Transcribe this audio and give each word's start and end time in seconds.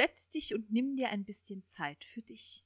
setz 0.00 0.30
dich 0.30 0.54
und 0.54 0.70
nimm 0.72 0.96
dir 0.96 1.10
ein 1.10 1.24
bisschen 1.26 1.62
Zeit 1.64 2.04
für 2.04 2.22
dich. 2.22 2.64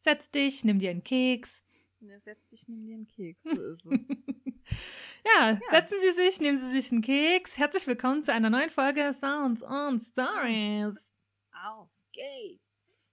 Setz 0.00 0.28
dich, 0.32 0.64
nimm 0.64 0.80
dir 0.80 0.90
einen 0.90 1.04
Keks. 1.04 1.62
Ja, 2.00 2.18
setz 2.18 2.48
dich, 2.48 2.66
nimm 2.66 2.84
dir 2.84 2.96
einen 2.96 3.06
Keks. 3.06 3.44
So 3.44 3.62
ist 3.62 3.86
es. 3.86 4.08
ja, 5.24 5.50
Ja. 5.52 5.60
setzen 5.70 5.96
Sie 6.00 6.12
sich, 6.12 6.40
nehmen 6.40 6.58
Sie 6.58 6.70
sich 6.70 6.90
einen 6.90 7.02
Keks. 7.02 7.56
Herzlich 7.56 7.86
willkommen 7.86 8.24
zu 8.24 8.32
einer 8.32 8.50
neuen 8.50 8.70
Folge 8.70 9.14
Sounds 9.14 9.62
on 9.62 10.00
Stories. 10.00 11.08
Auf 11.52 11.88
geht's. 12.12 13.12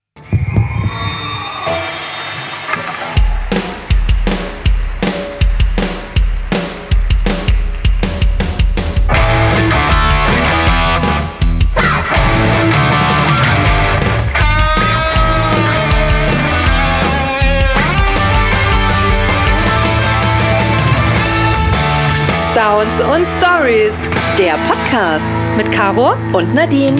Sounds 22.61 22.99
und 22.99 23.25
Stories, 23.25 23.95
der 24.37 24.53
Podcast 24.69 25.57
Mit 25.57 25.71
Caro? 25.71 26.11
und 26.37 26.53
Nadine. 26.53 26.95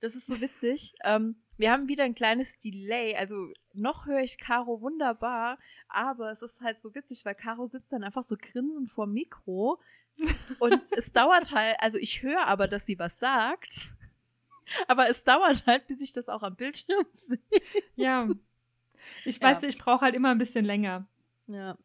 Das 0.00 0.16
ist 0.16 0.26
so 0.26 0.40
witzig. 0.40 0.92
Ähm, 1.04 1.36
wir 1.58 1.70
haben 1.70 1.86
wieder 1.86 2.02
ein 2.02 2.16
kleines 2.16 2.58
Delay. 2.58 3.14
Also 3.14 3.52
noch 3.72 4.06
höre 4.06 4.22
ich 4.22 4.36
Caro 4.36 4.80
wunderbar, 4.80 5.58
aber 5.86 6.32
es 6.32 6.42
ist 6.42 6.60
halt 6.60 6.80
so 6.80 6.92
witzig, 6.96 7.24
weil 7.24 7.36
Caro 7.36 7.66
sitzt 7.66 7.92
dann 7.92 8.02
einfach 8.02 8.24
so 8.24 8.34
grinsend 8.36 8.90
vor 8.90 9.06
dem 9.06 9.12
Mikro 9.14 9.78
und 10.58 10.82
es 10.96 11.12
dauert 11.12 11.52
halt, 11.52 11.76
also 11.78 11.98
ich 11.98 12.24
höre 12.24 12.48
aber, 12.48 12.66
dass 12.66 12.84
sie 12.84 12.98
was 12.98 13.16
sagt, 13.20 13.94
aber 14.88 15.08
es 15.08 15.22
dauert 15.22 15.66
halt, 15.68 15.86
bis 15.86 16.02
ich 16.02 16.12
das 16.12 16.28
auch 16.28 16.42
am 16.42 16.56
Bildschirm 16.56 17.06
sehe. 17.12 17.38
Ja. 17.94 18.28
Ich 19.24 19.36
Ja. 19.38 19.42
weiß, 19.50 19.62
ich 19.62 19.78
brauche 19.78 20.00
halt 20.00 20.16
immer 20.16 20.30
ein 20.32 20.38
bisschen 20.38 20.64
länger. 20.64 21.06
Ja. 21.46 21.76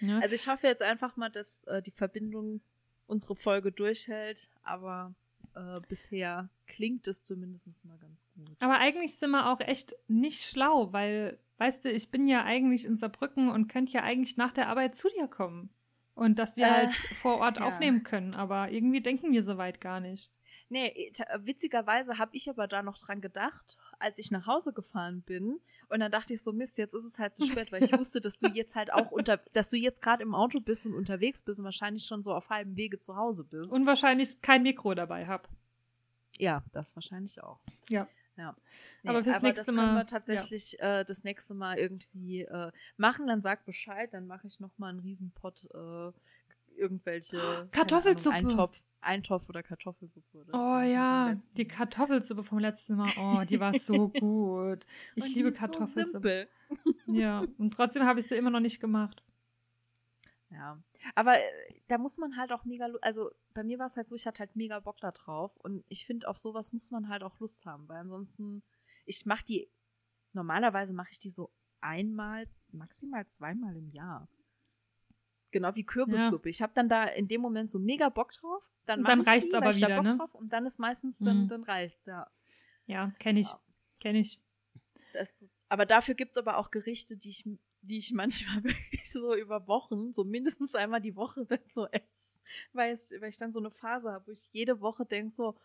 Ne? 0.00 0.20
Also 0.22 0.34
ich 0.34 0.46
hoffe 0.48 0.66
jetzt 0.66 0.82
einfach 0.82 1.16
mal, 1.16 1.28
dass 1.30 1.64
äh, 1.64 1.82
die 1.82 1.90
Verbindung 1.90 2.60
unsere 3.06 3.34
Folge 3.34 3.72
durchhält, 3.72 4.48
aber 4.62 5.12
äh, 5.54 5.80
bisher 5.88 6.48
klingt 6.66 7.06
es 7.08 7.24
zumindest 7.24 7.84
mal 7.84 7.98
ganz 7.98 8.26
gut. 8.36 8.56
Aber 8.60 8.78
eigentlich 8.78 9.16
sind 9.16 9.30
wir 9.30 9.46
auch 9.50 9.60
echt 9.60 9.94
nicht 10.08 10.44
schlau, 10.48 10.92
weil, 10.92 11.38
weißt 11.58 11.84
du, 11.84 11.90
ich 11.90 12.10
bin 12.10 12.28
ja 12.28 12.44
eigentlich 12.44 12.84
in 12.84 12.96
Saarbrücken 12.96 13.50
und 13.50 13.66
könnte 13.68 13.92
ja 13.92 14.02
eigentlich 14.02 14.36
nach 14.36 14.52
der 14.52 14.68
Arbeit 14.68 14.94
zu 14.96 15.08
dir 15.18 15.26
kommen. 15.28 15.70
Und 16.14 16.38
dass 16.38 16.56
wir 16.56 16.66
Äh, 16.66 16.70
halt 16.70 16.94
vor 17.22 17.38
Ort 17.38 17.58
ja. 17.58 17.66
aufnehmen 17.68 18.04
können. 18.04 18.34
Aber 18.34 18.70
irgendwie 18.70 19.00
denken 19.00 19.32
wir 19.32 19.42
so 19.42 19.56
weit 19.58 19.80
gar 19.80 20.00
nicht. 20.00 20.30
Nee, 20.68 20.88
ich- 20.88 21.18
witzigerweise 21.44 22.18
habe 22.18 22.36
ich 22.36 22.48
aber 22.48 22.68
da 22.68 22.82
noch 22.82 22.98
dran 22.98 23.20
gedacht, 23.20 23.76
als 23.98 24.18
ich 24.18 24.30
nach 24.30 24.46
Hause 24.46 24.72
gefahren 24.72 25.22
bin. 25.22 25.58
Und 25.90 26.00
dann 26.00 26.12
dachte 26.12 26.32
ich 26.34 26.42
so, 26.42 26.52
Mist, 26.52 26.78
jetzt 26.78 26.94
ist 26.94 27.04
es 27.04 27.18
halt 27.18 27.34
zu 27.34 27.44
spät, 27.46 27.72
weil 27.72 27.82
ich 27.82 27.92
wusste, 27.98 28.20
dass 28.20 28.38
du 28.38 28.48
jetzt 28.48 28.76
halt 28.76 28.92
auch 28.92 29.10
unter, 29.10 29.38
dass 29.52 29.68
du 29.68 29.76
jetzt 29.76 30.02
gerade 30.02 30.22
im 30.22 30.34
Auto 30.34 30.60
bist 30.60 30.86
und 30.86 30.94
unterwegs 30.94 31.42
bist 31.42 31.58
und 31.58 31.64
wahrscheinlich 31.64 32.04
schon 32.04 32.22
so 32.22 32.32
auf 32.32 32.48
halbem 32.48 32.76
Wege 32.76 32.98
zu 32.98 33.16
Hause 33.16 33.44
bist. 33.44 33.72
Und 33.72 33.86
wahrscheinlich 33.86 34.40
kein 34.40 34.62
Mikro 34.62 34.94
dabei 34.94 35.26
habe. 35.26 35.48
ja, 36.38 36.62
das 36.72 36.94
wahrscheinlich 36.96 37.42
auch. 37.42 37.58
Ja. 37.88 38.06
Ja. 38.36 38.56
Aber 39.04 39.22
fürs 39.22 39.36
das 39.36 39.42
nächste 39.42 39.64
können 39.66 39.76
Mal, 39.76 39.96
wir 39.96 40.06
tatsächlich 40.06 40.80
äh, 40.80 41.04
das 41.04 41.24
nächste 41.24 41.52
Mal 41.52 41.78
irgendwie 41.78 42.42
äh, 42.42 42.70
machen. 42.96 43.26
Dann 43.26 43.42
sag 43.42 43.66
Bescheid, 43.66 44.14
dann 44.14 44.26
mache 44.26 44.46
ich 44.46 44.60
noch 44.60 44.78
mal 44.78 44.88
einen 44.88 45.00
Riesenpott 45.00 45.68
äh, 45.74 46.12
irgendwelche 46.78 47.68
Kartoffelsuppe. 47.70 48.34
Ahnung, 48.34 48.50
Eintopf, 48.52 48.82
Eintopf 49.00 49.48
oder 49.48 49.62
Kartoffelsuppe. 49.62 50.38
Oder 50.38 50.52
so 50.52 50.58
Oh 50.58 50.80
vom 50.80 50.82
ja, 50.82 51.34
die. 51.56 51.66
Kartoffelsuppe 51.66 52.42
vom 52.42 52.58
letzten 52.58 52.96
Mal. 52.96 53.12
Oh, 53.16 53.44
die 53.44 53.60
war 53.60 53.74
so 53.74 54.08
gut. 54.08 54.86
Ich 55.16 55.24
Und 55.24 55.34
liebe 55.34 55.52
So 55.52 55.58
Kartoffelsuppe. 55.58 56.10
simpel. 56.12 56.48
ja, 57.06 57.46
und 57.58 57.72
trotzdem 57.72 58.04
habe 58.04 58.20
ich 58.20 58.26
sie 58.26 58.36
immer 58.36 58.50
noch 58.50 58.60
nicht 58.60 58.80
gemacht. 58.80 59.22
Ja, 60.50 60.82
aber 61.14 61.38
äh, 61.38 61.80
da 61.86 61.96
muss 61.98 62.18
man 62.18 62.36
halt 62.36 62.50
auch 62.52 62.64
mega, 62.64 62.88
also 63.02 63.30
bei 63.54 63.62
mir 63.62 63.78
war 63.78 63.86
es 63.86 63.96
halt 63.96 64.08
so, 64.08 64.16
ich 64.16 64.26
hatte 64.26 64.40
halt 64.40 64.56
mega 64.56 64.80
Bock 64.80 64.98
da 65.00 65.12
drauf 65.12 65.56
und 65.58 65.84
ich 65.88 66.06
finde, 66.06 66.26
auf 66.28 66.38
sowas 66.38 66.72
muss 66.72 66.90
man 66.90 67.08
halt 67.08 67.22
auch 67.22 67.38
Lust 67.38 67.64
haben, 67.66 67.88
weil 67.88 67.98
ansonsten, 67.98 68.62
ich 69.06 69.24
mache 69.26 69.44
die, 69.44 69.70
normalerweise 70.32 70.92
mache 70.92 71.10
ich 71.12 71.20
die 71.20 71.30
so 71.30 71.52
einmal, 71.80 72.48
maximal 72.72 73.26
zweimal 73.28 73.76
im 73.76 73.90
Jahr. 73.90 74.28
Genau 75.50 75.74
wie 75.74 75.84
Kürbissuppe. 75.84 76.48
Ich 76.48 76.62
habe 76.62 76.72
dann 76.74 76.88
da 76.88 77.04
in 77.04 77.26
dem 77.28 77.40
Moment 77.40 77.70
so 77.70 77.78
mega 77.78 78.08
Bock 78.08 78.32
drauf, 78.32 78.62
dann, 78.86 79.00
Und 79.00 79.08
dann 79.08 79.20
ich 79.22 79.26
reicht's 79.26 79.48
die, 79.50 79.56
aber 79.56 79.74
wieder, 79.74 79.96
Bock 79.96 80.04
ne? 80.04 80.16
drauf, 80.16 80.34
und 80.34 80.52
dann 80.52 80.66
ist 80.66 80.78
meistens, 80.78 81.18
dann, 81.18 81.44
Mhm. 81.44 81.48
dann 81.48 81.62
reicht's, 81.64 82.06
ja. 82.06 82.30
Ja, 82.86 83.12
kenne 83.18 83.40
ich. 83.40 83.48
Ja. 83.48 83.60
Kenne 84.00 84.18
ich. 84.20 84.40
Das 85.12 85.42
ist, 85.42 85.64
aber 85.68 85.86
dafür 85.86 86.14
gibt's 86.14 86.36
aber 86.36 86.56
auch 86.56 86.70
Gerichte, 86.70 87.16
die 87.16 87.30
ich, 87.30 87.44
die 87.82 87.98
ich 87.98 88.12
manchmal 88.14 88.62
wirklich 88.64 89.10
so 89.10 89.34
über 89.34 89.66
Wochen, 89.66 90.12
so 90.12 90.24
mindestens 90.24 90.74
einmal 90.74 91.00
die 91.00 91.16
Woche 91.16 91.44
dann 91.46 91.58
so 91.66 91.86
esse. 91.88 92.40
Weil, 92.72 92.92
es, 92.92 93.12
weil 93.20 93.28
ich 93.30 93.38
dann 93.38 93.52
so 93.52 93.58
eine 93.58 93.70
Phase 93.70 94.12
habe, 94.12 94.28
wo 94.28 94.30
ich 94.32 94.48
jede 94.52 94.80
Woche 94.80 95.04
denke 95.04 95.30
so, 95.32 95.56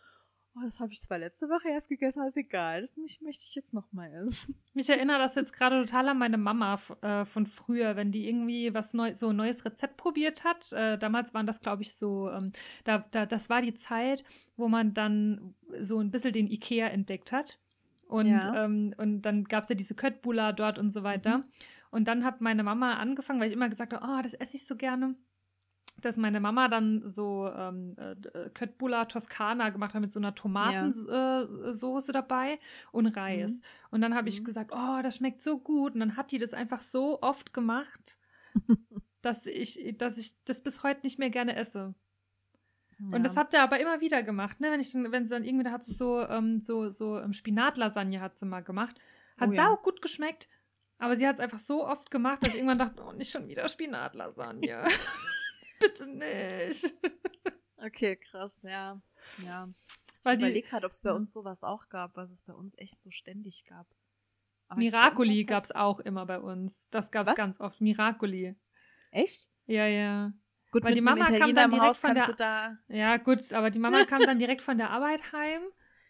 oh, 0.56 0.62
das 0.64 0.80
habe 0.80 0.92
ich 0.94 1.02
zwar 1.02 1.18
letzte 1.18 1.48
Woche 1.50 1.70
erst 1.70 1.90
gegessen, 1.90 2.20
aber 2.20 2.28
ist 2.28 2.38
egal. 2.38 2.82
Das 2.82 2.98
möchte 2.98 3.44
ich 3.46 3.56
jetzt 3.56 3.74
noch 3.74 3.92
mal 3.92 4.12
essen. 4.14 4.56
Mich 4.74 4.90
erinnert 4.90 5.20
das 5.20 5.36
jetzt 5.36 5.54
gerade 5.54 5.86
total 5.86 6.10
an 6.10 6.18
meine 6.18 6.38
Mama 6.38 6.80
äh, 7.02 7.26
von 7.26 7.46
früher, 7.46 7.96
wenn 7.96 8.12
die 8.12 8.28
irgendwie 8.28 8.74
was 8.74 8.94
neu, 8.94 9.14
so 9.14 9.30
ein 9.30 9.36
neues 9.36 9.66
Rezept 9.66 9.98
probiert 9.98 10.44
hat. 10.44 10.72
Äh, 10.74 10.98
damals 10.98 11.34
waren 11.34 11.46
das, 11.46 11.62
glaube 11.62 11.84
ich, 11.84 11.96
so, 11.96 12.30
ähm, 12.30 12.52
da, 12.84 13.00
da, 13.12 13.26
das 13.26 13.50
war 13.50 13.62
die 13.62 13.74
Zeit, 13.74 14.24
wo 14.58 14.68
man 14.68 14.94
dann 14.94 15.56
so 15.82 16.00
ein 16.00 16.12
bisschen 16.12 16.34
den 16.34 16.48
Ikea 16.48 16.88
entdeckt 16.88 17.32
hat. 17.32 17.60
Und, 18.08 18.28
Ja. 18.28 18.66
ähm, 18.66 18.94
und 18.98 19.24
dann 19.24 19.46
gab 19.46 19.64
es 19.64 19.70
ja 19.70 19.76
diese 19.76 19.96
Köttbullar 19.96 20.54
dort 20.54 20.78
und 20.78 20.92
so 20.92 21.04
weiter. 21.04 21.44
Und 21.92 22.08
dann 22.08 22.24
hat 22.24 22.42
meine 22.42 22.64
Mama 22.64 22.96
angefangen, 22.96 23.40
weil 23.40 23.48
ich 23.48 23.54
immer 23.54 23.70
gesagt 23.70 23.94
habe, 23.94 24.06
oh, 24.06 24.22
das 24.22 24.34
esse 24.34 24.58
ich 24.58 24.68
so 24.68 24.76
gerne, 24.76 25.16
dass 26.06 26.18
meine 26.18 26.40
Mama 26.40 26.68
dann 26.68 27.02
so 27.06 27.50
ähm, 27.56 27.96
äh, 27.98 28.50
Köttbullar 28.54 29.08
Toskana 29.08 29.70
gemacht 29.70 29.94
hat 29.94 30.02
mit 30.02 30.12
so 30.12 30.20
einer 30.20 30.36
Tomatensoße 30.36 31.64
äh, 31.68 31.74
Soße 31.74 32.12
dabei 32.12 32.60
und 32.92 33.08
Reis. 33.08 33.52
Mhm. 33.52 33.62
Und 33.92 34.02
dann 34.02 34.16
habe 34.16 34.30
ich 34.30 34.42
Mhm. 34.42 34.46
gesagt, 34.46 34.72
oh, 34.74 35.02
das 35.04 35.18
schmeckt 35.18 35.42
so 35.42 35.58
gut. 35.58 35.94
Und 35.94 36.00
dann 36.00 36.16
hat 36.18 36.32
die 36.32 36.38
das 36.38 36.54
einfach 36.54 36.82
so 36.82 37.22
oft 37.22 37.54
gemacht, 37.54 38.18
dass 39.22 39.48
ich, 39.48 39.96
dass 39.98 40.18
ich 40.18 40.34
das 40.46 40.62
bis 40.62 40.84
heute 40.84 41.02
nicht 41.04 41.20
mehr 41.20 41.30
gerne 41.30 41.56
esse. 41.56 41.94
Und 43.12 43.24
das 43.24 43.36
hat 43.36 43.52
sie 43.52 43.58
aber 43.58 43.78
immer 43.82 44.00
wieder 44.00 44.24
gemacht, 44.24 44.62
ne? 44.62 44.72
Wenn 44.72 44.80
ich 44.80 44.94
dann, 44.94 45.12
wenn 45.12 45.26
sie 45.26 45.32
dann 45.32 45.44
irgendwie, 45.44 45.66
da 45.66 45.72
hat 45.72 45.84
sie 45.84 45.94
so, 45.94 46.22
ähm, 46.22 46.62
so, 46.62 46.90
so 46.90 47.20
ähm, 47.20 47.34
Spinatlasagne 47.34 48.22
hat 48.22 48.40
sie 48.40 48.46
mal 48.46 48.62
gemacht. 48.64 48.98
Hat 49.38 49.50
Oh 49.50 49.52
ja. 49.52 49.66
sau 49.66 49.76
gut 49.76 50.02
geschmeckt. 50.02 50.48
Aber 50.98 51.18
sie 51.18 51.28
hat 51.28 51.34
es 51.36 51.42
einfach 51.42 51.60
so 51.60 51.86
oft 51.86 52.10
gemacht, 52.10 52.42
dass 52.42 52.52
ich 52.52 52.56
irgendwann 52.56 52.78
dachte, 52.78 53.04
oh, 53.06 53.12
nicht 53.12 53.32
schon 53.32 53.50
wieder 53.50 53.68
Spinatlasagne. 53.68 54.86
Bitte 55.80 56.08
nicht. 56.08 56.94
Okay, 57.78 58.16
krass, 58.16 58.62
ja. 58.64 59.00
Ja. 59.44 59.68
Ich 60.20 60.26
Weil 60.26 60.38
die- 60.38 60.46
überlege 60.46 60.68
gerade, 60.68 60.86
ob 60.86 60.92
es 60.92 61.02
bei 61.02 61.10
Ja. 61.10 61.16
uns 61.16 61.32
sowas 61.32 61.64
auch 61.64 61.88
gab, 61.90 62.16
was 62.18 62.32
es 62.32 62.44
bei 62.44 62.54
uns 62.54 62.76
echt 62.78 63.02
so 63.02 63.12
ständig 63.12 63.66
gab. 63.66 63.88
Aber 64.68 64.82
ich- 64.82 64.92
Miracoli 64.92 65.44
gab 65.46 65.66
es 65.66 65.72
auch 65.72 66.00
immer 66.00 66.26
bei 66.26 66.40
uns. 66.40 66.74
Das 66.90 67.12
gab 67.12 67.28
es 67.28 67.36
ganz 67.36 67.60
oft. 67.60 67.82
Miracoli. 67.82 68.56
Echt? 69.12 69.50
Ja, 69.68 69.86
ja. 69.86 70.34
Gut, 70.72 70.84
Weil 70.84 70.94
die 70.96 71.02
Mama 71.02 71.26
kam 71.26 71.54
dann 71.54 71.70
direkt 71.72 71.96
von 71.98 72.16
der- 72.16 72.34
da 72.34 72.78
Ja, 72.88 73.18
gut, 73.18 73.54
aber 73.54 73.70
die 73.70 73.80
Mama 73.80 74.04
kam 74.06 74.22
dann 74.22 74.40
direkt 74.40 74.62
von 74.62 74.78
der 74.78 74.90
Arbeit 74.90 75.32
heim 75.32 75.62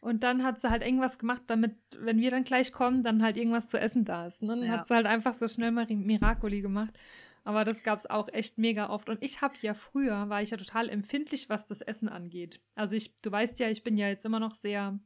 und 0.01 0.23
dann 0.23 0.43
hat 0.43 0.59
sie 0.61 0.69
halt 0.69 0.81
irgendwas 0.81 1.19
gemacht, 1.19 1.43
damit, 1.47 1.75
wenn 1.99 2.19
wir 2.19 2.31
dann 2.31 2.43
gleich 2.45 2.71
kommen, 2.71 3.03
dann 3.03 3.21
halt 3.21 3.37
irgendwas 3.37 3.67
zu 3.67 3.79
essen 3.79 4.05
da 4.05 4.25
ist. 4.27 4.41
Ne? 4.41 4.55
Dann 4.55 4.63
Ja. 4.63 4.71
hat 4.79 4.87
sie 4.87 4.95
halt 4.95 5.05
einfach 5.05 5.33
so 5.33 5.47
schnell 5.47 5.71
mal 5.71 5.85
Miracoli 5.87 6.61
gemacht. 6.61 6.97
Aber 7.45 7.63
das 7.63 7.83
gab 7.83 7.99
es 7.99 8.09
auch 8.09 8.27
echt 8.29 8.57
mega 8.57 8.89
oft. 8.89 9.07
Und 9.07 9.21
ich 9.21 9.41
habe 9.41 9.53
ja 9.61 9.75
früher, 9.75 10.29
war 10.29 10.41
ich 10.41 10.49
ja 10.49 10.57
total 10.57 10.89
empfindlich, 10.89 11.47
was 11.47 11.65
das 11.67 11.81
Essen 11.81 12.09
angeht. 12.09 12.59
Also 12.73 12.95
ich, 12.95 13.21
du 13.21 13.31
weißt 13.31 13.59
ja, 13.59 13.69
ich 13.69 13.83
bin 13.83 13.97
ja 13.97 14.07
jetzt 14.07 14.25
immer 14.25 14.39
noch 14.39 14.55
sehr, 14.55 14.99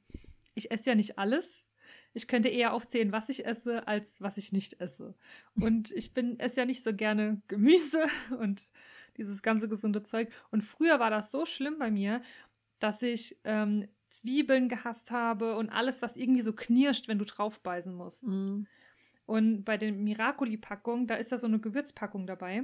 ich 0.55 0.71
esse 0.71 0.91
ja 0.91 0.95
nicht 0.95 1.19
alles. 1.19 1.67
Ich 2.13 2.29
könnte 2.29 2.47
eher 2.47 2.73
aufzählen, 2.73 3.11
was 3.11 3.27
ich 3.27 3.45
esse, 3.45 3.87
als 3.87 4.21
was 4.21 4.37
ich 4.37 4.53
nicht 4.53 4.79
esse. 4.79 5.15
Und 5.55 5.91
ich 5.91 6.13
bin, 6.13 6.39
esse 6.39 6.61
ja 6.61 6.65
nicht 6.65 6.81
so 6.81 6.93
gerne 6.93 7.41
Gemüse 7.49 8.05
und 8.39 8.71
dieses 9.17 9.41
ganze 9.41 9.67
gesunde 9.67 10.01
Zeug. 10.01 10.31
Und 10.49 10.63
früher 10.63 10.97
war 11.01 11.09
das 11.09 11.31
so 11.31 11.45
schlimm 11.45 11.77
bei 11.77 11.91
mir, 11.91 12.21
dass 12.79 13.01
ich 13.01 13.37
ähm, 13.43 13.85
Zwiebeln 14.07 14.69
gehasst 14.69 15.11
habe 15.11 15.57
und 15.57 15.69
alles, 15.69 16.01
was 16.01 16.15
irgendwie 16.15 16.41
so 16.41 16.53
knirscht, 16.53 17.09
wenn 17.09 17.19
du 17.19 17.25
draufbeißen 17.25 17.93
musst. 17.93 18.23
Mhm. 18.23 18.65
Und 19.29 19.63
bei 19.63 19.77
den 19.77 20.03
Miracoli-Packungen, 20.03 21.05
da 21.07 21.15
ist 21.15 21.31
ja 21.31 21.37
so 21.37 21.45
eine 21.47 21.59
Gewürzpackung 21.59 22.25
dabei. 22.25 22.63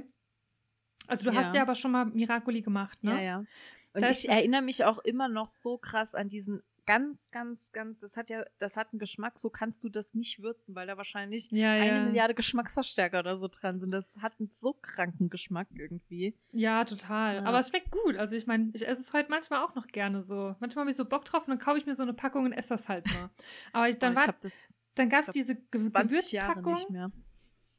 Also 1.06 1.30
du 1.30 1.36
hast 1.36 1.48
Ja. 1.48 1.54
ja 1.56 1.62
aber 1.62 1.76
schon 1.76 1.92
mal 1.92 2.06
Miracoli 2.06 2.62
gemacht, 2.62 3.02
ne? 3.04 3.12
Ja, 3.12 3.20
ja. 3.20 3.38
Und 3.38 4.02
Das- 4.02 4.24
ich 4.24 4.28
erinnere 4.28 4.62
mich 4.62 4.84
auch 4.84 4.98
immer 4.98 5.28
noch 5.28 5.46
so 5.48 5.78
krass 5.78 6.14
an 6.16 6.28
diesen 6.28 6.62
ganz, 6.84 7.30
ganz, 7.30 7.72
ganz, 7.72 8.00
das 8.00 8.16
hat 8.16 8.30
ja, 8.30 8.44
das 8.58 8.76
hat 8.76 8.92
einen 8.92 8.98
Geschmack, 9.00 9.38
so 9.40 9.50
kannst 9.50 9.82
du 9.84 9.88
das 9.88 10.14
nicht 10.14 10.40
würzen, 10.42 10.74
weil 10.76 10.86
da 10.86 10.96
wahrscheinlich 10.96 11.50
Ja, 11.50 11.72
eine 11.72 11.86
ja. 11.86 12.04
Milliarde 12.04 12.34
Geschmacksverstärker 12.34 13.20
oder 13.20 13.34
so 13.36 13.48
dran 13.48 13.78
sind. 13.80 13.90
Das 13.92 14.18
hat 14.22 14.34
einen 14.38 14.50
so 14.52 14.72
kranken 14.82 15.28
Geschmack 15.30 15.66
irgendwie. 15.74 16.34
Ja, 16.52 16.84
total. 16.84 17.36
Ja. 17.36 17.44
Aber 17.44 17.58
es 17.60 17.68
schmeckt 17.70 17.90
gut. 17.90 18.16
Also 18.16 18.34
ich 18.36 18.46
meine, 18.46 18.70
ich 18.74 18.86
esse 18.86 19.00
es 19.02 19.12
heute 19.12 19.30
manchmal 19.30 19.62
auch 19.64 19.74
noch 19.76 19.86
gerne 19.88 20.22
so. 20.22 20.54
Manchmal 20.60 20.82
habe 20.82 20.90
ich 20.90 20.96
so 20.96 21.04
Bock 21.04 21.24
drauf 21.24 21.42
und 21.42 21.48
dann 21.50 21.58
kaufe 21.58 21.78
ich 21.78 21.86
mir 21.86 21.94
so 21.94 22.02
eine 22.04 22.14
Packung 22.14 22.44
und 22.44 22.52
esse 22.52 22.70
das 22.70 22.88
halt 22.88 23.06
mal. 23.06 23.30
Aber 23.72 23.88
ich, 23.88 23.98
dann, 23.98 24.12
Aber 24.12 24.20
ich 24.22 24.26
war, 24.26 24.34
habe 24.34 24.38
das 24.42 24.74
dann 24.96 25.08
gab 25.08 25.22
es 25.22 25.30
diese 25.30 25.54
Ge 25.54 25.84
20 25.86 26.32
Jahre 26.32 26.54
Gewürzpackung. 26.60 26.72
nicht 26.74 26.90
mehr. 26.90 27.12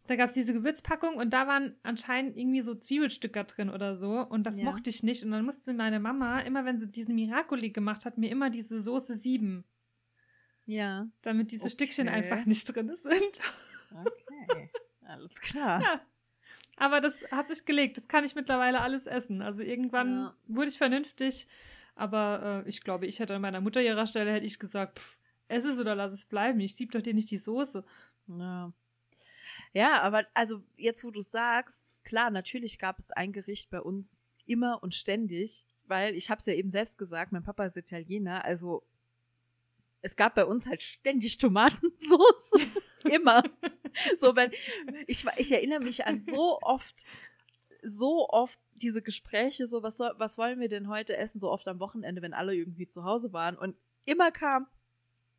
Da 0.08 0.16
gab 0.16 0.28
es 0.28 0.34
diese 0.34 0.54
Gewürzpackung 0.54 1.16
und 1.16 1.32
da 1.34 1.48
waren 1.48 1.76
anscheinend 1.84 2.38
irgendwie 2.38 2.62
so 2.62 2.74
Zwiebelstücker 2.76 3.44
drin 3.44 3.70
oder 3.70 3.98
so. 3.98 4.22
Und 4.22 4.44
das 4.44 4.58
Ja. 4.58 4.64
mochte 4.64 4.90
ich 4.90 5.04
nicht. 5.04 5.24
Und 5.26 5.32
dann 5.32 5.44
musste 5.44 5.74
meine 5.74 6.00
Mama, 6.00 6.40
immer 6.40 6.64
wenn 6.64 6.78
sie 6.80 6.90
diesen 6.90 7.14
Miracoli 7.16 7.72
gemacht 7.72 8.06
hat, 8.06 8.18
mir 8.18 8.32
immer 8.32 8.50
diese 8.50 8.82
Soße 8.82 9.16
sieben. 9.18 9.66
Ja, 10.66 11.08
Damit 11.22 11.52
diese 11.52 11.64
Okay. 11.64 11.72
Stückchen 11.72 12.08
einfach 12.10 12.46
nicht 12.46 12.64
drin 12.74 12.96
sind. 12.96 13.42
okay. 13.92 14.70
Alles 15.06 15.34
klar. 15.36 15.82
Ja. 15.82 16.02
Aber 16.78 17.02
das 17.02 17.22
hat 17.32 17.48
sich 17.48 17.66
gelegt. 17.66 17.98
Das 17.98 18.08
kann 18.08 18.24
ich 18.24 18.36
mittlerweile 18.36 18.82
alles 18.82 19.08
essen. 19.08 19.42
Also 19.42 19.62
irgendwann 19.64 20.18
Ja. 20.20 20.34
wurde 20.48 20.68
ich 20.70 20.78
vernünftig. 20.78 21.48
Aber 21.96 22.64
äh, 22.66 22.70
ich 22.70 22.82
glaube, 22.82 23.08
ich 23.08 23.20
hätte 23.20 23.36
an 23.36 23.42
meiner 23.42 23.62
Mutter 23.62 23.82
ihrer 23.82 24.06
Stelle 24.06 24.32
hätte 24.32 24.46
ich 24.46 24.60
gesagt, 24.60 25.00
pff, 25.00 25.18
ess 25.48 25.66
es 25.66 25.80
oder 25.80 25.96
lass 25.96 26.14
es 26.14 26.26
bleiben. 26.26 26.60
Ich 26.60 26.76
sieb 26.76 26.92
doch 26.92 27.02
dir 27.02 27.14
nicht 27.14 27.32
die 27.32 27.38
Soße. 27.38 27.84
Ja. 28.28 28.74
Ja, 29.74 30.02
aber 30.02 30.26
also 30.34 30.62
jetzt, 30.76 31.04
wo 31.04 31.12
du 31.12 31.22
sagst, 31.22 31.86
klar, 32.04 32.30
natürlich 32.30 32.80
gab 32.80 33.00
es 33.00 33.12
ein 33.12 33.32
Gericht 33.32 33.70
bei 33.70 33.82
uns 33.82 34.22
immer 34.46 34.82
und 34.82 34.94
ständig, 34.96 35.66
weil 35.86 36.16
ich 36.16 36.30
habe 36.30 36.40
es 36.40 36.46
ja 36.46 36.54
eben 36.54 36.70
selbst 36.70 36.98
gesagt, 36.98 37.32
mein 37.32 37.44
Papa 37.44 37.66
ist 37.66 37.78
Italiener, 37.78 38.44
also 38.46 38.84
es 40.02 40.16
gab 40.16 40.36
bei 40.36 40.46
uns 40.46 40.68
halt 40.68 40.84
ständig 40.84 41.38
Tomatensauce, 41.38 42.52
immer. 43.04 43.44
So, 44.16 44.36
wenn 44.36 44.52
ich 45.08 45.26
ich 45.38 45.52
erinnere 45.52 45.80
mich 45.80 46.06
an 46.06 46.20
so 46.20 46.60
oft 46.62 47.04
so 47.84 48.30
oft 48.30 48.60
diese 48.76 49.02
Gespräche, 49.02 49.66
so 49.66 49.84
was 49.84 49.98
soll, 49.98 50.14
was 50.18 50.38
wollen 50.38 50.60
wir 50.60 50.70
denn 50.70 50.88
heute 50.88 51.18
essen, 51.18 51.40
so 51.40 51.50
oft 51.50 51.68
am 51.68 51.80
Wochenende, 51.80 52.22
wenn 52.22 52.34
alle 52.34 52.56
irgendwie 52.56 52.88
zu 52.88 53.04
Hause 53.04 53.34
waren 53.34 53.58
und 53.58 53.76
immer 54.06 54.32
kam, 54.32 54.68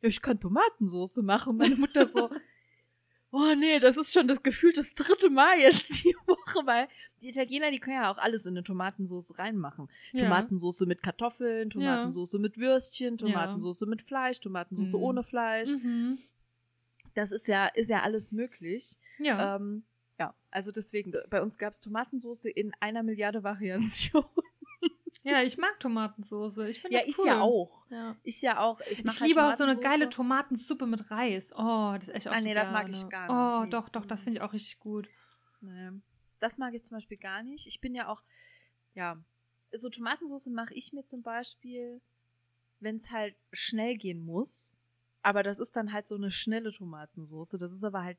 ja, 0.01 0.09
ich 0.09 0.21
kann 0.21 0.39
Tomatensauce 0.39 1.17
machen. 1.17 1.57
Meine 1.57 1.75
Mutter 1.75 2.05
so, 2.07 2.29
oh 3.31 3.53
nee, 3.57 3.79
das 3.79 3.97
ist 3.97 4.13
schon 4.13 4.27
das 4.27 4.41
Gefühl 4.43 4.71
das 4.73 4.93
dritte 4.93 5.29
Mal 5.29 5.59
jetzt 5.59 6.03
die 6.03 6.15
Woche, 6.25 6.65
weil 6.65 6.87
die 7.21 7.29
Italiener, 7.29 7.69
die 7.71 7.79
können 7.79 7.97
ja 7.97 8.11
auch 8.11 8.17
alles 8.17 8.45
in 8.45 8.53
eine 8.53 8.63
Tomatensauce 8.63 9.37
reinmachen. 9.37 9.89
Ja. 10.13 10.23
Tomatensauce 10.23 10.81
mit 10.87 11.01
Kartoffeln, 11.03 11.69
Tomatensauce 11.69 12.33
mit 12.39 12.57
Würstchen, 12.57 13.17
Ja. 13.17 13.27
Tomatensauce 13.27 13.81
mit 13.87 14.01
Fleisch, 14.01 14.39
Tomatensauce 14.39 14.93
Mhm. 14.93 15.03
ohne 15.03 15.23
Fleisch. 15.23 15.69
Mhm. 15.71 16.17
Das 17.15 17.31
ist 17.31 17.47
ja, 17.47 17.67
ist 17.67 17.89
ja 17.89 18.01
alles 18.01 18.31
möglich. 18.31 18.97
Ja. 19.17 19.55
Ähm, 19.57 19.83
ja, 20.17 20.33
also 20.51 20.71
deswegen, 20.71 21.13
bei 21.29 21.41
uns 21.41 21.57
gab 21.57 21.73
es 21.73 21.79
Tomatensauce 21.79 22.45
in 22.45 22.71
einer 22.79 23.03
Milliarde 23.03 23.43
Variationen. 23.43 24.27
Ja, 25.23 25.41
ich 25.41 25.57
mag 25.57 25.79
Tomatensauce. 25.79 26.57
Ich 26.59 26.81
finde 26.81 26.95
Ja, 26.97 27.01
das 27.01 27.09
ich 27.09 27.17
cool. 27.19 27.27
ja 27.27 27.41
auch. 27.41 27.85
Ja. 27.89 28.15
Ich 28.23 28.41
ja 28.41 28.59
auch. 28.59 28.79
Ich, 28.81 28.91
Ich, 28.99 29.03
mach 29.03 29.19
halt 29.19 29.27
liebe 29.27 29.43
auch 29.45 29.51
so 29.53 29.63
eine 29.63 29.77
geile 29.79 30.09
Tomatensuppe 30.09 30.85
mit 30.85 31.11
Reis. 31.11 31.51
Oh, 31.55 31.93
das 31.95 32.03
ist 32.09 32.15
echt 32.15 32.27
auch 32.27 32.33
Ah, 32.33 32.41
nee, 32.41 32.53
das 32.53 32.71
mag 32.71 32.89
ich 32.89 33.07
gar 33.09 33.29
Oh, 33.29 33.59
nicht. 33.61 33.65
Nee. 33.65 33.69
doch, 33.71 33.89
doch, 33.89 34.05
das 34.05 34.23
finde 34.23 34.37
ich 34.39 34.41
auch 34.43 34.53
richtig 34.53 34.79
gut. 34.79 35.09
Nee. 35.61 35.91
Das 36.39 36.57
mag 36.57 36.73
ich 36.73 36.83
zum 36.83 36.95
Beispiel 36.95 37.17
gar 37.17 37.43
nicht. 37.43 37.67
Ich 37.67 37.81
bin 37.81 37.93
ja 37.95 38.07
auch, 38.07 38.23
ja, 38.93 39.17
so 39.73 39.89
Tomatensauce 39.89 40.47
mache 40.47 40.73
ich 40.73 40.93
mir 40.93 41.03
zum 41.03 41.21
Beispiel, 41.21 42.01
wenn 42.79 42.95
es 42.95 43.11
halt 43.11 43.35
schnell 43.51 43.97
gehen 43.97 44.23
muss. 44.23 44.75
Aber 45.21 45.43
das 45.43 45.59
ist 45.59 45.75
dann 45.75 45.91
halt 45.91 46.07
so 46.07 46.15
eine 46.15 46.31
schnelle 46.31 46.71
Tomatensauce. 46.71 47.51
Das 47.59 47.73
ist 47.73 47.83
aber 47.83 48.03
halt 48.03 48.17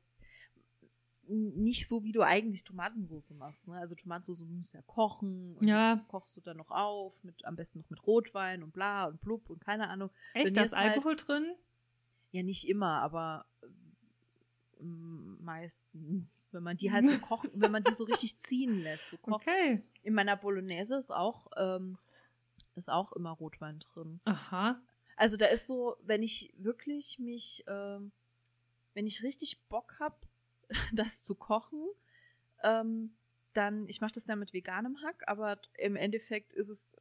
nicht 1.33 1.87
so, 1.87 2.03
wie 2.03 2.11
du 2.11 2.21
eigentlich 2.21 2.63
Tomatensauce 2.63 3.31
machst. 3.31 3.67
Ne? 3.67 3.75
Also 3.77 3.95
Tomatensauce 3.95 4.43
musst 4.49 4.73
du 4.73 4.77
ja 4.79 4.83
kochen. 4.85 5.55
Und 5.57 5.67
Ja. 5.67 6.03
kochst 6.09 6.35
du 6.37 6.41
dann 6.41 6.57
noch 6.57 6.71
auf, 6.71 7.13
mit, 7.23 7.45
am 7.45 7.55
besten 7.55 7.79
noch 7.79 7.89
mit 7.89 8.05
Rotwein 8.05 8.63
und 8.63 8.71
bla 8.73 9.05
und 9.05 9.21
blub 9.21 9.49
und 9.49 9.59
keine 9.63 9.87
Ahnung. 9.89 10.09
Echt, 10.33 10.55
da 10.57 10.63
ist 10.63 10.75
halt- 10.75 10.95
Alkohol 10.95 11.15
drin? 11.15 11.55
Ja, 12.31 12.43
nicht 12.43 12.67
immer, 12.67 13.01
aber 13.01 13.45
ähm, 14.79 15.37
meistens, 15.41 16.49
wenn 16.51 16.63
man 16.63 16.77
die 16.77 16.91
halt 16.91 17.07
so 17.07 17.17
kochen, 17.19 17.49
wenn 17.53 17.71
man 17.71 17.83
die 17.83 17.93
so 17.93 18.03
richtig 18.05 18.37
ziehen 18.39 18.81
lässt. 18.81 19.09
So 19.09 19.17
kochen. 19.17 19.33
Okay. 19.33 19.83
In 20.03 20.13
meiner 20.13 20.35
Bolognese 20.37 20.95
ist 20.97 21.11
auch, 21.11 21.47
ähm, 21.57 21.97
ist 22.75 22.89
auch 22.89 23.11
immer 23.13 23.31
Rotwein 23.31 23.79
drin. 23.79 24.19
Aha. 24.25 24.81
Also 25.17 25.37
da 25.37 25.45
ist 25.47 25.67
so, 25.67 25.95
wenn 26.03 26.23
ich 26.23 26.53
wirklich 26.57 27.19
mich, 27.19 27.63
ähm, 27.67 28.11
wenn 28.93 29.05
ich 29.07 29.23
richtig 29.23 29.61
Bock 29.69 29.97
hab, 29.99 30.25
das 30.93 31.23
zu 31.23 31.35
kochen, 31.35 31.85
ähm, 32.63 33.15
dann, 33.53 33.87
ich 33.87 34.01
mache 34.01 34.13
das 34.13 34.27
ja 34.27 34.35
mit 34.35 34.53
veganem 34.53 35.01
Hack, 35.01 35.23
aber 35.27 35.59
im 35.77 35.95
Endeffekt 35.95 36.53
ist 36.53 36.69
es 36.69 36.95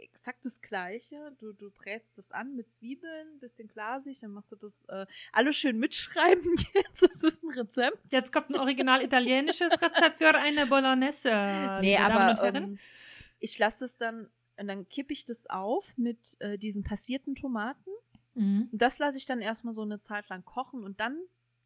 exakt 0.00 0.44
das 0.44 0.60
Gleiche. 0.60 1.32
Du, 1.38 1.52
du 1.52 1.70
brätst 1.70 2.18
das 2.18 2.32
an 2.32 2.54
mit 2.56 2.72
Zwiebeln, 2.72 3.38
bisschen 3.40 3.68
glasig, 3.68 4.20
dann 4.20 4.32
machst 4.32 4.52
du 4.52 4.56
das, 4.56 4.84
äh, 4.86 5.06
alles 5.32 5.56
schön 5.56 5.78
mitschreiben 5.78 6.54
jetzt, 6.74 7.02
das 7.02 7.22
ist 7.22 7.42
ein 7.42 7.50
Rezept. 7.50 7.98
Jetzt 8.10 8.32
kommt 8.32 8.50
ein 8.50 8.56
original 8.56 9.02
italienisches 9.02 9.72
Rezept 9.72 10.18
für 10.18 10.34
eine 10.34 10.66
Bolognese. 10.66 11.78
Nee, 11.80 11.96
aber 11.96 12.42
ähm, 12.42 12.78
ich 13.38 13.58
lasse 13.58 13.84
es 13.84 13.98
dann, 13.98 14.30
und 14.56 14.68
dann 14.68 14.88
kippe 14.88 15.12
ich 15.12 15.24
das 15.24 15.48
auf 15.48 15.96
mit 15.96 16.36
äh, 16.40 16.58
diesen 16.58 16.84
passierten 16.84 17.34
Tomaten. 17.34 17.90
Mhm. 18.34 18.68
Das 18.72 18.98
lasse 18.98 19.18
ich 19.18 19.26
dann 19.26 19.40
erstmal 19.40 19.74
so 19.74 19.82
eine 19.82 20.00
Zeit 20.00 20.28
lang 20.28 20.44
kochen 20.44 20.84
und 20.84 21.00
dann 21.00 21.18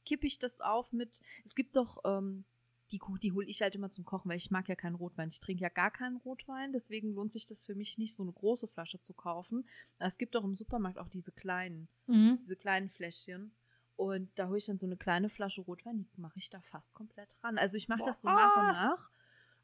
kippe 0.07 0.27
ich 0.27 0.39
das 0.39 0.61
auf 0.63 0.93
mit, 0.93 1.21
es 1.45 1.55
gibt 1.55 1.77
doch, 1.77 1.99
ähm, 2.05 2.45
die, 2.93 3.01
die 3.21 3.33
hole 3.33 3.47
ich 3.47 3.63
halt 3.63 3.75
immer 3.75 3.91
zum 3.91 4.05
Kochen, 4.05 4.31
weil 4.31 4.37
ich 4.37 4.51
mag 4.53 4.69
ja 4.69 4.77
keinen 4.77 4.95
Rotwein. 4.95 5.29
Ich 5.29 5.41
trinke 5.41 5.63
ja 5.63 5.69
gar 5.69 5.91
keinen 5.91 6.17
Rotwein, 6.19 6.73
deswegen 6.73 7.13
lohnt 7.15 7.33
sich 7.33 7.45
das 7.45 7.67
für 7.67 7.75
mich 7.75 7.99
nicht, 7.99 8.15
so 8.15 8.23
eine 8.23 8.33
große 8.33 8.69
Flasche 8.69 9.01
zu 9.01 9.13
kaufen. 9.13 9.69
Es 9.99 10.19
gibt 10.19 10.37
doch 10.37 10.45
im 10.45 10.55
Supermarkt 10.55 10.99
auch 10.99 11.09
diese 11.09 11.33
kleinen, 11.33 11.89
Mhm. 12.07 12.37
diese 12.39 12.55
kleinen 12.57 12.89
Fläschchen. 12.89 13.53
Und 13.97 14.31
da 14.39 14.47
hole 14.49 14.59
ich 14.59 14.67
dann 14.67 14.79
so 14.79 14.87
eine 14.87 14.97
kleine 14.97 15.29
Flasche 15.31 15.63
Rotwein, 15.63 16.07
die 16.15 16.21
mache 16.21 16.39
ich 16.39 16.49
da 16.51 16.61
fast 16.61 16.95
komplett 16.95 17.35
ran. 17.43 17.59
Also 17.59 17.77
ich 17.77 17.89
mache 17.89 18.05
das 18.05 18.21
so 18.21 18.29
nach 18.29 18.57
und 18.57 18.67
nach. 18.75 19.11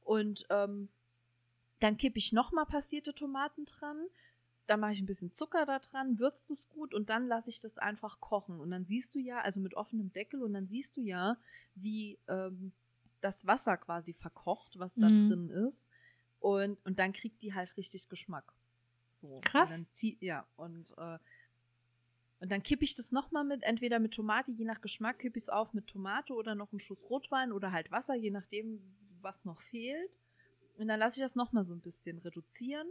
Und 0.05 0.47
ähm, 0.50 0.88
dann 1.81 1.97
kippe 1.97 2.19
ich 2.19 2.33
nochmal 2.33 2.67
passierte 2.67 3.15
Tomaten 3.15 3.67
dran. 3.67 4.06
Dann 4.73 4.81
mache 4.81 4.93
ich 4.93 5.03
ein 5.03 5.07
bisschen 5.07 5.35
Zucker 5.35 5.67
da 5.67 5.81
dran, 5.81 6.19
würzt 6.19 6.51
es 6.51 6.71
gut 6.71 6.95
und 6.95 7.11
dann 7.11 7.27
lasse 7.27 7.51
ich 7.51 7.61
das 7.61 7.77
einfach 7.77 8.21
kochen. 8.21 8.59
Und 8.59 8.71
dann 8.71 8.87
siehst 8.87 9.15
du 9.15 9.19
ja, 9.19 9.43
also 9.43 9.61
mit 9.61 9.75
offenem 9.75 10.11
Deckel, 10.15 10.43
und 10.43 10.55
dann 10.55 10.67
siehst 10.67 10.97
du 10.97 11.03
ja, 11.03 11.37
wie 11.75 12.19
ähm, 12.27 12.73
das 13.21 13.47
Wasser 13.47 13.77
quasi 13.77 14.15
verkocht, 14.15 14.79
was 14.79 14.95
da 14.95 15.11
Mhm. 15.11 15.15
drin 15.29 15.51
ist. 15.51 15.91
Und, 16.41 16.79
und 16.87 16.99
dann 16.99 17.13
kriegt 17.13 17.43
die 17.43 17.53
halt 17.53 17.77
richtig 17.77 18.09
Geschmack. 18.09 18.51
So. 19.11 19.43
Krass. 19.43 19.73
Und 19.73 19.77
dann 19.77 19.91
zieh, 19.91 20.17
ja, 20.23 20.47
und, 20.57 20.97
äh, 20.97 21.19
und 22.41 22.51
dann 22.51 22.62
kippe 22.62 22.85
ich 22.85 22.95
das 22.95 23.12
nochmal 23.12 23.45
mit, 23.45 23.62
entweder 23.64 23.99
mit 23.99 24.14
Tomate, 24.14 24.52
je 24.52 24.64
nach 24.64 24.81
Geschmack, 24.81 25.19
kippe 25.19 25.37
ich 25.37 25.45
es 25.45 25.49
auf 25.50 25.75
mit 25.75 25.87
Tomate 25.87 26.33
oder 26.33 26.55
noch 26.55 26.73
einen 26.73 26.81
Schuss 26.81 27.11
Rotwein 27.11 27.52
oder 27.52 27.73
halt 27.73 27.91
Wasser, 27.91 28.14
je 28.14 28.31
nachdem, 28.31 28.81
was 29.21 29.45
noch 29.45 29.61
fehlt. 29.61 30.19
Und 30.79 30.88
dann 30.88 30.99
lasse 30.99 31.19
ich 31.19 31.23
das 31.23 31.37
nochmal 31.37 31.64
so 31.64 31.75
ein 31.75 31.83
bisschen 31.83 32.17
reduzieren. 32.17 32.88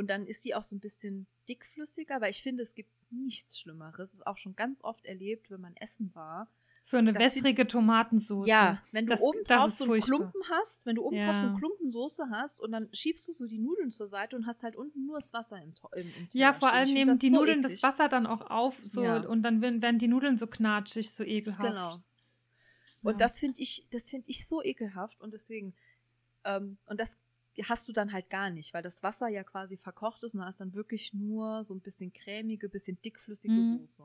Und 0.00 0.06
dann 0.08 0.26
ist 0.26 0.42
sie 0.42 0.54
auch 0.54 0.62
so 0.62 0.74
ein 0.74 0.80
bisschen 0.80 1.26
dickflüssiger, 1.46 2.22
weil 2.22 2.30
ich 2.30 2.42
finde, 2.42 2.62
es 2.62 2.74
gibt 2.74 2.88
nichts 3.10 3.58
Schlimmeres. 3.58 4.08
Es 4.10 4.14
ist 4.20 4.26
auch 4.26 4.38
schon 4.38 4.56
ganz 4.56 4.82
oft 4.82 5.04
erlebt, 5.04 5.50
wenn 5.50 5.60
man 5.60 5.76
essen 5.76 6.10
war. 6.14 6.48
So 6.82 6.96
eine 6.96 7.12
das 7.12 7.22
wässrige 7.22 7.66
Tomatensoße. 7.66 8.48
Ja, 8.48 8.82
wenn 8.92 9.04
du 9.04 9.10
Das- 9.10 9.20
oben 9.20 9.44
drauf 9.44 9.70
so 9.72 9.84
einen 9.84 9.90
furchtbar. 9.90 10.16
Klumpen 10.16 10.40
hast, 10.48 10.86
wenn 10.86 10.94
du 10.96 11.02
oben 11.02 11.16
drauf 11.18 11.36
so 11.36 11.42
Ja. 11.42 11.48
einen 11.48 11.58
Klumpen 11.58 11.90
Soße 11.90 12.30
hast 12.30 12.62
und 12.62 12.72
dann 12.72 12.88
schiebst 12.94 13.28
du 13.28 13.34
so 13.34 13.46
die 13.46 13.58
Nudeln 13.58 13.90
zur 13.90 14.06
Seite 14.06 14.36
und 14.36 14.46
hast 14.46 14.62
halt 14.62 14.74
unten 14.74 15.04
nur 15.04 15.18
das 15.18 15.34
Wasser 15.34 15.60
im, 15.62 15.74
im, 15.94 16.06
im 16.06 16.28
Ja, 16.32 16.54
vor 16.54 16.72
allem 16.72 16.90
nehmen 16.94 17.18
die 17.18 17.28
so 17.30 17.36
Nudeln 17.40 17.58
eklig. 17.60 17.82
das 17.82 17.82
Wasser 17.82 18.08
dann 18.08 18.26
auch 18.26 18.50
auf 18.50 18.80
so 18.82 19.02
Ja. 19.04 19.18
und 19.28 19.42
dann 19.42 19.60
werden, 19.60 19.82
werden 19.82 19.98
die 19.98 20.08
Nudeln 20.08 20.38
so 20.38 20.46
knatschig, 20.46 21.10
so 21.10 21.22
ekelhaft. 21.24 21.68
Genau. 21.68 21.96
Und 23.02 23.12
Ja. 23.12 23.18
das 23.18 23.38
finde 23.38 23.60
ich, 23.60 23.86
das 23.90 24.08
finde 24.08 24.30
ich 24.30 24.48
so 24.48 24.62
ekelhaft 24.62 25.20
und 25.20 25.34
deswegen, 25.34 25.74
ähm, 26.44 26.78
und 26.86 26.98
das 26.98 27.18
hast 27.64 27.88
du 27.88 27.92
dann 27.92 28.12
halt 28.12 28.30
gar 28.30 28.50
nicht, 28.50 28.72
weil 28.74 28.82
das 28.82 29.02
Wasser 29.02 29.28
ja 29.28 29.44
quasi 29.44 29.76
verkocht 29.76 30.22
ist 30.22 30.34
und 30.34 30.40
da 30.40 30.48
ist 30.48 30.60
dann 30.60 30.72
wirklich 30.74 31.12
nur 31.12 31.64
so 31.64 31.74
ein 31.74 31.80
bisschen 31.80 32.12
cremige, 32.12 32.68
bisschen 32.68 33.00
dickflüssige 33.02 33.54
Mhm. 33.54 33.62
Soße. 33.80 34.04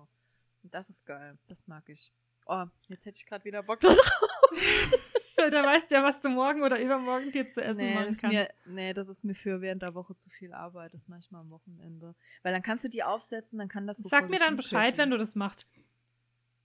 Und 0.64 0.74
das 0.74 0.90
ist 0.90 1.06
geil. 1.06 1.38
Das 1.48 1.68
mag 1.68 1.88
ich. 1.90 2.12
Oh, 2.48 2.66
jetzt 2.90 3.06
hätte 3.06 3.18
ich 3.18 3.26
gerade 3.26 3.46
wieder 3.46 3.64
Bock 3.64 3.80
drauf. 3.82 3.98
da 5.38 5.64
weißt 5.64 5.92
du 5.92 5.96
ja, 5.96 6.04
was 6.04 6.20
du 6.22 6.30
morgen 6.30 6.64
oder 6.64 6.80
übermorgen 6.82 7.32
dir 7.32 7.52
zu 7.52 7.62
essen 7.62 7.78
Nee 7.78 7.94
machen 7.94 8.08
ist 8.08 8.22
kannst. 8.22 8.36
mir, 8.36 8.50
nee, 8.66 8.94
das 8.94 9.10
ist 9.10 9.24
mir 9.24 9.36
für 9.36 9.62
während 9.62 9.82
der 9.84 9.94
Woche 9.94 10.16
zu 10.16 10.30
viel 10.30 10.54
Arbeit. 10.54 10.94
Das 10.94 11.08
manchmal 11.08 11.42
am 11.42 11.50
Wochenende. 11.52 12.16
Weil 12.42 12.54
dann 12.54 12.62
kannst 12.64 12.86
du 12.86 12.90
die 12.90 13.04
aufsetzen, 13.04 13.60
dann 13.60 13.68
kann 13.68 13.86
das 13.88 13.98
so 13.98 14.10
Sag 14.10 14.30
mir 14.30 14.40
dann 14.40 14.56
Bescheid, 14.56 14.84
köcheln. 14.94 14.98
wenn 14.98 15.10
du 15.12 15.18
das 15.18 15.36
machst. 15.36 15.68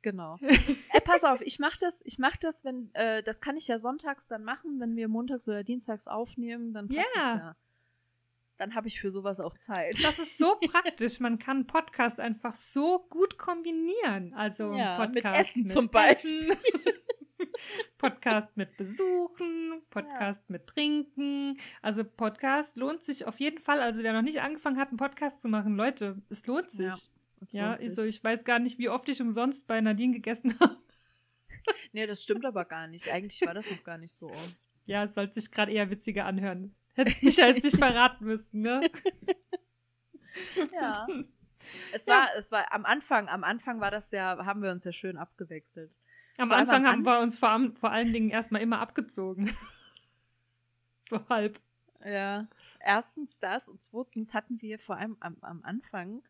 Genau. 0.03 0.37
äh, 0.41 1.01
pass 1.05 1.25
auf, 1.25 1.41
ich 1.43 1.59
mach 1.59 1.77
das, 1.77 2.01
ich 2.05 2.19
mach 2.19 2.37
das, 2.37 2.65
wenn, 2.65 2.91
äh, 2.95 3.23
das 3.23 3.41
kann 3.41 3.57
ich 3.57 3.69
ja 3.69 3.79
sonntags 3.79 4.27
dann 4.27 4.45
machen, 4.45 4.81
wenn 4.81 4.97
wir 4.97 5.09
montags 5.09 5.49
oder 5.49 5.63
dienstags 5.65 6.09
aufnehmen, 6.09 6.73
dann 6.73 6.89
passt 6.89 6.99
Ja. 7.15 7.23
das 7.23 7.41
ja. 7.41 7.57
dann 8.57 8.75
habe 8.75 8.89
ich 8.89 9.01
für 9.01 9.11
sowas 9.11 9.41
auch 9.41 9.57
Zeit. 9.59 10.03
Das 10.03 10.19
ist 10.19 10.39
so 10.39 10.57
praktisch. 10.71 11.21
Man 11.21 11.39
kann 11.39 11.67
Podcast 11.67 12.19
einfach 12.21 12.55
so 12.55 13.07
gut 13.11 13.37
kombinieren. 13.39 14.33
Also 14.35 14.73
Ja, 14.75 14.97
Podcast 14.97 15.15
mit 15.15 15.25
Essen 15.39 15.67
zum 15.67 15.89
Beispiel. 15.89 16.49
Essen, 16.49 16.63
Podcast 17.99 18.57
mit 18.57 18.77
Besuchen, 18.79 19.83
Podcast 19.91 20.49
mit 20.49 20.67
Trinken. 20.67 21.59
Also 21.83 22.05
Podcast 22.05 22.77
lohnt 22.79 23.05
sich 23.05 23.27
auf 23.27 23.39
jeden 23.39 23.59
Fall. 23.59 23.81
Also 23.81 24.03
wer 24.03 24.13
noch 24.15 24.23
nicht 24.23 24.41
angefangen 24.41 24.79
hat, 24.79 24.89
einen 24.89 24.97
Podcast 24.97 25.43
zu 25.43 25.49
machen, 25.49 25.77
Leute, 25.77 26.21
es 26.31 26.47
lohnt 26.47 26.71
sich. 26.71 26.87
Ja, 26.87 26.97
Das 27.41 27.53
Ja, 27.53 27.75
ich, 27.81 27.91
so, 27.95 28.03
sich. 28.03 28.17
ich 28.17 28.25
weiß 28.25 28.45
gar 28.45 28.59
nicht, 28.59 28.79
wie 28.79 28.89
oft 28.89 29.09
ich 29.09 29.21
umsonst 29.21 29.67
bei 29.67 29.81
Nadine 29.81 30.13
gegessen 30.15 30.55
habe. 30.61 30.77
Nee, 31.93 32.07
das 32.07 32.23
stimmt 32.23 32.45
aber 32.45 32.65
gar 32.65 32.87
nicht. 32.87 33.11
Eigentlich 33.13 33.41
war 33.47 33.55
das 33.55 33.71
noch 33.71 33.83
gar 33.83 33.99
nicht 33.99 34.15
so. 34.15 34.31
Ja, 34.87 35.05
es 35.05 35.15
sollte 35.15 35.41
sich 35.41 35.51
gerade 35.51 35.73
eher 35.73 35.91
witziger 35.91 36.25
anhören. 36.27 36.75
Hättest 36.95 37.23
mich 37.23 37.37
jetzt 37.37 37.63
nicht 37.65 37.77
verraten 37.77 38.25
müssen, 38.25 38.61
ne? 38.63 38.81
Ja. 40.73 41.07
Es 41.93 42.07
war, 42.07 42.29
es 42.37 42.51
war 42.53 42.73
am 42.73 42.85
Anfang, 42.87 43.29
am 43.29 43.45
Anfang 43.45 43.81
war 43.81 43.91
das 43.91 44.11
ja, 44.13 44.45
haben 44.47 44.63
wir 44.63 44.71
uns 44.71 44.85
ja 44.85 44.93
schön 44.93 45.19
abgewechselt. 45.19 45.99
Am 46.39 46.49
Vor 46.49 46.57
Anfang 46.57 46.87
haben 46.87 47.05
wir 47.05 47.21
uns 47.21 47.37
vor, 47.37 47.51
allem- 47.51 47.77
vor 47.77 47.91
allen 47.91 48.13
Dingen 48.13 48.31
erstmal 48.31 48.63
immer 48.63 48.79
abgezogen. 48.79 49.53
so 51.11 51.21
halb. 51.29 51.61
Ja. 52.05 52.49
Erstens 52.79 53.39
das 53.41 53.69
und 53.69 53.83
zweitens 53.83 54.33
hatten 54.33 54.61
wir 54.63 54.79
vor 54.79 54.97
allem 54.97 55.17
am, 55.21 55.37
am 55.43 55.63
Anfang, 55.65 56.23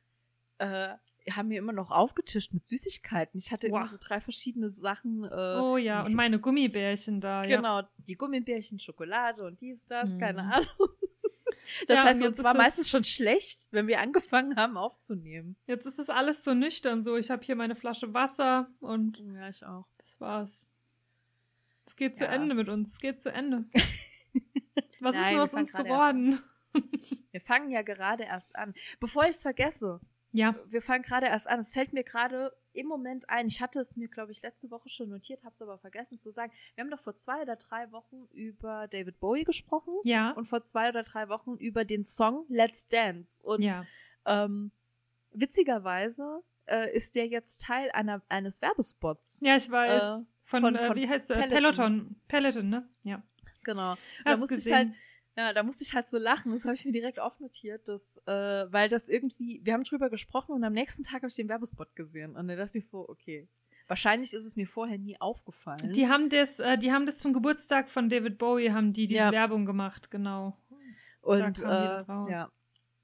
äh, 0.61 0.97
haben 1.33 1.51
wir 1.51 1.59
immer 1.59 1.73
noch 1.73 1.91
aufgetischt 1.91 2.53
mit 2.55 2.67
Süßigkeiten. 2.67 3.39
Ich 3.39 3.53
hatte 3.53 3.67
immer 3.69 3.83
Wow. 3.83 3.89
so 3.89 3.99
drei 4.01 4.21
verschiedene 4.21 4.69
Sachen. 4.69 5.25
Äh, 5.25 5.29
Oh 5.61 5.77
ja, 5.77 6.03
und 6.05 6.15
meine 6.15 6.41
Gummibärchen 6.41 7.21
da. 7.21 7.43
Ja. 7.45 7.57
Genau, 7.57 7.83
die 7.99 8.17
Gummibärchen, 8.17 8.79
Schokolade 8.79 9.45
und 9.45 9.61
dies, 9.61 9.87
das, 9.87 10.15
Mhm. 10.15 10.19
keine 10.19 10.43
Ahnung. 10.43 10.67
Das 11.87 11.99
Ja, 11.99 12.05
heißt, 12.05 12.23
uns 12.25 12.43
war 12.43 12.53
ist 12.53 12.59
meistens 12.59 12.89
schon 12.89 13.05
schlecht, 13.05 13.69
wenn 13.71 13.87
wir 13.87 14.01
angefangen 14.01 14.57
haben 14.57 14.77
aufzunehmen. 14.77 15.55
Jetzt 15.67 15.87
ist 15.87 16.01
das 16.01 16.09
alles 16.11 16.43
so 16.43 16.53
nüchtern 16.53 17.05
so. 17.05 17.17
Ich 17.17 17.31
habe 17.31 17.45
hier 17.45 17.55
meine 17.55 17.77
Flasche 17.77 18.13
Wasser 18.13 18.69
und 18.81 19.19
Ja, 19.37 19.49
ich 19.49 19.65
auch. 19.65 19.87
das 19.99 20.19
war's. 20.21 20.65
Es 21.87 21.95
geht 21.95 22.17
zu 22.17 22.25
Ja. 22.25 22.33
Ende 22.33 22.57
mit 22.57 22.69
uns. 22.69 22.93
Es 22.95 22.99
geht 22.99 23.21
zu 23.21 23.33
Ende. 23.33 23.67
Was 25.01 25.15
ist 25.15 25.21
Nein, 25.21 25.35
nur 25.35 25.41
wir 25.41 25.43
aus 25.45 25.55
uns 25.55 25.73
geworden? 25.73 26.41
Wir 27.31 27.41
fangen 27.41 27.71
ja 27.71 27.83
gerade 27.83 28.25
erst 28.25 28.57
an. 28.57 28.75
Bevor 28.99 29.25
ich 29.25 29.31
es 29.31 29.43
vergesse, 29.43 30.01
Ja, 30.33 30.55
wir 30.67 30.81
fangen 30.81 31.03
gerade 31.03 31.27
erst 31.27 31.49
an. 31.49 31.61
Es 31.61 31.73
fällt 31.73 31.93
mir 31.93 32.05
gerade 32.05 32.53
im 32.73 32.87
Moment 32.87 33.29
ein. 33.29 33.47
Ich 33.49 33.61
hatte 33.61 33.81
es 33.81 33.97
mir, 33.97 34.09
glaube 34.09 34.31
ich, 34.31 34.43
letzte 34.43 34.71
Woche 34.71 34.89
schon 34.89 35.09
notiert, 35.09 35.43
habe 35.43 35.53
es 35.53 35.61
aber 35.63 35.77
vergessen 35.79 36.21
zu 36.21 36.31
sagen. 36.31 36.53
Wir 36.75 36.85
haben 36.85 36.91
doch 36.91 37.01
vor 37.03 37.17
zwei 37.17 37.43
oder 37.43 37.57
drei 37.57 37.91
Wochen 37.91 38.27
über 38.33 38.87
David 38.89 39.19
Bowie 39.19 39.43
gesprochen 39.45 39.95
ja, 40.05 40.31
und 40.31 40.47
vor 40.47 40.63
zwei 40.65 40.89
oder 40.89 41.03
drei 41.03 41.29
Wochen 41.29 41.57
über 41.57 41.85
den 41.85 42.05
Song 42.05 42.45
Let's 42.49 42.87
Dance. 42.87 43.43
Und 43.43 43.63
ja. 43.63 43.85
ähm, 44.25 44.71
witzigerweise 45.33 46.43
äh, 46.67 46.95
ist 46.95 47.17
der 47.17 47.27
jetzt 47.27 47.63
Teil 47.65 47.91
einer, 47.93 48.23
eines 48.29 48.63
Werbespots. 48.63 49.41
Ja, 49.41 49.57
ich 49.57 49.71
weiß. 49.71 50.21
Äh, 50.21 50.25
von, 50.45 50.63
von- 50.63 50.77
äh, 50.77 50.87
von 50.87 50.97
wie 50.97 51.09
heißt 51.09 51.31
der? 51.31 51.47
Peloton. 51.49 52.17
Peloton. 52.29 52.69
Ne? 52.69 52.89
Ja. 53.03 53.23
Genau. 53.65 53.97
Da 54.25 54.31
Hast 54.31 54.41
musste 54.41 54.55
ich 54.55 54.73
halt, 54.73 54.93
ja, 55.41 55.53
da 55.53 55.63
musste 55.63 55.85
ich 55.85 55.95
halt 55.95 56.09
so 56.11 56.19
lachen. 56.19 56.53
Das 56.53 56.65
habe 56.65 56.75
ich 56.75 56.85
mir 56.85 56.93
direkt 56.93 57.19
aufnotiert, 57.19 57.89
dass, 57.89 58.19
äh, 58.27 58.33
weil 58.73 58.89
das 58.89 59.09
irgendwie, 59.09 59.61
wir 59.65 59.73
haben 59.73 59.85
drüber 59.85 60.11
gesprochen 60.11 60.53
und 60.53 60.65
am 60.65 60.73
nächsten 60.73 61.03
Tag 61.03 61.17
habe 61.23 61.29
ich 61.29 61.35
den 61.35 61.49
Werbespot 61.49 61.97
gesehen. 61.97 62.37
Und 62.37 62.49
da 62.49 62.57
dachte 62.57 62.79
ich 62.79 62.89
so, 62.89 63.09
okay. 63.09 63.49
Wahrscheinlich 63.89 64.35
ist 64.35 64.45
es 64.45 64.55
mir 64.55 64.69
vorher 64.69 64.99
nie 64.99 65.21
aufgefallen. 65.21 65.93
Die 65.93 66.09
haben 66.09 66.29
das, 66.29 66.61
äh, 66.61 66.79
die 66.79 66.93
haben 66.93 67.07
das 67.07 67.19
zum 67.19 67.33
Geburtstag 67.33 67.91
von 67.91 68.09
David 68.09 68.39
Bowie, 68.39 68.71
haben 68.71 68.93
die 68.93 69.07
diese 69.07 69.19
Ja. 69.21 69.33
Werbung 69.33 69.67
gemacht, 69.67 70.11
genau. 70.11 70.57
und 71.23 71.61
da 71.61 72.05
kam 72.05 72.29
äh, 72.29 72.33
ja, 72.33 72.51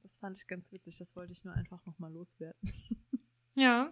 das 0.02 0.18
fand 0.18 0.36
ich 0.36 0.46
ganz 0.46 0.70
witzig. 0.72 0.98
Das 0.98 1.16
wollte 1.16 1.32
ich 1.32 1.44
nur 1.44 1.54
einfach 1.54 1.84
nochmal 1.86 2.12
loswerden. 2.12 2.58
Ja. 3.58 3.90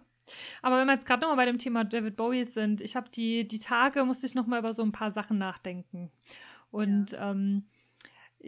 Aber 0.61 0.77
wenn 0.77 0.85
wir 0.85 0.93
jetzt 0.93 1.07
gerade 1.07 1.21
nochmal 1.21 1.37
bei 1.37 1.45
dem 1.45 1.57
Thema 1.57 1.83
David 1.83 2.15
Bowie 2.15 2.45
sind, 2.45 2.81
ich 2.81 2.95
habe 2.95 3.09
die, 3.09 3.47
die 3.47 3.57
Tage, 3.57 4.05
musste 4.05 4.27
ich 4.27 4.35
nochmal 4.35 4.59
über 4.59 4.75
so 4.75 4.83
ein 4.83 4.91
paar 4.91 5.11
Sachen 5.11 5.39
nachdenken. 5.39 6.11
Und 6.69 7.17
ähm, 7.19 7.65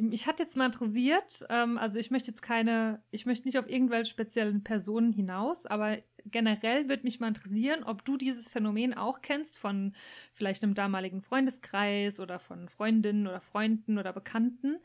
mich 0.02 0.28
hat 0.28 0.40
jetzt 0.40 0.56
mal 0.56 0.68
interessiert, 0.68 1.46
ähm, 1.50 1.78
also 1.78 1.98
ich 1.98 2.12
möchte 2.12 2.32
jetzt 2.32 2.42
keine, 2.42 3.02
ich 3.12 3.26
möchte 3.26 3.48
nicht 3.48 3.58
auf 3.58 3.70
irgendwelche 3.70 4.10
speziellen 4.10 4.64
Personen 4.64 5.12
hinaus, 5.12 5.66
aber 5.66 5.98
generell 6.26 6.88
würde 6.88 7.04
mich 7.04 7.20
mal 7.20 7.30
interessieren, 7.30 7.84
ob 7.84 8.06
du 8.06 8.18
dieses 8.18 8.50
Phänomen 8.50 8.94
auch 8.94 9.22
kennst 9.22 9.58
von 9.58 9.96
vielleicht 10.34 10.64
einem 10.64 10.74
damaligen 10.74 11.22
Freundeskreis 11.22 12.20
oder 12.20 12.40
von 12.40 12.70
Freundinnen 12.70 13.28
oder 13.28 13.42
Freunden 13.42 13.98
oder 13.98 14.14
Bekannten. 14.14 14.78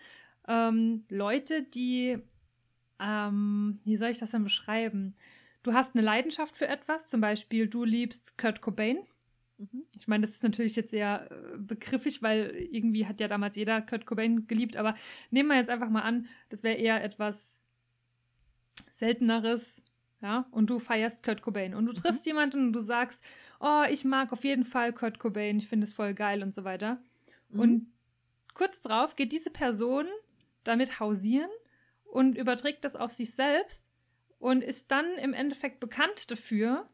Ähm, 0.49 1.05
Leute, 1.09 1.63
die, 1.63 2.19
ähm, 2.99 3.81
wie 3.85 3.97
soll 3.97 4.11
ich 4.11 4.19
das 4.19 4.31
denn 4.31 4.45
beschreiben? 4.45 5.15
Du 5.63 5.75
hast 5.75 5.95
eine 5.95 6.05
Leidenschaft 6.05 6.57
für 6.57 6.67
etwas, 6.67 7.07
zum 7.07 7.21
Beispiel 7.21 7.69
du 7.69 7.85
liebst 7.85 8.39
Kurt 8.39 8.61
Cobain. 8.63 8.99
Mhm. 9.59 9.85
Ich 9.99 10.09
meine, 10.09 10.23
das 10.23 10.31
ist 10.31 10.43
natürlich 10.43 10.77
jetzt 10.77 10.91
sehr 10.91 11.31
äh, 11.31 11.59
begriffig, 11.59 12.23
weil 12.23 12.55
irgendwie 12.71 13.07
hat 13.07 13.21
ja 13.21 13.29
damals 13.29 13.57
jeder 13.57 13.83
Kurt 13.83 14.07
Cobain 14.07 14.47
geliebt, 14.47 14.77
aber 14.77 14.95
nehmen 15.31 15.49
wir 15.49 15.57
jetzt 15.57 15.71
einfach 15.71 15.91
mal 15.91 16.03
an, 16.03 16.29
das 16.49 16.63
wäre 16.63 16.77
eher 16.77 17.03
etwas 17.03 17.63
Selteneres, 18.91 19.83
ja, 20.21 20.47
und 20.53 20.71
du 20.71 20.79
feierst 20.79 21.25
Kurt 21.25 21.43
Cobain 21.43 21.75
und 21.75 21.87
du 21.87 21.93
triffst 21.93 22.25
jemanden 22.27 22.67
und 22.67 22.73
du 22.73 22.81
sagst, 22.81 23.25
oh, 23.61 23.83
ich 23.91 24.05
mag 24.05 24.33
auf 24.33 24.45
jeden 24.45 24.65
Fall 24.65 24.93
Kurt 24.93 25.19
Cobain, 25.19 25.59
ich 25.59 25.69
finde 25.69 25.85
es 25.85 25.93
voll 25.93 26.15
geil 26.15 26.43
und 26.43 26.55
so 26.55 26.65
weiter. 26.65 27.03
Mhm. 27.51 27.61
Und 27.61 27.93
kurz 28.55 28.81
drauf 28.81 29.17
geht 29.17 29.33
diese 29.33 29.51
Person 29.51 30.07
damit 30.65 31.01
hausieren 31.01 31.51
und 32.05 32.37
überträgt 32.37 32.85
das 32.85 32.95
auf 32.95 33.11
sich 33.11 33.35
selbst 33.35 33.91
und 34.39 34.63
ist 34.63 34.91
dann 34.91 35.07
im 35.19 35.35
Endeffekt 35.35 35.81
bekannt 35.81 36.31
dafür, 36.31 36.89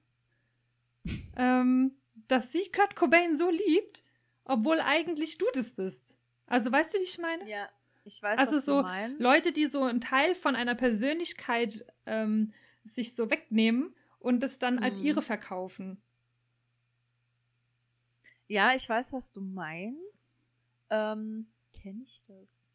ähm, 1.36 1.92
dass 2.28 2.52
sie 2.52 2.70
Kurt 2.70 2.94
Cobain 2.96 3.36
so 3.36 3.50
liebt, 3.50 4.04
obwohl 4.44 4.80
eigentlich 4.80 5.38
du 5.38 5.46
das 5.52 5.72
bist. 5.72 6.16
Also 6.46 6.70
weißt 6.72 6.94
du, 6.94 6.98
wie 6.98 7.02
ich 7.02 7.18
meine? 7.18 7.48
Ja, 7.48 7.68
ich 8.04 8.22
weiß, 8.22 8.38
Also 8.38 8.56
was 8.56 8.64
so 8.64 8.76
du 8.76 8.82
meinst. 8.82 9.20
Leute, 9.20 9.52
die 9.52 9.66
so 9.66 9.82
einen 9.82 10.00
Teil 10.00 10.34
von 10.34 10.54
einer 10.56 10.74
Persönlichkeit 10.74 11.84
ähm, 12.06 12.52
sich 12.84 13.14
so 13.14 13.28
wegnehmen 13.30 13.94
und 14.18 14.42
es 14.44 14.58
dann 14.58 14.78
als 14.78 15.00
Mhm. 15.00 15.06
ihre 15.06 15.22
verkaufen. 15.22 16.00
Ja, 18.46 18.74
ich 18.74 18.88
weiß, 18.88 19.12
was 19.12 19.30
du 19.30 19.40
meinst. 19.42 20.52
Ähm, 20.90 21.48
kenne 21.74 22.02
ich 22.04 22.22
das? 22.26 22.67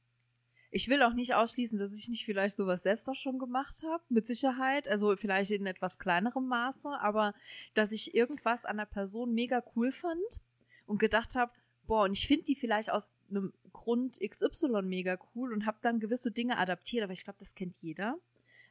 Ich 0.75 0.89
will 0.89 1.03
auch 1.03 1.13
nicht 1.13 1.35
ausschließen, 1.35 1.77
dass 1.77 1.95
ich 1.95 2.09
nicht 2.09 2.25
vielleicht 2.25 2.55
sowas 2.55 2.81
selbst 2.81 3.07
auch 3.07 3.13
schon 3.13 3.37
gemacht 3.37 3.83
habe, 3.83 4.03
mit 4.09 4.25
Sicherheit. 4.25 4.87
Also 4.87 5.15
vielleicht 5.15 5.51
in 5.51 5.67
etwas 5.67 5.99
kleinerem 5.99 6.47
Maße, 6.47 6.89
aber 6.99 7.35
dass 7.75 7.91
ich 7.91 8.15
irgendwas 8.15 8.65
an 8.65 8.77
der 8.77 8.87
Person 8.87 9.35
mega 9.35 9.63
cool 9.75 9.91
fand 9.91 10.41
und 10.87 10.97
gedacht 10.97 11.35
habe, 11.35 11.51
boah, 11.85 12.05
und 12.05 12.13
ich 12.13 12.25
finde 12.25 12.45
die 12.45 12.55
vielleicht 12.55 12.89
aus 12.89 13.13
einem 13.29 13.53
Grund 13.71 14.19
XY 14.19 14.81
mega 14.81 15.19
cool 15.35 15.53
und 15.53 15.67
habe 15.67 15.77
dann 15.83 15.99
gewisse 15.99 16.31
Dinge 16.31 16.57
adaptiert, 16.57 17.03
aber 17.03 17.13
ich 17.13 17.23
glaube, 17.23 17.37
das 17.39 17.53
kennt 17.53 17.77
jeder. 17.77 18.17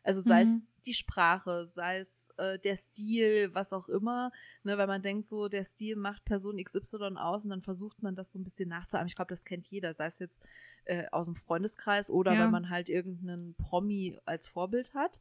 Also 0.03 0.21
sei 0.21 0.43
es 0.43 0.61
Mhm. 0.61 0.67
die 0.85 0.95
Sprache, 0.95 1.65
sei 1.65 1.99
es 1.99 2.31
äh, 2.39 2.59
der 2.59 2.75
Stil, 2.77 3.55
was 3.55 3.73
auch 3.73 3.89
immer, 3.89 4.33
ne, 4.65 4.77
weil 4.79 4.89
man 4.89 5.01
denkt 5.01 5.29
so, 5.29 5.49
der 5.49 5.63
Stil 5.63 5.95
macht 5.95 6.25
Person 6.25 6.57
XY 6.63 7.17
aus 7.19 7.45
und 7.45 7.51
dann 7.51 7.63
versucht 7.63 8.03
man 8.03 8.17
das 8.17 8.33
so 8.33 8.39
ein 8.41 8.43
bisschen 8.45 8.69
nachzuahmen. 8.69 9.07
Ich 9.07 9.15
glaube, 9.15 9.29
das 9.29 9.45
kennt 9.45 9.67
jeder, 9.69 9.93
sei 9.95 10.07
es 10.07 10.19
jetzt 10.19 10.43
äh, 10.87 11.07
aus 11.13 11.27
dem 11.27 11.37
Freundeskreis 11.37 12.11
oder 12.11 12.33
Ja. 12.35 12.45
wenn 12.45 12.51
man 12.51 12.69
halt 12.69 12.89
irgendeinen 12.89 13.55
Promi 13.55 14.19
als 14.25 14.49
Vorbild 14.49 14.93
hat. 14.95 15.21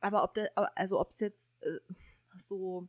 Aber 0.00 0.24
ob 0.24 0.34
der, 0.34 0.50
also 0.76 0.98
ob 0.98 1.10
es 1.10 1.20
jetzt 1.20 1.62
äh, 1.62 1.78
so 2.36 2.88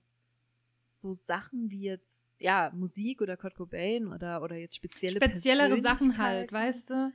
so 0.93 1.13
Sachen 1.13 1.69
wie 1.69 1.83
jetzt 1.83 2.35
ja 2.39 2.69
Musik 2.73 3.21
oder 3.21 3.37
Kurt 3.37 3.55
Cobain 3.55 4.07
oder 4.07 4.41
oder 4.41 4.55
jetzt 4.57 4.75
spezielle 4.75 5.17
Speziellere 5.17 5.79
Sachen 5.81 6.17
halt, 6.17 6.51
weißt 6.51 6.89
du? 6.89 7.13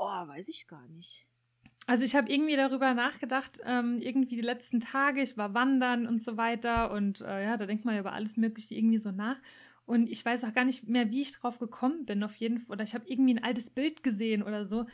Oh, 0.00 0.28
weiß 0.28 0.46
ich 0.48 0.68
gar 0.68 0.86
nicht. 0.86 1.26
Also 1.86 2.04
ich 2.04 2.14
habe 2.14 2.30
irgendwie 2.30 2.54
darüber 2.54 2.94
nachgedacht, 2.94 3.60
ähm, 3.64 4.00
irgendwie 4.00 4.36
die 4.36 4.42
letzten 4.42 4.78
Tage, 4.78 5.22
ich 5.22 5.36
war 5.36 5.54
wandern 5.54 6.06
und 6.06 6.22
so 6.22 6.36
weiter 6.36 6.92
und 6.92 7.20
äh, 7.20 7.44
ja, 7.44 7.56
da 7.56 7.66
denkt 7.66 7.84
man 7.84 7.94
ja 7.94 8.00
über 8.00 8.12
alles 8.12 8.36
Mögliche 8.36 8.76
irgendwie 8.76 8.98
so 8.98 9.10
nach. 9.10 9.40
Und 9.86 10.08
ich 10.08 10.24
weiß 10.24 10.44
auch 10.44 10.54
gar 10.54 10.64
nicht 10.64 10.86
mehr, 10.86 11.10
wie 11.10 11.22
ich 11.22 11.32
drauf 11.32 11.58
gekommen 11.58 12.04
bin, 12.04 12.22
auf 12.22 12.36
jeden 12.36 12.60
Fall. 12.60 12.74
Oder 12.74 12.84
ich 12.84 12.94
habe 12.94 13.08
irgendwie 13.08 13.34
ein 13.34 13.42
altes 13.42 13.70
Bild 13.70 14.04
gesehen 14.04 14.42
oder 14.44 14.66
so. 14.66 14.86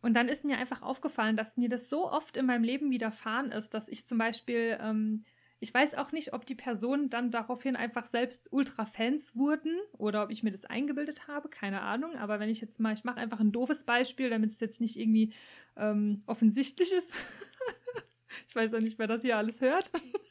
Und 0.00 0.14
dann 0.14 0.28
ist 0.28 0.44
mir 0.44 0.58
einfach 0.58 0.82
aufgefallen, 0.82 1.36
dass 1.36 1.56
mir 1.56 1.68
das 1.68 1.88
so 1.88 2.10
oft 2.10 2.36
in 2.36 2.46
meinem 2.46 2.64
Leben 2.64 2.90
widerfahren 2.90 3.52
ist, 3.52 3.74
dass 3.74 3.88
ich 3.88 4.06
zum 4.06 4.18
Beispiel, 4.18 4.76
ähm, 4.80 5.24
ich 5.60 5.74
weiß 5.74 5.94
auch 5.94 6.12
nicht, 6.12 6.32
ob 6.32 6.46
die 6.46 6.54
Personen 6.54 7.10
dann 7.10 7.30
daraufhin 7.30 7.74
einfach 7.74 8.06
selbst 8.06 8.52
Ultra-Fans 8.52 9.34
wurden 9.34 9.76
oder 9.92 10.22
ob 10.22 10.30
ich 10.30 10.42
mir 10.42 10.52
das 10.52 10.64
eingebildet 10.64 11.26
habe, 11.26 11.48
keine 11.48 11.80
Ahnung. 11.80 12.14
Aber 12.16 12.38
wenn 12.38 12.48
ich 12.48 12.60
jetzt 12.60 12.78
mal, 12.78 12.94
ich 12.94 13.04
mache 13.04 13.18
einfach 13.18 13.40
ein 13.40 13.50
doofes 13.50 13.84
Beispiel, 13.84 14.30
damit 14.30 14.50
es 14.50 14.60
jetzt 14.60 14.80
nicht 14.80 14.96
irgendwie 14.96 15.32
ähm, 15.76 16.22
offensichtlich 16.26 16.92
ist. 16.92 17.12
ich 18.48 18.54
weiß 18.54 18.74
auch 18.74 18.80
nicht, 18.80 18.98
wer 18.98 19.08
das 19.08 19.22
hier 19.22 19.36
alles 19.36 19.60
hört. 19.60 19.90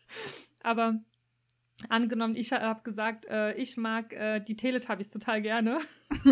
Aber 0.63 1.01
angenommen, 1.89 2.35
ich 2.35 2.53
habe 2.53 2.83
gesagt, 2.83 3.25
äh, 3.25 3.53
ich 3.55 3.75
mag 3.75 4.13
äh, 4.13 4.39
die 4.39 4.55
Teletubbies 4.55 5.09
total 5.09 5.41
gerne. 5.41 5.79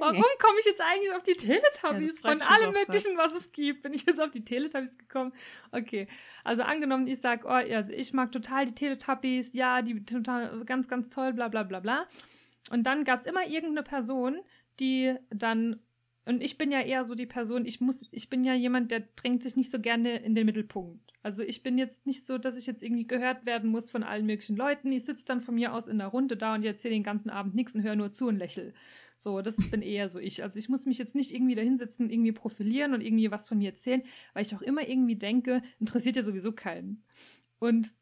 Warum 0.00 0.24
komme 0.38 0.58
ich 0.60 0.66
jetzt 0.66 0.80
eigentlich 0.80 1.12
auf 1.12 1.22
die 1.22 1.34
Teletubbies? 1.34 2.20
Ja, 2.22 2.30
Von 2.30 2.42
allem 2.42 2.72
möglichen, 2.72 3.16
was 3.16 3.32
es 3.34 3.52
gibt, 3.52 3.82
bin 3.82 3.92
ich 3.92 4.04
jetzt 4.06 4.20
auf 4.20 4.30
die 4.30 4.44
Teletubbies 4.44 4.96
gekommen. 4.98 5.32
Okay, 5.70 6.08
also 6.44 6.62
angenommen, 6.62 7.06
ich 7.06 7.20
sage, 7.20 7.46
oh, 7.46 7.50
also 7.50 7.92
ich 7.92 8.12
mag 8.12 8.32
total 8.32 8.66
die 8.66 8.74
Teletubbies, 8.74 9.54
ja, 9.54 9.82
die 9.82 10.04
total 10.04 10.64
ganz, 10.64 10.88
ganz 10.88 11.08
toll, 11.08 11.32
bla 11.32 11.48
bla 11.48 11.62
bla 11.62 11.80
bla. 11.80 12.06
Und 12.70 12.84
dann 12.84 13.04
gab 13.04 13.18
es 13.18 13.26
immer 13.26 13.46
irgendeine 13.46 13.82
Person, 13.82 14.40
die 14.78 15.14
dann 15.30 15.80
und 16.24 16.40
ich 16.40 16.56
bin 16.56 16.70
ja 16.70 16.80
eher 16.80 17.04
so 17.04 17.14
die 17.14 17.26
Person, 17.26 17.66
ich 17.66 17.80
muss, 17.80 18.04
ich 18.12 18.30
bin 18.30 18.44
ja 18.44 18.54
jemand, 18.54 18.92
der 18.92 19.00
drängt 19.16 19.42
sich 19.42 19.56
nicht 19.56 19.70
so 19.70 19.80
gerne 19.80 20.18
in 20.18 20.34
den 20.34 20.46
Mittelpunkt. 20.46 21.12
Also 21.24 21.42
ich 21.42 21.62
bin 21.62 21.78
jetzt 21.78 22.06
nicht 22.06 22.24
so, 22.24 22.38
dass 22.38 22.56
ich 22.56 22.66
jetzt 22.66 22.82
irgendwie 22.82 23.06
gehört 23.06 23.44
werden 23.44 23.70
muss 23.70 23.90
von 23.90 24.02
allen 24.04 24.26
möglichen 24.26 24.56
Leuten. 24.56 24.92
Ich 24.92 25.04
sitze 25.04 25.24
dann 25.24 25.40
von 25.40 25.54
mir 25.54 25.72
aus 25.72 25.88
in 25.88 25.98
der 25.98 26.08
Runde 26.08 26.36
da 26.36 26.54
und 26.54 26.64
erzähle 26.64 26.94
den 26.94 27.02
ganzen 27.02 27.30
Abend 27.30 27.54
nichts 27.54 27.74
und 27.74 27.82
höre 27.82 27.96
nur 27.96 28.12
zu 28.12 28.28
und 28.28 28.38
lächel. 28.38 28.72
So, 29.22 29.40
das 29.40 29.54
bin 29.70 29.82
eher 29.82 30.08
so 30.08 30.18
ich. 30.18 30.42
Also 30.42 30.58
ich 30.58 30.68
muss 30.68 30.84
mich 30.84 30.98
jetzt 30.98 31.14
nicht 31.14 31.32
irgendwie 31.32 31.54
da 31.54 31.62
hinsetzen 31.62 32.06
und 32.06 32.12
irgendwie 32.12 32.32
profilieren 32.32 32.92
und 32.92 33.02
irgendwie 33.02 33.30
was 33.30 33.46
von 33.46 33.58
mir 33.58 33.70
erzählen, 33.70 34.02
weil 34.34 34.44
ich 34.44 34.52
auch 34.52 34.62
immer 34.62 34.88
irgendwie 34.88 35.14
denke, 35.14 35.62
interessiert 35.78 36.16
ja 36.16 36.22
sowieso 36.22 36.50
keinen. 36.50 37.04
Und 37.60 37.92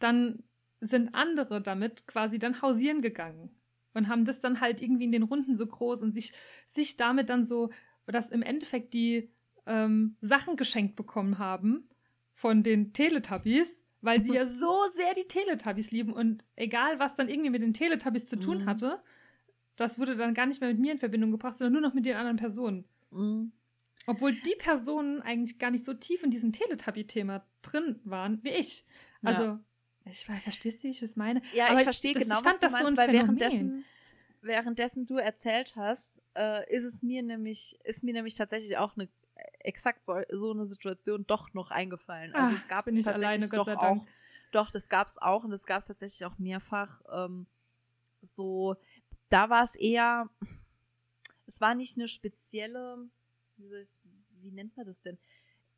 dann 0.00 0.42
sind 0.80 1.14
andere 1.14 1.62
damit 1.62 2.08
quasi 2.08 2.40
dann 2.40 2.62
hausieren 2.62 3.00
gegangen 3.00 3.50
und 3.94 4.08
haben 4.08 4.24
das 4.24 4.40
dann 4.40 4.60
halt 4.60 4.82
irgendwie 4.82 5.04
in 5.04 5.12
den 5.12 5.22
Runden 5.22 5.54
so 5.54 5.66
groß 5.66 6.02
und 6.02 6.10
sich, 6.10 6.32
sich 6.66 6.96
damit 6.96 7.30
dann 7.30 7.44
so, 7.44 7.70
dass 8.06 8.32
im 8.32 8.42
Endeffekt 8.42 8.92
die 8.92 9.30
ähm, 9.66 10.16
Sachen 10.20 10.56
geschenkt 10.56 10.96
bekommen 10.96 11.38
haben 11.38 11.88
von 12.32 12.64
den 12.64 12.92
Teletubbies, 12.92 13.84
weil 14.00 14.24
sie 14.24 14.34
ja 14.34 14.46
so 14.46 14.74
sehr 14.94 15.14
die 15.14 15.28
Teletubbies 15.28 15.92
lieben 15.92 16.12
und 16.12 16.44
egal, 16.56 16.98
was 16.98 17.14
dann 17.14 17.28
irgendwie 17.28 17.50
mit 17.50 17.62
den 17.62 17.72
Teletubbies 17.72 18.26
zu 18.26 18.36
tun 18.36 18.58
Mhm. 18.62 18.66
hatte, 18.66 19.00
das 19.76 19.98
wurde 19.98 20.16
dann 20.16 20.34
gar 20.34 20.46
nicht 20.46 20.60
mehr 20.60 20.70
mit 20.70 20.78
mir 20.78 20.92
in 20.92 20.98
Verbindung 20.98 21.30
gebracht, 21.30 21.56
sondern 21.58 21.72
nur 21.74 21.82
noch 21.82 21.94
mit 21.94 22.06
den 22.06 22.16
anderen 22.16 22.36
Personen. 22.36 22.84
Mhm. 23.10 23.52
Obwohl 24.06 24.34
die 24.34 24.54
Personen 24.58 25.22
eigentlich 25.22 25.58
gar 25.58 25.70
nicht 25.70 25.84
so 25.84 25.94
tief 25.94 26.22
in 26.22 26.30
diesem 26.30 26.52
Teletubby-Thema 26.52 27.44
drin 27.62 28.00
waren 28.04 28.42
wie 28.44 28.50
ich. 28.50 28.84
Ja. 29.22 29.30
Also, 29.30 29.58
ich 30.04 30.28
weiß, 30.28 30.42
verstehst 30.42 30.80
du, 30.80 30.84
wie 30.84 30.90
ich 30.90 31.00
es 31.02 31.16
meine? 31.16 31.40
Ja, 31.54 31.66
Aber 31.68 31.78
ich 31.78 31.84
verstehe 31.84 32.12
das- 32.12 32.22
genau, 32.24 32.36
ich 32.36 32.42
fand 32.42 32.54
was 32.54 32.60
du 32.60 32.66
das 32.66 32.72
so 32.72 32.84
meinst, 32.84 32.92
ein 32.92 32.96
weil 32.98 33.06
Phänomen. 33.14 33.40
währenddessen, 33.40 33.84
währenddessen 34.42 35.06
du 35.06 35.16
erzählt 35.16 35.74
hast, 35.76 36.22
äh, 36.36 36.70
ist 36.74 36.84
es 36.84 37.02
mir 37.02 37.22
nämlich, 37.22 37.78
ist 37.84 38.04
mir 38.04 38.12
nämlich 38.12 38.34
tatsächlich 38.34 38.76
auch 38.76 38.94
eine 38.96 39.08
exakt 39.60 40.04
so, 40.04 40.14
so 40.30 40.52
eine 40.52 40.66
Situation 40.66 41.26
doch 41.26 41.54
noch 41.54 41.70
eingefallen. 41.70 42.34
Also 42.34 42.52
Ah, 42.52 42.56
es 42.56 42.68
gab 42.68 42.86
ich 42.86 43.02
tatsächlich 43.02 43.26
alleine, 43.26 43.48
doch 43.48 43.64
Dank. 43.66 43.80
auch, 43.80 44.06
doch, 44.52 44.70
das 44.70 44.88
gab 44.90 45.08
es 45.08 45.16
auch 45.16 45.44
und 45.44 45.50
das 45.50 45.64
gab 45.64 45.78
es 45.78 45.86
tatsächlich 45.86 46.24
auch 46.26 46.38
mehrfach. 46.38 47.00
Ähm, 47.10 47.46
so, 48.20 48.76
da 49.34 49.50
war 49.50 49.64
es 49.64 49.74
eher, 49.74 50.30
es 51.46 51.60
war 51.60 51.74
nicht 51.74 51.96
eine 51.96 52.06
spezielle, 52.06 53.08
wie, 53.56 53.68
soll 53.68 53.80
ich's- 53.80 54.00
wie 54.40 54.52
nennt 54.52 54.76
man 54.76 54.86
das 54.86 55.00
denn? 55.00 55.18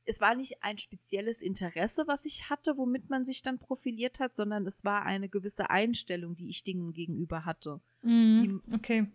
Es 0.05 0.21
war 0.21 0.35
nicht 0.35 0.63
ein 0.63 0.79
spezielles 0.79 1.43
Interesse, 1.43 2.07
was 2.07 2.27
ich 2.27 2.51
hatte, 2.51 2.77
womit 2.77 3.09
man 3.11 3.25
sich 3.25 3.43
dann 3.43 3.59
profiliert 3.59 4.21
hat, 4.21 4.37
sondern 4.37 4.67
es 4.67 4.85
war 4.85 5.05
eine 5.05 5.29
gewisse 5.29 5.71
Einstellung, 5.71 6.37
die 6.37 6.49
ich 6.49 6.63
Dingen 6.65 6.93
gegenüber 6.93 7.45
hatte. 7.45 7.81
Mhm. 8.03 8.63
Okay. 8.73 9.07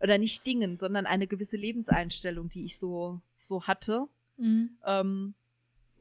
Oder 0.00 0.18
nicht 0.18 0.44
Dingen, 0.46 0.76
sondern 0.76 1.06
eine 1.06 1.26
gewisse 1.26 1.56
Lebenseinstellung, 1.56 2.48
die 2.50 2.64
ich 2.64 2.78
so, 2.78 3.22
so 3.38 3.62
hatte. 3.66 4.08
Mhm. 4.36 4.76
Ähm, 4.84 5.34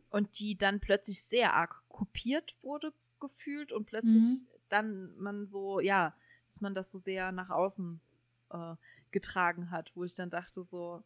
und 0.09 0.39
die 0.39 0.57
dann 0.57 0.79
plötzlich 0.79 1.21
sehr 1.21 1.53
arg 1.53 1.83
kopiert 1.87 2.55
wurde, 2.61 2.93
gefühlt, 3.19 3.71
und 3.71 3.85
plötzlich 3.85 4.43
dann 4.69 5.15
man 5.17 5.47
so, 5.47 5.79
ja, 5.79 6.13
dass 6.47 6.61
man 6.61 6.73
das 6.73 6.91
so 6.91 6.97
sehr 6.97 7.31
nach 7.31 7.49
außen 7.49 7.99
äh, 8.51 8.75
getragen 9.11 9.71
hat, 9.71 9.91
wo 9.95 10.03
ich 10.03 10.15
dann 10.15 10.29
dachte 10.29 10.61
so, 10.61 11.03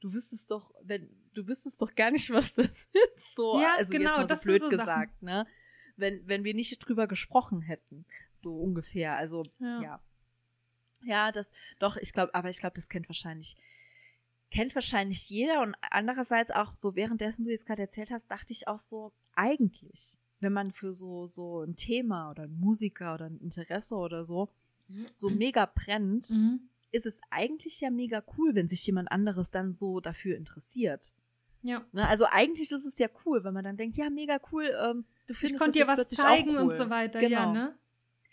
du 0.00 0.12
wüsstest 0.12 0.50
doch, 0.50 0.74
wenn, 0.82 1.08
du 1.34 1.46
wüsstest 1.46 1.80
doch 1.80 1.94
gar 1.94 2.10
nicht, 2.10 2.30
was 2.30 2.54
das 2.54 2.88
ist. 3.12 3.34
So, 3.34 3.60
Ja, 3.60 3.74
also 3.76 3.90
genau, 3.92 4.18
jetzt 4.20 4.30
mal 4.30 4.36
so 4.36 4.42
blöd 4.42 4.60
so 4.60 4.66
Sachen. 4.70 4.78
gesagt, 4.78 5.22
ne? 5.22 5.46
Wenn, 5.96 6.26
wenn 6.26 6.42
wir 6.44 6.54
nicht 6.54 6.76
drüber 6.78 7.06
gesprochen 7.06 7.60
hätten. 7.62 8.04
So 8.32 8.56
ungefähr. 8.58 9.16
Also, 9.16 9.44
Ja. 9.60 9.82
ja. 9.82 10.00
Ja, 11.06 11.32
das, 11.32 11.52
doch, 11.78 11.96
ich 11.98 12.12
glaube, 12.12 12.34
aber 12.34 12.48
ich 12.48 12.58
glaube, 12.58 12.74
das 12.76 12.88
kennt 12.88 13.08
wahrscheinlich, 13.08 13.56
kennt 14.50 14.74
wahrscheinlich 14.74 15.28
jeder 15.28 15.60
und 15.60 15.74
andererseits 15.82 16.50
auch 16.50 16.74
so, 16.74 16.96
währenddessen 16.96 17.44
du 17.44 17.50
jetzt 17.50 17.66
gerade 17.66 17.82
erzählt 17.82 18.10
hast, 18.10 18.30
dachte 18.30 18.52
ich 18.52 18.68
auch 18.68 18.78
so, 18.78 19.12
eigentlich, 19.34 20.16
wenn 20.40 20.52
man 20.54 20.72
für 20.72 20.94
so, 20.94 21.26
so 21.26 21.62
ein 21.62 21.76
Thema 21.76 22.30
oder 22.30 22.44
einen 22.44 22.58
Musiker 22.58 23.14
oder 23.14 23.26
ein 23.26 23.38
Interesse 23.38 23.96
oder 23.96 24.24
so, 24.24 24.48
so 25.14 25.30
mega 25.30 25.66
brennt, 25.66 26.30
Mhm. 26.30 26.68
ist 26.92 27.06
es 27.06 27.20
eigentlich 27.30 27.80
ja 27.80 27.90
mega 27.90 28.22
cool, 28.38 28.54
wenn 28.54 28.68
sich 28.68 28.86
jemand 28.86 29.10
anderes 29.10 29.50
dann 29.50 29.72
so 29.72 30.00
dafür 30.00 30.36
interessiert. 30.36 31.12
Ja. 31.62 31.84
Ne? 31.92 32.06
Also 32.06 32.26
eigentlich 32.30 32.70
ist 32.70 32.84
es 32.84 32.98
ja 32.98 33.08
cool, 33.24 33.42
wenn 33.44 33.54
man 33.54 33.64
dann 33.64 33.76
denkt, 33.76 33.96
ja, 33.96 34.10
mega 34.10 34.38
cool, 34.52 34.64
ähm, 34.82 35.04
du 35.26 35.32
Ich 35.32 35.38
findest 35.38 35.62
konnte 35.62 35.78
das 35.78 35.88
dir 35.88 35.96
jetzt 35.96 36.12
was 36.12 36.18
zeigen 36.18 36.50
cool. 36.50 36.58
und 36.58 36.76
so 36.76 36.90
weiter, 36.90 37.20
genau. 37.20 37.36
ja, 37.36 37.52
ne? 37.52 37.74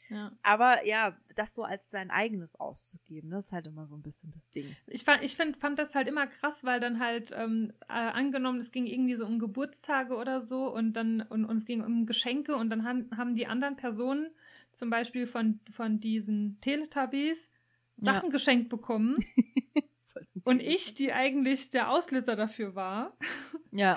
Ja. 0.09 0.33
Aber 0.43 0.85
ja, 0.85 1.15
das 1.35 1.55
so 1.55 1.63
als 1.63 1.89
sein 1.89 2.11
eigenes 2.11 2.59
auszugeben, 2.59 3.29
das 3.29 3.45
ist 3.45 3.51
halt 3.53 3.67
immer 3.67 3.87
so 3.87 3.95
ein 3.95 4.01
bisschen 4.01 4.29
das 4.31 4.51
Ding. 4.51 4.65
Ich, 4.87 5.05
fand, 5.05 5.23
ich 5.23 5.37
find, 5.37 5.55
fand 5.55 5.79
das 5.79 5.95
halt 5.95 6.09
immer 6.09 6.27
krass, 6.27 6.65
weil 6.65 6.81
dann 6.81 6.99
halt 6.99 7.31
ähm, 7.33 7.71
äh, 7.87 7.93
angenommen, 7.93 8.59
es 8.59 8.73
ging 8.73 8.85
irgendwie 8.87 9.15
so 9.15 9.25
um 9.25 9.39
Geburtstage 9.39 10.15
oder 10.15 10.45
so 10.45 10.67
und 10.67 10.91
dann 10.97 11.21
und, 11.21 11.45
und 11.45 11.55
es 11.55 11.65
ging 11.65 11.81
um 11.81 12.05
Geschenke 12.05 12.57
und 12.57 12.69
dann 12.69 12.83
haben, 12.83 13.09
haben 13.15 13.35
die 13.35 13.47
anderen 13.47 13.77
Personen 13.77 14.27
zum 14.73 14.89
Beispiel 14.89 15.27
von, 15.27 15.59
von 15.71 15.99
diesen 15.99 16.59
Teletubbies 16.61 17.51
Ja. 17.97 18.13
Sachen 18.13 18.29
geschenkt 18.29 18.69
bekommen 18.69 19.17
und 20.45 20.61
ich, 20.61 20.93
die 20.95 21.13
eigentlich 21.13 21.69
der 21.69 21.89
Auslöser 21.91 22.35
dafür 22.35 22.75
war, 22.75 23.17
Ja, 23.71 23.95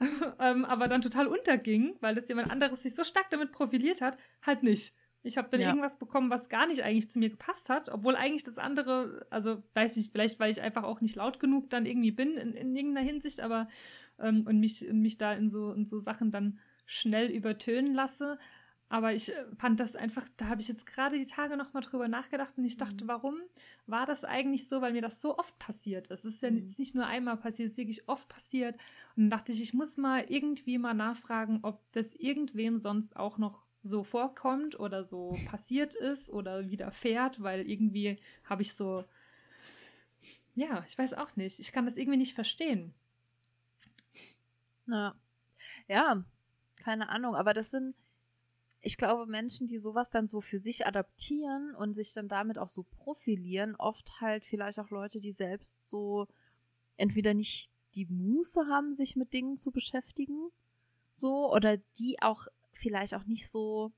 ähm, 0.40 0.64
aber 0.64 0.88
dann 0.88 1.00
total 1.02 1.28
unterging, 1.28 1.94
weil 2.00 2.14
das 2.14 2.28
jemand 2.28 2.50
anderes 2.50 2.82
sich 2.82 2.94
so 2.94 3.04
stark 3.04 3.30
damit 3.30 3.52
profiliert 3.52 4.00
hat, 4.00 4.18
halt 4.44 4.62
nicht. 4.64 4.94
Ich 5.22 5.36
habe 5.38 5.48
dann 5.50 5.60
Ja. 5.60 5.68
irgendwas 5.68 5.96
bekommen, 5.98 6.30
was 6.30 6.48
gar 6.48 6.66
nicht 6.66 6.82
eigentlich 6.82 7.08
zu 7.08 7.20
mir 7.20 7.30
gepasst 7.30 7.68
hat, 7.68 7.88
obwohl 7.88 8.16
eigentlich 8.16 8.42
das 8.42 8.58
andere, 8.58 9.24
also 9.30 9.62
weiß 9.74 9.96
ich, 9.98 10.10
vielleicht 10.10 10.40
weil 10.40 10.50
ich 10.50 10.60
einfach 10.60 10.82
auch 10.82 11.00
nicht 11.00 11.14
laut 11.14 11.38
genug 11.38 11.70
dann 11.70 11.86
irgendwie 11.86 12.10
bin 12.10 12.36
in, 12.36 12.54
in 12.54 12.74
irgendeiner 12.74 13.06
Hinsicht, 13.06 13.40
aber 13.40 13.68
ähm, 14.18 14.44
und 14.48 14.58
mich, 14.58 14.88
und 14.88 15.00
mich 15.00 15.18
da 15.18 15.32
in 15.34 15.48
so, 15.48 15.72
in 15.72 15.84
so 15.84 15.98
Sachen 16.00 16.32
dann 16.32 16.58
schnell 16.86 17.30
übertönen 17.30 17.94
lasse. 17.94 18.38
Aber 18.92 19.14
ich 19.14 19.30
äh, 19.30 19.46
fand 19.56 19.80
das 19.80 19.96
einfach, 19.96 20.28
da 20.36 20.48
habe 20.48 20.60
ich 20.60 20.68
jetzt 20.68 20.84
gerade 20.84 21.18
die 21.18 21.26
Tage 21.26 21.56
nochmal 21.56 21.82
drüber 21.82 22.08
nachgedacht 22.08 22.52
und 22.58 22.66
ich 22.66 22.76
dachte, 22.76 23.04
Mhm. 23.04 23.08
warum 23.08 23.40
war 23.86 24.04
das 24.04 24.22
eigentlich 24.22 24.68
so? 24.68 24.82
Weil 24.82 24.92
mir 24.92 25.00
das 25.00 25.22
so 25.22 25.38
oft 25.38 25.58
passiert. 25.58 26.08
ist. 26.08 26.26
Es 26.26 26.34
ist 26.34 26.42
ja 26.42 26.50
Mhm. 26.50 26.58
jetzt 26.58 26.78
nicht 26.78 26.94
nur 26.94 27.06
einmal 27.06 27.38
passiert, 27.38 27.68
es 27.68 27.72
ist 27.72 27.78
wirklich 27.78 28.06
oft 28.08 28.28
passiert. 28.28 28.74
Und 29.16 29.24
dann 29.24 29.30
dachte 29.30 29.52
ich, 29.52 29.62
ich 29.62 29.72
muss 29.72 29.96
mal 29.96 30.26
irgendwie 30.28 30.76
mal 30.76 30.92
nachfragen, 30.92 31.60
ob 31.62 31.80
das 31.92 32.14
irgendwem 32.16 32.76
sonst 32.76 33.16
auch 33.16 33.38
noch 33.38 33.64
so 33.82 34.04
vorkommt 34.04 34.78
oder 34.78 35.04
so 35.04 35.40
passiert 35.44 35.94
ist 35.94 36.28
oder 36.28 36.70
widerfährt, 36.70 37.42
weil 37.42 37.66
irgendwie 37.68 38.18
habe 38.44 38.60
ich 38.62 38.74
so, 38.74 39.04
ja, 40.54 40.84
ich 40.86 40.96
weiß 40.98 41.14
auch 41.14 41.36
nicht. 41.36 41.58
Ich 41.60 41.72
kann 41.72 41.84
das 41.86 41.96
irgendwie 41.96 42.18
nicht 42.18 42.34
verstehen. 42.34 42.94
Ja. 44.86 45.14
Ja, 45.88 46.24
keine 46.76 47.08
Ahnung, 47.10 47.36
aber 47.36 47.54
das 47.54 47.70
sind, 47.72 47.94
ich 48.82 48.96
glaube, 48.96 49.26
Menschen, 49.26 49.66
die 49.68 49.78
sowas 49.78 50.10
dann 50.10 50.26
so 50.26 50.40
für 50.40 50.58
sich 50.58 50.86
adaptieren 50.86 51.74
und 51.76 51.94
sich 51.94 52.12
dann 52.14 52.28
damit 52.28 52.58
auch 52.58 52.68
so 52.68 52.82
profilieren, 52.82 53.76
oft 53.76 54.20
halt 54.20 54.44
vielleicht 54.44 54.80
auch 54.80 54.90
Leute, 54.90 55.20
die 55.20 55.32
selbst 55.32 55.88
so 55.88 56.26
entweder 56.96 57.32
nicht 57.32 57.70
die 57.94 58.06
Muße 58.06 58.66
haben, 58.68 58.92
sich 58.92 59.16
mit 59.16 59.32
Dingen 59.32 59.56
zu 59.56 59.70
beschäftigen, 59.70 60.50
so, 61.14 61.52
oder 61.52 61.76
die 61.98 62.20
auch 62.22 62.48
vielleicht 62.72 63.14
auch 63.14 63.24
nicht 63.24 63.48
so 63.48 63.92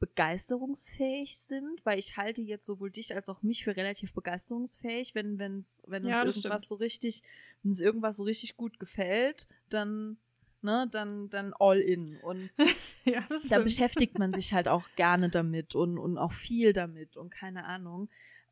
begeisterungsfähig 0.00 1.38
sind, 1.38 1.84
weil 1.84 1.98
ich 1.98 2.16
halte 2.16 2.42
jetzt 2.42 2.66
sowohl 2.66 2.90
dich 2.90 3.14
als 3.14 3.28
auch 3.28 3.42
mich 3.42 3.64
für 3.64 3.76
relativ 3.76 4.12
begeisterungsfähig, 4.12 5.14
wenn 5.14 5.38
wenn's 5.38 5.82
wenn 5.86 6.04
uns 6.04 6.20
Ja, 6.20 6.24
irgendwas 6.24 6.62
stimmt. 6.62 6.68
so 6.68 6.74
richtig 6.74 7.22
wenn 7.62 7.70
uns 7.70 7.80
irgendwas 7.80 8.16
so 8.16 8.24
richtig 8.24 8.56
gut 8.56 8.78
gefällt, 8.78 9.46
dann 9.70 10.18
ne, 10.62 10.88
dann 10.90 11.28
dann 11.30 11.52
all 11.58 11.78
in 11.80 12.16
und 12.18 12.50
ja, 13.04 13.24
da 13.28 13.38
stimmt. 13.38 13.64
beschäftigt 13.64 14.18
man 14.18 14.32
sich 14.32 14.52
halt 14.52 14.68
auch 14.68 14.88
gerne 14.96 15.28
damit 15.30 15.74
und, 15.74 15.98
und 15.98 16.18
auch 16.18 16.32
viel 16.32 16.72
damit 16.72 17.16
und 17.16 17.30
keine 17.30 17.64
Ahnung. 17.64 18.08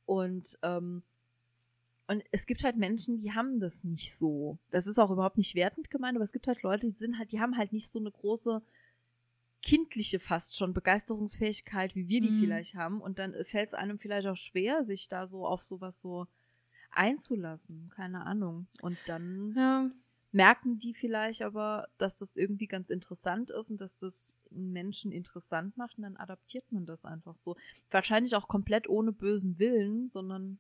Und, 0.07 0.59
ähm, 0.63 1.03
und 2.07 2.23
es 2.33 2.47
gibt 2.47 2.63
halt 2.65 2.77
Menschen, 2.77 3.17
die 3.19 3.33
haben 3.33 3.61
das 3.61 3.83
nicht 3.85 4.15
so. 4.15 4.59
Das 4.71 4.87
ist 4.87 4.99
auch 4.99 5.11
überhaupt 5.11 5.39
nicht 5.39 5.55
wertend 5.55 5.91
gemeint, 5.91 6.17
aber 6.17 6.25
es 6.25 6.33
gibt 6.33 6.47
halt 6.47 6.63
Leute, 6.63 6.87
die 6.87 6.93
sind 6.93 7.19
halt, 7.19 7.33
die 7.33 7.41
haben 7.41 7.57
halt 7.57 7.73
nicht 7.73 7.91
so 7.91 7.99
eine 7.99 8.11
große 8.11 8.63
kindliche 9.63 10.19
fast 10.19 10.59
schon 10.59 10.75
Begeisterungsfähigkeit, 10.75 11.95
wie 11.95 12.07
wir 12.09 12.21
die 12.21 12.31
Mhm. 12.31 12.41
vielleicht 12.41 12.75
haben. 12.75 13.01
Und 13.01 13.19
dann 13.19 13.35
fällt 13.47 13.69
es 13.69 13.75
einem 13.75 13.99
vielleicht 13.99 14.27
auch 14.27 14.37
schwer, 14.37 14.85
sich 14.85 15.09
da 15.09 15.27
so 15.27 15.47
auf 15.47 15.63
sowas 15.63 15.99
so 16.01 16.27
einzulassen. 16.91 17.91
Keine 17.97 18.27
Ahnung. 18.27 18.67
Und 18.83 18.99
dann 19.07 19.55
Ja, 19.57 19.91
merken 20.35 20.79
die 20.79 20.95
vielleicht 20.95 21.43
aber, 21.43 21.89
dass 21.99 22.19
das 22.19 22.37
irgendwie 22.37 22.67
ganz 22.67 22.91
interessant 22.91 23.51
ist 23.51 23.71
und 23.71 23.81
dass 23.81 23.97
das 23.97 24.37
Menschen 24.51 25.13
interessant 25.13 25.77
macht 25.77 25.97
und 25.99 26.03
dann 26.05 26.17
adaptiert 26.17 26.71
man 26.73 26.87
das 26.87 27.05
einfach 27.07 27.35
so. 27.37 27.57
Wahrscheinlich 27.91 28.35
auch 28.37 28.49
komplett 28.49 28.89
ohne 28.89 29.13
bösen 29.13 29.59
Willen, 29.59 30.09
sondern. 30.09 30.59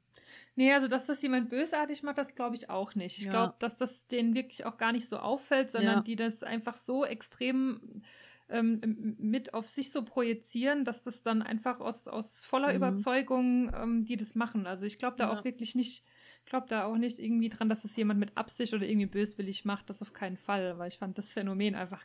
Nee, 0.56 0.72
also 0.72 0.86
dass 0.88 1.06
das 1.06 1.22
jemand 1.22 1.48
bösartig 1.50 2.02
macht, 2.02 2.18
das 2.18 2.34
glaube 2.34 2.56
ich 2.56 2.70
auch 2.70 2.94
nicht. 2.94 3.18
Ich 3.18 3.28
Ja. 3.28 3.30
glaube, 3.30 3.54
dass 3.58 3.76
das 3.76 4.06
denen 4.06 4.34
wirklich 4.34 4.64
auch 4.64 4.76
gar 4.76 4.92
nicht 4.92 5.08
so 5.08 5.18
auffällt, 5.18 5.70
sondern 5.70 6.04
Ja. 6.04 6.04
die 6.04 6.16
das 6.16 6.42
einfach 6.42 6.76
so 6.76 7.04
extrem 7.04 8.02
ähm, 8.48 9.16
mit 9.18 9.54
auf 9.54 9.68
sich 9.68 9.90
so 9.90 10.04
projizieren, 10.04 10.84
dass 10.84 11.02
das 11.02 11.22
dann 11.22 11.42
einfach 11.42 11.80
aus, 11.80 12.06
aus 12.08 12.44
voller 12.44 12.74
Mhm. 12.74 12.74
Überzeugung 12.74 13.72
ähm, 13.74 14.04
die 14.04 14.16
das 14.16 14.34
machen. 14.34 14.66
Also 14.66 14.84
ich 14.84 14.98
glaube 14.98 15.16
da 15.16 15.28
Ja. 15.28 15.30
auch 15.30 15.44
wirklich 15.44 15.74
nicht, 15.74 16.04
glaube 16.46 16.66
da 16.68 16.84
auch 16.84 16.96
nicht 16.96 17.18
irgendwie 17.18 17.48
dran, 17.48 17.68
dass 17.68 17.82
das 17.82 17.96
jemand 17.96 18.20
mit 18.20 18.36
Absicht 18.36 18.74
oder 18.74 18.86
irgendwie 18.86 19.06
böswillig 19.06 19.64
macht. 19.64 19.88
Das 19.90 20.02
auf 20.02 20.12
keinen 20.12 20.36
Fall, 20.36 20.78
weil 20.78 20.88
ich 20.88 20.98
fand 20.98 21.16
das 21.18 21.32
Phänomen 21.32 21.74
einfach, 21.74 22.04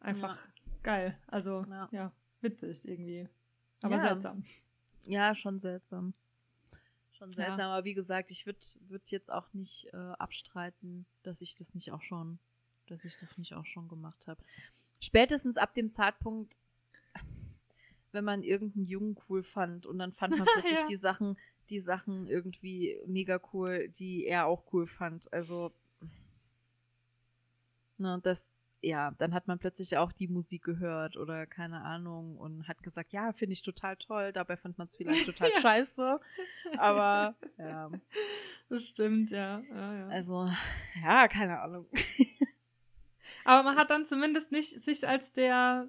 einfach 0.00 0.38
geil. 0.82 1.18
Also 1.26 1.64
Ja. 1.68 1.88
ja. 1.92 2.12
witzig 2.40 2.86
irgendwie. 2.88 3.28
Aber 3.82 3.96
Ja. 3.96 4.00
seltsam. 4.00 4.44
Ja, 5.04 5.34
schon 5.34 5.58
seltsam. 5.58 6.14
Schon 7.12 7.30
Ja. 7.30 7.46
seltsam, 7.46 7.70
aber 7.70 7.84
wie 7.84 7.94
gesagt, 7.94 8.30
ich 8.30 8.46
würde 8.46 8.60
würd 8.80 9.10
jetzt 9.10 9.32
auch 9.32 9.52
nicht 9.52 9.86
äh, 9.92 9.96
abstreiten, 9.96 11.06
dass 11.22 11.40
ich 11.40 11.56
das 11.56 11.74
nicht 11.74 11.90
auch 11.92 12.02
schon, 12.02 12.38
dass 12.86 13.04
ich 13.04 13.16
das 13.16 13.36
nicht 13.38 13.54
auch 13.54 13.66
schon 13.66 13.88
gemacht 13.88 14.26
habe. 14.28 14.40
Spätestens 15.00 15.56
ab 15.56 15.74
dem 15.74 15.90
Zeitpunkt, 15.90 16.58
wenn 18.12 18.24
man 18.24 18.42
irgendeinen 18.42 18.84
Jungen 18.86 19.16
cool 19.28 19.42
fand 19.42 19.86
und 19.86 19.98
dann 19.98 20.12
fand 20.12 20.32
man 20.38 20.46
plötzlich 20.46 20.80
Ja. 20.80 20.86
die 20.86 20.96
Sachen, 20.96 21.36
die 21.70 21.80
Sachen 21.80 22.26
irgendwie 22.26 22.98
mega 23.06 23.40
cool, 23.52 23.88
die 23.88 24.24
er 24.26 24.46
auch 24.46 24.64
cool 24.72 24.86
fand. 24.86 25.32
Also, 25.32 25.72
ne, 27.98 28.20
das, 28.22 28.54
ja, 28.80 29.10
dann 29.18 29.34
hat 29.34 29.48
man 29.48 29.58
plötzlich 29.58 29.96
auch 29.96 30.12
die 30.12 30.28
Musik 30.28 30.62
gehört 30.62 31.16
oder 31.16 31.46
keine 31.46 31.82
Ahnung 31.82 32.36
und 32.38 32.68
hat 32.68 32.82
gesagt, 32.82 33.12
ja, 33.12 33.32
finde 33.32 33.52
ich 33.54 33.62
total 33.62 33.96
toll. 33.96 34.32
Dabei 34.32 34.56
fand 34.56 34.78
man 34.78 34.86
es 34.86 34.96
vielleicht 34.96 35.26
total 35.26 35.50
Ja. 35.54 35.60
scheiße. 35.60 36.20
Aber, 36.78 37.34
ja, 37.58 37.90
Das 38.68 38.84
stimmt, 38.86 39.30
ja. 39.30 39.60
ja, 39.70 39.94
ja. 39.94 40.08
also, 40.08 40.48
ja, 41.02 41.26
keine 41.28 41.60
Ahnung. 41.60 41.86
Aber 43.44 43.62
man 43.62 43.76
hat 43.76 43.90
dann 43.90 44.06
zumindest 44.06 44.52
nicht 44.52 44.82
sich 44.84 45.06
als 45.08 45.32
der 45.32 45.88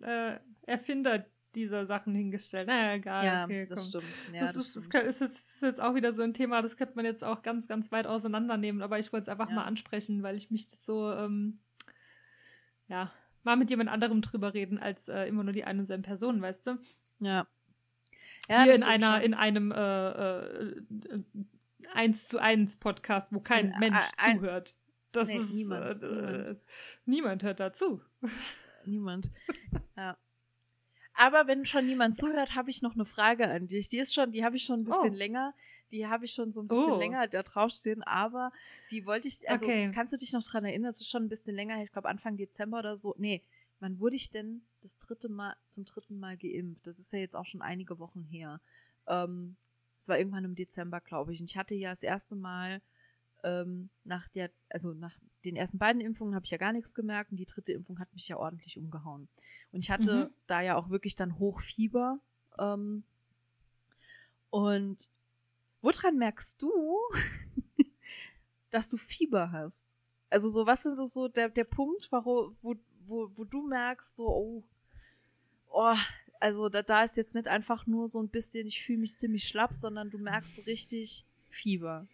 äh, 0.00 0.38
Erfinder 0.66 1.24
dieser 1.54 1.86
Sachen 1.86 2.14
hingestellt. 2.14 2.66
Naja, 2.68 2.94
egal. 2.94 3.24
ja, 3.24 3.44
okay, 3.44 3.66
das 3.66 3.90
komm. 3.92 4.02
stimmt. 4.02 4.34
Ja, 4.34 4.46
das, 4.46 4.54
das, 4.54 4.66
ist, 4.66 4.76
das 4.76 4.82
stimmt. 4.84 4.92
kann- 4.92 5.06
ist, 5.06 5.20
jetzt, 5.20 5.54
ist 5.54 5.62
jetzt 5.62 5.80
auch 5.80 5.94
wieder 5.94 6.12
so 6.12 6.22
ein 6.22 6.34
Thema, 6.34 6.62
das 6.62 6.76
könnte 6.76 6.94
man 6.96 7.04
jetzt 7.04 7.22
auch 7.24 7.42
ganz, 7.42 7.66
ganz 7.68 7.90
weit 7.92 8.06
auseinandernehmen, 8.06 8.82
aber 8.82 8.98
ich 8.98 9.12
wollte 9.12 9.24
es 9.24 9.28
einfach 9.28 9.48
Ja. 9.48 9.54
mal 9.56 9.64
ansprechen, 9.64 10.22
weil 10.22 10.36
ich 10.36 10.50
mich 10.50 10.68
so, 10.80 11.10
ähm, 11.12 11.60
ja, 12.88 13.10
mal 13.44 13.56
mit 13.56 13.70
jemand 13.70 13.90
anderem 13.90 14.22
drüber 14.22 14.54
reden, 14.54 14.78
als 14.78 15.08
äh, 15.08 15.24
immer 15.26 15.44
nur 15.44 15.52
die 15.52 15.64
eine 15.64 15.80
und 15.80 15.86
selben 15.86 16.02
Person, 16.02 16.40
weißt 16.42 16.66
du? 16.66 16.78
ja. 17.20 17.46
Hier 18.48 18.66
das 18.66 18.76
in 18.78 18.82
einer, 18.82 19.14
schon. 19.16 19.22
in 19.22 19.34
einem 19.34 19.72
äh, 19.72 20.10
äh, 20.10 20.68
äh, 21.10 21.22
1 21.94 22.26
zu 22.26 22.38
1 22.40 22.76
Podcast, 22.78 23.28
wo 23.32 23.40
kein 23.40 23.72
In- 23.72 23.78
Mensch 23.78 24.04
ein- 24.18 24.38
zuhört. 24.38 24.74
Das 25.12 25.28
Nee, 25.28 25.36
ist 25.36 25.52
niemand, 25.52 26.02
äh, 26.02 26.06
niemand. 26.06 26.48
äh, 26.48 26.54
niemand 27.04 27.42
hört 27.44 27.60
dazu. 27.60 28.00
Niemand. 28.84 29.30
ja. 29.96 30.16
Aber 31.14 31.46
wenn 31.46 31.64
schon 31.66 31.86
niemand 31.86 32.16
zuhört, 32.16 32.54
habe 32.54 32.70
ich 32.70 32.82
noch 32.82 32.94
eine 32.94 33.04
Frage 33.04 33.48
an 33.48 33.66
dich. 33.66 33.88
Die 33.88 33.98
ist 33.98 34.14
schon, 34.14 34.32
die 34.32 34.44
habe 34.44 34.56
ich 34.56 34.64
schon 34.64 34.80
ein 34.80 34.84
bisschen 34.84 35.12
Oh. 35.14 35.16
länger. 35.16 35.54
Die 35.90 36.06
habe 36.06 36.24
ich 36.24 36.32
schon 36.32 36.52
so 36.52 36.62
ein 36.62 36.68
bisschen 36.68 36.92
Oh. 36.94 36.98
länger 36.98 37.28
da 37.28 37.42
draufstehen, 37.42 38.02
aber 38.02 38.50
die 38.90 39.04
wollte 39.04 39.28
ich, 39.28 39.48
also 39.48 39.66
Okay. 39.66 39.90
kannst 39.94 40.12
du 40.12 40.16
dich 40.16 40.32
noch 40.32 40.42
dran 40.42 40.64
erinnern? 40.64 40.88
Das 40.90 41.00
ist 41.02 41.10
schon 41.10 41.22
ein 41.24 41.28
bisschen 41.28 41.54
länger, 41.54 41.74
her, 41.74 41.84
ich 41.84 41.92
glaube 41.92 42.08
Anfang 42.08 42.38
Dezember 42.38 42.78
oder 42.78 42.96
so. 42.96 43.14
Nee, 43.18 43.42
wann 43.78 44.00
wurde 44.00 44.16
ich 44.16 44.30
denn 44.30 44.62
das 44.80 44.96
dritte 44.96 45.28
Mal, 45.28 45.54
zum 45.68 45.84
dritten 45.84 46.18
Mal 46.18 46.38
geimpft? 46.38 46.86
Das 46.86 46.98
ist 46.98 47.12
ja 47.12 47.18
jetzt 47.18 47.36
auch 47.36 47.44
schon 47.46 47.60
einige 47.60 47.98
Wochen 47.98 48.22
her. 48.24 48.60
Ähm, 49.06 49.56
es 49.98 50.08
war 50.08 50.18
irgendwann 50.18 50.44
im 50.46 50.54
Dezember, 50.54 51.00
glaube 51.02 51.34
ich. 51.34 51.40
Und 51.40 51.50
ich 51.50 51.58
hatte 51.58 51.74
ja 51.74 51.90
das 51.90 52.02
erste 52.02 52.36
Mal 52.36 52.80
ähm, 53.44 53.90
nach 54.04 54.28
der, 54.28 54.50
also 54.70 54.94
nach 54.94 55.14
den 55.44 55.56
ersten 55.56 55.78
beiden 55.78 56.00
Impfungen 56.00 56.34
habe 56.34 56.44
ich 56.44 56.50
ja 56.50 56.58
gar 56.58 56.72
nichts 56.72 56.94
gemerkt 56.94 57.30
und 57.30 57.36
die 57.38 57.46
dritte 57.46 57.72
Impfung 57.72 57.98
hat 57.98 58.12
mich 58.12 58.28
ja 58.28 58.36
ordentlich 58.36 58.78
umgehauen. 58.78 59.28
Und 59.72 59.80
ich 59.80 59.90
hatte 59.90 60.26
Mhm. 60.28 60.34
da 60.46 60.60
ja 60.60 60.76
auch 60.76 60.88
wirklich 60.90 61.16
dann 61.16 61.38
Hochfieber. 61.38 62.18
Ähm, 62.58 63.04
und 64.50 65.10
woran 65.80 66.16
merkst 66.18 66.60
du, 66.62 66.70
dass 68.70 68.88
du 68.88 68.96
Fieber 68.96 69.50
hast? 69.52 69.94
Also 70.30 70.48
so, 70.48 70.66
was 70.66 70.86
ist 70.86 70.96
so, 70.96 71.04
so 71.06 71.28
der, 71.28 71.48
der 71.48 71.64
Punkt, 71.64 72.08
wo, 72.10 72.54
wo, 72.62 72.74
wo, 73.06 73.30
wo 73.36 73.44
du 73.44 73.66
merkst, 73.66 74.16
so, 74.16 74.26
oh, 74.28 74.64
oh, 75.70 75.96
also 76.40 76.68
da, 76.68 76.82
da 76.82 77.04
ist 77.04 77.16
jetzt 77.16 77.34
nicht 77.34 77.48
einfach 77.48 77.86
nur 77.86 78.08
so 78.08 78.20
ein 78.22 78.28
bisschen, 78.28 78.66
ich 78.66 78.82
fühle 78.82 78.98
mich 79.00 79.16
ziemlich 79.16 79.46
schlapp, 79.46 79.72
sondern 79.72 80.10
du 80.10 80.18
merkst 80.18 80.54
so 80.56 80.62
richtig 80.62 81.24
Fieber. 81.48 82.06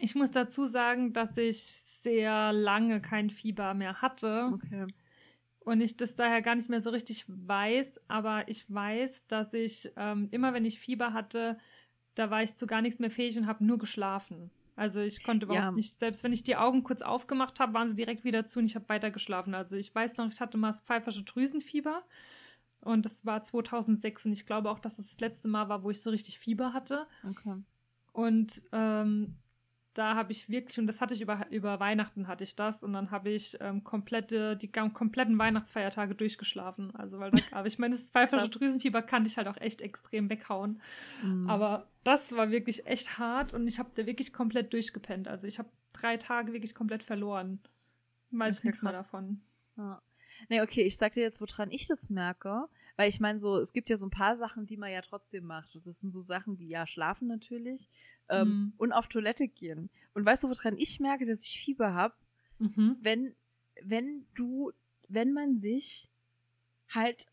Ich 0.00 0.14
muss 0.14 0.30
dazu 0.30 0.66
sagen, 0.66 1.12
dass 1.12 1.36
ich 1.36 1.62
sehr 1.62 2.52
lange 2.52 3.00
kein 3.00 3.30
Fieber 3.30 3.74
mehr 3.74 4.00
hatte 4.02 4.50
Okay. 4.52 4.86
und 5.60 5.80
ich 5.80 5.96
das 5.96 6.14
daher 6.14 6.42
gar 6.42 6.54
nicht 6.54 6.68
mehr 6.68 6.80
so 6.80 6.90
richtig 6.90 7.24
weiß. 7.28 8.00
Aber 8.08 8.48
ich 8.48 8.72
weiß, 8.72 9.26
dass 9.26 9.54
ich 9.54 9.90
ähm, 9.96 10.28
immer, 10.30 10.52
wenn 10.54 10.64
ich 10.64 10.78
Fieber 10.80 11.12
hatte, 11.12 11.58
da 12.14 12.30
war 12.30 12.42
ich 12.42 12.54
zu 12.54 12.66
gar 12.66 12.82
nichts 12.82 12.98
mehr 12.98 13.10
fähig 13.10 13.36
und 13.38 13.46
habe 13.46 13.64
nur 13.64 13.78
geschlafen. 13.78 14.50
Also 14.76 15.00
ich 15.00 15.22
konnte 15.22 15.46
überhaupt 15.46 15.64
Ja. 15.64 15.72
nicht, 15.72 15.98
selbst 15.98 16.22
wenn 16.22 16.32
ich 16.32 16.42
die 16.42 16.56
Augen 16.56 16.82
kurz 16.82 17.00
aufgemacht 17.02 17.60
habe, 17.60 17.72
waren 17.74 17.88
sie 17.88 17.94
direkt 17.96 18.24
wieder 18.24 18.44
zu 18.44 18.58
und 18.58 18.66
ich 18.66 18.74
habe 18.74 18.88
weiter 18.88 19.10
geschlafen. 19.10 19.54
Also 19.54 19.74
ich 19.74 19.94
weiß 19.94 20.16
noch, 20.18 20.28
ich 20.30 20.40
hatte 20.40 20.58
mal 20.58 20.68
das 20.68 20.80
pfeifersche 20.82 21.24
Drüsenfieber 21.24 22.02
und 22.82 23.06
das 23.06 23.24
war 23.24 23.42
2006 23.42 24.26
und 24.26 24.32
ich 24.32 24.44
glaube 24.46 24.70
auch, 24.70 24.78
dass 24.78 24.96
das 24.96 25.06
das 25.06 25.20
letzte 25.20 25.48
Mal 25.48 25.68
war, 25.70 25.82
wo 25.82 25.90
ich 25.90 26.02
so 26.02 26.10
richtig 26.10 26.38
Fieber 26.38 26.72
hatte. 26.74 27.06
Okay. 27.28 27.62
Und 28.12 28.64
ähm, 28.72 29.34
da 29.96 30.14
habe 30.14 30.30
ich 30.30 30.50
wirklich, 30.50 30.78
und 30.78 30.86
das 30.86 31.00
hatte 31.00 31.14
ich 31.14 31.22
über, 31.22 31.46
über 31.50 31.80
Weihnachten 31.80 32.28
hatte 32.28 32.44
ich 32.44 32.54
das, 32.54 32.82
und 32.82 32.92
dann 32.92 33.10
habe 33.10 33.30
ich 33.30 33.56
ähm, 33.60 33.82
komplette, 33.82 34.54
die 34.56 34.70
kompletten 34.70 35.38
Weihnachtsfeiertage 35.38 36.14
durchgeschlafen. 36.14 36.94
Also, 36.94 37.18
weil 37.18 37.30
da, 37.30 37.38
aber 37.52 37.66
ich 37.66 37.78
meine, 37.78 37.94
das 37.96 38.10
pfeifersche 38.10 38.46
Krass. 38.46 38.58
Drüsenfieber 38.58 39.00
kann 39.00 39.24
ich 39.24 39.38
halt 39.38 39.48
auch 39.48 39.56
echt 39.56 39.80
extrem 39.80 40.28
weghauen. 40.28 40.82
Mhm. 41.22 41.48
Aber 41.48 41.88
das 42.04 42.32
war 42.32 42.50
wirklich 42.50 42.86
echt 42.86 43.18
hart 43.18 43.54
und 43.54 43.66
ich 43.66 43.78
habe 43.78 43.90
da 43.94 44.04
wirklich 44.04 44.34
komplett 44.34 44.72
durchgepennt. 44.74 45.28
Also 45.28 45.46
ich 45.46 45.58
habe 45.58 45.70
drei 45.94 46.18
Tage 46.18 46.52
wirklich 46.52 46.74
komplett 46.74 47.02
verloren. 47.02 47.60
Weiß 48.32 48.58
Okay, 48.58 48.68
nichts 48.68 48.82
mehr 48.82 48.92
davon. 48.92 49.40
Ja. 49.78 50.02
Nee, 50.50 50.60
okay, 50.60 50.82
ich 50.82 50.98
sag 50.98 51.14
dir 51.14 51.22
jetzt, 51.22 51.40
woran 51.40 51.70
ich 51.70 51.86
das 51.86 52.10
merke. 52.10 52.68
Weil 52.96 53.10
ich 53.10 53.20
meine, 53.20 53.38
so, 53.38 53.58
es 53.58 53.72
gibt 53.72 53.90
ja 53.90 53.96
so 53.96 54.06
ein 54.06 54.10
paar 54.10 54.36
Sachen, 54.36 54.66
die 54.66 54.78
man 54.78 54.90
ja 54.90 55.02
trotzdem 55.02 55.44
macht. 55.44 55.78
Das 55.84 56.00
sind 56.00 56.10
so 56.10 56.20
Sachen 56.20 56.58
wie, 56.58 56.68
ja, 56.68 56.86
schlafen 56.86 57.28
natürlich 57.28 57.88
ähm, 58.28 58.48
Mhm. 58.48 58.72
und 58.78 58.92
auf 58.92 59.08
Toilette 59.08 59.48
gehen. 59.48 59.90
Und 60.14 60.24
weißt 60.26 60.44
du, 60.44 60.48
woran 60.48 60.76
ich 60.78 61.00
merke, 61.00 61.26
dass 61.26 61.42
ich 61.42 61.60
Fieber 61.60 61.94
habe? 61.94 62.14
Mhm. 62.58 62.96
Wenn, 63.00 63.34
wenn 63.82 64.26
du, 64.34 64.72
wenn 65.08 65.32
man 65.32 65.56
sich 65.56 66.08
halt 66.88 67.26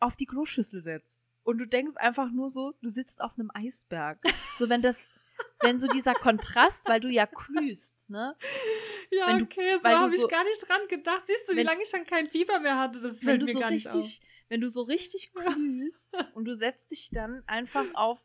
auf 0.00 0.16
die 0.16 0.26
Kloschüssel 0.26 0.82
setzt 0.82 1.22
und 1.44 1.58
du 1.58 1.66
denkst 1.66 1.96
einfach 1.96 2.30
nur 2.30 2.48
so, 2.50 2.74
du 2.82 2.88
sitzt 2.88 3.20
auf 3.20 3.38
einem 3.38 3.50
Eisberg. 3.54 4.20
So, 4.58 4.68
wenn 4.68 4.82
das, 4.82 5.12
wenn 5.60 5.78
so 5.78 5.86
dieser 5.88 6.14
Kontrast, 6.14 6.88
weil 6.88 7.00
du 7.00 7.08
ja 7.08 7.26
glühst, 7.26 8.08
ne? 8.08 8.36
Ja, 9.10 9.38
du- 9.38 9.44
okay, 9.44 9.78
so 9.82 9.88
habe 9.88 10.14
ich 10.14 10.20
so- 10.20 10.28
gar 10.28 10.44
nicht 10.44 10.68
dran 10.68 10.80
gedacht. 10.88 11.22
Siehst 11.26 11.48
du, 11.48 11.52
wie 11.52 11.56
Wenn- 11.58 11.66
lange 11.66 11.82
ich 11.82 11.88
schon 11.88 12.04
kein 12.04 12.28
Fieber 12.28 12.60
mehr 12.60 12.78
hatte? 12.78 13.00
Das 13.00 13.20
wenn 13.22 13.28
fällt 13.28 13.42
du 13.42 13.46
mir 13.46 13.52
so 13.54 13.60
gar 13.60 13.70
nicht 13.70 13.88
auf. 13.88 13.94
richtig, 13.94 14.20
wenn 14.48 14.60
du 14.60 14.68
so 14.68 14.82
richtig 14.82 15.32
glühst 15.32 16.14
und 16.34 16.44
du 16.44 16.54
setzt 16.54 16.90
dich 16.90 17.10
dann 17.10 17.42
einfach 17.46 17.86
auf 17.94 18.18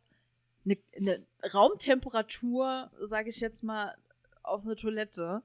eine, 0.65 0.77
eine 0.95 1.25
Raumtemperatur, 1.53 2.91
sage 3.01 3.29
ich 3.29 3.39
jetzt 3.39 3.63
mal, 3.63 3.95
auf 4.43 4.63
eine 4.63 4.75
Toilette. 4.75 5.43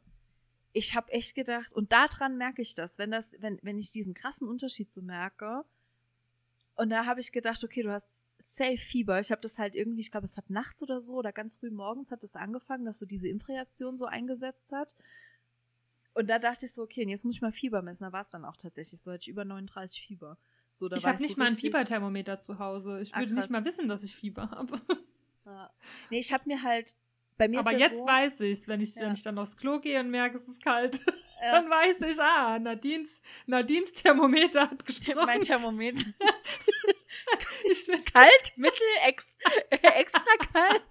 Ich 0.73 0.95
habe 0.95 1.11
echt 1.13 1.35
gedacht, 1.35 1.73
und 1.73 1.93
daran 1.93 2.37
merke 2.37 2.63
ich 2.63 2.75
das, 2.75 2.99
wenn 2.99 3.11
das, 3.11 3.37
wenn, 3.41 3.59
wenn 3.63 3.79
ich 3.79 3.91
diesen 3.91 4.15
krassen 4.15 4.49
Unterschied 4.49 4.93
so 4.93 5.03
merke. 5.03 5.65
Und 6.77 6.91
da 6.91 7.07
habe 7.07 7.19
ich 7.21 7.33
gedacht, 7.33 7.65
okay, 7.65 7.83
du 7.83 7.91
hast 7.91 8.29
safe 8.39 8.79
Fieber. 8.79 9.19
Ich 9.19 9.33
habe 9.33 9.41
das 9.41 9.59
halt 9.59 9.75
irgendwie, 9.75 10.01
ich 10.01 10.13
glaube, 10.13 10.27
es 10.27 10.37
hat 10.37 10.49
nachts 10.49 10.81
oder 10.83 11.01
so 11.01 11.15
oder 11.15 11.33
ganz 11.33 11.57
früh 11.57 11.71
morgens 11.71 12.13
hat 12.13 12.23
es 12.23 12.37
angefangen, 12.37 12.85
dass 12.85 12.99
so 12.99 13.07
diese 13.07 13.27
Impfreaktion 13.29 13.97
so 13.97 14.07
eingesetzt 14.07 14.71
hat. 14.71 14.95
Und 16.15 16.29
da 16.31 16.39
dachte 16.39 16.67
ich 16.67 16.73
so, 16.73 16.83
okay, 16.83 17.03
und 17.03 17.09
jetzt 17.09 17.25
muss 17.25 17.35
ich 17.35 17.43
mal 17.43 17.51
Fieber 17.53 17.83
messen. 17.83 18.05
Da 18.05 18.13
war 18.13 18.21
es 18.21 18.31
dann 18.31 18.45
auch 18.45 18.57
tatsächlich 18.57 19.01
so, 19.01 19.11
hatte 19.11 19.23
ich 19.23 19.29
über 19.29 19.45
39 19.45 20.01
Fieber. 20.07 20.39
So, 20.71 20.89
da 20.89 20.97
ich 20.97 21.07
habe 21.07 21.21
nicht 21.21 21.35
so 21.35 21.43
mal 21.43 21.49
ein 21.49 21.55
Fieberthermometer 21.55 22.41
zu 22.41 22.59
Hause. 22.61 23.01
Ich 23.01 23.13
Ah, 23.15 23.21
würde 23.21 23.35
krass. 23.35 23.45
nicht 23.45 23.53
mal 23.53 23.65
wissen, 23.65 23.89
dass 23.89 24.03
ich 24.05 24.15
Fieber 24.15 24.51
habe. 24.51 24.81
Ja. 25.49 25.71
Nee, 26.11 26.19
ich 26.19 26.33
habe 26.33 26.45
mir 26.47 26.63
halt, 26.63 26.95
bei 27.39 27.49
mir 27.49 27.61
Aber 27.61 27.73
ja 27.73 27.79
jetzt 27.79 27.99
so, 27.99 28.07
weiß 28.07 28.41
ich 28.41 28.69
wenn 28.69 28.81
ich, 28.81 28.95
Ja. 28.97 29.03
wenn 29.03 29.13
ich 29.13 29.23
dann 29.23 29.39
aufs 29.39 29.57
Klo 29.57 29.79
gehe 29.81 29.99
und 30.01 30.11
merke, 30.11 30.37
es 30.37 30.47
ist 30.47 30.63
kalt, 30.63 30.97
äh, 31.41 31.51
dann 31.53 31.71
weiß 31.71 32.03
ich, 32.03 32.21
ah, 32.21 32.59
Nadines, 32.59 33.21
Nadines 33.47 33.93
Thermometer 33.95 34.63
hat 34.63 34.85
gesprochen. 34.85 35.25
mein 35.27 35.41
Thermometer. 35.41 36.05
Ich 37.71 37.87
bin, 37.87 38.03
kalt, 38.05 38.53
mittel, 38.57 38.87
ex, 39.07 39.37
extra 39.71 40.23
kalt. 40.53 40.83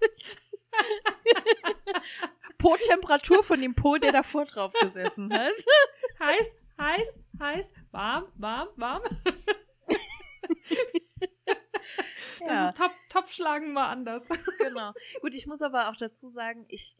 Po-Temperatur 2.58 3.42
von 3.42 3.60
dem 3.60 3.74
Po, 3.74 3.96
der 3.96 4.12
davor 4.12 4.44
drauf 4.46 4.72
gesessen 4.80 5.32
hat. 5.32 5.52
heiß, 6.20 6.46
heiß, 6.80 7.08
heiß, 7.40 7.72
warm, 7.92 8.26
warm, 8.36 8.68
warm. 8.76 9.02
Das 12.48 12.54
Ja, 12.54 12.68
ist 12.68 12.76
Top, 12.78 12.92
Topfschlagen 13.10 13.72
mal 13.72 13.90
anders. 13.90 14.24
genau. 14.58 14.92
Gut, 15.20 15.34
ich 15.34 15.46
muss 15.46 15.62
aber 15.62 15.90
auch 15.90 15.96
dazu 15.96 16.28
sagen, 16.28 16.64
ich 16.68 16.96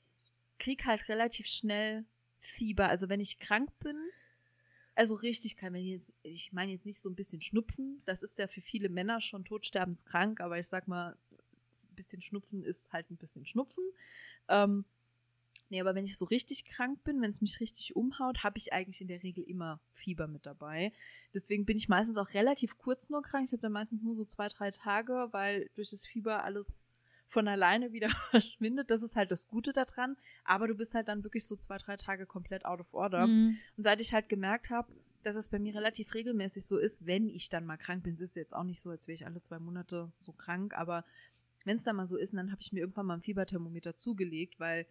krieg 0.59 0.85
halt 0.85 1.09
relativ 1.09 1.47
schnell 1.47 2.05
Fieber. 2.41 2.89
Also 2.89 3.09
wenn 3.09 3.21
ich 3.21 3.39
krank 3.39 3.71
bin, 3.81 3.97
also 4.95 5.15
richtig 5.15 5.57
wenn 5.61 5.75
ich 5.77 5.87
jetzt, 5.87 6.13
ich 6.23 6.53
meine 6.53 6.73
jetzt 6.73 6.85
nicht 6.85 7.01
so 7.01 7.09
ein 7.09 7.15
bisschen 7.15 7.41
Schnupfen, 7.41 8.03
das 8.05 8.23
ist 8.23 8.39
ja 8.39 8.47
für 8.47 8.61
viele 8.61 8.89
Männer 8.89 9.21
schon 9.21 9.45
todsterbenskrank, 9.45 10.41
aber 10.41 10.59
ich 10.59 10.67
sag 10.67 10.87
mal, 10.87 11.17
ein 11.31 11.95
bisschen 11.95 12.21
Schnupfen 12.21 12.63
ist 12.65 12.93
halt 12.93 13.11
ein 13.11 13.17
bisschen 13.17 13.47
Schnupfen. 13.47 13.85
Ähm, 14.49 14.85
nee, 15.70 15.81
aber 15.81 15.94
wenn 15.94 16.04
ich 16.04 16.16
so 16.16 16.24
richtig 16.24 16.64
krank 16.64 17.02
bin, 17.04 17.20
wenn 17.20 17.31
es 17.31 17.40
mich 17.40 17.61
richtig 17.61 17.96
umhaut, 17.96 18.42
habe 18.44 18.59
ich 18.59 18.72
eigentlich 18.72 19.00
in 19.00 19.09
der 19.09 19.22
Regel 19.22 19.44
immer 19.44 19.81
Fieber 19.92 20.26
mit 20.26 20.46
dabei. 20.46 20.92
Deswegen 21.35 21.66
bin 21.66 21.76
ich 21.76 21.88
meistens 21.88 22.18
auch 22.18 22.35
relativ 22.35 22.78
kurz 22.78 23.11
nur 23.11 23.22
krank. 23.22 23.46
Ich 23.46 23.52
habe 23.52 23.62
dann 23.62 23.72
meistens 23.72 24.02
nur 24.02 24.16
so 24.16 24.24
zwei, 24.24 24.48
drei 24.48 24.70
Tage, 24.70 25.28
weil 25.33 25.70
durch 25.74 25.90
das 25.90 26.07
Fieber 26.07 26.44
alles 26.44 26.87
von 27.26 27.46
alleine 27.46 27.92
wieder 27.92 28.11
verschwindet. 28.31 28.90
Das 28.90 29.02
ist 29.02 29.16
halt 29.16 29.31
das 29.31 29.48
Gute 29.48 29.72
daran. 29.72 30.16
Aber 30.44 30.66
du 30.66 30.74
bist 30.74 30.94
halt 30.94 31.09
dann 31.09 31.24
wirklich 31.24 31.46
so 31.46 31.57
zwei, 31.57 31.78
drei 31.78 31.96
Tage 31.96 32.26
komplett 32.26 32.64
out 32.64 32.81
of 32.81 32.92
order. 32.94 33.26
Mhm. 33.26 33.59
Und 33.76 33.83
seit 33.83 34.00
ich 34.00 34.14
halt 34.14 34.28
gemerkt 34.28 34.70
habe, 34.70 34.92
dass 35.22 35.37
es 35.37 35.48
bei 35.48 35.59
mir 35.59 35.74
relativ 35.74 36.14
regelmäßig 36.14 36.64
so 36.64 36.78
ist, 36.78 37.07
wenn 37.07 37.28
ich 37.28 37.48
dann 37.50 37.66
mal 37.66 37.76
krank 37.76 38.04
bin, 38.04 38.14
es 38.14 38.20
ist 38.20 38.37
jetzt 38.37 38.54
auch 38.54 38.64
nicht 38.64 38.81
so, 38.81 38.90
als 38.90 39.09
wäre 39.09 39.14
ich 39.14 39.26
alle 39.26 39.40
zwei 39.40 39.59
Monate 39.59 40.11
so 40.16 40.33
krank, 40.33 40.74
aber 40.74 41.04
wenn 41.64 41.76
es 41.76 41.85
dann 41.85 41.96
mal 41.96 42.07
so 42.07 42.16
ist, 42.16 42.33
dann 42.33 42.50
habe 42.50 42.62
ich 42.62 42.72
mir 42.72 42.81
irgendwann 42.81 43.07
mal 43.07 43.14
ein 43.14 43.22
Fieberthermometer 43.22 43.96
zugelegt, 43.96 44.59
weil 44.59 44.87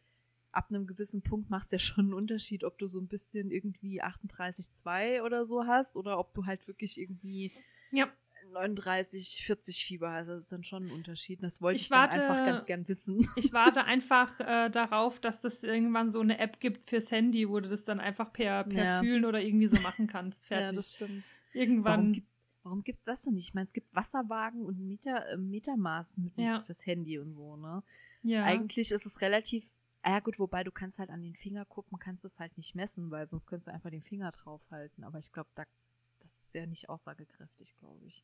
ab 0.52 0.68
einem 0.70 0.88
gewissen 0.88 1.22
Punkt 1.22 1.50
macht 1.50 1.66
es 1.66 1.72
ja 1.72 1.80
schon 1.80 2.06
einen 2.06 2.14
Unterschied, 2.14 2.64
ob 2.64 2.78
du 2.78 2.88
so 2.88 3.00
ein 3.00 3.08
bisschen 3.08 3.52
irgendwie 3.52 4.02
38,2 4.02 5.22
oder 5.24 5.46
so 5.46 5.66
hast 5.66 5.98
oder 5.98 6.18
ob 6.20 6.34
du 6.34 6.46
halt 6.46 6.68
wirklich 6.68 7.00
irgendwie 7.00 7.52
Ja, 7.92 8.08
39, 8.54 9.44
40 9.46 9.86
Fieber 9.86 10.12
hast. 10.12 10.28
Das 10.28 10.44
ist 10.44 10.52
dann 10.52 10.64
schon 10.64 10.86
ein 10.88 10.92
Unterschied. 10.92 11.44
Das 11.44 11.62
wollte 11.62 11.76
ich, 11.78 11.84
Ich 11.84 11.90
dann 11.90 12.00
warte- 12.00 12.22
einfach 12.22 12.46
ganz 12.46 12.66
gern 12.66 12.88
wissen. 12.88 13.28
ich 13.36 13.52
warte 13.54 13.84
einfach 13.86 14.40
äh, 14.40 14.70
darauf, 14.70 15.20
dass 15.20 15.44
es 15.44 15.64
irgendwann 15.64 16.10
so 16.10 16.22
eine 16.22 16.40
App 16.40 16.60
gibt 16.60 16.90
fürs 16.90 17.12
Handy, 17.12 17.48
wo 17.50 17.60
du 17.60 17.70
das 17.70 17.84
dann 17.84 18.00
einfach 18.00 18.32
per, 18.34 18.64
per 18.64 18.84
Ja. 18.86 19.00
Fühlen 19.02 19.26
oder 19.26 19.42
irgendwie 19.42 19.68
so 19.68 19.80
machen 19.82 20.08
kannst. 20.08 20.46
Fertig. 20.48 20.86
stimmt. 20.86 21.30
irgendwann. 21.54 22.00
Warum, 22.00 22.14
gibt, 22.14 22.28
warum 22.64 22.84
gibt's 22.84 23.06
das 23.06 23.24
denn 23.24 23.34
nicht? 23.34 23.50
Ich 23.50 23.54
meine, 23.54 23.66
es 23.68 23.74
gibt 23.74 23.94
Wasserwagen 23.94 24.66
und 24.66 24.80
Meter, 24.80 25.28
äh, 25.30 25.38
Metermaß 25.38 26.18
mit, 26.18 26.38
Ja. 26.38 26.62
fürs 26.62 26.86
Handy 26.86 27.20
und 27.20 27.34
so, 27.34 27.58
ne? 27.58 27.84
ja. 28.24 28.44
Eigentlich 28.44 28.92
ist 28.92 29.06
es 29.06 29.22
relativ. 29.22 29.70
Ah 30.04 30.12
ja, 30.12 30.20
gut, 30.20 30.38
wobei 30.40 30.64
du 30.64 30.72
kannst 30.72 31.00
halt 31.00 31.10
an 31.10 31.22
den 31.22 31.36
Finger 31.36 31.66
gucken, 31.66 32.00
kannst 32.00 32.24
es 32.26 32.40
halt 32.40 32.56
nicht 32.58 32.76
messen, 32.76 33.10
weil 33.12 33.28
sonst 33.28 33.48
könntest 33.48 33.68
du 33.68 33.74
einfach 33.74 33.90
den 33.90 34.04
Finger 34.04 34.32
draufhalten. 34.32 35.04
Aber 35.04 35.20
ich 35.20 35.32
glaube, 35.32 35.50
da, 35.56 35.64
das 36.20 36.32
ist 36.38 36.54
ja 36.54 36.66
nicht 36.66 36.90
aussagekräftig, 36.90 37.76
glaube 37.78 38.06
ich. 38.06 38.24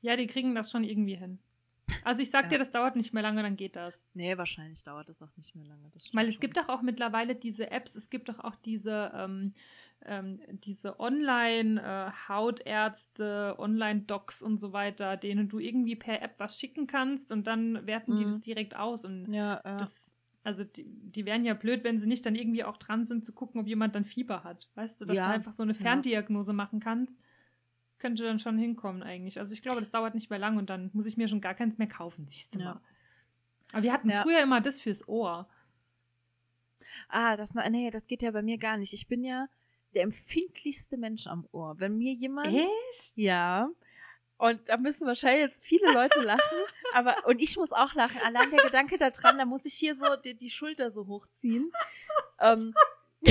ja, 0.00 0.16
die 0.16 0.26
kriegen 0.26 0.54
das 0.54 0.70
schon 0.70 0.84
irgendwie 0.84 1.16
hin. 1.16 1.38
Also 2.04 2.22
ich 2.22 2.30
sag 2.30 2.44
Ja. 2.44 2.48
dir, 2.50 2.58
das 2.58 2.70
dauert 2.72 2.96
nicht 2.96 3.12
mehr 3.12 3.22
lange, 3.22 3.42
dann 3.42 3.56
geht 3.56 3.76
das. 3.76 4.04
Nee, 4.14 4.36
wahrscheinlich 4.36 4.82
dauert 4.82 5.08
das 5.08 5.22
auch 5.22 5.36
nicht 5.36 5.54
mehr 5.54 5.66
lange. 5.66 5.88
Weil 6.12 6.26
es 6.26 6.34
schon. 6.34 6.40
gibt 6.40 6.56
doch 6.56 6.68
auch 6.68 6.82
mittlerweile 6.82 7.36
diese 7.36 7.70
Apps, 7.70 7.94
es 7.94 8.10
gibt 8.10 8.28
doch 8.28 8.40
auch 8.40 8.56
diese, 8.56 9.12
ähm, 9.14 9.54
ähm, 10.04 10.40
diese 10.64 10.98
Online-Hautärzte, 10.98 13.54
Online-Docs 13.58 14.42
und 14.42 14.58
so 14.58 14.72
weiter, 14.72 15.16
denen 15.16 15.48
du 15.48 15.60
irgendwie 15.60 15.94
per 15.96 16.20
App 16.22 16.34
was 16.38 16.58
schicken 16.58 16.86
kannst 16.88 17.30
und 17.30 17.46
dann 17.46 17.86
werten 17.86 18.16
die 18.16 18.22
Mhm. 18.24 18.26
das 18.26 18.40
direkt 18.40 18.74
aus. 18.76 19.04
Und 19.04 19.32
Ja, 19.32 19.60
ja. 19.64 19.76
das, 19.76 20.11
also 20.44 20.64
die, 20.64 20.84
die 20.84 21.24
wären 21.24 21.44
ja 21.44 21.54
blöd, 21.54 21.84
wenn 21.84 21.98
sie 21.98 22.06
nicht 22.08 22.26
dann 22.26 22.34
irgendwie 22.34 22.64
auch 22.64 22.76
dran 22.76 23.04
sind 23.04 23.24
zu 23.24 23.32
gucken, 23.32 23.60
ob 23.60 23.66
jemand 23.66 23.94
dann 23.94 24.04
Fieber 24.04 24.42
hat. 24.44 24.68
Weißt 24.74 25.00
du, 25.00 25.04
dass 25.04 25.16
Ja, 25.16 25.26
du 25.28 25.32
einfach 25.34 25.52
so 25.52 25.62
eine. 25.62 25.74
Ferndiagnose 25.74 26.52
machen 26.52 26.80
kannst. 26.80 27.18
Könnte 27.98 28.24
dann 28.24 28.40
schon 28.40 28.58
hinkommen 28.58 29.02
eigentlich. 29.02 29.38
Also 29.38 29.54
ich 29.54 29.62
glaube, 29.62 29.78
das 29.80 29.90
dauert 29.92 30.14
nicht 30.14 30.28
mehr 30.30 30.38
lang 30.40 30.56
und 30.56 30.68
dann 30.70 30.90
muss 30.92 31.06
ich 31.06 31.16
mir 31.16 31.28
schon 31.28 31.40
gar 31.40 31.54
keins 31.54 31.78
mehr 31.78 31.86
kaufen, 31.88 32.26
siehst 32.26 32.54
du 32.54 32.58
Ja. 32.58 32.64
mal. 32.74 32.80
Aber 33.72 33.82
wir 33.84 33.92
hatten 33.92 34.10
Ja. 34.10 34.22
früher 34.22 34.42
immer 34.42 34.60
das 34.60 34.80
fürs 34.80 35.06
Ohr. 35.08 35.48
Ah, 37.08 37.36
das 37.36 37.54
mal, 37.54 37.68
nee, 37.70 37.90
das 37.90 38.06
geht 38.06 38.22
ja 38.22 38.32
bei 38.32 38.42
mir 38.42 38.58
gar 38.58 38.76
nicht. 38.76 38.92
Ich 38.92 39.06
bin 39.06 39.22
ja 39.24 39.46
der 39.94 40.02
empfindlichste 40.02 40.96
Mensch 40.96 41.26
am 41.26 41.46
Ohr. 41.52 41.78
Wenn 41.78 41.96
mir 41.96 42.12
jemand. 42.12 42.48
Echt? 42.54 43.16
Ja. 43.16 43.70
Und 44.42 44.68
da 44.68 44.76
müssen 44.76 45.06
wahrscheinlich 45.06 45.42
jetzt 45.42 45.64
viele 45.64 45.92
Leute 45.92 46.18
lachen, 46.20 46.58
aber 46.94 47.26
und 47.26 47.40
ich 47.40 47.56
muss 47.56 47.72
auch 47.72 47.94
lachen. 47.94 48.20
Allein 48.22 48.50
der 48.50 48.64
Gedanke 48.64 48.98
daran, 48.98 49.38
da 49.38 49.44
muss 49.44 49.64
ich 49.66 49.74
hier 49.74 49.94
so 49.94 50.16
die, 50.16 50.36
die 50.36 50.50
Schulter 50.50 50.90
so 50.90 51.06
hochziehen. 51.06 51.72
ähm, 52.40 52.74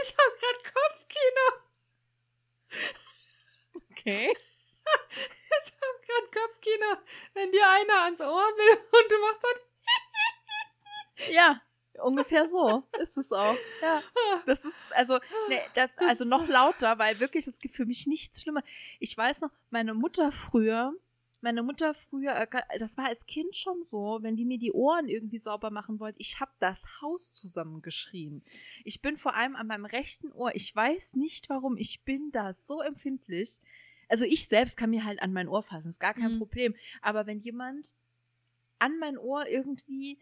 Ich 0.00 0.14
habe 0.16 0.34
gerade 0.40 0.60
Kopfkino. 0.74 1.46
okay. 3.92 4.36
Ich 5.62 5.72
habe 5.72 6.00
gerade 6.04 6.28
Kopfkino. 6.32 6.96
Wenn 7.34 7.52
dir 7.52 7.68
einer 7.68 8.02
ans 8.06 8.20
Ohr 8.20 8.26
will 8.26 8.76
und 8.76 9.12
du 9.12 9.18
machst 9.20 9.44
dann. 9.44 11.32
Ja, 11.32 11.60
ungefähr 12.00 12.48
so 12.48 12.84
ist 13.00 13.16
es 13.16 13.32
auch. 13.32 13.56
Ja. 13.82 14.02
Das 14.46 14.64
ist 14.64 14.92
also, 14.94 15.18
nee, 15.48 15.60
das, 15.74 15.90
also 15.98 16.24
noch 16.24 16.48
lauter, 16.48 16.98
weil 16.98 17.20
wirklich, 17.20 17.46
es 17.46 17.58
gibt 17.60 17.74
für 17.74 17.86
mich 17.86 18.06
nichts 18.06 18.42
schlimmer. 18.42 18.62
Ich 18.98 19.16
weiß 19.16 19.42
noch, 19.42 19.50
meine 19.70 19.94
Mutter 19.94 20.32
früher, 20.32 20.92
meine 21.40 21.62
Mutter 21.62 21.94
früher, 21.94 22.34
äh, 22.36 22.78
das 22.78 22.96
war 22.96 23.06
als 23.06 23.26
Kind 23.26 23.54
schon 23.54 23.82
so, 23.82 24.18
wenn 24.22 24.36
die 24.36 24.44
mir 24.44 24.58
die 24.58 24.72
Ohren 24.72 25.08
irgendwie 25.08 25.38
sauber 25.38 25.70
machen 25.70 26.00
wollte, 26.00 26.18
ich 26.20 26.40
habe 26.40 26.50
das 26.58 26.84
Haus 27.00 27.30
zusammengeschrien. 27.32 28.42
Ich 28.84 29.00
bin 29.02 29.16
vor 29.16 29.34
allem 29.34 29.54
an 29.54 29.66
meinem 29.66 29.84
rechten 29.84 30.32
Ohr, 30.32 30.54
ich 30.54 30.74
weiß 30.74 31.14
nicht 31.16 31.48
warum, 31.48 31.76
ich 31.76 32.02
bin 32.02 32.30
da 32.32 32.52
so 32.54 32.80
empfindlich. 32.80 33.60
Also 34.08 34.24
ich 34.24 34.48
selbst 34.48 34.76
kann 34.76 34.90
mir 34.90 35.04
halt 35.04 35.20
an 35.22 35.32
mein 35.32 35.48
Ohr 35.48 35.62
fassen, 35.62 35.90
ist 35.90 36.00
gar 36.00 36.14
kein 36.14 36.34
Mhm. 36.34 36.38
Problem. 36.38 36.74
Aber 37.02 37.26
wenn 37.26 37.40
jemand 37.40 37.94
an 38.78 38.98
mein 38.98 39.18
Ohr 39.18 39.46
irgendwie 39.48 40.18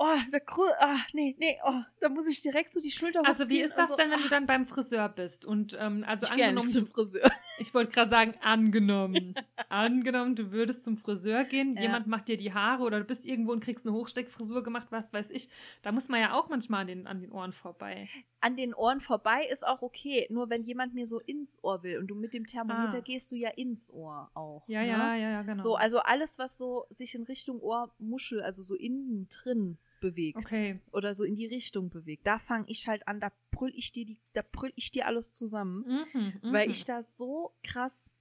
Oh, 0.00 0.16
der 0.32 0.38
Gru 0.38 0.62
ah, 0.78 0.98
nee, 1.12 1.34
nee, 1.40 1.58
oh, 1.64 1.80
da 2.00 2.08
muss 2.08 2.28
ich 2.28 2.40
direkt 2.40 2.72
so 2.72 2.80
die 2.80 2.92
Schulter 2.92 3.20
Also 3.26 3.48
wie 3.48 3.60
ist 3.60 3.74
das 3.76 3.90
so, 3.90 3.96
denn, 3.96 4.12
wenn 4.12 4.20
du 4.20 4.26
ah, 4.26 4.30
dann 4.30 4.46
beim 4.46 4.64
Friseur 4.64 5.08
bist? 5.08 5.44
Und 5.44 5.76
ähm, 5.80 6.04
also 6.06 6.24
ich 6.24 6.30
gehe 6.30 6.38
nicht 6.38 6.44
angenommen, 6.50 6.70
zum 6.70 6.86
Friseur. 6.86 7.28
ich 7.58 7.74
wollte 7.74 7.92
gerade 7.92 8.08
sagen, 8.08 8.34
angenommen. 8.40 9.34
angenommen, 9.68 10.36
du 10.36 10.52
würdest 10.52 10.84
zum 10.84 10.98
Friseur 10.98 11.42
gehen, 11.42 11.74
Ja. 11.74 11.82
jemand 11.82 12.06
macht 12.06 12.28
dir 12.28 12.36
die 12.36 12.52
Haare 12.54 12.84
oder 12.84 13.00
du 13.00 13.04
bist 13.04 13.26
irgendwo 13.26 13.50
und 13.50 13.58
kriegst 13.58 13.84
eine 13.84 13.92
Hochsteckfrisur 13.92 14.62
gemacht, 14.62 14.86
was 14.90 15.12
weiß 15.12 15.30
ich. 15.30 15.48
Da 15.82 15.90
muss 15.90 16.08
man 16.08 16.20
ja 16.20 16.32
auch 16.32 16.48
manchmal 16.48 16.82
an 16.82 16.86
den, 16.86 17.06
an 17.08 17.20
den 17.20 17.32
Ohren 17.32 17.52
vorbei. 17.52 18.08
An 18.40 18.56
den 18.56 18.74
Ohren 18.74 19.00
vorbei 19.00 19.42
ist 19.50 19.66
auch 19.66 19.82
okay. 19.82 20.28
Nur 20.30 20.48
wenn 20.48 20.62
jemand 20.62 20.94
mir 20.94 21.06
so 21.06 21.18
ins 21.18 21.58
Ohr 21.64 21.82
will 21.82 21.98
und 21.98 22.06
du 22.06 22.14
mit 22.14 22.34
dem 22.34 22.46
Thermometer 22.46 22.98
Ah. 22.98 23.00
gehst 23.00 23.32
du 23.32 23.36
ja 23.36 23.50
ins 23.50 23.92
Ohr 23.92 24.30
auch. 24.34 24.62
Ja, 24.68 24.82
ne? 24.82 24.86
ja, 24.86 25.14
ja, 25.16 25.30
ja, 25.30 25.42
genau. 25.42 25.60
So, 25.60 25.74
also 25.74 25.98
alles, 25.98 26.38
was 26.38 26.56
so 26.56 26.86
sich 26.88 27.16
in 27.16 27.24
Richtung 27.24 27.58
Ohrmuschel, 27.60 28.42
also 28.42 28.62
so 28.62 28.76
innen 28.76 29.28
drin 29.28 29.76
bewegt. 30.00 30.38
okay. 30.38 30.80
Oder 30.92 31.14
so 31.14 31.24
in 31.24 31.36
die 31.36 31.46
Richtung 31.46 31.90
bewegt. 31.90 32.26
Da 32.26 32.38
fange 32.38 32.64
ich 32.68 32.88
halt 32.88 33.06
an, 33.08 33.20
da 33.20 33.32
brüll 33.50 33.72
ich 33.74 33.92
dir 33.92 34.04
die, 34.04 34.18
da 34.32 34.42
brüll 34.42 34.72
ich 34.76 34.90
dir 34.90 35.06
alles 35.06 35.34
zusammen. 35.34 36.06
Mhm, 36.12 36.52
weil 36.52 36.66
mhm. 36.66 36.72
ich 36.72 36.84
da 36.84 37.02
so 37.02 37.52
krass 37.62 38.14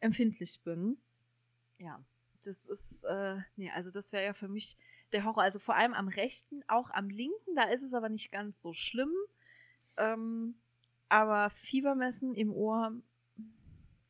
empfindlich 0.00 0.60
bin. 0.62 0.98
Ja, 1.78 2.04
das 2.44 2.66
ist, 2.66 3.04
äh, 3.04 3.38
nee, 3.56 3.70
also 3.70 3.90
das 3.90 4.12
wäre 4.12 4.24
ja 4.24 4.34
für 4.34 4.48
mich 4.48 4.76
der 5.12 5.24
Horror. 5.24 5.42
Also 5.42 5.58
vor 5.58 5.76
allem 5.76 5.94
am 5.94 6.08
rechten, 6.08 6.62
auch 6.68 6.90
am 6.90 7.08
linken, 7.08 7.54
da 7.56 7.64
ist 7.70 7.82
es 7.82 7.94
aber 7.94 8.08
nicht 8.08 8.30
ganz 8.30 8.60
so 8.60 8.72
schlimm. 8.72 9.12
Ähm, 9.96 10.54
aber 11.08 11.50
Fiebermessen 11.50 12.34
im 12.34 12.52
Ohr, 12.52 12.92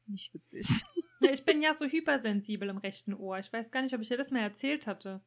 nicht 0.06 0.34
witzig. 0.34 0.84
Ich 1.20 1.44
bin 1.44 1.62
ja 1.62 1.74
so 1.74 1.86
hypersensibel 1.86 2.68
im 2.68 2.78
rechten 2.78 3.14
Ohr. 3.14 3.38
Ich 3.38 3.52
weiß 3.52 3.70
gar 3.70 3.82
nicht, 3.82 3.94
ob 3.94 4.00
ich 4.00 4.08
dir 4.08 4.16
das 4.16 4.30
mal 4.30 4.40
erzählt 4.40 4.86
hatte. 4.86 5.20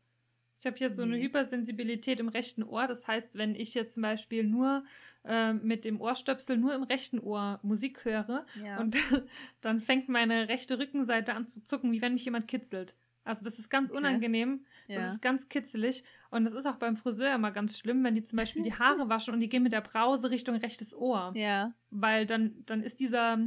Ich 0.60 0.66
habe 0.66 0.78
jetzt 0.80 0.96
so 0.96 1.04
eine 1.04 1.18
Nee. 1.18 1.24
Hypersensibilität 1.24 2.20
im 2.20 2.30
rechten 2.30 2.64
Ohr. 2.64 2.88
Das 2.88 3.08
heißt, 3.08 3.38
wenn 3.38 3.54
ich 3.56 3.74
jetzt 3.74 3.94
zum 3.94 4.02
Beispiel 4.04 4.44
nur 4.44 4.84
äh, 5.24 5.54
mit 5.54 5.86
dem 5.86 6.02
Ohrstöpsel 6.02 6.58
nur 6.58 6.74
im 6.74 6.84
rechten 6.84 7.20
Ohr 7.20 7.60
Musik 7.64 8.06
höre 8.06 8.46
Ja. 8.64 8.80
und 8.80 8.96
dann 9.62 9.82
fängt 9.82 10.10
meine 10.10 10.50
rechte 10.50 10.80
Rückenseite 10.80 11.34
an 11.36 11.48
zu 11.48 11.64
zucken, 11.64 11.92
wie 11.92 12.02
wenn 12.02 12.14
mich 12.14 12.26
jemand 12.26 12.48
kitzelt. 12.48 12.96
Also 13.24 13.44
das 13.44 13.60
ist 13.60 13.70
ganz 13.70 13.90
Okay. 13.92 13.98
unangenehm. 14.00 14.66
ja. 14.88 15.00
Das 15.02 15.14
ist 15.16 15.22
ganz 15.22 15.50
kitzelig. 15.50 16.04
Und 16.32 16.46
das 16.46 16.54
ist 16.54 16.66
auch 16.66 16.78
beim 16.78 16.96
Friseur 16.96 17.36
immer 17.36 17.52
ganz 17.52 17.78
schlimm, 17.78 18.04
wenn 18.06 18.16
die 18.16 18.24
zum 18.24 18.38
Beispiel 18.38 18.64
die 18.64 18.74
Haare 18.80 19.10
waschen 19.10 19.34
und 19.34 19.42
die 19.42 19.50
gehen 19.50 19.64
mit 19.64 19.74
der 19.74 19.82
Brause 19.82 20.30
Richtung 20.32 20.56
rechtes 20.56 20.96
Ohr 20.96 21.34
ja. 21.36 21.74
weil 21.92 22.26
dann, 22.26 22.64
dann 22.66 22.82
ist 22.84 23.00
dieser, 23.02 23.38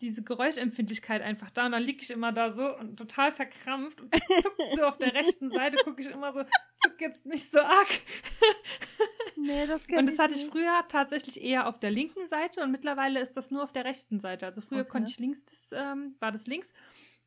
diese 0.00 0.22
Geräuschempfindlichkeit 0.22 1.22
einfach 1.22 1.50
da 1.50 1.66
und 1.66 1.72
dann 1.72 1.82
liege 1.82 2.02
ich 2.02 2.10
immer 2.10 2.32
da 2.32 2.50
so 2.52 2.76
und 2.78 2.96
total 2.96 3.32
verkrampft 3.32 4.00
und 4.00 4.14
zuck 4.36 4.64
so 4.64 4.82
auf 4.84 4.98
der 4.98 5.14
rechten 5.14 5.50
Seite, 5.50 5.78
gucke 5.78 6.00
ich 6.02 6.08
immer 6.08 6.32
so, 6.32 6.44
zuck 6.76 7.00
jetzt 7.00 7.26
nicht 7.26 7.50
so 7.50 7.60
arg. 7.60 7.88
Nee, 9.34 9.66
das 9.66 9.86
kenn 9.86 10.04
Und 10.04 10.06
das 10.06 10.18
hatte 10.18 10.34
ich 10.34 10.44
nicht. 10.44 10.46
früher 10.46 10.84
tatsächlich 10.88 11.42
eher 11.42 11.66
auf 11.66 11.78
der 11.78 11.90
linken 11.90 12.26
Seite 12.26 12.62
und 12.62 12.70
mittlerweile 12.70 13.20
ist 13.20 13.36
das 13.36 13.50
nur 13.50 13.62
auf 13.62 13.72
der 13.72 13.84
rechten 13.84 14.20
Seite. 14.20 14.46
Also 14.46 14.60
früher 14.60 14.84
Okay. 14.84 14.84
konnte 14.84 15.10
ich 15.10 15.18
links, 15.18 15.44
das, 15.44 15.70
ähm, 15.72 16.16
war 16.20 16.32
das 16.32 16.46
links 16.46 16.72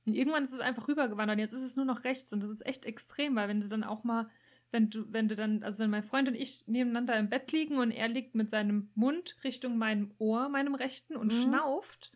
Und 0.06 0.16
irgendwann 0.16 0.44
ist 0.44 0.54
es 0.54 0.62
einfach 0.62 0.88
rübergewandert. 0.88 1.40
Jetzt 1.40 1.54
ist 1.54 1.64
es 1.64 1.76
nur 1.78 1.86
noch 1.86 2.06
rechts 2.06 2.34
und 2.34 2.44
das 2.44 2.52
ist 2.52 2.66
echt 2.66 2.86
extrem, 2.86 3.36
weil 3.36 3.50
wenn 3.50 3.62
du 3.62 3.68
dann 3.70 3.84
auch 3.84 4.04
mal, 4.06 4.30
wenn 4.72 4.90
du, 4.92 5.06
wenn 5.12 5.28
du 5.30 5.36
dann, 5.36 5.64
also 5.64 5.80
wenn 5.84 5.92
mein 5.92 6.04
Freund 6.04 6.30
und 6.30 6.36
ich 6.36 6.68
nebeneinander 6.68 7.18
im 7.18 7.30
Bett 7.30 7.52
liegen 7.52 7.78
und 7.80 7.92
er 7.92 8.10
liegt 8.10 8.36
mit 8.36 8.50
seinem 8.52 8.92
Mund 8.96 9.38
Richtung 9.44 9.78
meinem 9.80 10.14
Ohr, 10.20 10.50
meinem 10.50 10.76
rechten, 10.76 11.18
und 11.18 11.32
Mhm. 11.32 11.34
schnauft 11.34 12.14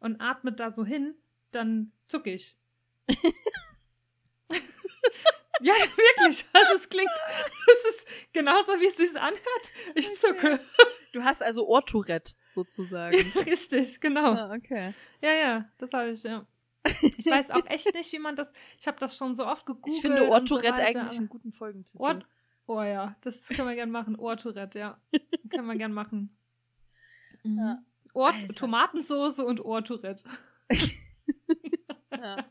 und 0.00 0.20
atmet 0.20 0.58
da 0.58 0.72
so 0.72 0.84
hin, 0.84 1.14
dann 1.52 1.92
zuck 2.08 2.26
ich. 2.26 2.58
ja, 5.60 5.74
wirklich. 5.74 6.46
Also 6.52 6.74
es 6.74 6.88
klingt, 6.88 7.10
es 7.66 7.84
ist 7.94 8.08
genauso, 8.32 8.72
wie 8.80 8.86
es 8.86 8.96
sich 8.96 9.14
anhört. 9.18 9.72
Ich 9.94 10.14
zucke. 10.16 10.58
Du 11.12 11.22
hast 11.24 11.42
also 11.42 11.66
Ohrtourette 11.66 12.34
sozusagen. 12.48 13.16
Richtig, 13.46 14.00
genau. 14.00 14.34
ah, 14.34 14.54
okay. 14.54 14.94
Ja, 15.20 15.32
ja, 15.32 15.70
das 15.78 15.92
habe 15.92 16.10
ich, 16.10 16.22
ja. 16.22 16.46
Ich 17.02 17.26
weiß 17.26 17.50
auch 17.50 17.66
echt 17.66 17.94
nicht, 17.94 18.10
wie 18.12 18.18
man 18.18 18.36
das. 18.36 18.52
Ich 18.78 18.86
habe 18.86 18.98
das 18.98 19.16
schon 19.16 19.36
so 19.36 19.46
oft 19.46 19.66
gegoogelt. 19.66 19.94
Ich 19.94 20.00
finde 20.00 20.24
so 20.24 20.32
Ohrtourette 20.32 20.82
weiter, 20.82 20.98
eigentlich 21.00 21.18
einen 21.18 21.28
guten 21.28 21.52
Folgentitel. 21.52 21.98
Ohr, 22.00 22.20
oh 22.66 22.82
ja, 22.82 23.16
das 23.20 23.44
können 23.48 23.68
wir 23.68 23.74
gern 23.74 23.90
machen. 23.90 24.16
Ohrtourette, 24.16 24.78
ja. 24.78 25.00
können 25.50 25.66
wir 25.66 25.76
gern 25.76 25.92
machen. 25.92 26.34
Mhm. 27.42 27.58
Ja. 27.58 27.82
Ohr, 28.14 28.32
Alter. 28.32 28.54
Tomatensoße 28.54 29.44
und 29.44 29.64
Ohrtourette. 29.64 30.24
Ja. 32.12 32.44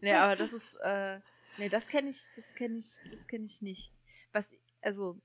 Nee, 0.00 0.12
aber 0.14 0.34
das 0.34 0.52
ist, 0.52 0.74
äh, 0.82 1.20
nee, 1.58 1.68
das 1.68 1.86
kenne 1.88 2.08
ich, 2.08 2.26
das 2.34 2.52
kenne 2.54 2.78
ich, 2.78 2.96
das 3.12 3.28
kenne 3.28 3.44
ich 3.44 3.62
nicht. 3.62 3.92
Was, 4.32 4.56
also, 4.82 5.20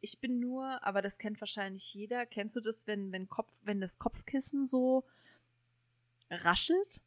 ich 0.00 0.20
bin 0.20 0.40
nur, 0.40 0.82
aber 0.82 1.02
das 1.02 1.18
kennt 1.18 1.38
wahrscheinlich 1.40 1.92
jeder. 1.92 2.24
Kennst 2.24 2.56
du 2.56 2.60
das, 2.60 2.86
wenn, 2.86 3.12
wenn 3.12 3.28
Kopf, 3.28 3.52
wenn 3.62 3.80
das 3.80 3.98
Kopfkissen 3.98 4.64
so 4.64 5.04
raschelt? 6.30 7.02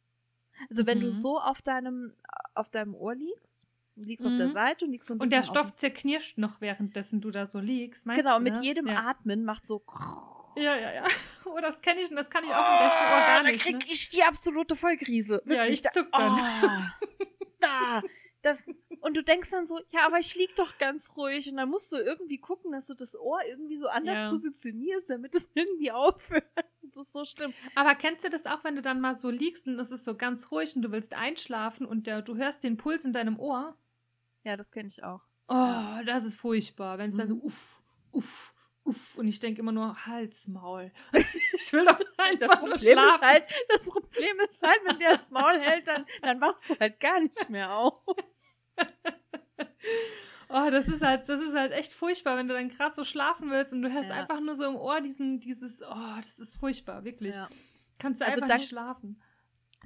Also, 0.70 0.86
wenn 0.86 1.00
du 1.00 1.06
Mhm. 1.06 1.10
so 1.10 1.40
auf 1.40 1.62
deinem, 1.62 2.14
auf 2.54 2.70
deinem 2.70 2.94
Ohr 2.94 3.14
liegst, 3.16 3.66
du 3.96 4.02
liegst 4.04 4.24
auf 4.26 4.36
der 4.36 4.46
Mhm. 4.48 4.52
Seite 4.52 4.84
und 4.84 4.92
liegst 4.92 5.08
so 5.08 5.14
ein 5.14 5.20
Und 5.20 5.32
der 5.32 5.40
bisschen 5.40 5.54
Stoff 5.54 5.74
zerknirscht 5.76 6.38
noch, 6.38 6.60
währenddessen 6.60 7.20
du 7.22 7.32
da 7.32 7.46
so 7.46 7.58
liegst. 7.58 8.06
Meinst 8.06 8.22
Genau, 8.22 8.38
du, 8.38 8.44
mit 8.44 8.54
ne? 8.54 8.62
jedem 8.62 8.86
ja. 8.86 9.08
Atmen 9.08 9.44
macht 9.44 9.66
so. 9.66 9.82
Ja, 10.56 10.76
ja, 10.76 10.92
ja. 10.94 11.04
Oh, 11.46 11.58
das 11.60 11.80
kenne 11.82 12.00
ich 12.00 12.10
und 12.10 12.16
das 12.16 12.30
kann 12.30 12.42
ich 12.42 12.50
auch 12.50 12.56
im 12.56 12.84
rechten 12.86 13.04
Ohr 13.04 13.20
gar 13.20 13.40
Oh, 13.40 13.42
da 13.42 13.48
nicht. 13.50 13.60
krieg 13.62 13.74
Ne? 13.76 13.84
ich 13.86 14.08
die 14.08 14.22
absolute 14.22 14.74
Vollkrise. 14.76 15.42
Ja, 15.44 15.50
Wirklich, 15.50 15.74
ich 15.74 15.82
da- 15.82 15.90
zuck 15.92 16.10
dann. 16.10 16.32
Oh, 16.32 17.06
da. 17.60 18.02
Das, 18.42 18.62
und 19.00 19.16
du 19.16 19.22
denkst 19.22 19.50
dann 19.50 19.64
so, 19.64 19.78
ja, 19.90 20.04
aber 20.06 20.18
ich 20.18 20.34
lieg 20.34 20.54
doch 20.56 20.76
ganz 20.78 21.16
ruhig. 21.16 21.48
Und 21.50 21.56
dann 21.56 21.68
musst 21.70 21.92
du 21.92 21.96
irgendwie 21.96 22.38
gucken, 22.38 22.72
dass 22.72 22.86
du 22.86 22.94
das 22.94 23.14
Ohr 23.18 23.40
irgendwie 23.46 23.78
so 23.78 23.88
anders 23.88 24.18
Ja. 24.18 24.30
positionierst, 24.30 25.08
damit 25.10 25.34
es 25.34 25.50
irgendwie 25.54 25.92
aufhört. 25.92 26.44
Das 26.82 27.06
ist 27.08 27.12
so 27.12 27.24
schlimm. 27.24 27.52
Aber 27.74 27.94
kennst 27.94 28.24
du 28.24 28.30
das 28.30 28.46
auch, 28.46 28.62
wenn 28.64 28.76
du 28.76 28.82
dann 28.82 29.00
mal 29.00 29.16
so 29.18 29.30
liegst 29.30 29.66
und 29.66 29.78
es 29.78 29.90
ist 29.90 30.04
so 30.04 30.14
ganz 30.16 30.50
ruhig 30.50 30.74
und 30.76 30.82
du 30.82 30.92
willst 30.92 31.14
einschlafen 31.14 31.86
und 31.86 32.06
der, 32.06 32.22
du 32.22 32.36
hörst 32.36 32.64
den 32.64 32.76
Puls 32.76 33.04
in 33.04 33.12
deinem 33.12 33.38
Ohr? 33.38 33.76
Ja, 34.44 34.56
das 34.56 34.70
kenne 34.72 34.88
ich 34.88 35.02
auch. 35.04 35.20
Oh, 35.48 36.02
das 36.06 36.24
ist 36.24 36.36
furchtbar, 36.38 36.98
wenn 36.98 37.10
es 37.10 37.16
dann 37.16 37.28
so 37.28 37.34
Mhm. 37.36 37.42
uff, 37.42 37.82
uff, 38.12 38.53
uff 38.84 39.16
und 39.16 39.26
ich 39.28 39.40
denke 39.40 39.60
immer 39.60 39.72
nur 39.72 40.06
Hals, 40.06 40.46
Maul. 40.46 40.92
ich 41.54 41.72
will 41.72 41.84
doch 41.84 41.98
Das 41.98 42.06
einfach 42.18 42.62
nur 42.62 42.72
Problem, 42.74 42.98
schlafen. 42.98 43.14
ist 43.14 43.22
halt, 43.22 43.46
das 43.68 43.88
Problem 43.90 44.40
ist 44.48 44.62
halt, 44.62 44.80
wenn 44.84 44.98
der 44.98 45.12
das 45.16 45.30
Maul 45.30 45.58
hält, 45.58 45.88
dann, 45.88 46.04
dann 46.22 46.40
wachst 46.40 46.70
du 46.70 46.74
halt 46.78 47.00
gar 47.00 47.20
nicht 47.20 47.48
mehr 47.50 47.74
auf. 47.76 48.02
Oh, 50.50 50.70
das 50.70 50.86
ist 50.88 51.02
halt, 51.02 51.28
das 51.28 51.40
ist 51.40 51.54
halt 51.54 51.72
echt 51.72 51.92
furchtbar, 51.92 52.36
wenn 52.36 52.46
du 52.46 52.54
dann 52.54 52.68
gerade 52.68 52.94
so 52.94 53.02
schlafen 53.02 53.50
willst 53.50 53.72
und 53.72 53.82
du 53.82 53.90
hörst 53.92 54.10
Ja. 54.10 54.14
einfach 54.14 54.40
nur 54.40 54.54
so 54.54 54.64
im 54.64 54.76
Ohr 54.76 55.00
diesen, 55.00 55.40
dieses, 55.40 55.82
oh, 55.82 56.16
das 56.22 56.38
ist 56.38 56.56
furchtbar, 56.56 57.02
wirklich. 57.04 57.34
Ja. 57.34 57.48
Kannst 57.98 58.20
du 58.20 58.24
Also 58.24 58.36
einfach 58.36 58.48
dank- 58.48 58.60
nicht 58.60 58.68
schlafen. 58.68 59.22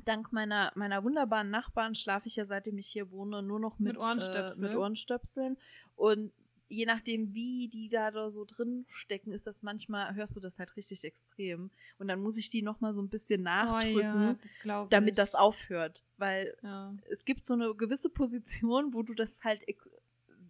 Dank 0.05 0.33
meiner, 0.33 0.71
meiner 0.75 1.03
wunderbaren 1.05 1.49
Nachbarn 1.51 1.95
schlafe 1.95 2.27
ich 2.27 2.37
ja, 2.37 2.45
seitdem 2.45 2.77
ich 2.79 2.89
hier 2.89 3.11
wohne, 3.11 3.43
nur 3.43 3.59
noch 3.61 3.79
mit, 3.79 3.95
Mit 3.95 4.03
Ohrenstöpsel. 4.03 4.65
Äh, 4.65 4.69
mit 4.69 4.77
Ohrstöpseln. 4.77 5.59
Und 5.97 6.33
je 6.69 6.85
nachdem, 6.87 7.33
wie 7.35 7.69
die 7.69 7.89
da, 7.89 8.11
da 8.11 8.29
so 8.31 8.45
drin 8.45 8.85
stecken, 8.89 9.33
ist 9.33 9.47
das 9.47 9.63
manchmal, 9.63 10.15
hörst 10.15 10.37
du 10.37 10.41
das 10.41 10.59
halt 10.59 10.77
richtig 10.77 11.03
extrem. 11.05 11.71
Und 11.99 12.09
dann 12.09 12.21
muss 12.21 12.37
ich 12.37 12.51
die 12.51 12.63
nochmal 12.63 12.93
so 12.93 13.01
ein 13.03 13.09
bisschen 13.09 13.41
Oh 13.41 13.45
nachdrücken, 13.45 14.01
ja, 14.01 14.35
das 14.35 14.59
glaube 14.61 14.87
ich. 14.87 14.91
damit 14.91 15.19
das 15.19 15.35
aufhört. 15.35 16.03
Weil 16.19 16.57
Ja. 16.63 16.95
es 17.11 17.25
gibt 17.25 17.45
so 17.47 17.55
eine 17.55 17.75
gewisse 17.75 18.11
Position, 18.11 18.93
wo 18.93 19.03
du 19.03 19.15
das 19.15 19.43
halt, 19.45 19.65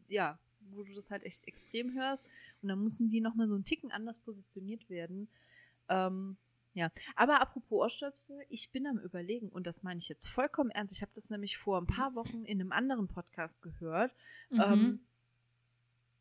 ja, 0.08 0.38
wo 0.72 0.82
du 0.82 0.92
das 0.94 1.10
halt 1.10 1.22
echt 1.24 1.46
extrem 1.46 1.94
hörst. 1.94 2.26
Und 2.62 2.68
dann 2.68 2.82
müssen 2.82 3.08
die 3.08 3.20
nochmal 3.20 3.48
so 3.48 3.54
einen 3.54 3.64
Ticken 3.64 3.90
anders 3.92 4.18
positioniert 4.18 4.88
werden. 4.90 5.28
Ähm, 5.88 6.36
ja, 6.74 6.90
aber 7.16 7.40
apropos 7.40 7.80
Ohrstöpsel, 7.80 8.44
ich 8.50 8.70
bin 8.70 8.86
am 8.86 8.98
Überlegen, 8.98 9.48
und 9.48 9.66
das 9.66 9.82
meine 9.82 9.98
ich 9.98 10.08
jetzt 10.08 10.26
vollkommen 10.28 10.70
ernst. 10.70 10.92
Ich 10.94 11.02
habe 11.02 11.10
das 11.14 11.30
nämlich 11.30 11.56
vor 11.58 11.80
ein 11.80 11.86
paar 11.86 12.14
Wochen 12.14 12.44
in 12.44 12.60
einem 12.60 12.72
anderen 12.72 13.08
Podcast 13.08 13.62
gehört, 13.62 14.12
Mhm. 14.50 14.60
ähm, 14.60 15.00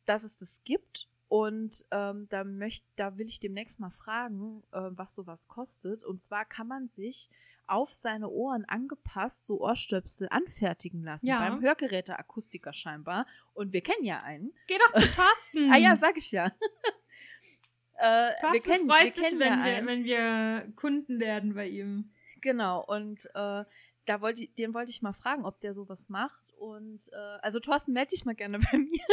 dass 0.08 0.24
es 0.24 0.38
das 0.38 0.64
gibt. 0.64 1.08
Und 1.28 1.84
ähm, 1.90 2.26
da, 2.30 2.42
möcht, 2.42 2.84
da 2.96 3.18
will 3.18 3.26
ich 3.26 3.38
demnächst 3.38 3.80
mal 3.80 3.90
fragen, 3.90 4.62
äh, 4.72 4.80
was 4.90 5.14
sowas 5.14 5.46
kostet. 5.46 6.02
Und 6.02 6.22
zwar 6.22 6.46
kann 6.46 6.66
man 6.66 6.88
sich 6.88 7.28
auf 7.66 7.90
seine 7.90 8.30
Ohren 8.30 8.64
angepasst 8.64 9.44
so 9.44 9.60
Ohrstöpsel 9.60 10.28
anfertigen 10.30 11.04
lassen. 11.04 11.26
Ja. 11.26 11.40
Beim 11.40 11.60
Hörgeräteakustiker 11.60 12.72
scheinbar. 12.72 13.26
Und 13.52 13.74
wir 13.74 13.82
kennen 13.82 14.04
ja 14.04 14.18
einen. 14.18 14.54
Geh 14.66 14.78
doch 14.78 15.00
zu 15.00 15.06
Thorsten. 15.12 15.70
Ah 15.70 15.76
ja, 15.76 15.96
sag 15.96 16.16
ich 16.16 16.32
ja. 16.32 16.46
äh, 17.98 18.30
wir 18.30 18.36
Thorsten 18.40 18.72
kennen, 18.72 18.86
freut 18.88 19.04
wir 19.04 19.12
sich, 19.12 19.24
kennen 19.24 19.40
wenn, 19.40 19.52
ja 19.52 19.64
wir, 19.64 19.76
einen. 19.76 19.86
wenn 19.86 20.04
wir 20.04 20.72
Kunden 20.76 21.20
werden 21.20 21.54
bei 21.54 21.68
ihm. 21.68 22.10
Genau, 22.40 22.82
und 22.84 23.26
äh, 23.34 23.64
da 24.06 24.20
wollte 24.20 24.44
ich, 24.44 24.54
den 24.54 24.72
wollte 24.72 24.90
ich 24.90 25.02
mal 25.02 25.12
fragen, 25.12 25.44
ob 25.44 25.60
der 25.60 25.74
sowas 25.74 26.08
macht. 26.08 26.54
Und 26.54 27.10
äh, 27.12 27.38
also 27.42 27.60
Thorsten, 27.60 27.92
melde 27.92 28.10
dich 28.10 28.24
mal 28.24 28.34
gerne 28.34 28.58
bei 28.58 28.78
mir. 28.78 29.04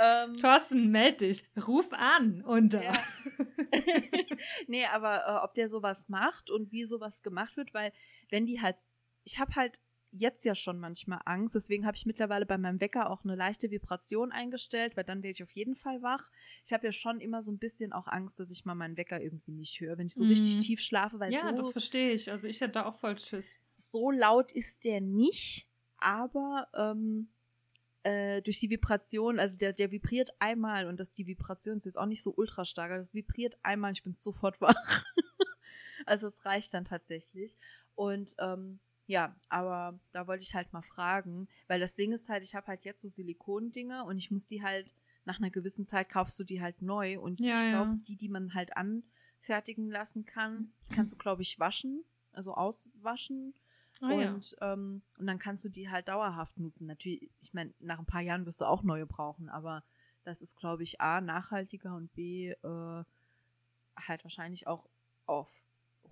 Ähm, 0.00 0.38
Thorsten, 0.38 0.90
meld 0.90 1.20
dich. 1.20 1.44
Ruf 1.66 1.92
an. 1.92 2.42
Unter. 2.42 2.82
Ja. 2.82 2.92
nee, 4.66 4.84
aber 4.86 5.26
äh, 5.26 5.44
ob 5.44 5.54
der 5.54 5.68
sowas 5.68 6.08
macht 6.08 6.50
und 6.50 6.72
wie 6.72 6.84
sowas 6.84 7.22
gemacht 7.22 7.56
wird, 7.56 7.74
weil 7.74 7.92
wenn 8.30 8.46
die 8.46 8.60
halt, 8.60 8.76
ich 9.24 9.38
habe 9.38 9.54
halt 9.54 9.80
jetzt 10.12 10.44
ja 10.44 10.56
schon 10.56 10.80
manchmal 10.80 11.20
Angst, 11.24 11.54
deswegen 11.54 11.86
habe 11.86 11.96
ich 11.96 12.04
mittlerweile 12.04 12.44
bei 12.44 12.58
meinem 12.58 12.80
Wecker 12.80 13.10
auch 13.10 13.22
eine 13.22 13.36
leichte 13.36 13.70
Vibration 13.70 14.32
eingestellt, 14.32 14.96
weil 14.96 15.04
dann 15.04 15.22
werde 15.22 15.32
ich 15.32 15.42
auf 15.44 15.52
jeden 15.52 15.76
Fall 15.76 16.02
wach. 16.02 16.28
Ich 16.64 16.72
habe 16.72 16.84
ja 16.86 16.90
schon 16.92 17.20
immer 17.20 17.42
so 17.42 17.52
ein 17.52 17.58
bisschen 17.60 17.92
auch 17.92 18.08
Angst, 18.08 18.40
dass 18.40 18.50
ich 18.50 18.64
mal 18.64 18.74
meinen 18.74 18.96
Wecker 18.96 19.20
irgendwie 19.20 19.52
nicht 19.52 19.78
höre, 19.80 19.98
wenn 19.98 20.06
ich 20.06 20.14
so 20.14 20.24
Mhm. 20.24 20.30
richtig 20.30 20.58
tief 20.66 20.80
schlafe, 20.80 21.20
weil 21.20 21.32
Ja, 21.32 21.52
das 21.52 21.66
so, 21.66 21.72
verstehe 21.72 22.12
ich. 22.12 22.28
Also 22.30 22.48
ich 22.48 22.60
hätte 22.60 22.72
da 22.72 22.86
auch 22.86 22.96
voll 22.96 23.16
Schiss. 23.20 23.60
so 23.74 24.10
laut 24.10 24.50
ist 24.50 24.84
der 24.84 25.00
nicht, 25.00 25.68
aber 25.98 26.66
ähm, 26.74 27.28
äh, 28.02 28.40
durch 28.42 28.60
die 28.60 28.70
Vibration, 28.70 29.38
also 29.38 29.58
der, 29.58 29.72
der 29.72 29.90
vibriert 29.90 30.30
einmal 30.38 30.86
und 30.86 30.98
das, 30.98 31.12
die 31.12 31.26
Vibration 31.26 31.76
ist 31.76 31.84
jetzt 31.84 31.98
auch 31.98 32.06
nicht 32.06 32.22
so 32.22 32.32
ultra 32.34 32.64
stark, 32.64 32.90
es 32.92 33.14
vibriert 33.14 33.58
einmal, 33.62 33.92
ich 33.92 34.02
bin 34.02 34.14
sofort 34.14 34.60
wach. 34.60 35.04
also 36.06 36.26
es 36.26 36.44
reicht 36.44 36.72
dann 36.74 36.84
tatsächlich. 36.84 37.56
Und 37.94 38.34
ähm, 38.38 38.80
ja, 39.06 39.36
aber 39.48 39.98
da 40.12 40.26
wollte 40.26 40.42
ich 40.42 40.54
halt 40.54 40.72
mal 40.72 40.82
fragen, 40.82 41.48
weil 41.66 41.80
das 41.80 41.94
Ding 41.94 42.12
ist 42.12 42.28
halt, 42.28 42.44
ich 42.44 42.54
habe 42.54 42.68
halt 42.68 42.84
jetzt 42.84 43.02
so 43.02 43.08
Silikondinge 43.08 44.04
und 44.04 44.18
ich 44.18 44.30
muss 44.30 44.46
die 44.46 44.62
halt, 44.62 44.94
nach 45.24 45.38
einer 45.38 45.50
gewissen 45.50 45.84
Zeit 45.84 46.08
kaufst 46.08 46.38
du 46.40 46.44
die 46.44 46.62
halt 46.62 46.80
neu 46.80 47.20
und 47.20 47.40
Ja, 47.40 47.54
ich 47.54 47.60
glaube, 47.60 47.90
ja. 47.90 47.98
die, 48.06 48.16
die 48.16 48.28
man 48.28 48.54
halt 48.54 48.70
anfertigen 48.76 49.90
lassen 49.90 50.24
kann, 50.24 50.72
die 50.88 50.94
kannst 50.94 51.12
du, 51.12 51.16
glaube 51.16 51.42
ich, 51.42 51.58
waschen, 51.58 52.04
also 52.32 52.54
auswaschen 52.54 53.54
Ah, 54.00 54.12
ja. 54.12 54.32
und, 54.34 54.56
ähm, 54.60 55.02
und 55.18 55.26
dann 55.26 55.38
kannst 55.38 55.64
du 55.64 55.68
die 55.68 55.90
halt 55.90 56.08
dauerhaft 56.08 56.58
nutzen. 56.58 56.86
Natürlich, 56.86 57.30
ich 57.40 57.52
meine, 57.52 57.72
nach 57.80 57.98
ein 57.98 58.06
paar 58.06 58.22
Jahren 58.22 58.46
wirst 58.46 58.60
du 58.60 58.64
auch 58.64 58.82
neue 58.82 59.06
brauchen, 59.06 59.48
aber 59.50 59.84
das 60.24 60.42
ist, 60.42 60.56
glaube 60.58 60.82
ich, 60.82 61.00
A, 61.00 61.20
nachhaltiger 61.20 61.94
und 61.94 62.12
B, 62.14 62.50
äh, 62.50 63.04
halt 63.96 64.24
wahrscheinlich 64.24 64.66
auch 64.66 64.88
auf 65.26 65.50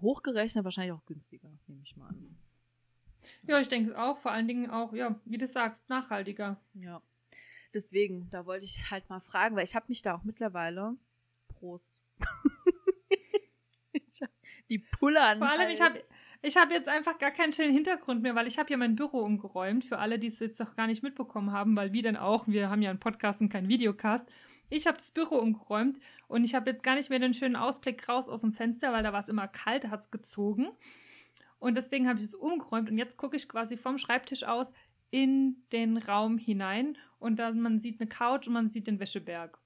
hochgerechnet, 0.01 0.65
wahrscheinlich 0.65 0.93
auch 0.93 1.05
günstiger, 1.07 1.51
nehme 1.67 1.83
ich 1.83 1.97
mal 1.97 2.09
an. 2.09 2.37
ja, 3.43 3.59
ich 3.59 3.69
denke 3.69 3.99
auch. 3.99 4.19
Vor 4.19 4.33
allen 4.33 4.47
Dingen 4.49 4.71
auch, 4.71 4.93
ja, 4.93 5.19
wie 5.25 5.39
du 5.39 5.47
sagst, 5.47 5.89
nachhaltiger. 5.89 6.61
Ja. 6.75 7.03
Deswegen, 7.75 8.29
da 8.31 8.47
wollte 8.47 8.65
ich 8.65 8.91
halt 8.91 9.09
mal 9.11 9.21
fragen, 9.21 9.57
weil 9.57 9.65
ich 9.65 9.75
habe 9.75 9.87
mich 9.89 10.03
da 10.03 10.15
auch 10.15 10.25
mittlerweile. 10.25 10.97
Prost. 11.49 12.03
Die 14.69 14.79
Pulle 14.79 15.23
an. 15.23 15.39
Vor 15.39 15.49
allem, 15.49 15.71
ich 15.71 15.81
hab- 15.81 15.95
Hals. 15.95 16.17
Ich 16.41 16.57
habe 16.57 16.73
jetzt 16.73 16.89
einfach 16.89 17.19
gar 17.19 17.33
keinen 17.33 17.53
schönen 17.53 17.73
Hintergrund 17.73 18.23
mehr, 18.23 18.37
weil 18.37 18.47
ich 18.47 18.59
habe 18.61 18.71
ja 18.71 18.77
mein 18.77 18.95
Büro 18.95 19.19
umgeräumt. 19.19 19.85
Für 19.85 19.99
alle, 19.99 20.21
die 20.21 20.29
es 20.29 20.39
jetzt 20.39 20.61
noch 20.61 20.77
gar 20.77 20.87
nicht 20.87 21.03
mitbekommen 21.03 21.51
haben, 21.51 21.75
weil 21.75 21.93
wie 21.93 22.03
denn 22.03 22.17
auch, 22.17 22.47
wir 22.47 22.71
haben 22.71 22.81
ja 22.81 22.91
einen 22.91 23.01
Podcast 23.01 23.41
und 23.41 23.49
keinen 23.49 23.69
Videocast. 23.69 24.25
Ich 24.71 24.87
habe 24.87 24.99
das 24.99 25.11
Büro 25.11 25.37
umgeräumt 25.37 25.99
und 26.29 26.45
ich 26.45 26.55
habe 26.55 26.71
jetzt 26.71 26.83
gar 26.85 26.95
nicht 26.95 27.11
mehr 27.11 27.19
den 27.19 27.35
schönen 27.35 27.57
Ausblick 27.57 28.09
raus 28.09 28.29
aus 28.29 28.43
dem 28.43 28.53
Fenster, 28.53 28.93
weil 28.93 29.03
da 29.03 29.13
war 29.13 29.21
es 29.21 29.29
immer 29.29 29.49
kalt, 29.49 29.89
hat 29.89 30.01
es 30.03 30.11
gezogen. 30.11 30.69
Und 31.59 31.77
deswegen 31.77 32.09
habe 32.09 32.21
ich 32.21 32.27
es 32.27 32.35
umgeräumt 32.35 32.89
und 32.89 32.99
jetzt 32.99 33.17
gucke 33.17 33.37
ich 33.37 33.49
quasi 33.49 33.77
vom 33.77 33.99
Schreibtisch 33.99 34.45
aus 34.45 34.73
in 35.11 35.57
den 35.73 35.97
Raum 35.97 36.39
hinein 36.39 36.99
und 37.19 37.39
dann 37.39 37.61
man 37.61 37.81
sieht 37.81 38.01
eine 38.01 38.09
Couch 38.09 38.47
und 38.47 38.53
man 38.53 38.69
sieht 38.69 38.87
den 38.87 39.01
Wäscheberg. 39.01 39.59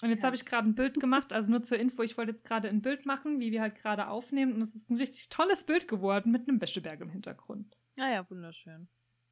Und 0.00 0.10
jetzt 0.10 0.22
habe 0.22 0.36
ich 0.36 0.44
gerade 0.44 0.68
ein 0.68 0.74
Bild 0.74 1.00
gemacht, 1.00 1.32
also 1.32 1.50
nur 1.50 1.62
zur 1.62 1.78
Info, 1.78 2.02
ich 2.02 2.16
wollte 2.16 2.30
jetzt 2.32 2.44
gerade 2.44 2.68
ein 2.68 2.82
Bild 2.82 3.04
machen, 3.04 3.40
wie 3.40 3.50
wir 3.50 3.60
halt 3.60 3.74
gerade 3.74 4.06
aufnehmen 4.08 4.52
und 4.52 4.62
es 4.62 4.74
ist 4.74 4.88
ein 4.90 4.96
richtig 4.96 5.28
tolles 5.28 5.64
Bild 5.64 5.88
geworden 5.88 6.30
mit 6.30 6.48
einem 6.48 6.60
Wäscheberg 6.60 7.00
im 7.00 7.10
Hintergrund. 7.10 7.76
Ah 7.98 8.24
wunderschön. 8.28 8.88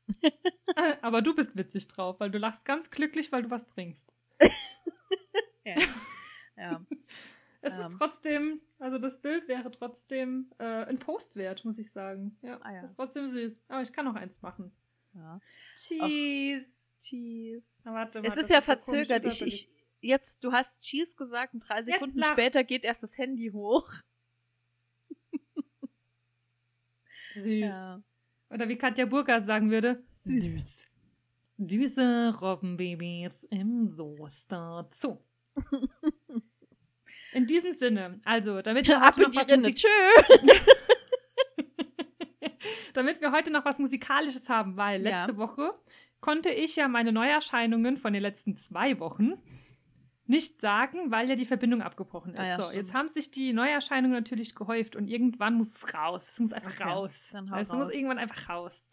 Aber 1.02 1.22
du 1.22 1.34
bist 1.34 1.56
witzig 1.56 1.86
drauf, 1.88 2.18
weil 2.18 2.30
du 2.30 2.38
lachst 2.38 2.64
ganz 2.64 2.90
glücklich, 2.90 3.30
weil 3.32 3.42
du 3.42 3.50
was 3.50 3.66
trinkst. 3.66 4.12
Ja. 5.64 5.74
ja. 6.56 6.86
Es 7.60 7.72
Ähm. 7.72 7.80
ist 7.90 7.98
trotzdem, 7.98 8.60
also 8.78 8.98
das 8.98 9.20
Bild 9.20 9.48
wäre 9.48 9.68
trotzdem 9.72 10.52
äh, 10.58 10.64
ein 10.84 11.00
Post 11.00 11.34
wert, 11.34 11.64
muss 11.64 11.76
ich 11.78 11.90
sagen. 11.90 12.38
Ja, 12.42 12.60
Ah 12.62 12.72
ja. 12.72 12.82
ist 12.84 12.94
trotzdem 12.94 13.26
süß. 13.26 13.60
Aber 13.66 13.82
ich 13.82 13.92
kann 13.92 14.04
noch 14.04 14.14
eins 14.14 14.40
machen. 14.42 14.70
ja. 15.14 15.40
Cheese. 15.76 16.66
Cheese. 17.00 17.82
Na, 17.84 17.94
warte, 17.94 18.20
Es 18.20 18.28
warte, 18.28 18.40
ist 18.42 18.50
ja 18.50 18.60
verzögert. 18.60 19.24
Ich, 19.26 19.42
ich, 19.42 19.68
jetzt, 20.07 20.42
du 20.44 20.52
hast 20.52 20.82
Cheese 20.84 21.16
gesagt 21.16 21.54
und 21.54 21.61
drei 21.61 21.82
Sekunden 21.82 22.22
später 22.24 22.64
geht 22.64 22.84
erst 22.84 23.02
das 23.02 23.18
Handy 23.18 23.50
hoch. 23.52 23.90
Süß. 27.34 27.74
Oder 28.50 28.68
wie 28.68 28.76
Katja 28.76 29.04
Burkhardt 29.07 29.44
sagen 29.44 29.70
würde, 29.70 30.02
süß. 30.24 30.86
Süße 31.59 32.34
Robbenbabys 32.40 33.44
im 33.44 33.92
Kloster 33.94 34.88
Zoo. 34.92 35.18
In 37.32 37.46
diesem 37.46 37.74
Sinne, 37.74 38.20
also, 38.24 38.62
damit 38.62 38.86
wir, 38.88 39.00
heute 39.04 39.22
noch 39.22 39.34
was 39.34 39.48
Rinne. 39.48 39.59
Musik 39.59 39.76
Tschö. 39.76 39.88
damit 42.94 43.20
wir 43.20 43.32
heute 43.32 43.50
noch 43.50 43.64
was 43.64 43.78
Musikalisches 43.78 44.48
haben, 44.48 44.76
weil 44.76 45.04
Ja. 45.04 45.18
letzte 45.20 45.36
Woche 45.36 45.74
konnte 46.20 46.50
ich 46.50 46.76
ja 46.76 46.88
meine 46.88 47.12
Neuerscheinungen 47.12 47.96
von 47.98 48.12
den 48.12 48.22
letzten 48.22 48.57
zwei 48.57 48.98
Wochen 49.00 49.34
nicht 50.29 50.61
sagen, 50.61 51.11
weil 51.11 51.29
ja 51.29 51.35
die 51.35 51.45
Verbindung 51.47 51.83
abgebrochen 51.83 52.33
ist. 52.33 52.41
Ah 52.41 52.47
ja, 52.47 52.57
so, 52.57 52.62
stimmt. 52.62 52.77
jetzt 52.77 52.95
haben 52.95 53.09
sich 53.09 53.31
die 53.31 53.53
Neuerscheinungen 53.53 54.16
natürlich 54.16 54.55
gehäuft 54.55 54.97
und 54.97 55.09
irgendwann 55.09 55.55
muss 55.55 55.74
es 55.74 55.95
raus. 55.95 56.29
Es 56.33 56.41
muss 56.41 56.53
einfach 56.53 56.72
Okay, 56.72 56.89
raus. 56.89 57.29
dann 57.33 57.51
hau 57.51 57.57
es 57.59 57.70
raus. 57.70 57.77
muss 57.77 57.95
irgendwann 57.95 58.18
einfach 58.18 58.49
raus. 58.49 58.85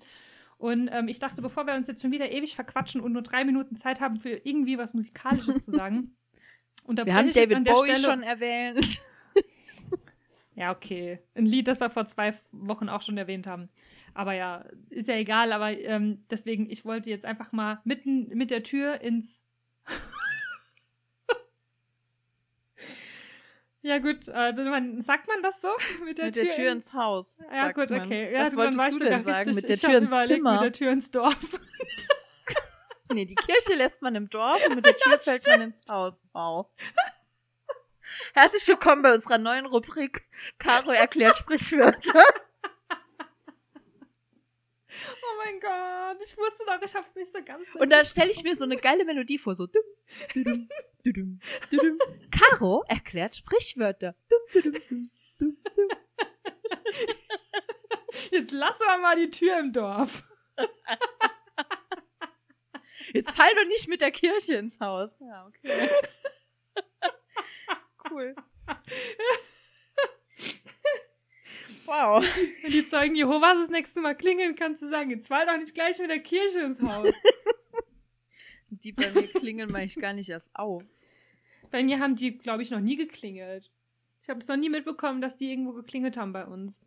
Und 0.58 0.90
ähm, 0.94 1.08
ich 1.08 1.20
dachte, 1.20 1.42
bevor 1.42 1.66
wir 1.68 1.74
uns 1.74 1.88
jetzt 1.88 2.02
schon 2.02 2.12
wieder 2.12 2.32
ewig 2.32 2.56
verquatschen 2.56 3.02
und 3.02 3.12
nur 3.12 3.22
drei 3.22 3.44
Minuten 3.44 3.76
Zeit 3.76 4.00
haben 4.00 4.18
für 4.18 4.30
irgendwie 4.30 4.78
was 4.78 4.94
Musikalisches 4.94 5.66
zu 5.66 5.72
sagen, 5.72 6.16
Wir 6.88 7.14
haben 7.14 7.30
ich 7.30 7.36
jetzt 7.36 7.54
an 7.56 7.64
David 7.64 7.68
der 7.68 7.74
Bowie 7.74 7.90
Stelle 7.96 8.04
schon 8.04 8.24
erwähnt. 8.24 9.02
ja, 10.56 10.72
okay. 10.72 11.20
Ein 11.36 11.46
Lied, 11.46 11.68
das 11.68 11.80
wir 11.80 11.90
vor 11.90 12.08
zwei 12.08 12.34
Wochen 12.52 12.90
auch 12.90 13.02
schon 13.02 13.18
erwähnt 13.18 13.48
haben. 13.48 13.70
Aber 14.14 14.34
ja, 14.34 14.66
ist 14.90 15.08
ja 15.08 15.16
egal. 15.16 15.54
Aber 15.54 15.72
ähm, 15.72 16.26
deswegen, 16.30 16.70
ich 16.70 16.86
wollte 16.86 17.10
jetzt 17.10 17.26
einfach 17.26 17.52
mal 17.52 17.80
mitten 17.86 18.28
mit 18.36 18.52
der 18.52 18.64
Tür 18.64 19.02
ins. 19.02 19.42
Ja, 23.84 24.00
gut. 24.00 24.28
Also, 24.30 24.64
man, 24.64 25.02
sagt 25.02 25.28
man 25.28 25.42
das 25.44 25.62
so? 25.62 25.70
Mit 26.06 26.18
der, 26.18 26.26
Mit 26.26 26.36
der 26.36 26.52
Tür 26.52 26.66
in- 26.72 26.78
ins 26.78 26.94
Haus. 26.94 27.46
Ja, 27.54 27.72
gut, 27.72 27.90
man. 27.92 28.02
okay. 28.02 28.34
Ja, 28.34 28.46
Was 28.46 28.56
wolltest 28.56 28.80
weißt 28.80 28.96
du 28.96 29.00
denn 29.04 29.24
sagen? 29.24 29.38
richtig. 29.50 29.56
Mit 29.56 29.70
der 29.70 29.78
Tür 29.78 29.98
ins 30.00 30.08
überlegt, 30.08 30.28
Zimmer? 30.34 30.54
Mit 30.54 30.62
der 30.64 30.72
Tür 30.74 30.92
ins 30.92 31.12
Dorf. 31.12 31.36
Nee, 33.14 33.26
die 33.26 33.36
Kirche 33.36 33.76
lässt 33.76 34.02
man 34.02 34.16
im 34.16 34.28
Dorf 34.28 34.60
und 34.66 34.76
mit 34.76 34.86
der 34.88 34.98
Tür 34.98 35.20
fällt 35.22 35.46
man 35.46 35.62
ins 35.62 35.82
Haus. 35.88 36.24
Wow. 36.34 36.68
Herzlich 38.34 38.68
willkommen 38.68 39.04
bei 39.04 39.14
unserer 39.14 39.38
neuen 39.38 39.68
Rubrik 39.68 40.28
Caro 40.58 40.90
erklärt 40.92 41.36
Sprichwörter. 41.36 42.24
Oh 45.44 45.46
mein 45.46 45.60
Gott, 45.60 46.22
ich 46.24 46.38
wusste 46.38 46.64
doch, 46.66 46.82
ich 46.82 46.96
hab's 46.96 47.14
nicht 47.16 47.32
so 47.32 47.44
ganz. 47.44 47.68
Und 47.76 47.90
da 47.90 48.06
stelle 48.06 48.32
ich 48.32 48.44
mir 48.44 48.56
so 48.56 48.64
eine 48.64 48.78
geile 48.78 49.04
Melodie 49.04 49.38
vor, 49.38 49.56
so. 49.56 49.68
Caro 52.32 52.86
erklärt 52.88 53.36
Sprichwörter. 53.36 54.16
Jetzt 58.32 58.52
lassen 58.52 58.84
wir 58.84 58.98
mal 59.00 59.18
die 59.18 59.30
Tür 59.30 59.60
im 59.60 59.74
Dorf. 59.74 60.24
Jetzt 63.14 63.36
fall 63.36 63.54
doch 63.56 63.68
nicht 63.68 63.90
mit 63.90 64.00
der 64.02 64.12
Kirche 64.12 64.56
ins 64.56 64.80
Haus. 64.80 65.20
Ja, 65.20 65.48
okay. 65.48 65.90
Cool. 68.10 68.36
Wow. 71.86 72.24
Wenn 72.62 72.72
die 72.72 72.88
Zeugen 72.88 73.16
Jehovas 73.16 73.58
das 73.60 73.70
nächste 73.70 74.02
Mal 74.02 74.16
klingeln, 74.16 74.56
kannst 74.56 74.82
du 74.82 74.90
sagen, 74.90 75.10
jetzt 75.10 75.28
fall 75.28 75.46
doch 75.46 75.58
nicht 75.58 75.74
gleich 75.74 76.00
mit 76.00 76.10
der 76.10 76.20
Kirche 76.20 76.60
ins 76.62 76.82
Haus. 76.82 77.12
Die 78.70 78.92
bei 78.92 79.12
mir 79.12 79.28
klingeln 79.28 79.72
mache 79.72 79.84
ich 79.84 79.96
gar 79.96 80.14
nicht 80.14 80.30
erst 80.30 80.50
auf. 80.56 80.84
bei 81.72 81.84
mir 81.84 82.00
haben 82.00 82.16
die, 82.16 82.38
glaube 82.38 82.64
ich, 82.64 82.72
noch 82.72 82.80
nie 82.80 82.96
geklingelt. 82.96 83.70
Ich 84.24 84.30
habe 84.30 84.40
es 84.40 84.48
noch 84.48 84.56
nie 84.58 84.70
mitbekommen, 84.70 85.22
dass 85.22 85.36
die 85.38 85.52
irgendwo 85.52 85.74
geklingelt 85.74 86.18
haben 86.18 86.34
bei 86.34 86.46
uns. 86.46 86.80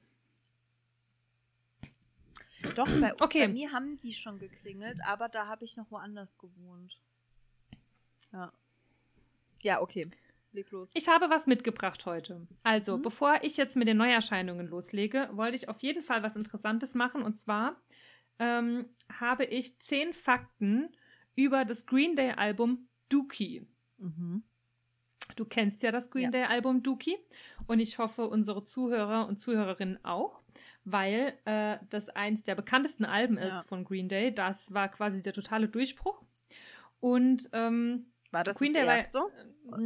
Doch, 2.75 2.87
bei, 3.01 3.13
Okay. 3.21 3.47
bei 3.47 3.53
mir 3.53 3.71
haben 3.73 4.01
die 4.01 4.13
schon 4.15 4.39
geklingelt, 4.39 4.99
aber 5.07 5.29
da 5.29 5.47
habe 5.47 5.65
ich 5.65 5.77
noch 5.77 5.91
woanders 5.91 6.39
gewohnt. 6.39 6.99
Ja. 8.33 8.53
Ja, 9.63 9.81
okay. 9.81 10.11
Leg 10.53 10.71
los. 10.71 10.93
Ich 10.95 11.09
habe 11.09 11.29
was 11.29 11.47
mitgebracht 11.47 12.07
heute. 12.07 12.47
Also, 12.63 12.97
Mhm. 12.97 13.03
bevor 13.03 13.39
ich 13.43 13.57
jetzt 13.57 13.77
mit 13.77 13.89
den 13.89 13.97
Neuerscheinungen 13.99 14.67
loslege, 14.69 15.29
wollte 15.33 15.57
ich 15.57 15.69
auf 15.69 15.81
jeden 15.81 16.03
Fall 16.03 16.23
was 16.23 16.37
Interessantes 16.37 16.95
machen. 16.95 17.23
Und 17.23 17.39
zwar 17.39 17.77
ähm, 18.39 18.87
habe 19.11 19.45
ich 19.45 19.79
zehn 19.81 20.13
Fakten 20.13 20.91
über 21.35 21.65
das 21.65 21.87
Green 21.87 22.17
Day 22.17 22.33
Album 22.33 22.89
Dookie. 23.09 23.67
Mhm. 23.99 24.43
Du 25.37 25.45
kennst 25.45 25.83
ja 25.83 25.91
das 25.91 26.11
Green 26.11 26.25
Ja. 26.25 26.31
Day 26.31 26.45
Album 26.45 26.83
Dookie 26.83 27.17
und 27.67 27.81
ich 27.81 27.99
hoffe 27.99 28.27
unsere 28.29 28.65
Zuhörer 28.65 29.27
und 29.27 29.39
Zuhörerinnen 29.39 30.05
auch, 30.05 30.41
weil 30.85 31.35
äh, 31.47 31.79
das 31.91 32.09
eins 32.11 32.43
der 32.45 32.55
bekanntesten 32.55 33.05
Alben 33.05 33.37
ist 33.39 33.55
Ja. 33.55 33.63
von 33.63 33.85
Green 33.85 34.09
Day. 34.09 34.35
Das 34.35 34.73
war 34.73 34.89
quasi 34.89 35.21
der 35.23 35.33
totale 35.33 35.69
Durchbruch. 35.69 36.23
Und 37.01 37.49
ähm, 37.53 38.07
War 38.37 38.45
das 38.45 38.59
Green 38.59 38.75
das 38.75 38.83
Day 38.83 38.91
erste? 38.91 39.21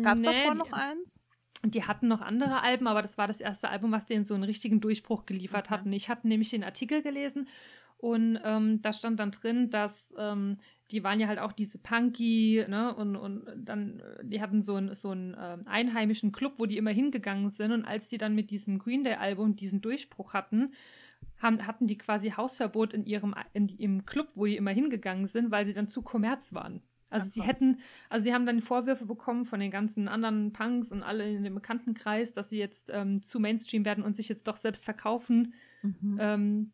Gab 0.02 0.16
es 0.16 0.22
nee, 0.22 0.32
davor 0.32 0.52
die- 0.52 0.58
noch 0.58 0.72
eins? 0.72 1.22
Die 1.64 1.84
hatten 1.84 2.08
noch 2.08 2.20
andere 2.20 2.62
Alben, 2.62 2.86
aber 2.88 3.00
das 3.02 3.16
war 3.16 3.28
das 3.28 3.40
erste 3.40 3.68
Album, 3.68 3.92
was 3.92 4.06
denen 4.06 4.24
so 4.24 4.34
einen 4.34 4.42
richtigen 4.44 4.80
Durchbruch 4.80 5.24
geliefert 5.24 5.66
Okay. 5.66 5.74
hat. 5.74 5.86
Und 5.86 5.92
ich 5.92 6.08
hatte 6.08 6.26
nämlich 6.26 6.50
den 6.50 6.64
Artikel 6.64 7.02
gelesen 7.02 7.48
und 7.98 8.40
ähm, 8.42 8.80
da 8.82 8.92
stand 8.92 9.20
dann 9.20 9.30
drin, 9.30 9.68
dass 9.70 10.12
ähm, 10.18 10.56
die 10.90 11.04
waren 11.04 11.20
ja 11.20 11.28
halt 11.28 11.38
auch 11.38 11.52
diese 11.52 11.78
Punky, 11.78 12.64
ne, 12.66 12.92
und, 12.94 13.14
und 13.14 13.44
dann, 13.56 14.00
äh, 14.00 14.24
die 14.24 14.40
hatten 14.40 14.62
so 14.62 14.74
einen 14.76 14.94
so 14.94 15.10
einen 15.10 15.36
ähm, 15.38 15.62
einheimischen 15.66 16.32
Club, 16.32 16.54
wo 16.56 16.66
die 16.66 16.78
immer 16.78 16.90
hingegangen 16.92 17.50
sind. 17.50 17.72
Und 17.72 17.84
als 17.84 18.08
die 18.08 18.18
dann 18.18 18.34
mit 18.34 18.50
diesem 18.50 18.78
Green 18.78 19.04
Day-Album 19.04 19.54
diesen 19.54 19.82
Durchbruch 19.82 20.32
hatten, 20.32 20.72
haben, 21.38 21.66
hatten 21.66 21.86
die 21.86 21.98
quasi 21.98 22.30
Hausverbot 22.30 22.94
in 22.94 23.04
ihrem 23.04 23.34
in, 23.52 23.68
im 23.68 24.06
Club, 24.06 24.28
wo 24.34 24.46
die 24.46 24.56
immer 24.56 24.72
hingegangen 24.72 25.26
sind, 25.26 25.50
weil 25.50 25.66
sie 25.66 25.74
dann 25.74 25.88
zu 25.88 26.02
Kommerz 26.02 26.54
waren. 26.54 26.82
Also 27.10 27.26
Ach, 27.28 27.32
die 27.32 27.40
krass. 27.40 27.48
hätten, 27.56 27.78
also 28.08 28.24
sie 28.24 28.32
haben 28.32 28.46
dann 28.46 28.60
Vorwürfe 28.60 29.04
bekommen 29.04 29.44
von 29.44 29.58
den 29.60 29.70
ganzen 29.70 30.06
anderen 30.08 30.52
Punks 30.52 30.92
und 30.92 31.02
alle 31.02 31.28
in 31.30 31.42
dem 31.42 31.54
Bekanntenkreis, 31.56 32.32
dass 32.32 32.48
sie 32.50 32.58
jetzt 32.58 32.90
ähm, 32.92 33.20
zu 33.22 33.40
Mainstream 33.40 33.84
werden 33.84 34.04
und 34.04 34.14
sich 34.16 34.28
jetzt 34.28 34.46
doch 34.48 34.56
selbst 34.56 34.84
verkaufen. 34.84 35.54
Mhm. 35.82 36.18
Ähm, 36.20 36.72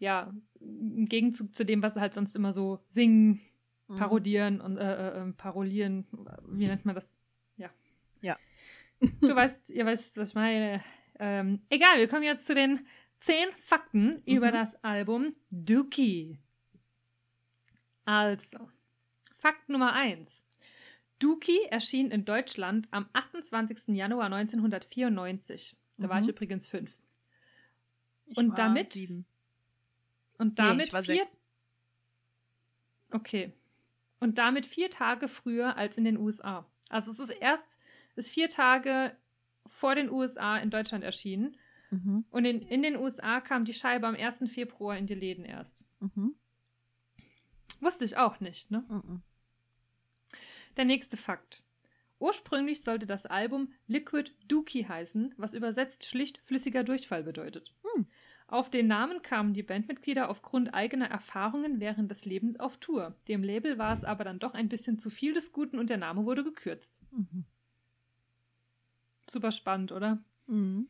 ja, 0.00 0.32
im 0.60 1.06
Gegenzug 1.08 1.54
zu 1.54 1.64
dem, 1.64 1.82
was 1.82 1.94
sie 1.94 2.00
halt 2.00 2.14
sonst 2.14 2.34
immer 2.36 2.52
so 2.52 2.80
singen, 2.88 3.40
Mhm. 3.88 3.98
parodieren 3.98 4.60
und 4.60 4.78
äh, 4.78 5.10
äh, 5.10 5.20
ähm, 5.22 5.34
parolieren. 5.34 6.04
Wie 6.48 6.66
nennt 6.66 6.84
man 6.84 6.96
das? 6.96 7.14
Ja. 7.56 7.70
Ja. 8.20 8.36
Du 9.20 9.32
weißt, 9.32 9.70
ihr 9.70 9.86
weißt, 9.86 10.16
was 10.16 10.30
ich 10.30 10.34
meine. 10.34 10.82
Ähm, 11.20 11.60
egal, 11.70 11.98
wir 11.98 12.08
kommen 12.08 12.24
jetzt 12.24 12.46
zu 12.48 12.54
den 12.56 12.80
zehn 13.20 13.46
Fakten 13.56 14.22
über 14.26 14.48
Mhm. 14.48 14.54
das 14.54 14.82
Album 14.82 15.36
Dookie. 15.50 16.36
Also, 18.04 18.58
Fakt 19.46 19.68
Nummer 19.68 19.92
eins. 19.92 20.42
Dookie 21.20 21.60
erschien 21.70 22.10
in 22.10 22.24
Deutschland 22.24 22.88
am 22.90 23.08
28. 23.12 23.94
Januar 23.94 24.28
1994. 24.28 25.76
Da 25.98 26.08
war 26.08 26.18
ich 26.18 26.24
Mhm. 26.24 26.30
übrigens 26.30 26.66
fünf. 26.66 27.00
Ich 28.26 28.36
und 28.36 28.58
damit- 28.58 28.88
Sieben. 28.90 29.24
Und 30.36 30.48
Nee, 30.58 30.64
damit 30.64 30.92
war 30.92 31.02
vier 31.02 31.18
sechs. 31.18 31.40
Okay. 33.12 33.52
Und 34.18 34.38
damit 34.38 34.66
vier 34.66 34.90
Tage 34.90 35.28
früher 35.28 35.76
als 35.76 35.96
in 35.96 36.02
den 36.02 36.16
USA. 36.18 36.66
Also 36.88 37.12
es 37.12 37.20
ist 37.20 37.30
erst, 37.30 37.78
ist 38.16 38.32
vier 38.32 38.50
Tage 38.50 39.16
vor 39.68 39.94
den 39.94 40.10
USA 40.10 40.58
in 40.58 40.70
Deutschland 40.70 41.04
erschienen. 41.04 41.56
Mhm. 41.90 42.24
Und 42.30 42.44
in, 42.46 42.62
in 42.62 42.82
den 42.82 42.96
USA 42.96 43.40
kam 43.40 43.64
die 43.64 43.74
Scheibe 43.74 44.08
am 44.08 44.16
1. 44.16 44.48
Februar 44.48 44.96
in 44.98 45.06
die 45.06 45.14
Läden 45.14 45.44
erst. 45.44 45.84
Mhm. 46.00 46.34
Wusste 47.80 48.04
ich 48.04 48.16
auch 48.16 48.40
nicht, 48.40 48.70
ne? 48.72 48.84
Mhm. 48.88 49.22
Der 50.76 50.84
nächste 50.84 51.16
Fakt. 51.16 51.62
Ursprünglich 52.18 52.82
sollte 52.82 53.06
das 53.06 53.26
Album 53.26 53.72
Liquid 53.86 54.30
Dookie 54.48 54.86
heißen, 54.86 55.34
was 55.36 55.54
übersetzt 55.54 56.06
schlicht 56.06 56.38
flüssiger 56.44 56.82
Durchfall 56.82 57.22
bedeutet. 57.22 57.74
Hm. 57.94 58.06
Auf 58.48 58.70
den 58.70 58.86
Namen 58.86 59.22
kamen 59.22 59.54
die 59.54 59.62
Bandmitglieder 59.62 60.30
aufgrund 60.30 60.72
eigener 60.72 61.10
Erfahrungen 61.10 61.80
während 61.80 62.10
des 62.10 62.24
Lebens 62.24 62.60
auf 62.60 62.78
Tour. 62.78 63.16
Dem 63.26 63.42
Label 63.42 63.76
war 63.76 63.92
es 63.92 64.04
aber 64.04 64.24
dann 64.24 64.38
doch 64.38 64.54
ein 64.54 64.68
bisschen 64.68 64.98
zu 64.98 65.10
viel 65.10 65.32
des 65.32 65.52
Guten 65.52 65.78
und 65.78 65.90
der 65.90 65.96
Name 65.96 66.24
wurde 66.24 66.44
gekürzt. 66.44 67.00
Mhm. 67.10 67.44
Super 69.28 69.52
spannend, 69.52 69.92
oder? 69.92 70.22
Mhm. 70.48 70.88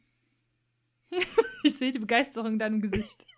Ich 1.63 1.79
sehe 1.79 1.93
die 1.93 1.99
Begeisterung 1.99 2.53
in 2.53 2.59
deinem 2.59 2.83
Gesicht. 2.83 3.27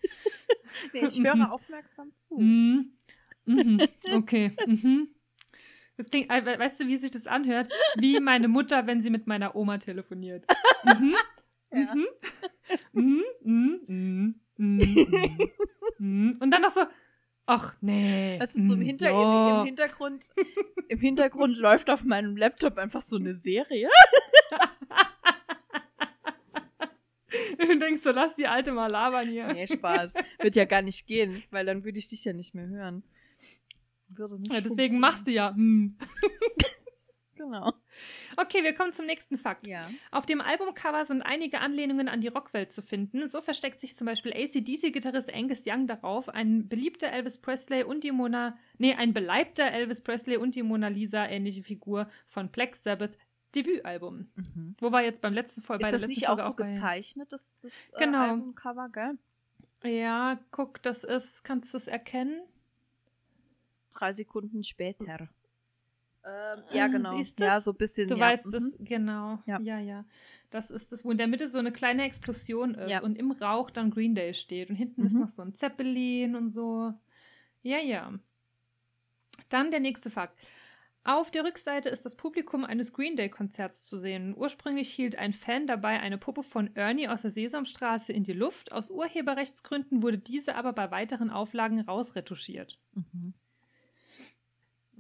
Nee, 0.93 1.07
ich 1.07 1.23
höre 1.23 1.35
aufmerksam 1.53 2.13
zu. 2.17 2.39
Mhm. 2.39 2.93
Mhm. 3.47 3.81
Okay. 4.13 4.53
Mhm. 4.67 5.09
Das 5.99 6.09
klingt, 6.11 6.31
äh, 6.31 6.47
we- 6.47 6.59
weißt 6.59 6.81
du, 6.81 6.87
wie 6.87 6.97
sich 6.97 7.11
das 7.11 7.27
anhört? 7.27 7.69
Wie 7.97 8.19
meine 8.21 8.49
Mutter, 8.49 8.87
wenn 8.87 9.03
sie 9.03 9.11
mit 9.11 9.27
meiner 9.27 9.55
Oma 9.55 9.77
telefoniert. 9.79 10.47
Mhm. 10.85 11.15
Ja. 11.71 11.95
Mhm. 12.93 14.35
Mhm. 15.99 16.37
Und 16.41 16.51
dann 16.51 16.63
noch 16.63 16.71
so, 16.71 16.81
ach 17.45 17.75
nee. 17.83 18.39
Es 18.41 18.55
ist 18.55 18.69
so 18.69 18.73
im. 18.75 18.81
Hinter 18.81 19.11
im, 19.11 19.17
im 19.61 19.67
Hintergrund, 19.67 20.31
im 20.89 20.99
Hintergrund 20.99 21.59
läuft 21.59 21.91
auf 21.91 22.05
meinem 22.05 22.39
Laptop 22.39 22.79
einfach 22.79 23.03
so 23.03 23.17
eine 23.17 23.35
Serie. 23.35 23.91
Du 27.59 27.79
denkst 27.79 28.01
so, 28.03 28.11
lass 28.11 28.35
die 28.37 28.47
alte 28.47 28.73
mal 28.73 28.87
labern 28.87 29.29
hier. 29.29 29.49
Nee, 29.53 29.67
Spaß. 29.67 30.15
Wird 30.41 30.57
ja 30.57 30.65
gar 30.65 30.81
nicht 30.81 31.07
gehen, 31.07 31.43
weil 31.51 31.67
dann 31.67 31.85
würde 31.85 31.99
ich 31.99 32.09
dich 32.09 32.25
ja 32.25 32.33
nicht 32.33 32.55
mehr 32.55 32.67
hören. 32.69 33.03
Würde 34.09 34.39
nicht 34.39 34.53
Ja, 34.53 34.61
deswegen 34.61 35.01
funktionieren. 35.01 35.01
machst 35.01 35.27
du 35.27 35.31
ja. 35.31 35.55
Hm. 35.55 35.97
Genau. 37.39 37.73
Okay, 38.37 38.65
wir 38.65 38.75
kommen 38.75 38.93
zum 38.93 39.07
nächsten 39.07 39.39
Fakt. 39.39 39.67
Ja. 39.67 39.89
Auf 40.11 40.27
dem 40.27 40.41
Albumcover 40.41 41.05
sind 41.07 41.23
einige 41.23 41.61
Anlehnungen 41.61 42.09
an 42.09 42.21
die 42.21 42.29
Rockwelt 42.29 42.73
zu 42.73 42.83
finden. 42.83 43.27
So 43.27 43.41
versteckt 43.41 43.81
sich 43.81 43.95
zum 43.97 44.07
Beispiel 44.07 44.33
ACDC-Gitarrist 44.33 45.33
Angus 45.33 45.63
Young 45.65 45.87
darauf, 45.87 46.29
ein 46.29 46.69
beliebter 46.69 47.09
Elvis 47.11 47.39
Presley 47.39 47.85
und 47.85 48.05
die 48.05 48.11
Mona, 48.11 48.59
nee, 48.79 48.95
ein 48.95 49.15
beleibter 49.15 49.71
Elvis 49.71 50.03
Presley 50.03 50.37
und 50.37 50.57
die 50.57 50.63
Mona 50.65 50.89
Lisa 50.89 51.27
ähnliche 51.27 51.63
Figur 51.63 52.11
von 52.27 52.51
Black 52.51 52.75
Sabbath 52.75 53.17
Debütalbum. 53.55 54.31
Mhm. 54.35 54.75
Wo 54.79 54.93
war 54.93 55.03
jetzt 55.03 55.23
beim 55.23 55.33
letzten 55.33 55.63
Folge? 55.63 55.85
Ist 55.85 55.93
das 55.93 56.07
nicht 56.07 56.29
auch 56.29 56.41
so 56.41 56.55
bei... 56.55 56.65
gezeichnet, 56.65 57.33
das, 57.33 57.57
das 57.57 57.91
äh, 57.91 58.05
Genau. 58.05 58.31
Albumcover, 58.31 58.89
gell? 58.91 59.19
Ja, 59.85 60.41
guck, 60.51 60.83
das 60.83 61.05
ist, 61.05 61.45
kannst 61.45 61.73
du 61.73 61.77
es 61.79 61.87
erkennen? 61.87 62.41
Drei 63.99 64.13
Sekunden 64.13 64.63
später. 64.65 65.29
Ähm, 66.25 66.63
ja, 66.73 66.87
genau. 66.89 67.17
Siehst 67.17 67.41
Ja, 67.41 67.61
so 67.61 67.73
ein 67.73 67.77
bisschen. 67.77 68.09
Du 68.09 68.15
ja. 68.17 68.21
weißt 68.21 68.47
mhm. 68.47 68.55
es, 68.55 68.77
genau. 68.81 69.39
Ja. 69.47 69.61
Ja. 69.61 69.79
ja, 69.79 70.05
Das 70.51 70.71
ist 70.71 70.93
das, 70.93 71.05
wo 71.05 71.11
in 71.11 71.19
der 71.19 71.27
Mitte 71.27 71.49
so 71.49 71.59
eine 71.59 71.73
kleine 71.73 72.05
Explosion 72.05 72.75
ist 72.75 72.91
Ja. 72.91 73.01
und 73.03 73.17
im 73.17 73.31
Rauch 73.33 73.71
dann 73.71 73.91
Green 73.91 74.15
Day 74.15 74.35
steht. 74.35 74.71
Und 74.71 74.77
hinten 74.77 75.07
ist 75.07 75.15
Mhm. 75.15 75.21
noch 75.21 75.29
so 75.31 75.43
ein 75.43 75.55
Zeppelin 75.55 76.37
und 76.37 76.51
so. 76.51 76.93
Ja, 77.63 77.79
ja. 77.79 78.13
Dann 79.49 79.71
der 79.71 79.81
nächste 79.81 80.11
Fakt. 80.11 80.39
Auf 81.05 81.31
der 81.31 81.45
Rückseite 81.45 81.89
ist 81.89 82.05
das 82.05 82.17
Publikum 82.17 82.65
eines 82.65 82.93
Green 82.93 83.17
Day-Konzerts 83.17 83.87
zu 83.87 83.97
sehen. 83.97 84.35
Ursprünglich 84.37 84.91
hielt 84.93 85.17
ein 85.17 85.33
Fan 85.33 85.67
dabei 85.67 86.01
eine 86.01 86.19
Puppe 86.19 86.43
von 86.43 86.75
Ernie 86.77 87.09
aus 87.09 87.23
der 87.23 87.31
Sesamstraße 87.31 88.13
in 88.13 88.25
die 88.25 88.35
Luft. 88.35 88.73
Aus 88.73 88.91
Urheberrechtsgründen 88.91 90.03
wurde 90.03 90.19
diese 90.19 90.55
aber 90.57 90.75
bei 90.75 90.91
weiteren 90.91 91.31
Auflagen 91.31 91.81
rausretuschiert. 91.81 92.79
Mhm. 92.93 93.33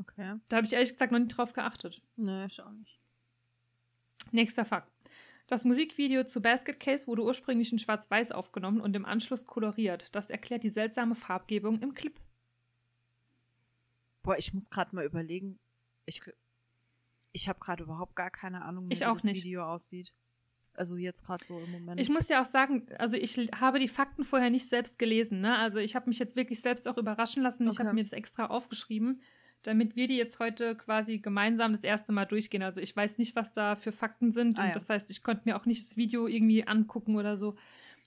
Okay. 0.01 0.37
Da 0.49 0.57
habe 0.57 0.67
ich 0.67 0.73
ehrlich 0.73 0.93
gesagt 0.93 1.13
noch 1.13 1.19
nicht 1.19 1.37
drauf 1.37 1.53
geachtet. 1.53 2.01
Nee, 2.17 2.47
ich 2.47 2.61
auch 2.63 2.71
nicht. 2.71 2.99
Nächster 4.31 4.65
Fakt. 4.65 4.93
Das 5.47 5.65
Musikvideo 5.65 6.25
zu 6.25 6.43
Basket 6.43 6.79
Case 6.79 7.07
wurde 7.07 7.23
ursprünglich 7.23 7.73
in 7.73 7.79
Schwarz-Weiß 7.79 8.33
aufgenommen 8.33 8.81
und 8.81 8.95
im 8.95 9.07
Anschluss 9.07 9.47
koloriert. 9.47 10.07
Das 10.13 10.29
erklärt 10.29 10.63
die 10.63 10.69
seltsame 10.69 11.15
Farbgebung 11.15 11.81
im 11.81 11.95
Clip. 11.95 12.15
Boah, 14.23 14.37
ich 14.37 14.53
muss 14.53 14.69
gerade 14.71 14.95
mal 14.95 15.05
überlegen. 15.07 15.59
Ich, 16.05 16.21
ich 17.33 17.49
habe 17.49 17.59
gerade 17.61 17.85
überhaupt 17.85 18.15
gar 18.15 18.31
keine 18.31 18.63
Ahnung, 18.63 18.89
mehr, 18.89 18.93
Ich 18.93 19.01
wie 19.01 19.05
das 19.05 19.25
nicht. 19.25 19.43
Video 19.43 19.65
aussieht. 19.65 20.13
Also 20.75 20.97
jetzt 20.97 21.25
gerade 21.25 21.45
so 21.45 21.59
im 21.59 21.73
Moment. 21.73 21.99
Ich 22.01 22.09
muss 22.09 22.29
ja 22.29 22.43
auch 22.43 22.47
sagen, 22.47 22.87
also 22.99 23.17
ich 23.17 23.37
habe 23.59 23.79
die 23.81 23.89
Fakten 23.89 24.25
vorher 24.25 24.51
nicht 24.51 24.69
selbst 24.69 24.99
gelesen. 24.99 25.41
Ne? 25.41 25.57
Also 25.57 25.79
ich 25.79 25.97
habe 25.97 26.09
mich 26.09 26.19
jetzt 26.19 26.37
wirklich 26.37 26.61
selbst 26.61 26.87
auch 26.87 26.99
überraschen 26.99 27.43
lassen. 27.43 27.65
Ich 27.65 27.71
Okay. 27.71 27.85
habe 27.85 27.95
mir 27.95 28.03
das 28.05 28.13
extra 28.13 28.47
aufgeschrieben, 28.47 29.23
damit 29.63 29.97
wir 29.97 30.07
die 30.07 30.17
jetzt 30.17 30.39
heute 30.39 30.77
quasi 30.77 31.19
gemeinsam 31.19 31.73
das 31.73 31.83
erste 31.83 32.13
Mal 32.13 32.27
durchgehen. 32.27 32.63
Also 32.63 32.81
ich 32.81 32.95
weiß 32.95 33.19
nicht, 33.19 33.37
was 33.37 33.53
da 33.53 33.77
für 33.77 33.93
Fakten 33.93 34.31
sind. 34.31 34.59
Ah, 34.59 34.63
und 34.63 34.69
ja. 34.69 34.75
das 34.75 34.89
heißt, 34.89 35.11
ich 35.11 35.23
konnte 35.23 35.43
mir 35.45 35.57
auch 35.57 35.67
nicht 35.67 35.83
das 35.83 35.97
Video 35.97 36.27
irgendwie 36.27 36.67
angucken 36.67 37.17
oder 37.17 37.37
so. 37.37 37.57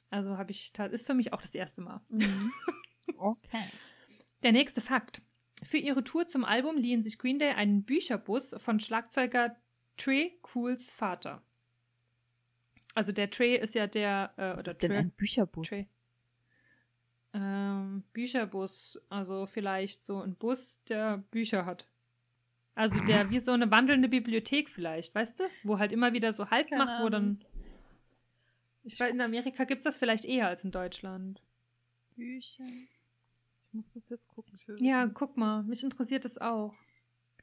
Also 0.09 0.37
habe 0.37 0.51
ich, 0.51 0.73
ist 0.91 1.07
für 1.07 1.13
mich 1.13 1.33
auch 1.33 1.41
das 1.41 1.55
erste 1.55 1.81
Mal. 1.81 2.01
Mhm. 2.09 2.51
okay. 3.17 3.69
Der 4.43 4.51
nächste 4.51 4.81
Fakt. 4.81 5.21
Für 5.63 5.77
ihre 5.77 6.03
Tour 6.03 6.27
zum 6.27 6.43
Album 6.43 6.75
liehen 6.75 7.03
sich 7.03 7.19
Green 7.19 7.37
Day 7.37 7.51
einen 7.51 7.83
Bücherbus 7.83 8.55
von 8.57 8.79
Schlagzeuger 8.79 9.55
Trey 9.97 10.39
Cools 10.41 10.89
Vater. 10.89 11.43
Also 12.95 13.11
der 13.11 13.29
Trey 13.29 13.55
ist 13.55 13.75
ja 13.75 13.87
der 13.87 14.33
äh, 14.37 14.41
Was 14.53 14.59
oder 14.61 14.71
ist 14.71 14.81
denn 14.81 14.89
Trey, 14.89 14.99
ein 14.99 15.11
Bücherbus? 15.11 15.67
Trey. 15.69 15.87
Ähm, 17.33 18.03
Bücherbus, 18.13 18.99
also 19.09 19.45
vielleicht 19.45 20.03
so 20.03 20.21
ein 20.21 20.35
Bus, 20.35 20.83
der 20.85 21.19
Bücher 21.31 21.65
hat. 21.65 21.87
Also 22.75 22.95
der 23.05 23.29
wie 23.29 23.39
so 23.39 23.51
eine 23.51 23.69
wandelnde 23.69 24.09
Bibliothek 24.09 24.69
vielleicht, 24.69 25.13
weißt 25.13 25.39
du? 25.39 25.43
Wo 25.63 25.77
halt 25.77 25.91
immer 25.91 26.13
wieder 26.13 26.33
so 26.33 26.49
Halt 26.49 26.69
Keine 26.69 26.85
macht, 26.85 27.03
wo 27.03 27.09
dann. 27.09 27.43
Ich 28.83 28.99
weiß, 28.99 29.11
in 29.11 29.21
Amerika 29.21 29.65
gibt 29.65 29.79
es 29.79 29.83
das 29.83 29.97
vielleicht 29.97 30.25
eher 30.25 30.47
als 30.47 30.65
in 30.65 30.71
Deutschland. 30.71 31.41
Bücher. 32.15 32.65
Ich 32.65 33.73
muss 33.73 33.93
das 33.93 34.09
jetzt 34.09 34.27
gucken. 34.29 34.59
Ja, 34.79 35.07
guck 35.07 35.37
mal, 35.37 35.63
mich 35.63 35.83
interessiert 35.83 36.25
das 36.25 36.37
auch. 36.37 36.73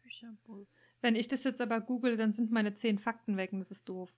Bücherbus. 0.03 0.99
Wenn 1.01 1.15
ich 1.15 1.29
das 1.29 1.45
jetzt 1.45 1.61
aber 1.61 1.81
google, 1.81 2.17
dann 2.17 2.33
sind 2.33 2.51
meine 2.51 2.75
zehn 2.75 2.99
Fakten 2.99 3.37
weg 3.37 3.53
und 3.53 3.61
das 3.61 3.71
ist 3.71 3.89
doof. 3.89 4.11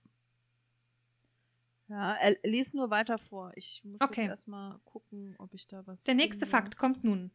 Ja, 1.91 2.13
er, 2.13 2.37
lies 2.43 2.73
nur 2.73 2.89
weiter 2.89 3.17
vor. 3.17 3.51
Ich 3.55 3.81
muss 3.83 3.99
Okay. 3.99 4.21
jetzt 4.21 4.29
erstmal 4.29 4.79
gucken, 4.85 5.35
ob 5.39 5.53
ich 5.53 5.67
da 5.67 5.85
was. 5.85 6.03
Der 6.05 6.13
nächste 6.15 6.45
finde. 6.45 6.51
Fakt 6.51 6.77
kommt 6.77 7.03
nun. 7.03 7.31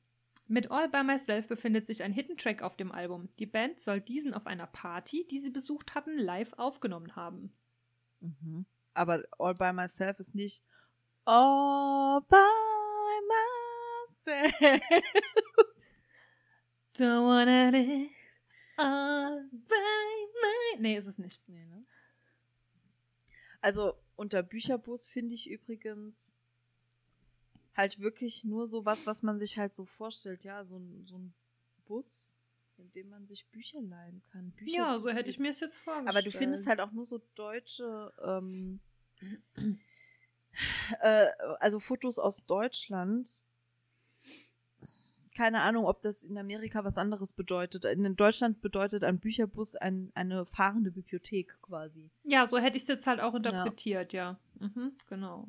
Mit 0.48 0.70
All 0.70 0.88
By 0.88 1.02
Myself 1.02 1.46
befindet 1.46 1.84
sich 1.84 2.02
ein 2.02 2.12
Hidden 2.12 2.38
Track 2.38 2.62
auf 2.62 2.74
dem 2.76 2.90
Album. 2.90 3.28
Die 3.38 3.44
Band 3.44 3.80
soll 3.80 4.00
diesen 4.00 4.32
auf 4.32 4.46
einer 4.46 4.66
Party, 4.66 5.26
die 5.30 5.40
sie 5.40 5.50
besucht 5.50 5.94
hatten, 5.94 6.16
live 6.18 6.54
aufgenommen 6.54 7.14
haben. 7.16 7.52
Mhm. 8.20 8.64
Aber 8.94 9.24
All 9.38 9.54
by 9.54 9.74
Myself 9.74 10.18
ist 10.20 10.34
nicht 10.34 10.64
All 11.26 12.22
by 12.22 12.36
Myself. 13.28 14.80
Don't 16.96 17.26
wanna 17.26 17.68
live 17.68 18.10
all 18.78 19.48
by 19.50 19.74
my... 20.42 20.80
Nee, 20.80 20.96
ist 20.96 21.06
es 21.06 21.18
nicht. 21.18 21.42
nee, 21.46 21.64
ne? 21.66 21.84
Also 23.60 23.94
unter 24.16 24.42
Bücherbus 24.42 25.06
finde 25.06 25.34
ich 25.34 25.50
übrigens 25.50 26.36
halt 27.76 28.00
wirklich 28.00 28.44
nur 28.44 28.66
so 28.66 28.84
was, 28.84 29.06
was 29.06 29.22
man 29.22 29.38
sich 29.38 29.58
halt 29.58 29.74
so 29.74 29.84
vorstellt. 29.84 30.44
Ja, 30.44 30.64
so 30.64 30.78
ein, 30.78 31.04
so 31.06 31.18
ein 31.18 31.34
Bus, 31.86 32.40
in 32.78 32.90
dem 32.92 33.10
man 33.10 33.26
sich 33.26 33.46
Bücher 33.48 33.80
leihen 33.82 34.22
kann. 34.32 34.50
Bücher, 34.52 34.76
Ja, 34.76 34.98
so 34.98 35.10
hätte 35.10 35.30
ich 35.30 35.38
mir 35.38 35.50
es 35.50 35.60
jetzt 35.60 35.78
vorgestellt. 35.78 36.08
Aber 36.08 36.22
du 36.22 36.30
findest 36.30 36.66
halt 36.66 36.80
auch 36.80 36.92
nur 36.92 37.04
so 37.06 37.20
deutsche, 37.34 38.12
ähm, 38.24 38.80
äh, 41.00 41.26
also 41.60 41.78
Fotos 41.80 42.18
aus 42.18 42.46
Deutschland. 42.46 43.44
Keine 45.36 45.60
Ahnung, 45.60 45.84
ob 45.84 46.00
das 46.00 46.24
in 46.24 46.38
Amerika 46.38 46.82
was 46.82 46.96
anderes 46.96 47.34
bedeutet. 47.34 47.84
In 47.84 48.16
Deutschland 48.16 48.62
bedeutet 48.62 49.04
ein 49.04 49.18
Bücherbus 49.18 49.76
ein, 49.76 50.10
eine 50.14 50.46
fahrende 50.46 50.90
Bibliothek 50.90 51.58
quasi. 51.60 52.08
Ja, 52.24 52.46
so 52.46 52.56
hätte 52.56 52.78
ich 52.78 52.84
es 52.84 52.88
jetzt 52.88 53.06
halt 53.06 53.20
auch 53.20 53.34
interpretiert, 53.34 54.14
ja. 54.14 54.38
Mhm, 54.58 54.92
genau. 55.10 55.48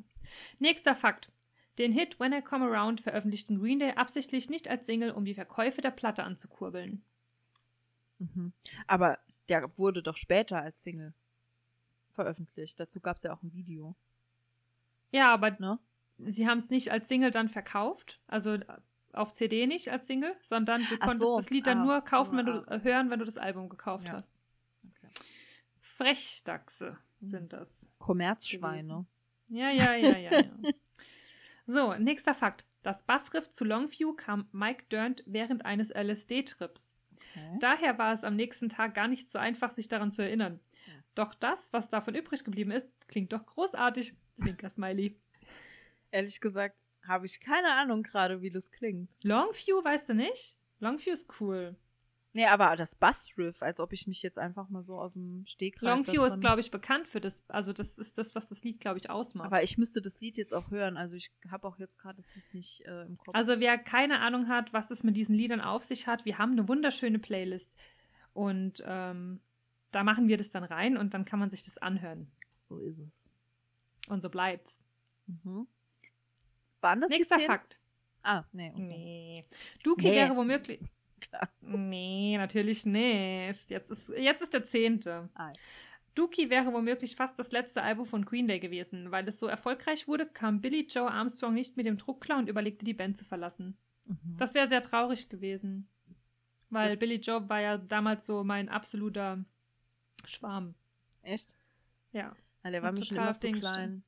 Nächster 0.58 0.94
Fakt. 0.94 1.30
Den 1.78 1.90
Hit 1.92 2.20
When 2.20 2.34
I 2.34 2.42
Come 2.42 2.66
Around 2.66 3.00
veröffentlichten 3.00 3.60
Green 3.60 3.78
Day 3.78 3.92
absichtlich 3.92 4.50
nicht 4.50 4.68
als 4.68 4.84
Single, 4.84 5.12
um 5.12 5.24
die 5.24 5.32
Verkäufe 5.32 5.80
der 5.80 5.92
Platte 5.92 6.22
anzukurbeln. 6.22 7.02
Mhm. 8.18 8.52
Aber 8.86 9.18
der 9.48 9.70
wurde 9.78 10.02
doch 10.02 10.18
später 10.18 10.60
als 10.60 10.82
Single 10.82 11.14
veröffentlicht. 12.12 12.78
Dazu 12.78 13.00
gab 13.00 13.16
es 13.16 13.22
ja 13.22 13.32
auch 13.32 13.42
ein 13.42 13.54
Video. 13.54 13.94
Ja, 15.12 15.32
aber 15.32 15.52
Ne? 15.58 15.78
sie 16.26 16.46
haben 16.46 16.58
es 16.58 16.68
nicht 16.68 16.90
als 16.90 17.08
Single 17.08 17.30
dann 17.30 17.48
verkauft, 17.48 18.20
also 18.26 18.58
auf 19.18 19.32
CD 19.32 19.66
nicht 19.66 19.90
als 19.90 20.06
Single, 20.06 20.34
sondern 20.42 20.82
du 20.88 20.98
konntest 20.98 21.20
so, 21.20 21.36
das 21.36 21.50
Lied 21.50 21.66
dann 21.66 21.78
ah, 21.78 21.84
nur 21.84 22.00
kaufen, 22.02 22.38
wenn 22.38 22.46
du 22.46 22.64
äh, 22.68 22.80
hören, 22.82 23.10
wenn 23.10 23.18
du 23.18 23.24
das 23.24 23.36
Album 23.36 23.68
gekauft 23.68 24.06
Ja. 24.06 24.12
hast. 24.12 24.34
Okay. 24.84 25.12
Frechdachse 25.80 26.96
sind 27.20 27.52
das. 27.52 27.86
Kommerzschweine. 27.98 29.06
Ja, 29.48 29.70
ja, 29.70 29.94
ja, 29.94 30.16
ja, 30.16 30.40
ja. 30.40 30.44
so, 31.66 31.94
nächster 31.94 32.34
Fakt. 32.34 32.64
Das 32.82 33.02
Bassriff 33.02 33.50
zu 33.50 33.64
Longview 33.64 34.12
kam 34.12 34.48
Mike 34.52 34.84
Durnt 34.88 35.22
während 35.26 35.66
eines 35.66 35.90
LSD-Trips. 35.90 36.94
Okay. 37.16 37.58
Daher 37.60 37.98
war 37.98 38.14
es 38.14 38.24
am 38.24 38.36
nächsten 38.36 38.68
Tag 38.68 38.94
gar 38.94 39.08
nicht 39.08 39.30
so 39.30 39.38
einfach, 39.38 39.72
sich 39.72 39.88
daran 39.88 40.12
zu 40.12 40.22
erinnern. 40.22 40.60
Ja. 40.86 40.92
Doch 41.14 41.34
das, 41.34 41.72
was 41.72 41.88
davon 41.88 42.14
übrig 42.14 42.44
geblieben 42.44 42.70
ist, 42.70 42.88
klingt 43.08 43.32
doch 43.32 43.44
großartig. 43.44 44.14
Zwinker-Smiley. 44.36 45.16
Ehrlich 46.12 46.40
gesagt 46.40 46.76
habe 47.08 47.26
ich 47.26 47.40
keine 47.40 47.74
Ahnung 47.74 48.02
gerade, 48.02 48.40
wie 48.42 48.50
das 48.50 48.70
klingt. 48.70 49.10
Longview, 49.24 49.82
weißt 49.82 50.10
du 50.10 50.14
nicht? 50.14 50.56
Longview 50.80 51.12
ist 51.12 51.40
cool. 51.40 51.76
Nee, 52.34 52.46
aber 52.46 52.76
das 52.76 52.94
Bassriff, 52.94 53.62
als 53.62 53.80
ob 53.80 53.92
ich 53.92 54.06
mich 54.06 54.22
jetzt 54.22 54.38
einfach 54.38 54.68
mal 54.68 54.82
so 54.82 54.98
aus 55.00 55.14
dem 55.14 55.44
Stegreif 55.46 55.82
Longview 55.82 56.22
ist, 56.24 56.40
glaube 56.40 56.60
ich, 56.60 56.70
bekannt 56.70 57.08
für 57.08 57.20
das. 57.20 57.42
Also, 57.48 57.72
das 57.72 57.98
ist 57.98 58.18
das, 58.18 58.34
was 58.34 58.48
das 58.48 58.62
Lied, 58.62 58.80
glaube 58.80 58.98
ich, 58.98 59.10
ausmacht. 59.10 59.46
Aber 59.46 59.62
ich 59.62 59.78
müsste 59.78 60.02
das 60.02 60.20
Lied 60.20 60.36
jetzt 60.36 60.52
auch 60.52 60.70
hören. 60.70 60.96
Also 60.96 61.16
ich 61.16 61.32
habe 61.50 61.66
auch 61.66 61.78
jetzt 61.78 61.98
gerade 61.98 62.16
das 62.16 62.32
Lied 62.34 62.54
nicht 62.54 62.82
äh, 62.82 63.06
im 63.06 63.16
Kopf. 63.16 63.34
Also 63.34 63.58
wer 63.60 63.78
keine 63.78 64.20
Ahnung 64.20 64.46
hat, 64.48 64.72
was 64.72 64.90
es 64.90 65.02
mit 65.02 65.16
diesen 65.16 65.34
Liedern 65.34 65.60
auf 65.60 65.82
sich 65.82 66.06
hat, 66.06 66.26
wir 66.26 66.38
haben 66.38 66.52
eine 66.52 66.68
wunderschöne 66.68 67.18
Playlist. 67.18 67.74
Und 68.34 68.82
ähm, 68.86 69.40
da 69.90 70.04
machen 70.04 70.28
wir 70.28 70.36
das 70.36 70.50
dann 70.50 70.64
rein 70.64 70.96
und 70.96 71.14
dann 71.14 71.24
kann 71.24 71.40
man 71.40 71.50
sich 71.50 71.64
das 71.64 71.78
anhören. 71.78 72.30
so 72.58 72.78
ist 72.78 72.98
es. 72.98 73.30
Und 74.08 74.22
so 74.22 74.28
bleibt's. 74.28 74.80
Mhm. 75.26 75.66
Waren 76.88 77.00
das 77.02 77.10
Nächster 77.10 77.36
die 77.36 77.42
zehn? 77.42 77.50
Fakt. 77.50 77.78
Ah, 78.22 78.44
nee. 78.52 78.70
Okay. 78.72 78.80
Nee. 78.82 79.44
Duki 79.84 80.08
Nee. 80.08 80.14
wäre 80.16 80.34
womöglich. 80.36 80.80
Klar. 81.20 81.48
Nee, 81.60 82.38
natürlich 82.38 82.86
nicht. 82.86 83.68
Jetzt 83.68 83.90
ist, 83.90 84.08
jetzt 84.08 84.40
ist 84.42 84.54
der 84.54 84.64
zehnte. 84.64 85.28
Ah, 85.34 85.50
Dookie 86.14 86.48
wäre 86.48 86.72
womöglich 86.72 87.14
fast 87.14 87.38
das 87.38 87.52
letzte 87.52 87.82
Album 87.82 88.06
von 88.06 88.24
Green 88.24 88.48
Day 88.48 88.58
gewesen. 88.58 89.10
Weil 89.10 89.28
es 89.28 89.38
so 89.38 89.46
erfolgreich 89.48 90.08
wurde, 90.08 90.26
kam 90.26 90.60
Billy 90.62 90.86
Joe 90.88 91.10
Armstrong 91.10 91.52
nicht 91.54 91.76
mit 91.76 91.84
dem 91.86 91.98
Druck 91.98 92.22
klar 92.22 92.38
und 92.38 92.48
überlegte, 92.48 92.84
die 92.86 92.94
Band 92.94 93.16
zu 93.18 93.24
verlassen. 93.26 93.76
mhm. 94.06 94.36
Das 94.38 94.54
wäre 94.54 94.66
sehr 94.68 94.80
traurig 94.82 95.28
gewesen. 95.28 95.88
Weil 96.70 96.88
Das- 96.90 96.98
Billy 96.98 97.16
Joe 97.16 97.46
war 97.48 97.60
ja 97.60 97.76
damals 97.78 98.24
so 98.26 98.42
mein 98.44 98.68
absoluter 98.70 99.44
Schwarm. 100.24 100.74
Echt? 101.22 101.54
Ja. 102.12 102.34
Ja, 102.64 102.70
der 102.70 102.82
war 102.82 102.92
mir 102.92 103.04
schon 103.04 103.16
immer 103.18 103.34
zu 103.36 103.52
klein. 103.52 104.02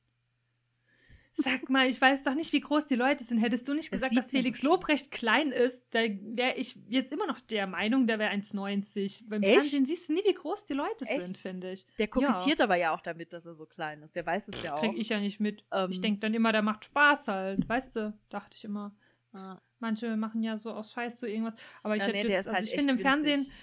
Sag 1.33 1.69
mal, 1.69 1.87
ich 1.87 1.99
weiß 2.01 2.23
doch 2.23 2.35
nicht, 2.35 2.51
wie 2.53 2.59
groß 2.59 2.85
die 2.85 2.95
Leute 2.95 3.23
sind. 3.23 3.37
Hättest 3.37 3.67
du 3.67 3.73
nicht 3.73 3.85
Das 3.91 3.97
gesagt, 3.97 4.09
sieht 4.11 4.19
dass 4.19 4.29
Felix. 4.31 4.61
Lobrecht 4.63 5.11
klein 5.11 5.51
ist, 5.51 5.81
da 5.91 5.99
wäre 6.01 6.55
ich 6.57 6.77
jetzt 6.89 7.11
immer 7.13 7.25
noch 7.25 7.39
der 7.39 7.67
Meinung, 7.67 8.05
der 8.05 8.19
wäre 8.19 8.31
1,90. 8.31 9.29
Beim 9.29 9.41
Echt? 9.41 9.53
Fernsehen 9.53 9.85
siehst 9.85 10.09
du 10.09 10.13
nie, 10.13 10.23
wie 10.25 10.33
groß 10.33 10.65
die 10.65 10.73
Leute 10.73 11.05
Echt? 11.05 11.21
sind, 11.21 11.37
finde 11.37 11.71
ich. 11.71 11.85
Der 11.97 12.07
kokettiert 12.07 12.59
aber 12.61 12.75
ja 12.75 12.93
auch 12.93 13.01
damit, 13.01 13.31
dass 13.33 13.45
er 13.45 13.53
so 13.53 13.65
klein 13.65 14.01
ist. 14.03 14.15
Der 14.15 14.25
weiß 14.25 14.49
es 14.49 14.61
ja 14.61 14.75
auch. 14.75 14.79
Krieg 14.81 14.97
ich 14.97 15.09
ja 15.09 15.19
nicht 15.19 15.39
mit. 15.39 15.63
Ähm, 15.71 15.89
Ich 15.91 16.01
denke 16.01 16.19
dann 16.19 16.33
immer, 16.33 16.51
der 16.51 16.61
macht 16.63 16.85
Spaß 16.85 17.27
halt. 17.29 17.67
Weißt 17.67 17.95
du, 17.95 18.13
dachte 18.29 18.57
ich 18.57 18.65
immer. 18.65 18.93
ah, 19.33 19.57
Manche 19.79 20.15
machen 20.17 20.43
ja 20.43 20.57
so 20.57 20.71
aus 20.71 20.91
Scheiß 20.91 21.19
so 21.19 21.25
irgendwas. 21.25 21.55
Aber 21.81 21.95
ich 21.95 22.05
ja, 22.05 22.11
nee, 22.11 22.21
jetzt, 22.23 22.47
also 22.49 22.53
halt 22.53 22.65
ich 22.67 22.75
finde 22.75 22.91
im 22.91 22.99
Fernsehen, 22.99 23.39
winzig. 23.39 23.55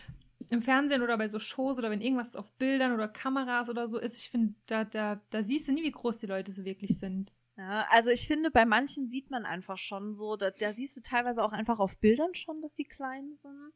im 0.48 0.62
Fernsehen 0.62 1.02
oder 1.02 1.16
bei 1.18 1.28
so 1.28 1.38
Shows 1.38 1.78
oder 1.78 1.90
wenn 1.90 2.00
irgendwas 2.00 2.34
auf 2.34 2.50
Bildern 2.54 2.92
oder 2.92 3.06
Kameras 3.08 3.68
oder 3.68 3.86
so 3.88 3.98
ist, 3.98 4.16
ich 4.16 4.30
finde, 4.30 4.54
da, 4.66 4.84
da, 4.84 5.20
da 5.30 5.42
siehst 5.42 5.68
du 5.68 5.72
nie, 5.72 5.82
wie 5.84 5.92
groß 5.92 6.18
die 6.18 6.26
Leute 6.26 6.50
so 6.50 6.64
wirklich 6.64 6.98
sind. 6.98 7.32
Ja, 7.58 7.88
also 7.90 8.10
ich 8.10 8.28
finde, 8.28 8.52
bei 8.52 8.64
manchen 8.64 9.08
sieht 9.08 9.30
man 9.30 9.44
einfach 9.44 9.78
schon 9.78 10.14
so, 10.14 10.36
da, 10.36 10.52
da 10.52 10.72
siehst 10.72 10.96
du 10.96 11.00
teilweise 11.00 11.42
auch 11.42 11.50
einfach 11.50 11.80
auf 11.80 11.98
Bildern 11.98 12.34
schon, 12.36 12.62
dass 12.62 12.76
sie 12.76 12.84
klein 12.84 13.34
sind. 13.34 13.72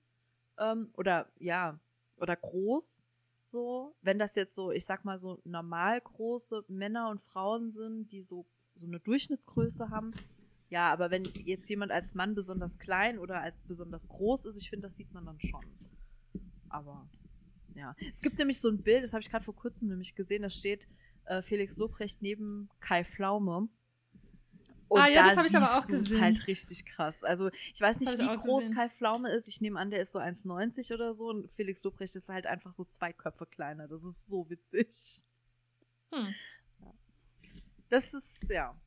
Ähm, 0.58 0.90
oder 0.94 1.28
ja, 1.40 1.80
oder 2.16 2.36
groß. 2.36 3.04
So, 3.44 3.96
wenn 4.00 4.20
das 4.20 4.36
jetzt 4.36 4.54
so, 4.54 4.70
ich 4.70 4.86
sag 4.86 5.04
mal, 5.04 5.18
so 5.18 5.40
normal 5.44 6.00
große 6.00 6.64
Männer 6.68 7.08
und 7.10 7.20
Frauen 7.20 7.72
sind, 7.72 8.12
die 8.12 8.22
so, 8.22 8.46
so 8.74 8.86
eine 8.86 9.00
Durchschnittsgröße 9.00 9.90
haben. 9.90 10.12
Ja, 10.70 10.92
aber 10.92 11.10
wenn 11.10 11.24
jetzt 11.44 11.68
jemand 11.68 11.90
als 11.90 12.14
Mann 12.14 12.36
besonders 12.36 12.78
klein 12.78 13.18
oder 13.18 13.40
als 13.40 13.56
besonders 13.66 14.08
groß 14.08 14.46
ist, 14.46 14.58
ich 14.58 14.70
finde, 14.70 14.86
das 14.86 14.94
sieht 14.94 15.12
man 15.12 15.26
dann 15.26 15.40
schon. 15.40 15.66
Aber 16.68 17.10
ja. 17.74 17.96
Es 18.12 18.22
gibt 18.22 18.38
nämlich 18.38 18.60
so 18.60 18.70
ein 18.70 18.82
Bild, 18.82 19.02
das 19.02 19.12
habe 19.12 19.22
ich 19.22 19.28
gerade 19.28 19.44
vor 19.44 19.56
kurzem 19.56 19.88
nämlich 19.88 20.14
gesehen, 20.14 20.42
da 20.42 20.50
steht 20.50 20.86
äh, 21.26 21.42
Felix 21.42 21.76
Lobrecht 21.76 22.22
neben 22.22 22.68
Kai 22.80 23.04
Pflaume. 23.04 23.68
Und 24.88 25.00
Ah 25.00 25.06
ja, 25.08 25.22
da 25.22 25.28
das 25.30 25.38
hab 25.38 25.46
ich 25.46 25.56
aber 25.56 25.78
auch 25.78 25.86
gesehen. 25.86 26.20
halt 26.20 26.46
richtig 26.46 26.84
krass. 26.84 27.24
Also 27.24 27.50
ich 27.72 27.80
weiß 27.80 28.00
nicht, 28.00 28.18
wie 28.18 28.26
groß 28.26 28.64
gesehen. 28.64 28.74
Kai 28.74 28.88
Pflaume 28.90 29.30
ist. 29.30 29.48
Ich 29.48 29.60
nehme 29.60 29.80
an, 29.80 29.90
der 29.90 30.02
ist 30.02 30.12
so 30.12 30.18
1,90 30.18 30.92
oder 30.92 31.14
so. 31.14 31.30
Und 31.30 31.50
Felix 31.50 31.82
Lobrecht 31.82 32.14
ist 32.14 32.28
halt 32.28 32.46
einfach 32.46 32.72
so 32.74 32.84
zwei 32.84 33.12
Köpfe 33.12 33.46
kleiner. 33.46 33.88
Das 33.88 34.04
ist 34.04 34.26
so 34.26 34.48
witzig. 34.50 35.24
Hm. 36.12 36.34
Das 37.88 38.12
ist, 38.12 38.50
ja. 38.50 38.78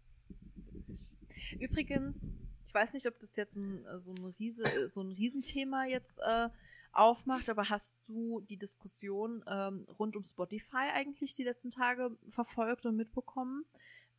witzig. 0.72 1.18
Übrigens, 1.60 2.32
ich 2.66 2.74
weiß 2.74 2.94
nicht, 2.94 3.08
ob 3.08 3.20
das 3.20 3.36
jetzt 3.36 3.56
ein, 3.56 3.86
äh, 3.86 4.00
so, 4.00 4.12
ein 4.12 4.26
Riese, 4.40 4.88
so 4.88 5.02
ein 5.02 5.12
Riesenthema 5.12 5.86
jetzt 5.86 6.20
äh, 6.20 6.50
aufmacht, 6.96 7.50
aber 7.50 7.70
hast 7.70 8.08
du 8.08 8.42
die 8.42 8.58
Diskussion 8.58 9.44
ähm, 9.48 9.86
rund 10.00 10.16
um 10.16 10.24
Spotify 10.24 10.90
eigentlich 10.94 11.34
die 11.36 11.44
letzten 11.44 11.70
Tage 11.72 12.18
verfolgt 12.30 12.86
und 12.86 12.96
mitbekommen? 12.96 13.66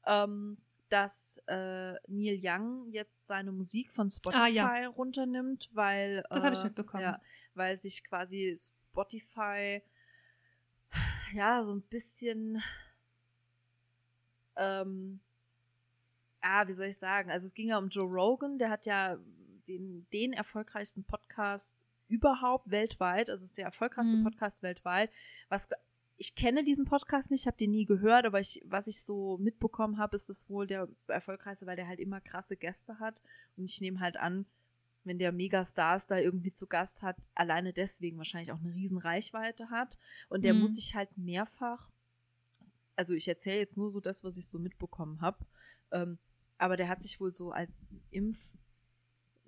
Ähm, 0.06 0.58
dass 0.88 1.42
äh, 1.48 1.94
Neil 2.06 2.38
Young 2.40 2.88
jetzt 2.92 3.26
seine 3.26 3.50
Musik 3.50 3.90
von 3.90 4.08
Spotify 4.08 4.40
Ah, 4.40 4.46
ja. 4.46 4.86
runternimmt, 4.86 5.68
weil 5.72 6.22
Das 6.30 6.44
hab 6.44 6.52
ich 6.52 6.60
äh, 6.60 6.64
mitbekommen. 6.64 7.02
Ja, 7.02 7.20
weil 7.54 7.80
sich 7.80 8.04
quasi 8.04 8.56
Spotify 8.56 9.82
ja 11.32 11.62
so 11.64 11.74
ein 11.74 11.82
bisschen 11.82 12.62
ähm, 14.54 15.18
ah, 16.40 16.66
wie 16.68 16.72
soll 16.72 16.86
ich 16.86 16.98
sagen? 16.98 17.30
Also 17.30 17.46
es 17.46 17.54
ging 17.54 17.68
ja 17.68 17.78
um 17.78 17.88
Joe 17.88 18.06
Rogan, 18.08 18.58
der 18.58 18.70
hat 18.70 18.86
ja 18.86 19.18
den, 19.66 20.06
den 20.12 20.32
erfolgreichsten 20.32 21.02
Podcast 21.04 21.86
überhaupt 22.08 22.70
weltweit. 22.70 23.30
Also 23.30 23.42
es 23.42 23.50
ist 23.50 23.58
der 23.58 23.64
erfolgreichste 23.66 24.16
Mhm. 24.16 24.24
Podcast 24.24 24.62
weltweit. 24.62 25.10
Was 25.48 25.68
ich 26.18 26.34
kenne 26.34 26.64
diesen 26.64 26.86
Podcast 26.86 27.30
nicht, 27.30 27.46
habe 27.46 27.58
den 27.58 27.72
nie 27.72 27.84
gehört, 27.84 28.24
aber 28.24 28.40
ich, 28.40 28.62
was 28.64 28.86
ich 28.86 29.02
so 29.02 29.36
mitbekommen 29.36 29.98
habe, 29.98 30.16
ist 30.16 30.30
es 30.30 30.48
wohl 30.48 30.66
der 30.66 30.88
erfolgreichste, 31.08 31.66
weil 31.66 31.76
der 31.76 31.86
halt 31.88 32.00
immer 32.00 32.22
krasse 32.22 32.56
Gäste 32.56 32.98
hat. 33.00 33.20
Und 33.58 33.64
ich 33.66 33.80
nehme 33.82 34.00
halt 34.00 34.16
an, 34.16 34.46
wenn 35.04 35.18
der 35.18 35.30
Megastars 35.30 36.06
da 36.06 36.18
irgendwie 36.18 36.52
zu 36.54 36.66
Gast 36.66 37.02
hat, 37.02 37.16
alleine 37.34 37.72
deswegen 37.74 38.16
wahrscheinlich 38.16 38.50
auch 38.50 38.60
eine 38.60 38.74
riesen 38.74 38.96
Reichweite 38.98 39.68
hat. 39.68 39.98
Und 40.30 40.42
der 40.42 40.54
Mhm. 40.54 40.60
muss 40.60 40.74
sich 40.76 40.94
halt 40.94 41.16
mehrfach, 41.18 41.90
also 42.96 43.12
ich 43.12 43.28
erzähle 43.28 43.58
jetzt 43.58 43.76
nur 43.76 43.90
so 43.90 44.00
das, 44.00 44.24
was 44.24 44.38
ich 44.38 44.48
so 44.48 44.58
mitbekommen 44.58 45.20
habe, 45.20 45.44
ähm, 45.92 46.18
aber 46.56 46.78
der 46.78 46.88
hat 46.88 47.02
sich 47.02 47.20
wohl 47.20 47.30
so 47.30 47.52
als 47.52 47.92
Impf, 48.10 48.54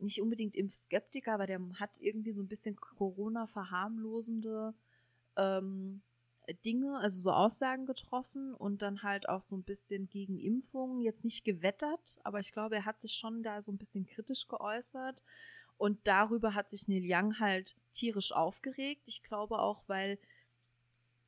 nicht 0.00 0.20
unbedingt 0.20 0.54
Impfskeptiker, 0.56 1.34
aber 1.34 1.46
der 1.46 1.60
hat 1.78 1.98
irgendwie 2.00 2.32
so 2.32 2.42
ein 2.42 2.48
bisschen 2.48 2.76
Corona-verharmlosende 2.76 4.74
ähm, 5.36 6.02
Dinge, 6.64 6.98
also 6.98 7.20
so 7.20 7.30
Aussagen 7.32 7.86
getroffen 7.86 8.54
und 8.54 8.80
dann 8.82 9.02
halt 9.02 9.28
auch 9.28 9.42
so 9.42 9.56
ein 9.56 9.64
bisschen 9.64 10.08
gegen 10.08 10.38
Impfungen, 10.38 11.02
jetzt 11.02 11.24
nicht 11.24 11.44
gewettert, 11.44 12.18
aber 12.24 12.40
ich 12.40 12.52
glaube, 12.52 12.76
er 12.76 12.84
hat 12.86 13.00
sich 13.00 13.12
schon 13.12 13.42
da 13.42 13.60
so 13.60 13.70
ein 13.72 13.78
bisschen 13.78 14.06
kritisch 14.06 14.48
geäußert 14.48 15.22
und 15.76 15.98
darüber 16.08 16.54
hat 16.54 16.70
sich 16.70 16.88
Neil 16.88 17.04
Young 17.04 17.38
halt 17.38 17.76
tierisch 17.92 18.32
aufgeregt. 18.32 19.02
Ich 19.06 19.22
glaube 19.22 19.58
auch, 19.58 19.82
weil 19.88 20.18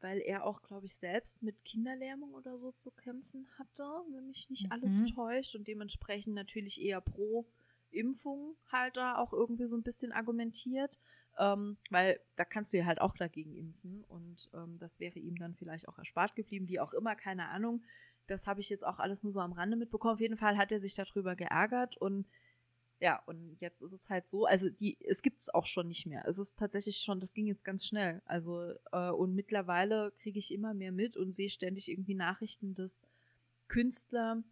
weil 0.00 0.20
er 0.20 0.44
auch, 0.46 0.62
glaube 0.62 0.86
ich, 0.86 0.96
selbst 0.96 1.42
mit 1.42 1.62
Kinderlähmung 1.64 2.32
oder 2.32 2.56
so 2.56 2.72
zu 2.72 2.90
kämpfen 2.90 3.46
hatte, 3.58 3.84
wenn 4.12 4.28
mich 4.28 4.48
nicht 4.48 4.72
alles 4.72 5.02
Mhm. 5.02 5.06
täuscht 5.14 5.54
und 5.56 5.68
dementsprechend 5.68 6.34
natürlich 6.34 6.80
eher 6.80 7.00
pro 7.02 7.46
Impfung 7.92 8.56
halt 8.70 8.96
da 8.96 9.16
auch 9.16 9.32
irgendwie 9.32 9.66
so 9.66 9.76
ein 9.76 9.82
bisschen 9.82 10.12
argumentiert, 10.12 10.98
ähm, 11.38 11.76
weil 11.90 12.20
da 12.36 12.44
kannst 12.44 12.72
du 12.72 12.78
ja 12.78 12.84
halt 12.84 13.00
auch 13.00 13.16
dagegen 13.16 13.54
impfen 13.54 14.04
und 14.08 14.50
ähm, 14.54 14.78
das 14.78 15.00
wäre 15.00 15.18
ihm 15.18 15.36
dann 15.36 15.54
vielleicht 15.54 15.88
auch 15.88 15.98
erspart 15.98 16.34
geblieben, 16.34 16.68
wie 16.68 16.80
auch 16.80 16.92
immer, 16.92 17.14
keine 17.14 17.48
Ahnung. 17.48 17.82
Das 18.26 18.46
habe 18.46 18.60
ich 18.60 18.68
jetzt 18.70 18.86
auch 18.86 18.98
alles 18.98 19.24
nur 19.24 19.32
so 19.32 19.40
am 19.40 19.52
Rande 19.52 19.76
mitbekommen. 19.76 20.14
Auf 20.14 20.20
jeden 20.20 20.36
Fall 20.36 20.56
hat 20.56 20.70
er 20.70 20.80
sich 20.80 20.94
darüber 20.94 21.34
geärgert 21.34 21.96
und 21.96 22.26
ja, 23.00 23.22
und 23.24 23.56
jetzt 23.60 23.80
ist 23.80 23.92
es 23.92 24.10
halt 24.10 24.26
so, 24.26 24.44
also 24.44 24.68
die, 24.68 24.98
es 25.00 25.22
gibt 25.22 25.40
es 25.40 25.52
auch 25.52 25.64
schon 25.64 25.88
nicht 25.88 26.04
mehr. 26.06 26.26
Es 26.26 26.38
ist 26.38 26.58
tatsächlich 26.58 26.98
schon, 26.98 27.18
das 27.18 27.32
ging 27.32 27.46
jetzt 27.46 27.64
ganz 27.64 27.86
schnell. 27.86 28.20
Also, 28.26 28.74
äh, 28.92 29.08
und 29.08 29.34
mittlerweile 29.34 30.12
kriege 30.20 30.38
ich 30.38 30.52
immer 30.52 30.74
mehr 30.74 30.92
mit 30.92 31.16
und 31.16 31.32
sehe 31.32 31.48
ständig 31.48 31.90
irgendwie 31.90 32.14
Nachrichten, 32.14 32.74
dass 32.74 33.06
Künstler 33.68 34.42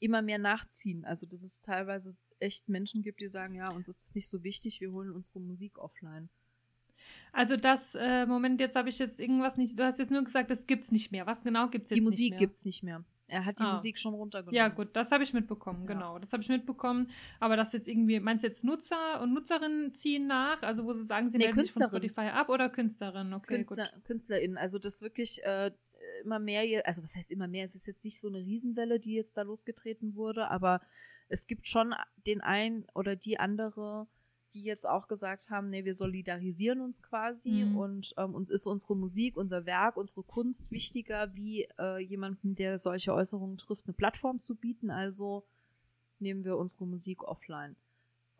immer 0.00 0.20
mehr 0.20 0.38
nachziehen. 0.38 1.06
Also, 1.06 1.26
dass 1.26 1.42
es 1.42 1.62
teilweise 1.62 2.14
echt 2.40 2.68
Menschen 2.68 3.02
gibt, 3.02 3.20
die 3.20 3.28
sagen, 3.28 3.54
ja, 3.54 3.70
uns 3.70 3.88
ist 3.88 4.04
das 4.06 4.14
nicht 4.14 4.28
so 4.28 4.42
wichtig, 4.44 4.80
wir 4.80 4.92
holen 4.92 5.10
unsere 5.10 5.40
Musik 5.40 5.78
offline. 5.78 6.28
Also 7.32 7.56
das, 7.56 7.94
äh, 7.94 8.26
Moment, 8.26 8.60
jetzt 8.60 8.76
habe 8.76 8.88
ich 8.88 8.98
jetzt 8.98 9.20
irgendwas 9.20 9.56
nicht, 9.56 9.78
du 9.78 9.84
hast 9.84 9.98
jetzt 9.98 10.10
nur 10.10 10.24
gesagt, 10.24 10.50
das 10.50 10.66
gibt's 10.66 10.90
nicht 10.90 11.12
mehr. 11.12 11.26
Was 11.26 11.44
genau 11.44 11.68
gibt's 11.68 11.90
jetzt 11.90 11.98
Die 11.98 12.02
Musik 12.02 12.20
nicht 12.20 12.30
mehr? 12.30 12.38
gibt's 12.40 12.64
nicht 12.64 12.82
mehr. 12.82 13.04
Er 13.28 13.44
hat 13.44 13.58
die 13.58 13.62
Ah. 13.64 13.72
Musik 13.72 13.98
schon 13.98 14.14
runtergenommen. 14.14 14.54
Ja, 14.56 14.68
gut, 14.68 14.88
das 14.94 15.10
habe 15.10 15.24
ich 15.24 15.32
mitbekommen, 15.32 15.80
Ja. 15.82 15.86
genau. 15.94 16.18
Das 16.18 16.32
habe 16.32 16.42
ich 16.42 16.48
mitbekommen. 16.48 17.10
Aber 17.40 17.56
das 17.56 17.72
jetzt 17.72 17.88
irgendwie, 17.88 18.20
meinst 18.20 18.44
du 18.44 18.48
jetzt 18.48 18.64
Nutzer 18.64 19.20
und 19.20 19.34
Nutzerinnen 19.34 19.94
ziehen 19.94 20.26
nach? 20.26 20.62
Also 20.62 20.84
wo 20.84 20.92
sie 20.92 21.04
sagen, 21.04 21.30
sie 21.30 21.38
Nee, 21.38 21.46
melden 21.46 21.60
sich 21.60 21.72
von. 21.72 21.82
Spotify 21.82 22.28
ab 22.32 22.48
oder 22.48 22.68
Künstlerinnen? 22.70 23.34
Okay, 23.34 23.56
Künstler, 23.56 23.90
gut. 23.94 24.04
KünstlerInnen. 24.04 24.56
Also 24.56 24.78
das 24.78 25.02
wirklich 25.02 25.42
äh, 25.44 25.72
immer 26.22 26.38
mehr, 26.38 26.86
also 26.86 27.02
was 27.02 27.16
heißt 27.16 27.32
immer 27.32 27.48
mehr? 27.48 27.66
Es 27.66 27.74
ist 27.74 27.86
jetzt 27.86 28.04
nicht 28.04 28.20
so 28.20 28.28
eine 28.28 28.38
Riesenwelle, 28.38 29.00
die 29.00 29.14
jetzt 29.14 29.36
da 29.36 29.42
losgetreten 29.42 30.14
wurde, 30.14 30.48
aber 30.48 30.80
es 31.28 31.46
gibt 31.46 31.68
schon 31.68 31.94
den 32.26 32.40
einen 32.40 32.86
oder 32.94 33.16
die 33.16 33.38
andere, 33.38 34.06
die 34.54 34.62
jetzt 34.62 34.86
auch 34.88 35.06
gesagt 35.08 35.50
haben, 35.50 35.68
nee, 35.70 35.84
wir 35.84 35.94
solidarisieren 35.94 36.80
uns 36.80 37.02
quasi 37.02 37.64
Mhm. 37.64 37.76
und 37.76 38.14
ähm, 38.16 38.34
uns 38.34 38.48
ist 38.48 38.66
unsere 38.66 38.96
Musik, 38.96 39.36
unser 39.36 39.66
Werk, 39.66 39.96
unsere 39.96 40.22
Kunst 40.22 40.70
wichtiger, 40.70 41.34
wie 41.34 41.68
äh, 41.78 41.98
jemandem, 41.98 42.54
der 42.54 42.78
solche 42.78 43.12
Äußerungen 43.12 43.58
trifft, 43.58 43.86
eine 43.86 43.92
Plattform 43.94 44.40
zu 44.40 44.54
bieten. 44.54 44.90
Also 44.90 45.44
nehmen 46.20 46.44
wir 46.44 46.56
unsere 46.56 46.86
Musik 46.86 47.22
offline. 47.24 47.76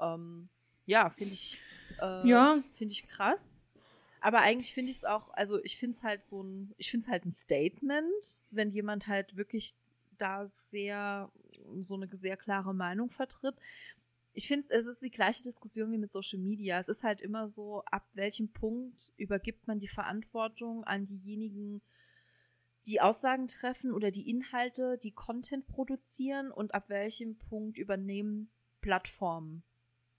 Ähm, 0.00 0.48
ja, 0.86 1.10
finde 1.10 1.34
ich, 1.34 1.58
äh, 1.98 2.28
Ja. 2.28 2.62
finde 2.74 2.92
ich 2.92 3.06
krass. 3.06 3.66
Aber 4.20 4.38
eigentlich 4.38 4.72
finde 4.72 4.90
ich 4.90 4.96
es 4.96 5.04
auch, 5.04 5.28
also 5.34 5.62
ich 5.62 5.76
finde 5.76 5.96
es 5.96 6.02
halt 6.02 6.22
so 6.22 6.42
ein, 6.42 6.72
ich 6.78 6.90
finde 6.90 7.04
es 7.04 7.10
halt 7.10 7.26
ein 7.26 7.32
Statement, 7.32 8.42
wenn 8.50 8.70
jemand 8.70 9.06
halt 9.06 9.36
wirklich 9.36 9.76
da 10.16 10.46
sehr, 10.46 11.30
so 11.80 11.94
eine 11.94 12.08
sehr 12.12 12.36
klare 12.36 12.74
Meinung 12.74 13.10
vertritt. 13.10 13.56
Ich 14.32 14.48
finde, 14.48 14.66
es 14.70 14.86
ist 14.86 15.02
die 15.02 15.10
gleiche 15.10 15.42
Diskussion 15.42 15.90
wie 15.92 15.98
mit 15.98 16.12
Social 16.12 16.38
Media. 16.38 16.78
Es 16.78 16.88
ist 16.88 17.04
halt 17.04 17.22
immer 17.22 17.48
so, 17.48 17.82
ab 17.86 18.06
welchem 18.14 18.52
Punkt 18.52 19.12
übergibt 19.16 19.66
man 19.66 19.80
die 19.80 19.88
Verantwortung 19.88 20.84
an 20.84 21.06
diejenigen, 21.06 21.80
die 22.86 23.00
Aussagen 23.00 23.48
treffen 23.48 23.92
oder 23.92 24.10
die 24.10 24.28
Inhalte, 24.28 24.98
die 25.02 25.12
Content 25.12 25.66
produzieren 25.66 26.50
und 26.50 26.74
ab 26.74 26.88
welchem 26.88 27.36
Punkt 27.36 27.78
übernehmen 27.78 28.50
Plattformen 28.80 29.64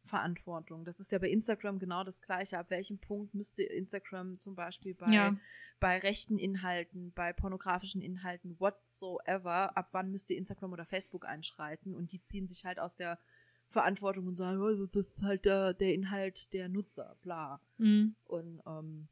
Verantwortung. 0.07 0.85
Das 0.85 0.99
ist 0.99 1.11
ja 1.11 1.19
bei 1.19 1.29
Instagram 1.29 1.79
genau 1.79 2.03
das 2.03 2.21
Gleiche. 2.21 2.57
Ab 2.57 2.69
welchem 2.69 2.97
Punkt 2.99 3.33
müsste 3.33 3.63
Instagram 3.63 4.39
zum 4.39 4.55
Beispiel 4.55 4.95
bei, 4.95 5.11
Ja. 5.11 5.37
bei 5.79 5.99
rechten 5.99 6.37
Inhalten, 6.39 7.11
bei 7.13 7.33
pornografischen 7.33 8.01
Inhalten, 8.01 8.59
whatsoever, 8.59 9.77
ab 9.77 9.89
wann 9.91 10.09
müsste 10.11 10.33
Instagram 10.33 10.73
oder 10.73 10.85
Facebook 10.85 11.25
einschreiten 11.25 11.93
und 11.93 12.11
die 12.11 12.21
ziehen 12.23 12.47
sich 12.47 12.65
halt 12.65 12.79
aus 12.79 12.95
der 12.95 13.19
Verantwortung 13.69 14.27
und 14.27 14.35
sagen, 14.35 14.61
oh, 14.61 14.85
das 14.87 15.17
ist 15.17 15.23
halt 15.23 15.45
der, 15.45 15.73
der 15.73 15.93
Inhalt 15.93 16.53
der 16.53 16.69
Nutzer, 16.69 17.17
bla. 17.21 17.61
Mhm. 17.77 18.15
Und 18.23 18.61
ähm, 18.65 19.07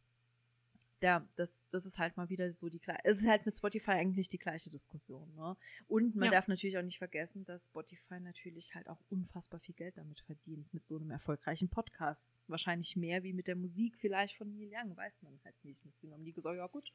ja, 1.02 1.28
das, 1.36 1.68
das 1.70 1.86
ist 1.86 2.00
halt 2.00 2.16
mal 2.18 2.30
wieder 2.30 2.52
so 2.54 2.70
die 2.70 2.80
gleiche. 2.80 3.02
Es 3.04 3.20
ist 3.20 3.28
halt 3.28 3.46
mit 3.46 3.56
Spotify 3.58 3.92
eigentlich 3.92 4.30
die 4.30 4.40
gleiche 4.40 4.70
Diskussion. 4.70 5.34
Ne? 5.36 5.56
Und 5.88 6.16
man 6.16 6.26
Ja. 6.26 6.32
darf 6.32 6.48
natürlich 6.48 6.78
auch 6.78 6.82
nicht 6.84 6.98
vergessen, 6.98 7.44
dass 7.46 7.66
Spotify 7.66 8.20
natürlich 8.20 8.74
halt 8.76 8.88
auch 8.88 9.00
unfassbar 9.10 9.60
viel 9.60 9.76
Geld 9.76 9.98
damit 9.98 10.22
verdient, 10.22 10.74
mit 10.74 10.86
so 10.86 10.96
einem 10.96 11.12
erfolgreichen 11.12 11.70
Podcast. 11.70 12.34
Wahrscheinlich 12.48 12.96
mehr 12.96 13.24
wie 13.24 13.34
mit 13.34 13.48
der 13.48 13.56
Musik 13.56 13.96
vielleicht 13.98 14.38
von 14.38 14.52
Neil 14.56 14.70
Young, 14.72 14.96
weiß 14.98 15.22
man 15.22 15.40
halt 15.44 15.56
nicht. 15.64 15.84
Deswegen 15.86 16.14
haben 16.14 16.24
die 16.24 16.34
gesagt, 16.34 16.58
ja 16.58 16.68
gut, 16.68 16.92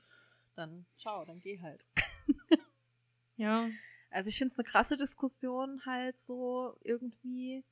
dann 0.57 0.87
ciao, 0.97 1.25
dann 1.25 1.41
geh 1.41 1.61
halt. 1.61 1.87
Ja. 3.37 3.71
Also 4.11 4.29
ich 4.29 4.37
finde 4.37 4.53
es 4.53 4.59
eine 4.59 4.69
krasse 4.69 4.97
Diskussion 4.99 5.81
halt 5.87 6.19
so 6.21 6.77
irgendwie, 6.83 7.65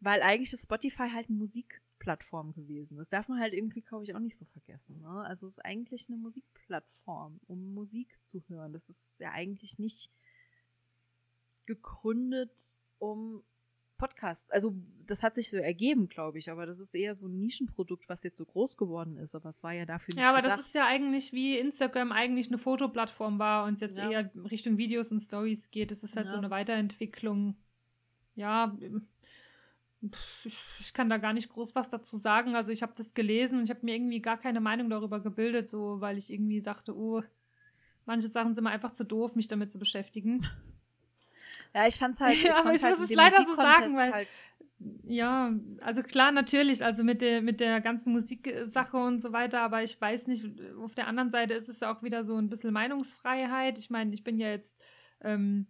weil 0.00 0.22
eigentlich 0.22 0.52
ist 0.52 0.62
Spotify 0.64 1.08
halt 1.08 1.28
eine 1.28 1.38
Musikplattform 2.02 2.52
gewesen. 2.52 2.96
Das 2.98 3.08
darf 3.08 3.28
man 3.28 3.38
halt 3.40 3.54
irgendwie, 3.54 3.80
glaube 3.82 4.04
ich, 4.04 4.14
auch 4.14 4.18
nicht 4.20 4.36
so 4.36 4.44
vergessen. 4.46 5.00
Ne? 5.00 5.08
Also 5.26 5.46
es 5.46 5.54
ist 5.58 5.64
eigentlich 5.64 6.08
eine 6.08 6.16
Musikplattform, 6.18 7.40
um 7.46 7.74
Musik 7.74 8.18
zu 8.24 8.42
hören. 8.48 8.72
Das 8.72 8.88
ist 8.88 9.20
ja 9.20 9.30
eigentlich 9.32 9.78
nicht 9.78 10.10
gegründet, 11.66 12.76
um 12.98 13.42
Podcasts. 13.98 14.50
Also 14.50 14.74
das 15.06 15.22
hat 15.22 15.36
sich 15.36 15.48
so 15.50 15.58
ergeben, 15.58 16.08
glaube 16.08 16.38
ich, 16.38 16.50
aber 16.50 16.66
das 16.66 16.80
ist 16.80 16.92
eher 16.94 17.14
so 17.14 17.28
ein 17.28 17.38
Nischenprodukt, 17.38 18.08
was 18.08 18.24
jetzt 18.24 18.36
so 18.38 18.44
groß 18.44 18.76
geworden 18.76 19.16
ist. 19.16 19.36
Aber 19.36 19.50
es 19.50 19.62
war 19.62 19.72
ja 19.72 19.86
dafür 19.86 20.14
nicht 20.14 20.24
Ja, 20.24 20.30
aber 20.30 20.42
gedacht. 20.42 20.58
das 20.58 20.66
ist 20.66 20.74
ja 20.74 20.86
eigentlich 20.86 21.32
wie 21.32 21.56
Instagram 21.56 22.10
eigentlich 22.10 22.48
eine 22.48 22.58
Fotoplattform 22.58 23.38
war 23.38 23.64
und 23.66 23.80
jetzt 23.80 23.96
Ja. 23.98 24.10
eher 24.10 24.30
Richtung 24.50 24.76
Videos 24.76 25.12
und 25.12 25.20
Stories 25.20 25.70
geht. 25.70 25.92
Das 25.92 26.02
ist 26.02 26.16
halt 26.16 26.28
so 26.28 26.34
Ja. 26.34 26.40
eine 26.40 26.50
Weiterentwicklung. 26.50 27.56
Ja, 28.34 28.76
ich, 30.44 30.58
ich 30.80 30.94
kann 30.94 31.08
da 31.08 31.18
gar 31.18 31.32
nicht 31.32 31.48
groß 31.48 31.74
was 31.74 31.88
dazu 31.88 32.16
sagen. 32.16 32.56
Also 32.56 32.72
ich 32.72 32.82
habe 32.82 32.92
das 32.96 33.14
gelesen 33.14 33.58
und 33.58 33.64
ich 33.64 33.70
habe 33.70 33.80
mir 33.84 33.94
irgendwie 33.94 34.20
gar 34.20 34.38
keine 34.38 34.60
Meinung 34.60 34.90
darüber 34.90 35.20
gebildet, 35.20 35.68
so 35.68 36.00
weil 36.00 36.18
ich 36.18 36.32
irgendwie 36.32 36.60
dachte, 36.60 36.96
oh, 36.96 37.22
manche 38.04 38.28
Sachen 38.28 38.54
sind 38.54 38.64
mir 38.64 38.70
einfach 38.70 38.92
zu 38.92 39.04
doof, 39.04 39.36
mich 39.36 39.48
damit 39.48 39.70
zu 39.72 39.78
beschäftigen. 39.78 40.46
Ja, 41.74 41.86
ich 41.86 41.96
fand's 41.96 42.20
halt, 42.20 42.36
ich 42.38 42.44
Ja, 42.44 42.52
fand's 42.52 42.80
ich 42.80 42.84
halt 42.84 42.98
muss 42.98 43.08
es 43.10 43.14
leider 43.16 43.44
so 43.44 43.54
sagen, 43.54 43.96
weil- 43.96 44.12
halt 44.12 44.28
Ja, 45.04 45.52
also 45.80 46.02
klar, 46.02 46.32
natürlich, 46.32 46.84
also 46.84 47.04
mit 47.04 47.22
der, 47.22 47.40
mit 47.40 47.60
der 47.60 47.80
ganzen 47.80 48.12
Musiksache 48.12 48.96
und 48.96 49.20
so 49.22 49.32
weiter, 49.32 49.60
aber 49.60 49.82
ich 49.84 50.00
weiß 50.00 50.26
nicht, 50.26 50.44
auf 50.82 50.94
der 50.94 51.06
anderen 51.06 51.30
Seite 51.30 51.54
ist 51.54 51.68
es 51.68 51.78
ja 51.80 51.94
auch 51.94 52.02
wieder 52.02 52.24
so 52.24 52.36
ein 52.36 52.48
bisschen 52.48 52.72
Meinungsfreiheit. 52.72 53.78
Ich 53.78 53.90
meine, 53.90 54.12
ich 54.12 54.24
bin 54.24 54.38
ja 54.38 54.48
jetzt 54.48 54.80
ähm, 55.20 55.68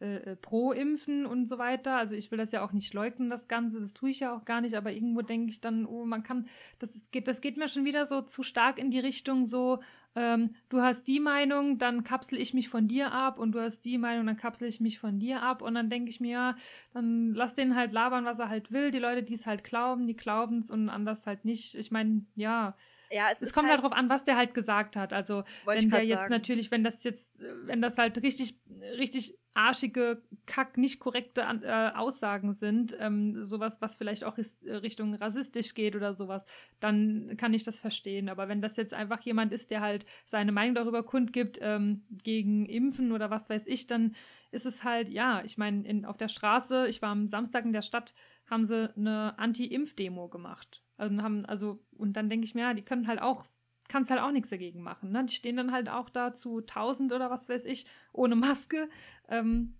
äh, 0.00 0.16
äh, 0.32 0.36
pro 0.36 0.72
Impfen 0.72 1.26
und 1.26 1.46
so 1.46 1.58
weiter, 1.58 1.96
also 1.96 2.14
ich 2.14 2.30
will 2.30 2.38
das 2.38 2.52
ja 2.52 2.64
auch 2.64 2.72
nicht 2.72 2.92
leugnen, 2.92 3.30
das 3.30 3.48
Ganze, 3.48 3.80
das 3.80 3.94
tue 3.94 4.10
ich 4.10 4.20
ja 4.20 4.36
auch 4.36 4.44
gar 4.44 4.60
nicht, 4.60 4.74
aber 4.74 4.92
irgendwo 4.92 5.22
denke 5.22 5.50
ich 5.50 5.60
dann, 5.60 5.86
oh, 5.86 6.04
man 6.04 6.22
kann, 6.22 6.46
das 6.78 6.94
ist, 6.94 7.12
geht, 7.12 7.28
das 7.28 7.40
geht 7.40 7.56
mir 7.56 7.68
schon 7.68 7.84
wieder 7.84 8.06
so 8.06 8.20
zu 8.20 8.42
stark 8.42 8.78
in 8.78 8.90
die 8.90 8.98
Richtung 8.98 9.46
so, 9.46 9.80
ähm, 10.16 10.54
du 10.70 10.80
hast 10.80 11.04
die 11.04 11.20
Meinung, 11.20 11.78
dann 11.78 12.02
kapsel 12.02 12.40
ich 12.40 12.54
mich 12.54 12.70
von 12.70 12.88
dir 12.88 13.12
ab 13.12 13.38
und 13.38 13.52
du 13.52 13.60
hast 13.60 13.80
die 13.80 13.98
Meinung, 13.98 14.26
dann 14.26 14.38
kapsel 14.38 14.66
ich 14.66 14.80
mich 14.80 14.98
von 14.98 15.18
dir 15.18 15.42
ab 15.42 15.60
und 15.60 15.74
dann 15.74 15.90
denke 15.90 16.08
ich 16.08 16.20
mir, 16.20 16.30
ja, 16.30 16.56
dann 16.94 17.34
lass 17.34 17.54
den 17.54 17.76
halt 17.76 17.92
labern, 17.92 18.24
was 18.24 18.38
er 18.38 18.48
halt 18.48 18.72
will. 18.72 18.90
Die 18.90 18.98
Leute, 18.98 19.22
die 19.22 19.34
es 19.34 19.46
halt 19.46 19.62
glauben, 19.62 20.06
die 20.06 20.16
glauben 20.16 20.58
es 20.60 20.70
und 20.70 20.88
anders 20.88 21.26
halt 21.26 21.44
nicht. 21.44 21.74
Ich 21.74 21.90
meine, 21.90 22.24
ja, 22.34 22.74
Ja, 23.10 23.28
es, 23.30 23.42
es 23.42 23.52
kommt 23.52 23.68
halt 23.68 23.82
halt 23.82 23.84
drauf 23.84 23.96
an, 23.96 24.08
was 24.08 24.24
der 24.24 24.36
halt 24.36 24.54
gesagt 24.54 24.96
hat. 24.96 25.12
Also, 25.12 25.44
wenn 25.66 25.90
der 25.90 26.02
jetzt 26.02 26.20
sagen. 26.20 26.32
natürlich, 26.32 26.70
wenn 26.70 26.82
das 26.82 27.04
jetzt, 27.04 27.38
äh, 27.38 27.52
wenn 27.66 27.82
das 27.82 27.98
halt 27.98 28.22
richtig, 28.22 28.58
richtig 28.96 29.36
arschige, 29.56 30.22
kack, 30.46 30.76
nicht 30.76 31.00
korrekte 31.00 31.40
äh, 31.40 31.90
Aussagen 31.94 32.52
sind, 32.52 32.96
ähm, 33.00 33.42
sowas, 33.42 33.78
was 33.80 33.96
vielleicht 33.96 34.24
auch 34.24 34.38
äh, 34.38 34.70
Richtung 34.74 35.14
rassistisch 35.14 35.74
geht 35.74 35.96
oder 35.96 36.12
sowas, 36.12 36.44
dann 36.80 37.36
kann 37.36 37.54
ich 37.54 37.62
das 37.64 37.80
verstehen. 37.80 38.28
Aber 38.28 38.48
wenn 38.48 38.60
das 38.60 38.76
jetzt 38.76 38.94
einfach 38.94 39.20
jemand 39.22 39.52
ist, 39.52 39.70
der 39.70 39.80
halt 39.80 40.06
seine 40.26 40.52
Meinung 40.52 40.74
darüber 40.74 41.02
kundgibt, 41.02 41.58
ähm, 41.62 42.02
gegen 42.22 42.66
Impfen 42.66 43.12
oder 43.12 43.30
was 43.30 43.48
weiß 43.48 43.66
ich, 43.66 43.86
dann 43.86 44.14
ist 44.50 44.66
es 44.66 44.84
halt, 44.84 45.08
ja, 45.08 45.42
ich 45.44 45.58
meine, 45.58 45.86
in- 45.86 46.04
auf 46.04 46.16
der 46.16 46.28
Straße, 46.28 46.86
ich 46.88 47.02
war 47.02 47.10
am 47.10 47.28
Samstag 47.28 47.64
in 47.64 47.72
der 47.72 47.82
Stadt, 47.82 48.14
haben 48.48 48.64
sie 48.64 48.94
eine 48.96 49.38
Anti-Impf-Demo 49.38 50.28
gemacht. 50.28 50.82
Also, 50.96 51.22
haben, 51.22 51.44
also, 51.46 51.84
und 51.96 52.14
dann 52.14 52.30
denke 52.30 52.44
ich 52.44 52.54
mir, 52.54 52.62
ja, 52.62 52.74
die 52.74 52.82
können 52.82 53.06
halt 53.06 53.20
auch, 53.20 53.46
kannst 53.88 54.10
halt 54.10 54.20
auch 54.20 54.30
nichts 54.30 54.50
dagegen 54.50 54.82
machen. 54.82 55.12
Ne? 55.12 55.24
Die 55.24 55.34
stehen 55.34 55.56
dann 55.56 55.72
halt 55.72 55.88
auch 55.88 56.10
da 56.10 56.34
zu 56.34 56.58
1000 56.58 57.12
oder 57.12 57.30
was 57.30 57.48
weiß 57.48 57.64
ich, 57.64 57.86
ohne 58.12 58.36
Maske. 58.36 58.88
Ähm, 59.28 59.76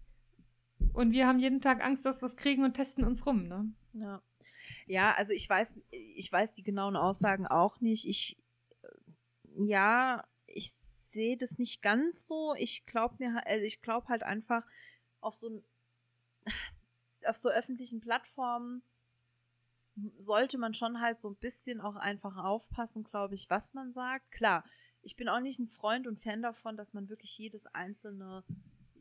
und 0.92 1.12
wir 1.12 1.26
haben 1.26 1.38
jeden 1.38 1.60
Tag 1.60 1.82
Angst, 1.82 2.04
dass 2.04 2.18
wir 2.18 2.26
was 2.26 2.36
kriegen 2.36 2.64
und 2.64 2.74
testen 2.74 3.04
uns 3.04 3.26
rum, 3.26 3.48
ne? 3.48 3.72
Ja. 3.92 4.22
Ja, 4.86 5.12
also 5.12 5.32
ich 5.32 5.48
weiß, 5.48 5.82
ich 5.90 6.30
weiß 6.30 6.52
die 6.52 6.62
genauen 6.62 6.96
Aussagen 6.96 7.46
auch 7.46 7.80
nicht. 7.80 8.06
Ich, 8.06 8.36
äh, 8.82 9.64
ja, 9.66 10.24
ich 10.46 10.72
sehe 10.72 11.36
das 11.36 11.58
nicht 11.58 11.82
ganz 11.82 12.26
so. 12.26 12.54
Ich 12.58 12.84
glaube 12.84 13.16
mir, 13.18 13.46
also 13.46 13.64
ich 13.64 13.80
glaube 13.80 14.08
halt 14.08 14.22
einfach 14.22 14.64
auf 15.20 15.34
so 15.34 15.62
auf 17.26 17.36
so 17.36 17.48
öffentlichen 17.48 18.00
Plattformen 18.00 18.82
sollte 20.18 20.58
man 20.58 20.74
schon 20.74 21.00
halt 21.00 21.18
so 21.18 21.30
ein 21.30 21.36
bisschen 21.36 21.80
auch 21.80 21.96
einfach 21.96 22.36
aufpassen, 22.36 23.04
glaube 23.04 23.34
ich, 23.34 23.48
was 23.50 23.74
man 23.74 23.92
sagt. 23.92 24.30
Klar, 24.30 24.64
ich 25.02 25.16
bin 25.16 25.28
auch 25.28 25.40
nicht 25.40 25.58
ein 25.58 25.68
Freund 25.68 26.06
und 26.06 26.20
Fan 26.20 26.42
davon, 26.42 26.76
dass 26.76 26.94
man 26.94 27.08
wirklich 27.08 27.36
jedes 27.38 27.66
einzelne 27.66 28.44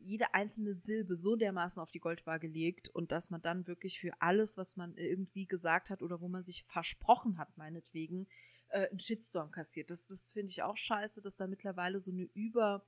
jede 0.06 0.34
einzelne 0.34 0.72
Silbe 0.72 1.16
so 1.16 1.34
dermaßen 1.34 1.82
auf 1.82 1.90
die 1.90 1.98
Goldwaage 1.98 2.46
legt 2.46 2.88
und 2.88 3.10
dass 3.10 3.30
man 3.30 3.42
dann 3.42 3.66
wirklich 3.66 3.98
für 3.98 4.12
alles, 4.20 4.56
was 4.56 4.76
man 4.76 4.96
irgendwie 4.96 5.46
gesagt 5.46 5.90
hat 5.90 6.00
oder 6.00 6.20
wo 6.20 6.28
man 6.28 6.44
sich 6.44 6.62
versprochen 6.62 7.38
hat, 7.38 7.56
meinetwegen, 7.58 8.28
äh, 8.68 8.88
einen 8.88 9.00
Shitstorm 9.00 9.50
kassiert. 9.50 9.90
Das, 9.90 10.06
das 10.06 10.32
finde 10.32 10.50
ich 10.50 10.62
auch 10.62 10.76
scheiße, 10.76 11.20
dass 11.20 11.36
da 11.36 11.48
mittlerweile 11.48 11.98
so 11.98 12.12
eine 12.12 12.22
über 12.34 12.86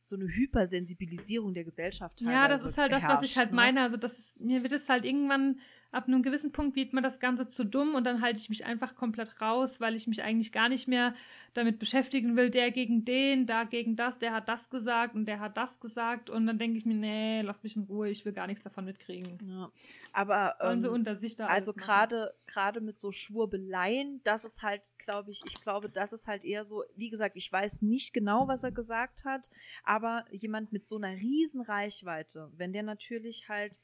so 0.00 0.16
eine 0.16 0.26
Hypersensibilisierung 0.26 1.54
der 1.54 1.64
Gesellschaft 1.64 2.20
Ja, 2.20 2.46
das 2.46 2.62
ist 2.62 2.76
halt 2.76 2.92
das, 2.92 3.04
was 3.04 3.22
ich 3.22 3.38
halt 3.38 3.50
ne? 3.50 3.56
meine. 3.56 3.82
Also, 3.82 3.96
das 3.96 4.18
ist, 4.18 4.38
mir 4.38 4.62
wird 4.62 4.72
es 4.72 4.88
halt 4.88 5.04
irgendwann, 5.06 5.58
ab 5.94 6.08
einem 6.08 6.22
gewissen 6.22 6.52
Punkt 6.52 6.76
wird 6.76 6.92
mir 6.92 7.02
das 7.02 7.20
Ganze 7.20 7.46
zu 7.48 7.64
dumm 7.64 7.94
und 7.94 8.04
dann 8.04 8.20
halte 8.20 8.38
ich 8.38 8.48
mich 8.48 8.64
einfach 8.64 8.94
komplett 8.94 9.40
raus, 9.40 9.80
weil 9.80 9.94
ich 9.94 10.06
mich 10.06 10.22
eigentlich 10.22 10.52
gar 10.52 10.68
nicht 10.68 10.88
mehr 10.88 11.14
damit 11.54 11.78
beschäftigen 11.78 12.36
will, 12.36 12.50
der 12.50 12.70
gegen 12.72 13.04
den, 13.04 13.46
da 13.46 13.64
gegen 13.64 13.94
das, 13.94 14.18
der 14.18 14.32
hat 14.32 14.48
das 14.48 14.70
gesagt 14.70 15.14
und 15.14 15.26
der 15.26 15.40
hat 15.40 15.56
das 15.56 15.78
gesagt 15.80 16.30
und 16.30 16.46
dann 16.46 16.58
denke 16.58 16.76
ich 16.76 16.84
mir, 16.84 16.94
nee, 16.94 17.42
lass 17.42 17.62
mich 17.62 17.76
in 17.76 17.84
Ruhe, 17.84 18.08
ich 18.10 18.24
will 18.24 18.32
gar 18.32 18.46
nichts 18.46 18.64
davon 18.64 18.84
mitkriegen. 18.84 19.38
Ja. 19.48 19.70
Aber 20.12 20.56
Sollen 20.60 20.82
sie 20.82 20.88
ähm, 20.88 20.94
unter 20.94 21.16
sich 21.16 21.36
da 21.36 21.46
Also 21.46 21.72
gerade 21.72 22.34
gerade 22.46 22.80
mit 22.80 22.98
so 22.98 23.12
Schwurbeleien, 23.12 24.20
das 24.24 24.44
ist 24.44 24.62
halt, 24.62 24.94
glaube 24.98 25.30
ich, 25.30 25.42
ich 25.46 25.60
glaube, 25.60 25.88
das 25.88 26.12
ist 26.12 26.26
halt 26.26 26.44
eher 26.44 26.64
so, 26.64 26.82
wie 26.96 27.10
gesagt, 27.10 27.36
ich 27.36 27.50
weiß 27.50 27.82
nicht 27.82 28.12
genau, 28.12 28.48
was 28.48 28.64
er 28.64 28.72
gesagt 28.72 29.24
hat, 29.24 29.48
aber 29.84 30.24
jemand 30.30 30.72
mit 30.72 30.84
so 30.84 30.96
einer 30.96 31.14
riesen 31.14 31.60
Reichweite, 31.60 32.50
wenn 32.56 32.72
der 32.72 32.82
natürlich 32.82 33.48
halt 33.48 33.80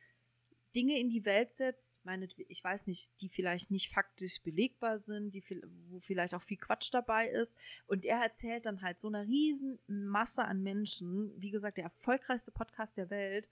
Dinge 0.75 0.99
in 0.99 1.11
die 1.11 1.25
Welt 1.25 1.53
setzt, 1.53 1.99
meine, 2.05 2.29
ich 2.49 2.63
weiß 2.63 2.87
nicht, 2.87 3.11
die 3.21 3.29
vielleicht 3.29 3.71
nicht 3.71 3.91
faktisch 3.91 4.41
belegbar 4.43 4.99
sind, 4.99 5.35
die 5.35 5.43
wo 5.89 6.01
vielleicht 6.01 6.35
auch 6.35 6.43
viel 6.43 6.57
Quatsch 6.57 6.91
dabei 6.93 7.29
ist 7.29 7.59
und 7.87 8.05
er 8.05 8.19
erzählt 8.19 8.67
dann 8.67 8.83
halt 8.83 9.01
so 9.01 9.09
einer 9.09 9.27
riesen 9.27 9.79
Masse 9.87 10.45
an 10.45 10.63
Menschen, 10.63 11.33
wie 11.41 11.51
gesagt, 11.51 11.77
der 11.79 11.85
erfolgreichste 11.85 12.53
Podcast 12.53 12.97
der 12.97 13.11
Welt, 13.11 13.49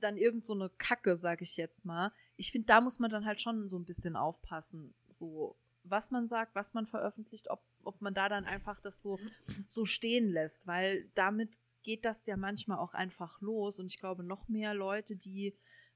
dann 0.00 0.16
irgend 0.16 0.44
so 0.44 0.54
eine 0.54 0.70
Kacke, 0.78 1.16
sag 1.16 1.42
ich 1.42 1.58
jetzt 1.58 1.84
mal. 1.84 2.12
Ich 2.36 2.52
finde, 2.52 2.66
da 2.66 2.80
muss 2.80 2.98
man 2.98 3.10
dann 3.10 3.26
halt 3.26 3.40
schon 3.40 3.68
so 3.68 3.78
ein 3.78 3.84
bisschen 3.84 4.16
aufpassen, 4.16 4.94
so 5.08 5.56
was 5.84 6.10
man 6.10 6.26
sagt, 6.26 6.54
was 6.54 6.74
man 6.74 6.86
veröffentlicht, 6.86 7.50
ob, 7.50 7.62
ob 7.84 8.00
man 8.00 8.14
da 8.14 8.28
dann 8.28 8.44
einfach 8.44 8.80
das 8.80 9.00
so, 9.00 9.18
so 9.66 9.84
stehen 9.84 10.30
lässt, 10.30 10.66
weil 10.66 11.08
damit 11.14 11.58
geht 11.82 12.04
das 12.04 12.26
ja 12.26 12.36
manchmal 12.36 12.78
auch 12.78 12.94
einfach 12.94 13.40
los 13.40 13.80
und 13.80 13.86
ich 13.86 13.98
glaube, 13.98 14.22
noch 14.22 14.48
mehr 14.48 14.74
Leute, 14.74 15.16
die 15.16 15.54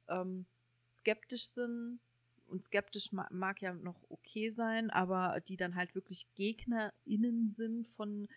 ähm, 0.08 0.46
skeptisch 0.90 1.46
sind, 1.46 2.00
und 2.46 2.64
skeptisch 2.64 3.12
ma 3.12 3.26
mag 3.30 3.60
ja 3.62 3.72
noch 3.72 4.00
okay 4.08 4.50
sein, 4.50 4.90
aber 4.90 5.40
die 5.48 5.56
dann 5.56 5.74
halt 5.74 5.94
wirklich 5.94 6.26
GegnerInnen 6.34 7.48
sind 7.48 7.88
von 7.88 8.28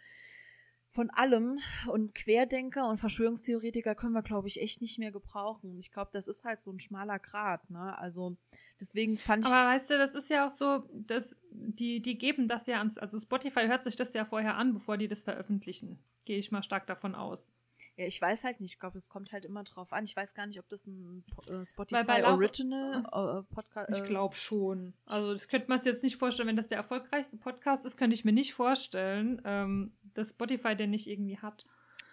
von 0.90 1.12
allem 1.12 1.60
und 1.92 2.16
Querdenker 2.16 2.90
und 2.90 2.98
Verschwörungstheoretiker 2.98 3.94
können 3.94 4.14
wir, 4.14 4.24
glaube 4.24 4.48
ich, 4.48 4.60
echt 4.60 4.82
nicht 4.82 4.98
mehr 4.98 5.12
gebrauchen. 5.12 5.78
Ich 5.78 5.92
glaube, 5.92 6.10
das 6.12 6.28
ist 6.28 6.44
halt 6.44 6.64
so 6.64 6.72
ein 6.72 6.80
schmaler 6.80 7.20
Grat, 7.20 7.70
ne? 7.70 7.96
Also 8.00 8.36
deswegen 8.80 9.16
fand 9.16 9.46
ich. 9.46 9.52
Aber 9.52 9.68
weißt 9.68 9.92
du, 9.92 9.98
das 10.00 10.16
ist 10.16 10.30
ja 10.32 10.48
auch 10.48 10.50
so, 10.50 10.90
dass 10.92 11.38
die, 11.52 12.02
die 12.02 12.18
geben 12.18 12.48
das 12.48 12.66
ja 12.66 12.80
ans, 12.80 12.98
also 12.98 13.20
Spotify 13.20 13.68
hört 13.68 13.84
sich 13.84 13.96
das 13.96 14.14
ja 14.16 14.26
vorher 14.26 14.56
an, 14.56 14.74
bevor 14.74 14.98
die 14.98 15.08
das 15.08 15.22
veröffentlichen. 15.22 16.00
Gehe 16.26 16.40
ich 16.40 16.52
mal 16.52 16.64
stark 16.64 16.88
davon 16.88 17.14
aus. 17.14 17.52
Ja, 17.98 18.06
ich 18.06 18.22
weiß 18.22 18.44
halt 18.44 18.62
nicht. 18.62 18.74
Ich 18.74 18.80
glaube, 18.80 18.98
es 18.98 19.10
kommt 19.10 19.32
halt 19.32 19.44
immer 19.44 19.64
drauf 19.64 19.92
an. 19.92 20.04
Ich 20.04 20.16
weiß 20.16 20.36
gar 20.36 20.46
nicht, 20.46 20.60
ob 20.60 20.70
das 20.70 20.86
ein 20.86 21.24
äh, 21.50 21.66
Spotify 21.66 22.22
Original 22.24 23.02
äh, 23.02 23.54
Podcast 23.54 23.90
ist. 23.90 24.00
Ich 24.00 24.06
glaube 24.06 24.36
schon. 24.36 24.94
Also, 25.08 25.34
das 25.34 25.48
könnte 25.48 25.68
man 25.68 25.80
sich 25.80 25.88
jetzt 25.88 26.04
nicht 26.04 26.18
vorstellen. 26.18 26.48
Wenn 26.48 26.56
das 26.56 26.68
der 26.68 26.78
erfolgreichste 26.78 27.38
Podcast 27.38 27.86
ist, 27.86 27.98
könnte 27.98 28.14
ich 28.14 28.24
mir 28.24 28.34
nicht 28.34 28.54
vorstellen, 28.54 29.42
ähm, 29.46 29.94
dass 30.14 30.30
Spotify 30.30 30.76
den 30.76 30.92
nicht 30.92 31.08
irgendwie 31.08 31.40
hat. 31.40 31.66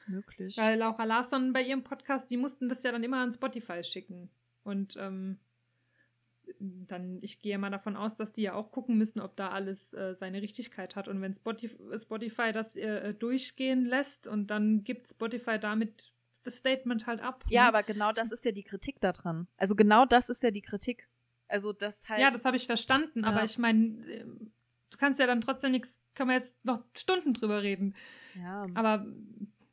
Möglich. 0.07 0.57
Weil 0.57 0.79
Laura 0.79 1.05
Larsson 1.05 1.53
bei 1.53 1.63
ihrem 1.63 1.85
Podcast, 1.85 2.31
die 2.31 2.39
mussten 2.39 2.71
das 2.71 2.83
ja 2.83 2.91
dann 2.91 3.05
immer 3.05 3.19
an 3.19 3.33
Spotify 3.33 3.85
schicken. 3.85 4.31
Und 4.63 4.97
ähm, 4.99 5.39
dann, 6.59 7.19
ich 7.23 7.41
gehe 7.41 7.59
mal 7.59 7.71
davon 7.71 7.97
aus, 7.97 8.15
dass 8.15 8.33
die 8.33 8.43
ja 8.43 8.55
auch 8.55 8.71
gucken 8.71 8.97
müssen, 8.97 9.21
ob 9.21 9.37
da 9.37 9.51
alles 9.51 9.93
äh, 9.93 10.15
seine 10.15 10.43
Richtigkeit 10.43 10.97
hat. 10.97 11.09
Und 11.09 11.21
wenn 11.21 11.35
Spotify, 11.35 11.77
Spotify 11.99 12.53
das 12.53 12.77
äh, 12.77 13.15
durchgehen 13.15 13.85
lässt 13.85 14.27
und 14.27 14.49
dann 14.49 14.85
gibt 14.85 15.09
Spotify 15.09 15.59
damit 15.59 16.13
das 16.43 16.57
Statement 16.57 17.07
halt 17.07 17.21
ab. 17.21 17.45
Ja, 17.49 17.63
ne? 17.63 17.69
aber 17.69 17.83
genau 17.83 18.13
das 18.13 18.33
ist 18.33 18.45
ja 18.45 18.53
die 18.53 18.63
Kritik 18.63 19.01
daran. 19.01 19.49
Also 19.57 19.75
genau 19.75 20.05
das 20.05 20.29
ist 20.29 20.43
ja 20.43 20.51
die 20.51 20.63
Kritik. 20.63 21.09
Also 21.49 21.73
das 21.73 22.09
halt. 22.09 22.21
Ja, 22.21 22.31
das 22.31 22.45
habe 22.45 22.57
ich 22.57 22.67
verstanden, 22.67 23.21
ja. 23.21 23.29
aber 23.29 23.45
ich 23.45 23.59
meine, 23.59 24.07
ähm, 24.07 24.53
du 24.91 24.99
kannst 24.99 25.21
ja 25.21 25.27
dann 25.27 25.41
trotzdem 25.41 25.73
nichts, 25.73 26.01
kann 26.15 26.27
man 26.27 26.37
jetzt 26.37 26.63
noch 26.65 26.85
Stunden 26.97 27.35
drüber 27.35 27.63
reden. 27.63 27.95
Ja. 28.35 28.67
Aber 28.75 29.07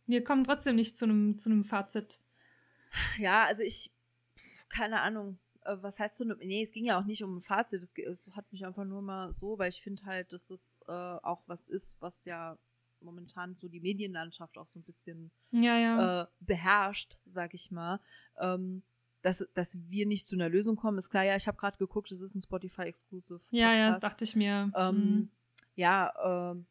wir 0.05 0.23
kommen 0.23 0.43
trotzdem 0.43 0.75
nicht 0.75 0.97
zu 0.97 1.05
einem 1.05 1.37
zu 1.37 1.49
einem 1.49 1.63
Fazit. 1.63 2.19
Ja, 3.17 3.45
also 3.45 3.63
ich, 3.63 3.91
keine 4.69 5.01
Ahnung 5.01 5.37
äh, 5.37 5.40
was 5.65 5.99
heißt 5.99 6.17
so, 6.17 6.25
nee, 6.25 6.63
es 6.63 6.71
ging 6.71 6.85
ja 6.85 6.99
auch 6.99 7.05
nicht 7.05 7.23
um 7.23 7.37
ein 7.37 7.41
Fazit, 7.41 7.83
es, 7.83 7.93
es 7.97 8.35
hat 8.35 8.51
mich 8.51 8.65
einfach 8.65 8.85
nur 8.85 9.01
mal 9.01 9.31
so, 9.33 9.57
weil 9.59 9.69
ich 9.69 9.81
finde 9.81 10.03
halt, 10.05 10.33
dass 10.33 10.49
es 10.49 10.81
äh, 10.87 10.91
auch 10.91 11.43
was 11.47 11.67
ist, 11.67 12.01
was 12.01 12.25
ja 12.25 12.57
momentan 13.01 13.55
so 13.55 13.67
die 13.67 13.79
Medienlandschaft 13.79 14.57
auch 14.57 14.67
so 14.67 14.79
ein 14.79 14.83
bisschen 14.83 15.31
ja, 15.51 15.77
ja. 15.77 16.21
Äh, 16.21 16.27
beherrscht, 16.39 17.17
sag 17.25 17.53
ich 17.53 17.71
mal. 17.71 17.99
Ähm, 18.39 18.83
dass, 19.21 19.47
dass 19.53 19.77
wir 19.89 20.07
nicht 20.07 20.27
zu 20.27 20.35
einer 20.35 20.49
Lösung 20.49 20.75
kommen, 20.75 20.97
ist 20.97 21.09
klar, 21.09 21.23
ja, 21.23 21.35
ich 21.35 21.47
habe 21.47 21.57
gerade 21.57 21.77
geguckt, 21.77 22.11
es 22.11 22.21
ist 22.21 22.35
ein 22.35 22.41
Spotify-Exclusive. 22.41 23.41
Ja, 23.51 23.73
ja, 23.73 23.91
das 23.91 24.01
dachte 24.01 24.23
ich 24.23 24.35
mir. 24.35 24.71
Ähm, 24.75 24.95
mhm. 24.95 25.29
Ja, 25.75 26.51
ähm, 26.51 26.65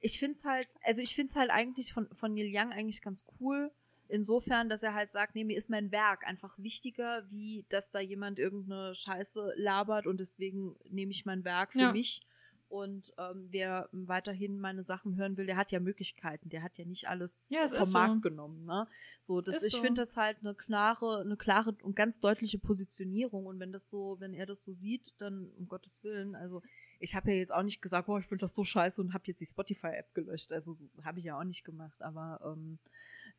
ich 0.00 0.18
finde 0.18 0.32
es 0.32 0.44
halt, 0.44 0.68
also 0.82 1.02
ich 1.02 1.14
finde 1.14 1.30
es 1.30 1.36
halt 1.36 1.50
eigentlich 1.50 1.92
von, 1.92 2.08
von 2.12 2.32
Neil 2.32 2.50
Young 2.50 2.72
eigentlich 2.72 3.02
ganz 3.02 3.24
cool, 3.38 3.70
Insofern, 4.10 4.68
dass 4.68 4.82
er 4.82 4.94
halt 4.94 5.10
sagt, 5.10 5.34
nee, 5.34 5.44
mir 5.44 5.56
ist 5.56 5.70
mein 5.70 5.92
Werk 5.92 6.26
einfach 6.26 6.58
wichtiger, 6.58 7.24
wie 7.30 7.64
dass 7.68 7.90
da 7.92 8.00
jemand 8.00 8.38
irgendeine 8.38 8.94
Scheiße 8.94 9.54
labert 9.56 10.06
und 10.06 10.18
deswegen 10.18 10.76
nehme 10.88 11.12
ich 11.12 11.24
mein 11.24 11.44
Werk 11.44 11.72
für 11.72 11.78
ja. 11.78 11.92
mich. 11.92 12.22
Und 12.70 13.12
ähm, 13.18 13.48
wer 13.50 13.88
weiterhin 13.90 14.60
meine 14.60 14.84
Sachen 14.84 15.16
hören 15.16 15.36
will, 15.36 15.46
der 15.46 15.56
hat 15.56 15.72
ja 15.72 15.80
Möglichkeiten. 15.80 16.50
Der 16.50 16.62
hat 16.62 16.78
ja 16.78 16.84
nicht 16.84 17.08
alles 17.08 17.50
ja, 17.50 17.66
vom 17.66 17.90
Markt 17.90 18.14
so. 18.14 18.20
genommen. 18.20 18.64
Ne? 18.64 18.86
So, 19.20 19.40
das, 19.40 19.64
ich 19.64 19.72
so. 19.72 19.80
finde 19.80 20.02
das 20.02 20.16
halt 20.16 20.38
eine 20.40 20.54
klare, 20.54 21.20
eine 21.20 21.36
klare 21.36 21.74
und 21.82 21.96
ganz 21.96 22.20
deutliche 22.20 22.60
Positionierung. 22.60 23.46
Und 23.46 23.58
wenn 23.58 23.72
das 23.72 23.90
so, 23.90 24.20
wenn 24.20 24.34
er 24.34 24.46
das 24.46 24.62
so 24.62 24.72
sieht, 24.72 25.20
dann 25.20 25.50
um 25.58 25.66
Gottes 25.66 26.04
Willen, 26.04 26.36
also 26.36 26.62
ich 27.00 27.16
habe 27.16 27.32
ja 27.32 27.38
jetzt 27.38 27.52
auch 27.52 27.64
nicht 27.64 27.82
gesagt, 27.82 28.08
oh, 28.08 28.18
ich 28.18 28.26
finde 28.26 28.42
das 28.42 28.54
so 28.54 28.62
scheiße 28.62 29.00
und 29.00 29.14
habe 29.14 29.24
jetzt 29.26 29.40
die 29.40 29.46
Spotify-App 29.46 30.14
gelöscht. 30.14 30.52
Also 30.52 30.72
so, 30.72 30.86
habe 31.02 31.18
ich 31.18 31.24
ja 31.24 31.36
auch 31.36 31.44
nicht 31.44 31.64
gemacht. 31.64 32.00
Aber 32.00 32.40
ähm, 32.44 32.78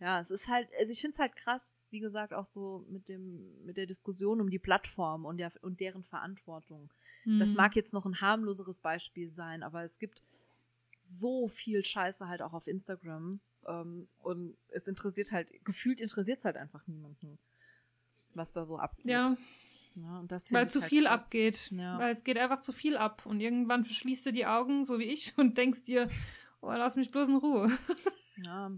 ja, 0.02 0.20
es 0.20 0.32
ist 0.32 0.48
halt, 0.48 0.68
also 0.80 0.92
ich 0.92 1.00
finde 1.00 1.14
es 1.14 1.20
halt 1.20 1.36
krass, 1.36 1.78
wie 1.92 2.00
gesagt, 2.00 2.34
auch 2.34 2.48
so 2.48 2.84
mit 2.90 3.08
dem, 3.08 3.64
mit 3.64 3.78
der 3.78 3.86
Diskussion 3.86 4.42
um 4.42 4.50
die 4.50 4.58
Plattform 4.58 5.26
und, 5.26 5.38
der, 5.38 5.52
und 5.62 5.80
deren 5.80 6.04
Verantwortung. 6.04 6.92
Mhm. 7.24 7.38
Das 7.38 7.54
mag 7.54 7.76
jetzt 7.76 7.94
noch 7.94 8.08
ein 8.08 8.20
harmloseres 8.20 8.80
Beispiel 8.80 9.32
sein, 9.32 9.62
aber 9.62 9.84
es 9.84 10.00
gibt 10.00 10.24
so 11.02 11.48
viel 11.48 11.86
Scheiße 11.86 12.28
halt 12.28 12.42
auch 12.42 12.54
auf 12.54 12.66
Instagram. 12.66 13.42
Ähm, 13.68 14.08
und 14.24 14.58
es 14.70 14.88
interessiert 14.88 15.32
halt, 15.32 15.54
gefühlt 15.64 16.02
interessiert 16.02 16.40
es 16.40 16.46
halt 16.46 16.58
einfach 16.58 16.86
niemanden, 16.88 17.38
was 18.34 18.54
da 18.54 18.66
so 18.66 18.80
abgeht. 18.80 19.06
Ja. 19.06 19.38
Ja, 19.94 20.24
Weil 20.52 20.70
zu 20.70 20.82
halt 20.82 20.90
viel 20.90 21.04
krass. 21.04 21.26
abgeht. 21.26 21.70
Ja. 21.72 22.00
Weil 22.00 22.12
es 22.12 22.24
geht 22.24 22.40
einfach 22.40 22.62
zu 22.62 22.72
viel 22.72 22.98
ab. 22.98 23.26
Und 23.28 23.40
irgendwann 23.40 23.86
verschließt 23.86 24.26
du 24.26 24.32
die 24.32 24.48
Augen, 24.48 24.86
so 24.86 24.98
wie 24.98 25.04
ich, 25.04 25.34
und 25.38 25.60
denkst 25.60 25.84
dir, 25.84 26.10
oh, 26.62 26.72
lass 26.72 26.96
mich 26.96 27.12
bloß 27.12 27.30
in 27.30 27.36
Ruhe. 27.36 27.70
Ja, 28.44 28.72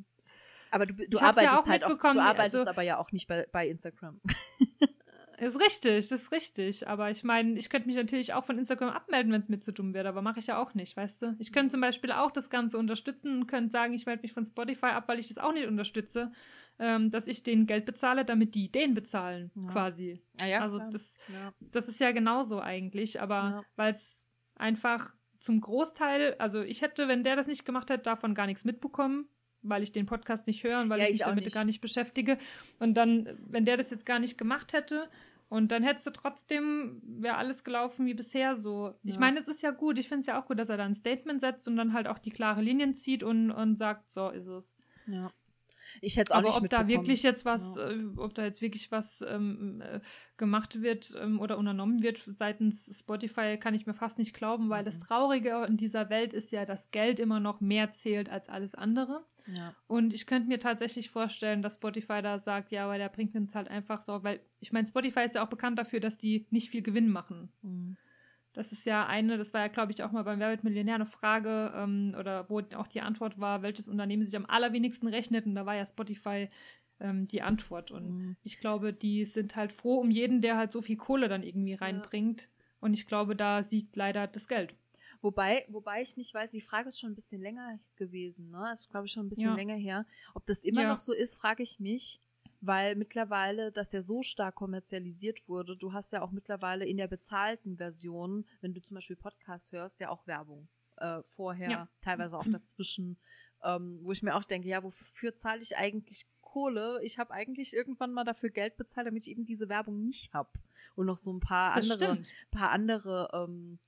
aber 0.74 0.86
du, 0.88 0.93
du 0.93 1.19
arbeitest 1.19 1.65
ja 1.65 1.65
halt 1.67 1.84
auch, 1.84 1.97
du 1.97 2.19
arbeitest 2.19 2.59
also, 2.59 2.69
aber 2.69 2.82
ja 2.82 2.97
auch 2.97 3.11
nicht 3.11 3.28
bei, 3.28 3.47
bei 3.51 3.67
Instagram. 3.67 4.19
Ist 5.39 5.59
richtig, 5.59 6.07
das 6.07 6.21
ist 6.21 6.32
richtig. 6.32 6.88
Aber 6.88 7.09
ich 7.09 7.24
meine, 7.24 7.57
ich 7.57 7.69
könnte 7.69 7.88
mich 7.88 7.97
natürlich 7.97 8.34
auch 8.34 8.45
von 8.45 8.57
Instagram 8.57 8.89
abmelden, 8.89 9.32
wenn 9.32 9.41
es 9.41 9.49
mir 9.49 9.59
zu 9.59 9.74
dumm 9.74 9.93
wird, 9.93 10.05
aber 10.05 10.21
mache 10.21 10.39
ich 10.39 10.47
ja 10.47 10.61
auch 10.61 10.74
nicht, 10.74 10.95
weißt 10.95 11.21
du? 11.21 11.36
Ich 11.39 11.51
könnte 11.51 11.71
zum 11.71 11.82
Beispiel 11.82 12.11
auch 12.11 12.32
das 12.32 12.49
Ganze 12.49 12.78
unterstützen 12.78 13.39
und 13.39 13.47
könnte 13.47 13.71
sagen, 13.71 13.93
ich 13.93 14.05
melde 14.05 14.21
mich 14.21 14.32
von 14.32 14.45
Spotify 14.45 14.88
ab, 14.88 15.07
weil 15.07 15.19
ich 15.19 15.28
das 15.28 15.38
auch 15.38 15.51
nicht 15.51 15.67
unterstütze, 15.67 16.32
ähm, 16.80 17.11
dass 17.11 17.28
ich 17.28 17.43
denen 17.43 17.65
Geld 17.65 17.86
bezahle, 17.86 18.26
damit 18.26 18.55
die 18.55 18.71
den 18.71 18.93
bezahlen, 18.93 19.51
ja. 19.55 19.69
quasi. 19.69 20.21
Ah 20.39 20.45
ja, 20.45 20.59
also 20.61 20.80
das, 20.80 21.17
ja. 21.28 21.53
das 21.59 21.89
ist 21.89 21.99
ja 21.99 22.11
genauso 22.11 22.61
eigentlich, 22.61 23.19
aber 23.19 23.65
weil 23.76 23.91
es 23.91 24.26
einfach 24.55 25.13
zum 25.39 25.59
Großteil, 25.59 26.36
also 26.39 26.61
ich 26.61 26.82
hätte, 26.82 27.07
wenn 27.07 27.24
der 27.24 27.36
das 27.36 27.47
nicht 27.47 27.65
gemacht 27.65 27.89
hätte, 27.89 28.03
davon 28.03 28.34
gar 28.34 28.45
nichts 28.45 28.63
mitbekommen 28.63 29.28
weil 29.64 29.84
ich 29.84 29.91
den 29.91 30.05
Podcast 30.05 30.47
nicht 30.47 30.64
höre 30.64 30.82
und 30.82 30.89
weil 30.89 30.99
ja, 30.99 31.05
ich 31.05 31.11
mich 31.11 31.20
damit 31.22 31.45
nicht. 31.45 31.53
gar 31.53 31.66
nicht 31.66 31.82
beschäftige. 31.82 32.38
Und 32.80 32.95
dann, 32.95 33.30
wenn 33.47 33.66
der 33.66 33.78
das 33.78 33.89
jetzt 33.89 34.05
gar 34.05 34.20
nicht 34.20 34.38
gemacht 34.38 34.74
hätte, 34.74 35.09
und 35.53 35.72
dann 35.72 35.84
hättest 35.84 36.07
du 36.07 36.11
trotzdem, 36.11 36.99
wäre 37.03 37.36
alles 37.36 37.64
gelaufen 37.64 38.07
wie 38.07 38.16
bisher 38.16 38.55
so. 38.55 38.88
Ja. 38.88 38.93
Ich 39.03 39.20
meine, 39.20 39.39
es 39.39 39.47
ist 39.47 39.61
ja 39.61 39.70
gut. 39.70 39.99
Ich 39.99 40.07
finde 40.07 40.22
es 40.22 40.26
ja 40.26 40.41
auch 40.41 40.47
gut, 40.47 40.57
dass 40.57 40.70
er 40.70 40.78
da 40.78 40.86
ein 40.86 40.95
Statement 40.95 41.41
setzt 41.41 41.68
und 41.68 41.76
dann 41.76 41.93
halt 41.93 42.07
auch 42.07 42.18
die 42.18 42.32
klare 42.32 42.64
Linien 42.64 42.95
zieht 42.95 43.22
und, 43.22 43.51
und 43.51 43.78
sagt, 43.78 44.09
so 44.09 44.30
ist 44.32 44.47
es. 44.47 44.76
Ja. 45.05 45.32
Ich 46.02 46.18
hätte 46.18 46.28
es 46.28 46.32
auch 46.32 46.38
Aber 46.38 46.48
nicht 46.48 46.58
ob 46.58 46.70
da 46.70 46.88
wirklich 46.88 47.24
jetzt 47.24 47.46
was, 47.46 47.76
ja. 47.76 47.89
äh, 47.89 48.06
ob 48.18 48.34
da 48.34 48.44
jetzt 48.44 48.62
wirklich 48.62 48.91
was 48.91 49.24
ähm, 49.28 49.82
äh, 49.82 50.00
gemacht 50.38 50.82
wird 50.82 51.18
ähm, 51.22 51.39
oder 51.39 51.58
unternommen 51.58 52.02
wird 52.02 52.18
seitens 52.18 53.00
Spotify, 53.00 53.58
kann 53.58 53.74
ich 53.74 53.86
mir 53.86 53.94
fast 53.94 54.18
nicht 54.18 54.34
glauben, 54.34 54.70
weil 54.70 54.82
mhm. 54.82 54.86
das 54.86 55.00
Traurige 55.00 55.66
in 55.68 55.78
dieser 55.78 56.10
Welt 56.10 56.34
ist 56.34 56.52
ja, 56.52 56.66
dass 56.66 56.91
Geld 56.91 57.20
immer 57.20 57.39
noch 57.39 57.62
mehr 57.62 57.91
zählt 57.91 58.30
als 58.30 58.50
alles 58.50 58.76
andere. 58.76 59.26
Ja. 59.48 59.76
Und 59.88 60.14
ich 60.14 60.26
könnte 60.26 60.48
mir 60.48 60.60
tatsächlich 60.60 61.10
vorstellen, 61.10 61.62
dass 61.62 61.76
Spotify 61.76 62.22
da 62.22 62.39
sagt, 62.39 62.72
ja, 62.72 62.86
aber 62.86 62.98
der 62.98 63.10
bringt 63.10 63.36
uns 63.36 63.56
halt 63.56 63.68
einfach 63.68 64.02
so, 64.02 64.24
weil 64.24 64.39
ich 64.60 64.72
meine, 64.72 64.88
Spotify 64.88 65.22
ist 65.22 65.36
ja 65.36 65.44
auch 65.44 65.50
bekannt 65.50 65.78
dafür, 65.78 66.00
dass 66.00 66.18
die 66.18 66.48
nicht 66.50 66.70
viel 66.70 66.82
Gewinn 66.82 67.10
machen. 67.10 67.52
Mhm. 67.62 67.98
Das 68.54 68.72
ist 68.72 68.86
ja 68.86 69.08
eine, 69.08 69.38
das 69.38 69.54
war 69.54 69.62
ja, 69.62 69.68
glaube 69.68 69.91
ich, 69.91 70.04
auch 70.04 70.12
mal 70.12 70.24
beim 70.24 70.39
Werbet 70.39 70.64
Millionär 70.64 70.95
eine 70.95 71.06
Frage, 71.06 71.74
ähm, 71.76 72.16
oder 72.18 72.49
wo 72.49 72.62
auch 72.76 72.88
die 72.88 73.01
Antwort 73.01 73.39
war, 73.39 73.62
welches 73.64 73.88
Unternehmen 73.88 74.24
sich 74.24 74.36
am 74.36 74.45
allerwenigsten 74.45 75.08
rechnet. 75.08 75.45
Und 75.45 75.56
da 75.56 75.66
war 75.66 75.76
ja 75.76 75.86
Spotify 75.86 76.49
ähm, 76.99 77.28
die 77.28 77.41
Antwort. 77.41 77.91
Und 77.91 78.10
mhm. 78.10 78.38
ich 78.43 78.60
glaube, 78.60 78.93
die 78.93 79.26
sind 79.26 79.56
halt 79.56 79.72
froh 79.72 79.97
um 79.97 80.12
jeden, 80.12 80.41
der 80.41 80.58
halt 80.58 80.72
so 80.72 80.82
viel 80.82 80.97
Kohle 80.97 81.28
dann 81.28 81.43
irgendwie 81.43 81.74
reinbringt. 81.74 82.41
Ja. 82.43 82.47
Und 82.82 82.93
ich 82.93 83.08
glaube, 83.08 83.36
da 83.36 83.64
siegt 83.64 83.95
leider 83.95 84.28
das 84.28 84.47
Geld. 84.47 84.76
Wobei, 85.22 85.66
wobei 85.70 86.01
ich 86.01 86.18
nicht 86.18 86.34
weiß, 86.34 86.51
die 86.51 86.62
Frage 86.62 86.89
ist 86.89 86.99
schon 86.99 87.12
ein 87.12 87.16
bisschen 87.16 87.41
länger 87.41 87.80
gewesen, 87.95 88.51
ne? 88.51 88.66
Das 88.70 88.82
ist, 88.82 88.89
glaube 88.89 89.06
ich, 89.06 89.14
schon 89.14 89.26
ein 89.26 89.30
bisschen 89.30 89.45
ja. 89.45 89.56
länger 89.56 89.76
her. 89.76 90.06
Ob 90.34 90.45
das 90.45 90.66
immer 90.66 90.82
ja. 90.82 90.89
noch 90.89 90.97
so 90.97 91.14
ist, 91.14 91.36
frage 91.36 91.64
ich 91.64 91.80
mich 91.80 92.20
weil 92.66 92.95
mittlerweile 92.95 93.74
das 93.74 93.91
ja 93.91 94.01
so 94.01 94.24
stark 94.24 94.55
kommerzialisiert 94.55 95.47
wurde. 95.49 95.76
Du 95.76 95.91
hast 95.91 96.14
ja 96.14 96.22
auch 96.22 96.32
mittlerweile 96.32 96.86
in 96.86 96.95
der 96.95 97.07
bezahlten 97.07 97.76
Version, 97.76 98.45
wenn 98.61 98.74
du 98.74 98.82
zum 98.82 98.95
Beispiel 98.95 99.18
Podcasts 99.18 99.74
hörst, 99.74 99.99
ja 99.99 100.09
auch 100.09 100.26
Werbung 100.28 100.70
äh, 100.97 101.22
vorher, 101.36 101.70
ja. 101.70 101.88
teilweise 102.01 102.38
auch 102.38 102.45
dazwischen, 102.51 103.18
ähm, 103.64 103.99
wo 104.01 104.14
ich 104.14 104.24
mir 104.24 104.36
auch 104.36 104.45
denke, 104.45 104.70
ja, 104.70 104.82
wofür 104.82 105.36
zahle 105.36 105.61
ich 105.61 105.76
eigentlich 105.76 106.26
Kohle? 106.41 107.01
Ich 107.03 107.20
habe 107.20 107.34
eigentlich 107.34 107.74
irgendwann 107.74 108.14
mal 108.14 108.24
dafür 108.24 108.49
Geld 108.49 108.78
bezahlt, 108.78 109.07
damit 109.07 109.28
ich 109.28 109.32
eben 109.32 109.43
diese 109.43 109.68
Werbung 109.68 110.01
nicht 110.05 110.34
habe 110.34 110.51
und 110.95 111.05
noch 111.05 111.18
so 111.18 111.34
ein 111.34 111.41
paar 111.41 111.74
das 111.76 111.91
andere, 111.91 112.14
stimmt. 112.14 112.32
paar 112.51 112.72
andere, 112.72 113.30
ähm, 113.34 113.80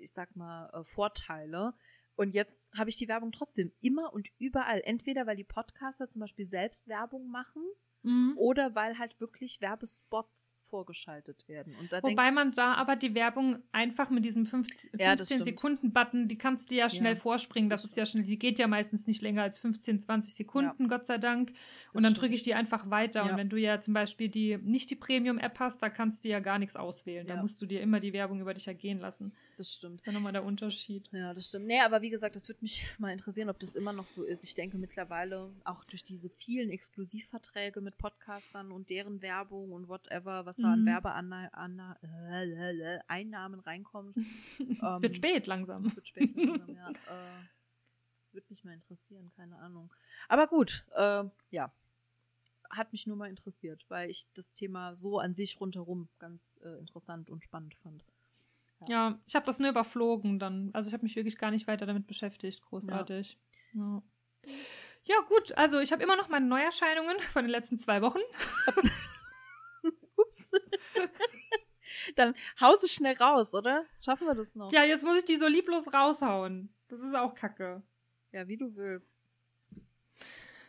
ich 0.00 0.12
sag 0.12 0.36
mal 0.36 0.68
äh, 0.74 0.84
Vorteile. 0.84 1.72
Und 2.16 2.34
jetzt 2.34 2.72
habe 2.74 2.90
ich 2.90 2.96
die 2.96 3.08
Werbung 3.08 3.32
trotzdem 3.32 3.72
immer 3.80 4.12
und 4.12 4.28
überall. 4.38 4.82
Entweder 4.84 5.26
weil 5.26 5.36
die 5.36 5.42
Podcaster 5.42 6.06
zum 6.06 6.20
Beispiel 6.20 6.46
selbst 6.46 6.86
Werbung 6.86 7.28
machen 7.30 7.62
Mhm. 8.04 8.34
oder 8.36 8.74
weil 8.74 8.98
halt 8.98 9.18
wirklich 9.20 9.60
Werbespots 9.60 10.54
vorgeschaltet 10.62 11.46
werden. 11.48 11.74
Und 11.80 11.92
da 11.92 12.00
denk 12.00 12.12
Wobei 12.12 12.30
man 12.32 12.52
da 12.52 12.74
aber 12.74 12.96
die 12.96 13.14
Werbung 13.14 13.58
einfach 13.72 14.10
mit 14.10 14.24
diesem 14.24 14.44
15, 14.44 14.90
Ja, 14.98 15.14
das 15.16 15.28
15 15.28 15.38
stimmt. 15.38 15.44
Sekunden 15.58 15.92
Button, 15.92 16.28
die 16.28 16.36
kannst 16.36 16.70
du 16.70 16.74
ja 16.74 16.88
schnell 16.88 17.14
Ja, 17.14 17.20
vorspringen. 17.20 17.70
Das 17.70 17.82
das 17.82 17.90
ist 17.92 17.96
ja 17.96 18.04
schnell, 18.06 18.24
die 18.24 18.38
geht 18.38 18.58
ja 18.58 18.66
meistens 18.66 19.06
nicht 19.06 19.22
länger 19.22 19.42
als 19.42 19.58
15, 19.58 20.00
20 20.00 20.34
Sekunden, 20.34 20.88
Gott 20.88 21.06
sei 21.06 21.18
Dank. 21.18 21.50
Und 21.50 21.56
Das 21.94 22.02
dann 22.04 22.14
drücke 22.14 22.34
ich 22.34 22.42
die 22.42 22.54
einfach 22.54 22.90
weiter. 22.90 23.24
Ja. 23.24 23.30
Und 23.30 23.36
wenn 23.38 23.48
du 23.48 23.56
ja 23.56 23.80
zum 23.80 23.94
Beispiel 23.94 24.28
die 24.28 24.58
nicht 24.58 24.90
die 24.90 24.96
Premium-App 24.96 25.58
hast, 25.60 25.78
da 25.82 25.88
kannst 25.88 26.24
du 26.24 26.28
ja 26.28 26.40
gar 26.40 26.58
nichts 26.58 26.76
auswählen. 26.76 27.26
Da 27.26 27.34
Ja. 27.36 27.40
musst 27.40 27.60
du 27.62 27.66
dir 27.66 27.80
immer 27.80 28.00
die 28.00 28.12
Werbung 28.12 28.40
über 28.40 28.52
dich 28.54 28.66
ergehen 28.66 28.98
lassen. 29.00 29.32
Das 29.56 29.72
stimmt. 29.74 29.94
Das 29.96 30.02
ist 30.02 30.06
ja 30.06 30.12
nochmal 30.12 30.32
der 30.32 30.44
Unterschied. 30.44 31.08
Ja, 31.12 31.34
das 31.34 31.48
stimmt. 31.48 31.66
Nee, 31.66 31.80
aber 31.80 32.02
wie 32.02 32.10
gesagt, 32.10 32.36
das 32.36 32.48
würde 32.48 32.60
mich 32.62 32.86
mal 32.98 33.12
interessieren, 33.12 33.48
ob 33.48 33.58
das 33.58 33.74
immer 33.76 33.92
noch 33.92 34.06
so 34.06 34.24
ist. 34.24 34.44
Ich 34.44 34.54
denke 34.54 34.78
mittlerweile 34.78 35.50
auch 35.64 35.84
durch 35.84 36.02
diese 36.02 36.28
vielen 36.28 36.70
Exklusivverträge 36.70 37.80
mit 37.80 37.96
Podcastern 37.98 38.70
und 38.72 38.90
deren 38.90 39.22
Werbung 39.22 39.72
und 39.72 39.88
whatever, 39.88 40.44
was 40.46 40.56
da 40.58 40.72
an 40.72 40.82
Mhm. 40.82 40.86
Werbeeinnahmen 40.86 41.96
reinkommt. 43.60 44.16
es 44.58 45.02
wird 45.02 45.12
Ähm, 45.12 45.14
spät 45.14 45.46
langsam. 45.46 45.84
Das 45.84 45.96
wird 45.96 46.08
spät 46.08 46.34
langsam, 46.36 46.74
ja. 46.74 46.90
Äh, 47.08 47.44
würde 48.32 48.46
mich 48.50 48.64
mal 48.64 48.74
interessieren, 48.74 49.30
keine 49.36 49.56
Ahnung. 49.58 49.92
Aber 50.28 50.46
gut, 50.48 50.84
äh, 50.96 51.24
ja. 51.50 51.72
Hat 52.70 52.90
mich 52.90 53.06
nur 53.06 53.16
mal 53.16 53.28
interessiert, 53.30 53.84
weil 53.88 54.10
ich 54.10 54.26
das 54.34 54.52
Thema 54.54 54.96
so 54.96 55.20
an 55.20 55.32
sich 55.34 55.60
rundherum 55.60 56.08
ganz 56.18 56.58
äh, 56.64 56.78
interessant 56.80 57.30
und 57.30 57.44
spannend 57.44 57.76
fand. 57.76 58.04
Ja, 58.88 59.18
ich 59.26 59.34
habe 59.34 59.46
das 59.46 59.58
nur 59.58 59.70
überflogen 59.70 60.38
dann. 60.38 60.70
Also 60.72 60.88
ich 60.88 60.94
habe 60.94 61.04
mich 61.04 61.16
wirklich 61.16 61.38
gar 61.38 61.50
nicht 61.50 61.66
weiter 61.66 61.86
damit 61.86 62.06
beschäftigt. 62.06 62.62
Großartig. 62.62 63.38
Ja, 63.72 64.02
ja 65.04 65.16
gut. 65.28 65.56
Also 65.56 65.80
ich 65.80 65.92
habe 65.92 66.02
immer 66.02 66.16
noch 66.16 66.28
meine 66.28 66.46
Neuerscheinungen 66.46 67.18
von 67.20 67.44
den 67.44 67.50
letzten 67.50 67.78
zwei 67.78 68.02
Wochen. 68.02 68.20
Ups. 70.16 70.52
Dann 72.16 72.34
haust 72.60 72.82
du 72.82 72.88
schnell 72.88 73.16
raus, 73.16 73.54
oder? 73.54 73.84
Schaffen 74.00 74.26
wir 74.26 74.34
das 74.34 74.54
noch? 74.54 74.72
Ja, 74.72 74.84
jetzt 74.84 75.04
muss 75.04 75.16
ich 75.16 75.24
die 75.24 75.36
so 75.36 75.46
lieblos 75.46 75.92
raushauen. 75.92 76.74
Das 76.88 77.00
ist 77.00 77.14
auch 77.14 77.34
kacke. 77.34 77.82
Ja, 78.32 78.48
wie 78.48 78.56
du 78.56 78.74
willst. 78.74 79.30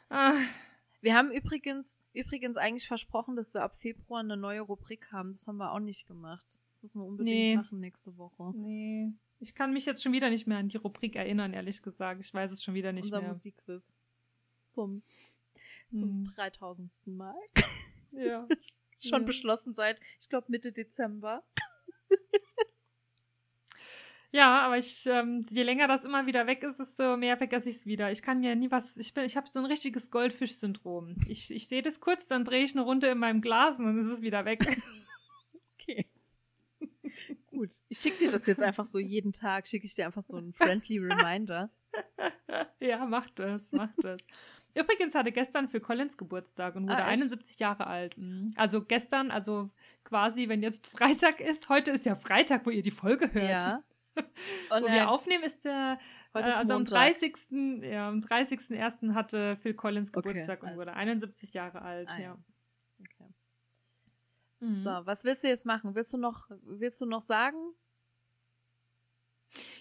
Ah, 0.10 0.36
Wir 1.02 1.16
haben 1.16 1.32
übrigens, 1.32 2.00
übrigens 2.14 2.58
eigentlich 2.58 2.88
versprochen, 2.88 3.36
dass 3.36 3.54
wir 3.54 3.64
ab 3.64 3.76
Februar 3.76 4.20
eine 4.22 4.38
neue 4.38 4.62
Rubrik 4.62 5.12
haben. 5.12 5.34
Das 5.34 5.48
haben 5.48 5.58
wir 5.58 5.72
auch 5.72 5.80
nicht 5.80 6.08
gemacht. 6.08 6.60
Müssen 6.86 7.02
wir 7.02 7.08
unbedingt 7.08 7.36
Nee. 7.36 7.56
machen 7.56 7.80
nächste 7.80 8.16
Woche. 8.16 8.54
nee. 8.56 9.12
Ich 9.40 9.56
kann 9.56 9.74
mich 9.74 9.86
jetzt 9.88 10.04
schon 10.04 10.12
wieder 10.14 10.30
nicht 10.30 10.46
mehr 10.46 10.60
an 10.60 10.68
die 10.70 10.78
Rubrik 10.78 11.16
erinnern, 11.16 11.52
ehrlich 11.54 11.82
gesagt. 11.82 12.22
Ich 12.22 12.32
weiß 12.32 12.52
es 12.52 12.62
schon 12.64 12.76
wieder 12.76 12.94
nicht 12.94 13.06
Unser 13.06 13.20
mehr. 13.22 13.30
Musikquiz. 13.30 13.98
Zum, 14.70 15.02
zum 15.94 16.10
Hm. 16.10 16.24
3000. 16.36 17.08
Mal. 17.08 17.34
Ja. 18.12 18.48
Schon 18.98 19.22
Ja. 19.22 19.26
beschlossen 19.26 19.74
seit, 19.74 20.00
ich 20.22 20.30
glaube, 20.30 20.46
Mitte 20.50 20.72
Dezember. 20.72 21.44
Ja, 24.32 24.60
aber 24.66 24.78
ich, 24.78 25.06
ähm, 25.06 25.46
je 25.50 25.64
länger 25.64 25.88
das 25.88 26.04
immer 26.04 26.26
wieder 26.26 26.46
weg 26.46 26.62
ist, 26.64 26.78
desto 26.78 27.16
mehr 27.16 27.38
vergesse 27.38 27.70
ich 27.70 27.78
es 27.78 27.86
wieder. 27.86 28.12
Ich 28.12 28.22
kann 28.22 28.42
mir 28.42 28.54
nie 28.56 28.70
was. 28.70 28.98
Ich 28.98 29.14
bin, 29.14 29.24
ich 29.24 29.38
habe 29.38 29.48
so 29.48 29.60
ein 29.60 29.66
richtiges 29.66 30.12
Goldfisch-Syndrom. 30.12 31.16
Ich, 31.28 31.52
ich 31.52 31.70
sehe 31.70 31.82
das 31.82 32.02
kurz, 32.02 32.28
dann 32.28 32.44
drehe 32.44 32.64
ich 32.64 32.74
eine 32.74 32.82
Runde 32.82 33.08
in 33.08 33.18
meinem 33.18 33.40
Glas 33.42 33.80
und 33.80 33.86
dann 33.86 33.98
ist 33.98 34.08
es 34.08 34.22
wieder 34.22 34.44
weg. 34.44 34.82
Okay. 35.80 36.06
Gut. 37.56 37.74
Ich 37.90 38.00
schicke 38.00 38.20
dir 38.20 38.32
das 38.32 38.46
jetzt 38.46 38.62
einfach 38.62 38.86
so 38.86 39.00
jeden 39.00 39.34
Tag, 39.34 39.68
schicke 39.68 39.86
ich 39.86 39.96
dir 39.96 40.06
einfach 40.06 40.22
so 40.22 40.38
einen 40.38 40.54
friendly 40.54 41.00
Reminder. 41.00 41.70
ja, 42.80 43.06
macht 43.06 43.40
das, 43.40 43.72
macht 43.72 43.96
das. 44.04 44.22
Übrigens 44.74 45.16
hatte 45.16 45.32
gestern 45.32 45.70
Phil 45.70 45.80
Collins 45.80 46.18
Geburtstag 46.18 46.76
und 46.76 46.84
wurde 46.84 46.98
Ah, 46.98 47.12
echt? 47.12 47.22
71 47.22 47.60
Jahre 47.60 47.88
alt. 47.88 48.18
Mhm. 48.18 48.54
Also 48.58 48.82
gestern, 48.84 49.32
also 49.32 49.70
quasi, 50.04 50.50
wenn 50.50 50.62
jetzt 50.62 50.88
Freitag 50.88 51.40
ist, 51.40 51.70
heute 51.70 51.92
ist 51.92 52.06
ja 52.06 52.16
Freitag, 52.18 52.66
wo 52.66 52.70
ihr 52.72 52.82
die 52.82 52.92
Folge 52.92 53.34
hört. 53.34 53.50
Ja. 53.50 53.84
Wo 54.70 54.76
Und 54.78 54.84
wir 54.84 54.92
er, 54.92 55.10
aufnehmen, 55.12 55.44
ist 55.44 55.66
der, 55.66 56.00
heute 56.34 56.48
äh, 56.48 56.52
ist 56.54 56.60
also 56.60 56.74
am 56.74 56.80
Montag. 56.84 57.20
30. 57.20 57.36
Ja, 57.84 58.08
am 58.08 58.22
30.01. 58.22 59.14
hatte 59.14 59.58
Phil 59.58 59.74
Collins 59.74 60.14
Okay, 60.14 60.30
Geburtstag 60.30 60.64
und 60.64 60.70
also- 60.70 60.80
wurde 60.82 60.94
71 60.94 61.54
Jahre 61.54 61.82
alt. 61.82 62.08
Ah, 62.10 62.20
ja. 62.22 62.38
Mhm. 64.60 64.76
So, 64.76 64.90
was 64.90 65.24
willst 65.24 65.44
du 65.44 65.48
jetzt 65.48 65.66
machen? 65.66 65.96
Willst 65.96 66.14
du 66.14 66.18
noch, 66.18 66.50
willst 66.64 67.02
du 67.02 67.06
noch 67.06 67.22
sagen? 67.22 67.58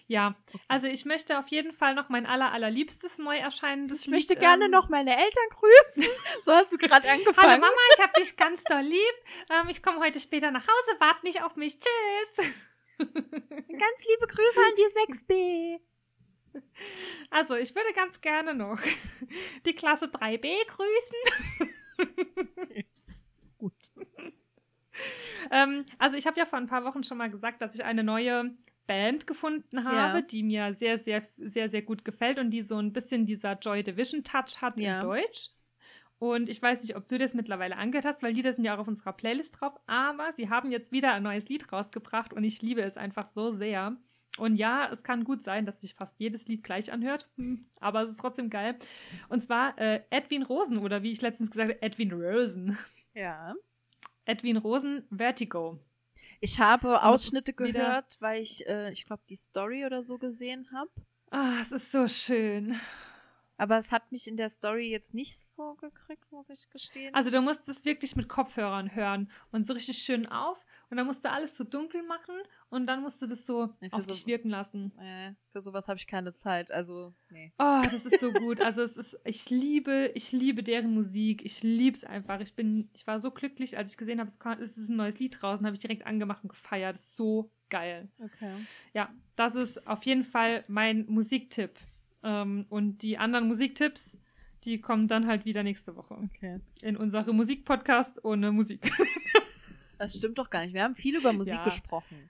Ja, 0.07 0.35
also 0.67 0.87
ich 0.87 1.05
möchte 1.05 1.39
auf 1.39 1.47
jeden 1.47 1.73
Fall 1.73 1.95
noch 1.95 2.09
mein 2.09 2.25
aller, 2.25 2.51
allerliebstes 2.51 3.17
neu 3.17 3.37
erscheinendes 3.37 4.01
Ich 4.01 4.07
möchte 4.07 4.33
Lied, 4.33 4.41
gerne 4.41 4.65
ähm, 4.65 4.71
noch 4.71 4.87
meine 4.87 5.11
Eltern 5.11 5.49
grüßen. 5.49 6.05
So 6.43 6.51
hast 6.53 6.71
du 6.71 6.77
gerade 6.77 7.07
Hallo 7.07 7.19
angefangen. 7.19 7.59
Mama, 7.59 7.75
ich 7.95 8.03
hab 8.03 8.13
dich 8.13 8.37
ganz 8.37 8.63
doll 8.63 8.81
lieb. 8.81 9.15
Ähm, 9.49 9.67
ich 9.69 9.81
komme 9.81 9.99
heute 9.99 10.19
später 10.19 10.51
nach 10.51 10.61
Hause, 10.61 10.99
wart 10.99 11.23
nicht 11.23 11.41
auf 11.41 11.55
mich. 11.55 11.77
Tschüss. 11.79 12.51
Ganz 12.97 14.05
liebe 14.07 14.27
Grüße 14.27 14.59
an 14.59 14.75
die 14.77 15.13
6b. 15.13 15.79
Also, 17.29 17.55
ich 17.55 17.75
würde 17.75 17.91
ganz 17.93 18.21
gerne 18.21 18.53
noch 18.53 18.79
die 19.65 19.73
Klasse 19.73 20.05
3b 20.05 20.47
grüßen. 20.67 21.17
Gut. 23.57 23.73
Ähm, 25.51 25.83
also, 25.99 26.17
ich 26.17 26.25
habe 26.27 26.39
ja 26.39 26.45
vor 26.45 26.57
ein 26.59 26.67
paar 26.67 26.83
Wochen 26.85 27.03
schon 27.03 27.17
mal 27.17 27.29
gesagt, 27.29 27.61
dass 27.61 27.75
ich 27.75 27.83
eine 27.83 28.03
neue 28.03 28.55
Band 28.87 29.27
gefunden 29.27 29.83
habe, 29.83 30.17
Ja. 30.19 30.21
die 30.21 30.43
mir 30.43 30.73
sehr, 30.73 30.97
sehr, 30.97 31.23
sehr, 31.37 31.69
sehr 31.69 31.81
gut 31.81 32.05
gefällt 32.05 32.39
und 32.39 32.49
die 32.51 32.61
so 32.61 32.77
ein 32.77 32.93
bisschen 32.93 33.25
dieser 33.25 33.53
Joy 33.59 33.83
Division 33.83 34.23
Touch 34.23 34.61
hat 34.61 34.79
Ja. 34.79 35.01
in 35.01 35.05
Deutsch. 35.07 35.49
Und 36.17 36.47
ich 36.49 36.61
weiß 36.61 36.81
nicht, 36.81 36.95
ob 36.95 37.07
du 37.09 37.17
das 37.17 37.33
mittlerweile 37.33 37.75
angehört 37.77 38.05
hast, 38.05 38.23
weil 38.23 38.33
Lieder 38.33 38.53
sind 38.53 38.63
ja 38.63 38.75
auch 38.75 38.79
auf 38.79 38.87
unserer 38.87 39.11
Playlist 39.13 39.59
drauf. 39.59 39.73
Aber 39.85 40.31
sie 40.33 40.49
haben 40.49 40.71
jetzt 40.71 40.91
wieder 40.91 41.13
ein 41.13 41.23
neues 41.23 41.49
Lied 41.49 41.71
rausgebracht 41.71 42.31
und 42.33 42.43
ich 42.43 42.61
liebe 42.61 42.81
es 42.81 42.95
einfach 42.95 43.27
so 43.27 43.51
sehr. 43.51 43.97
Und 44.37 44.55
ja, 44.55 44.89
es 44.91 45.03
kann 45.03 45.23
gut 45.23 45.43
sein, 45.43 45.65
dass 45.65 45.81
sich 45.81 45.93
fast 45.95 46.19
jedes 46.19 46.47
Lied 46.47 46.63
gleich 46.63 46.91
anhört, 46.91 47.29
hm, 47.37 47.61
aber 47.79 48.01
es 48.01 48.11
ist 48.11 48.19
trotzdem 48.19 48.49
geil. 48.49 48.75
Und 49.29 49.43
zwar 49.43 49.77
äh, 49.77 50.01
Edwin 50.09 50.43
Rosen 50.43 50.77
oder 50.77 51.03
wie 51.03 51.11
ich 51.11 51.21
letztens 51.21 51.51
gesagt 51.51 51.69
habe, 51.71 51.81
Edwin 51.81 52.11
Rosen. 52.11 52.77
Ja. 53.13 53.53
Edwin 54.25 54.57
Rosen, 54.57 55.07
Vertigo. 55.09 55.79
Ich 56.41 56.59
habe 56.59 57.01
Ausschnitte 57.03 57.53
gehört, 57.53 58.17
weil 58.19 58.41
ich, 58.41 58.67
äh, 58.67 58.91
ich 58.91 59.05
glaube, 59.05 59.23
die 59.29 59.35
Story 59.35 59.85
oder 59.85 60.03
so 60.03 60.17
gesehen 60.17 60.67
habe. 60.73 60.89
Ah, 61.31 61.59
es 61.61 61.71
ist 61.71 61.91
so 61.91 62.07
schön. 62.07 62.79
Aber 63.57 63.77
es 63.77 63.91
hat 63.91 64.11
mich 64.11 64.27
in 64.27 64.35
der 64.37 64.49
Story 64.49 64.89
jetzt 64.89 65.13
nicht 65.13 65.37
so 65.39 65.75
gekriegt, 65.75 66.29
muss 66.31 66.49
ich 66.49 66.69
gestehen. 66.69 67.13
Also 67.15 67.29
du 67.29 67.41
musst 67.41 67.67
es 67.69 67.85
wirklich 67.85 68.15
mit 68.15 68.27
Kopfhörern 68.27 68.93
hören 68.95 69.31
und 69.51 69.65
so 69.65 69.73
richtig 69.73 69.97
schön 69.99 70.25
auf 70.27 70.65
und 70.89 70.97
dann 70.97 71.05
musst 71.07 71.23
du 71.23 71.31
alles 71.31 71.55
so 71.55 71.63
dunkel 71.63 72.03
machen 72.03 72.35
und 72.69 72.85
dann 72.87 73.01
musst 73.01 73.21
du 73.21 73.27
das 73.27 73.45
so 73.45 73.73
Ja, 73.81 73.89
auf 73.91 74.03
so- 74.03 74.11
dich 74.13 74.25
wirken 74.27 74.49
lassen. 74.49 74.91
äh, 74.99 75.33
für 75.51 75.61
sowas 75.61 75.87
habe 75.87 75.97
ich 75.97 76.05
keine 76.07 76.33
Zeit. 76.35 76.69
Also, 76.71 77.13
nee. 77.29 77.53
Oh, 77.57 77.81
das 77.89 78.05
ist 78.05 78.19
so 78.19 78.31
gut. 78.33 78.59
Also 78.59 78.81
es 78.81 78.97
ist, 78.97 79.17
ich 79.23 79.49
liebe, 79.49 80.11
ich 80.15 80.31
liebe 80.33 80.61
deren 80.61 80.93
Musik. 80.93 81.45
Ich 81.45 81.63
liebe 81.63 81.95
es 81.95 82.03
einfach. 82.03 82.41
Ich 82.41 82.55
bin, 82.55 82.89
ich 82.93 83.07
war 83.07 83.19
so 83.21 83.31
glücklich, 83.31 83.77
als 83.77 83.91
ich 83.91 83.97
gesehen 83.97 84.19
habe, 84.19 84.29
es 84.61 84.77
ist 84.77 84.89
ein 84.89 84.97
neues 84.97 85.19
Lied 85.19 85.41
draußen, 85.41 85.65
habe 85.65 85.75
ich 85.75 85.79
direkt 85.81 86.05
angemacht 86.05 86.43
und 86.43 86.49
gefeiert. 86.49 86.95
Das 86.97 87.03
ist 87.05 87.15
so 87.15 87.49
geil. 87.69 88.09
Okay. 88.19 88.53
Ja, 88.93 89.13
das 89.37 89.55
ist 89.55 89.87
auf 89.87 90.03
jeden 90.03 90.23
Fall 90.23 90.65
mein 90.67 91.05
Musiktipp. 91.07 91.71
Ähm, 92.25 92.65
und 92.69 92.97
die 93.03 93.17
anderen 93.17 93.47
Musiktipps, 93.47 94.17
die 94.63 94.81
kommen 94.81 95.07
dann 95.07 95.27
halt 95.27 95.45
wieder 95.45 95.61
nächste 95.63 95.95
Woche 95.95 96.15
Okay. 96.35 96.59
in 96.81 96.97
unsere 96.97 97.31
Musikpodcast 97.33 98.25
ohne 98.25 98.51
Musik. 98.51 98.81
Das 99.97 100.17
stimmt 100.17 100.37
doch 100.37 100.49
gar 100.49 100.63
nicht. 100.65 100.73
Wir 100.73 100.83
haben 100.83 100.95
viel 100.95 101.15
über 101.15 101.31
Musik 101.31 101.53
Ja. 101.53 101.63
gesprochen. 101.63 102.29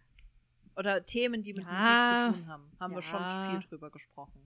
Oder 0.78 1.04
Themen, 1.04 1.42
die 1.42 1.54
mit 1.54 1.64
Ja. 1.64 1.72
Musik 1.72 2.34
zu 2.36 2.38
tun 2.40 2.48
haben. 2.48 2.72
Haben 2.80 2.94
wir 2.94 3.02
schon 3.02 3.22
Ja. 3.24 3.50
viel 3.50 3.60
drüber 3.68 3.90
gesprochen. 3.90 4.40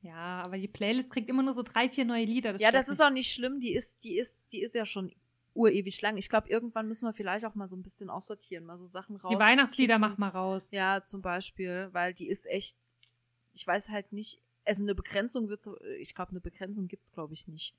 ja, 0.00 0.40
aber 0.42 0.56
die 0.56 0.66
Playlist 0.68 1.10
kriegt 1.10 1.28
immer 1.28 1.42
nur 1.42 1.52
so 1.52 1.62
drei, 1.62 1.90
vier 1.90 2.06
neue 2.06 2.24
Lieder. 2.24 2.52
ja, 2.52 2.56
stört 2.58 2.74
das 2.74 2.88
ist 2.88 3.02
auch 3.02 3.10
nicht 3.10 3.30
schlimm. 3.30 3.60
Die 3.60 3.74
ist, 3.74 4.04
die 4.04 4.16
ist, 4.16 4.50
die 4.52 4.62
ist 4.62 4.74
ja 4.74 4.86
schon 4.86 5.12
urewig 5.52 6.00
lang. 6.00 6.16
Ich 6.16 6.30
glaube, 6.30 6.48
irgendwann 6.48 6.88
müssen 6.88 7.04
wir 7.04 7.12
vielleicht 7.12 7.44
auch 7.44 7.54
mal 7.54 7.68
so 7.68 7.76
ein 7.76 7.82
bisschen 7.82 8.08
aussortieren, 8.08 8.64
mal 8.64 8.78
so 8.78 8.86
Sachen 8.86 9.16
raus. 9.16 9.30
Die 9.30 9.38
Weihnachtslieder 9.38 9.98
mach 9.98 10.16
mal 10.16 10.28
raus. 10.30 10.70
Ja, 10.70 11.02
zum 11.04 11.20
Beispiel, 11.20 11.90
weil 11.92 12.14
die 12.14 12.28
ist 12.30 12.46
echt, 12.48 12.78
ich 13.52 13.66
weiß 13.66 13.90
halt 13.90 14.12
nicht, 14.14 14.40
also 14.70 14.84
eine 14.84 14.94
Begrenzung 14.94 15.48
wird 15.48 15.62
so, 15.62 15.78
ich 15.98 16.14
glaube, 16.14 16.30
eine 16.30 16.40
Begrenzung 16.40 16.88
gibt's 16.88 17.12
glaube 17.12 17.34
ich, 17.34 17.46
nicht. 17.48 17.74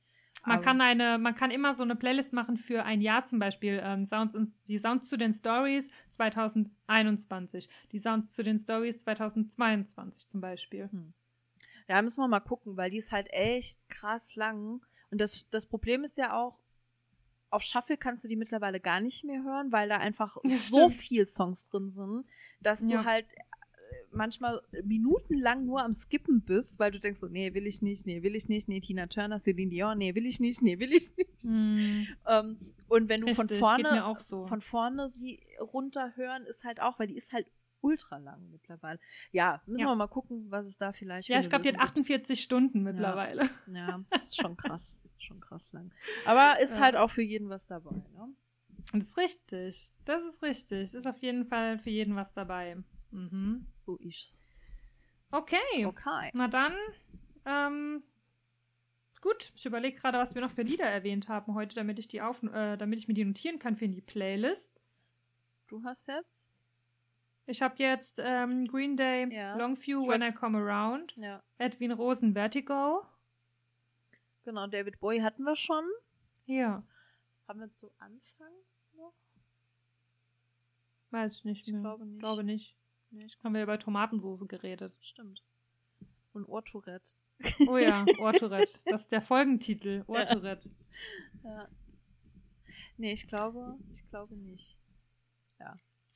Man 0.45 0.55
Aber- 0.57 0.63
kann 0.63 0.81
eine, 0.81 1.17
man 1.17 1.35
kann 1.35 1.51
immer 1.51 1.75
so 1.75 1.83
eine 1.83 1.95
Playlist 1.95 2.33
machen 2.33 2.57
für 2.57 2.83
ein 2.83 3.01
Jahr 3.01 3.25
zum 3.25 3.39
Beispiel. 3.39 3.79
Ähm, 3.83 4.05
Sounds, 4.05 4.35
und- 4.35 4.53
die 4.67 4.77
Sounds 4.79 5.07
zu 5.09 5.17
den 5.17 5.31
Stories 5.33 5.89
2021, 6.11 7.69
die 7.91 7.99
Sounds 7.99 8.31
zu 8.31 8.43
den 8.43 8.59
Stories 8.59 8.99
2022 8.99 10.27
zum 10.27 10.41
Beispiel. 10.41 10.89
Ja, 11.87 12.01
müssen 12.01 12.21
wir 12.21 12.27
mal 12.27 12.39
gucken, 12.39 12.77
weil 12.77 12.89
die 12.89 12.97
ist 12.97 13.11
halt 13.11 13.27
echt 13.31 13.77
krass 13.89 14.35
lang. 14.35 14.81
Und 15.11 15.19
das, 15.19 15.49
das 15.49 15.65
Problem 15.65 16.03
ist 16.03 16.17
ja 16.17 16.33
auch, 16.33 16.57
auf 17.49 17.63
Shuffle 17.63 17.97
kannst 17.97 18.23
du 18.23 18.27
die 18.29 18.37
mittlerweile 18.37 18.79
gar 18.79 19.01
nicht 19.01 19.25
mehr 19.25 19.43
hören, 19.43 19.71
weil 19.73 19.89
da 19.89 19.97
einfach 19.97 20.37
Ja, 20.43 20.55
so 20.55 20.89
viel 20.89 21.27
Songs 21.27 21.65
drin 21.65 21.89
sind, 21.89 22.25
dass 22.61 22.87
du 22.87 22.93
Ja. 22.93 23.03
halt, 23.05 23.25
äh, 23.33 23.41
manchmal 24.11 24.61
minutenlang 24.83 25.65
nur 25.65 25.83
am 25.83 25.93
Skippen 25.93 26.41
bist, 26.41 26.79
weil 26.79 26.91
du 26.91 26.99
denkst 26.99 27.19
so, 27.19 27.27
nee, 27.27 27.53
will 27.53 27.67
ich 27.67 27.81
nicht, 27.81 28.05
nee, 28.05 28.23
will 28.23 28.35
ich 28.35 28.49
nicht, 28.49 28.67
nee, 28.67 28.79
Tina 28.79 29.07
Turner, 29.07 29.39
Celine 29.39 29.69
Dion, 29.71 29.97
nee, 29.97 30.13
will 30.15 30.25
ich 30.25 30.39
nicht, 30.39 30.61
nee, 30.61 30.79
will 30.79 30.91
ich 30.93 31.15
nicht. 31.17 31.43
Hm. 31.43 32.07
Ähm, 32.27 32.57
und 32.87 33.09
wenn 33.09 33.21
du 33.21 33.27
Richtig, 33.27 33.49
von 33.49 33.59
vorne, 33.59 34.15
so. 34.19 34.45
von 34.45 34.61
vorne 34.61 35.07
sie 35.09 35.39
runterhören, 35.59 36.45
ist 36.45 36.63
halt 36.63 36.81
auch, 36.81 36.99
weil 36.99 37.07
die 37.07 37.15
ist 37.15 37.31
halt 37.33 37.47
ultra 37.81 38.17
lang 38.17 38.49
mittlerweile. 38.51 38.99
Ja, 39.31 39.61
müssen 39.65 39.81
Ja. 39.81 39.87
wir 39.87 39.95
mal 39.95 40.07
gucken, 40.07 40.45
was 40.51 40.67
es 40.67 40.77
da 40.77 40.93
vielleicht 40.93 41.27
Ja, 41.29 41.39
ich 41.39 41.49
glaube, 41.49 41.63
die 41.63 41.69
hat 41.69 41.75
Lösung 41.77 41.95
gibt. 41.95 42.07
48 42.11 42.41
Stunden 42.43 42.83
mittlerweile. 42.83 43.49
Ja, 43.73 44.03
das 44.11 44.23
ist 44.25 44.37
schon 44.37 44.55
krass. 44.55 45.01
schon 45.17 45.39
krass 45.39 45.71
lang. 45.73 45.91
Aber 46.25 46.59
ist 46.61 46.75
Ja. 46.75 46.79
halt 46.81 46.95
auch 46.95 47.09
für 47.09 47.23
jeden 47.23 47.49
was 47.49 47.65
dabei, 47.67 47.95
ne? 48.13 48.33
Das 48.93 49.03
ist 49.03 49.17
richtig. 49.17 49.93
Das 50.05 50.23
ist 50.23 50.41
richtig. 50.43 50.93
Ist 50.93 51.07
auf 51.07 51.17
jeden 51.19 51.45
Fall 51.45 51.77
für 51.79 51.89
jeden 51.89 52.15
was 52.15 52.31
dabei. 52.33 52.77
Mhm. 53.11 53.67
So 53.77 53.97
ist's. 53.97 54.45
Okay. 55.31 55.85
Okay. 55.85 56.29
Na 56.33 56.47
dann, 56.47 56.73
ähm, 57.45 58.03
gut. 59.21 59.51
Ich 59.55 59.65
überlege 59.65 59.97
gerade, 59.99 60.17
was 60.17 60.35
wir 60.35 60.41
noch 60.41 60.51
für 60.51 60.63
Lieder 60.63 60.85
erwähnt 60.85 61.29
haben 61.29 61.53
heute, 61.55 61.75
damit 61.75 61.99
ich 61.99 62.07
die 62.07 62.21
auf, 62.21 62.41
äh, 62.43 62.77
damit 62.77 62.99
ich 62.99 63.07
mir 63.07 63.13
die 63.13 63.25
notieren 63.25 63.59
kann 63.59 63.77
für 63.77 63.87
die 63.87 64.01
Playlist. 64.01 64.81
Du 65.67 65.83
hast 65.83 66.07
jetzt? 66.07 66.51
Ich 67.47 67.61
habe 67.61 67.75
jetzt 67.77 68.19
ähm, 68.23 68.67
Green 68.67 68.95
Day, 68.97 69.33
Ja. 69.33 69.55
Longview, 69.57 70.03
Ich 70.03 70.07
When 70.09 70.21
I 70.21 70.31
Come 70.31 70.57
Around, 70.57 71.15
Ja. 71.17 71.41
Edwin 71.57 71.91
Rosen, 71.91 72.33
Vertigo. 72.33 73.05
Genau, 74.43 74.67
David 74.67 74.99
Bowie 74.99 75.21
hatten 75.21 75.43
wir 75.43 75.55
schon. 75.55 75.83
Ja, 76.45 76.83
Haben 77.47 77.59
wir 77.59 77.71
zu 77.71 77.91
Anfangs 77.99 78.91
noch? 78.97 79.13
weiß 81.11 81.35
ich 81.37 81.45
nicht 81.45 81.67
Ich 81.67 81.73
mehr. 81.73 81.81
glaube 81.81 82.05
nicht. 82.05 82.19
Glaube 82.19 82.43
nicht. 82.43 82.75
Nee, 83.11 83.25
ich 83.25 83.37
Haben 83.43 83.53
wir 83.53 83.63
über 83.63 83.77
Tomatensoße 83.77 84.47
geredet. 84.47 84.97
Stimmt. 85.01 85.43
Und 86.33 86.45
Ohrtourette. 86.45 87.13
Oh 87.67 87.77
ja, 87.77 88.05
Ohrtourette. 88.19 88.79
Das 88.85 89.01
ist 89.01 89.11
der 89.11 89.21
Folgentitel. 89.21 90.03
Ohrtourette. 90.07 90.69
Ja. 91.43 91.67
Nee, 92.97 93.13
ich 93.13 93.27
glaube, 93.27 93.77
ich 93.91 94.07
glaube 94.09 94.35
nicht. 94.35 94.77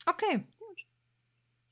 Okay. 0.08 0.44
Gut. 0.60 0.86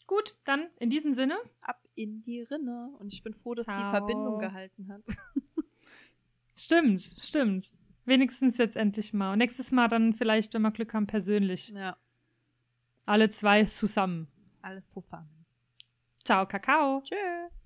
Gut, 0.07 0.37
dann 0.43 0.69
in 0.79 0.89
diesem 0.89 1.13
Sinne. 1.13 1.37
Ab 1.61 1.81
in 1.95 2.23
die 2.23 2.41
Rinne. 2.41 2.89
Und 2.99 3.13
ich 3.13 3.23
bin 3.23 3.33
froh, 3.33 3.53
dass 3.53 3.67
die 3.67 3.73
Ciao. 3.73 3.91
Verbindung 3.91 4.39
gehalten 4.39 4.87
hat. 4.91 5.03
Stimmt, 6.55 7.01
stimmt. 7.19 7.73
Wenigstens 8.05 8.57
jetzt 8.57 8.75
endlich 8.75 9.11
mal. 9.13 9.33
Und 9.33 9.39
nächstes 9.39 9.71
Mal 9.71 9.87
dann 9.87 10.13
vielleicht, 10.13 10.53
wenn 10.53 10.61
wir 10.61 10.71
Glück 10.71 10.93
haben, 10.93 11.07
persönlich. 11.07 11.69
ja, 11.69 11.97
Alle 13.05 13.29
zwei 13.29 13.63
zusammen. 13.65 14.27
Alle 14.63 14.83
zusammen. 14.87 15.45
Ciao, 16.23 16.45
Kakao. 16.45 17.01
Tschüss. 17.01 17.62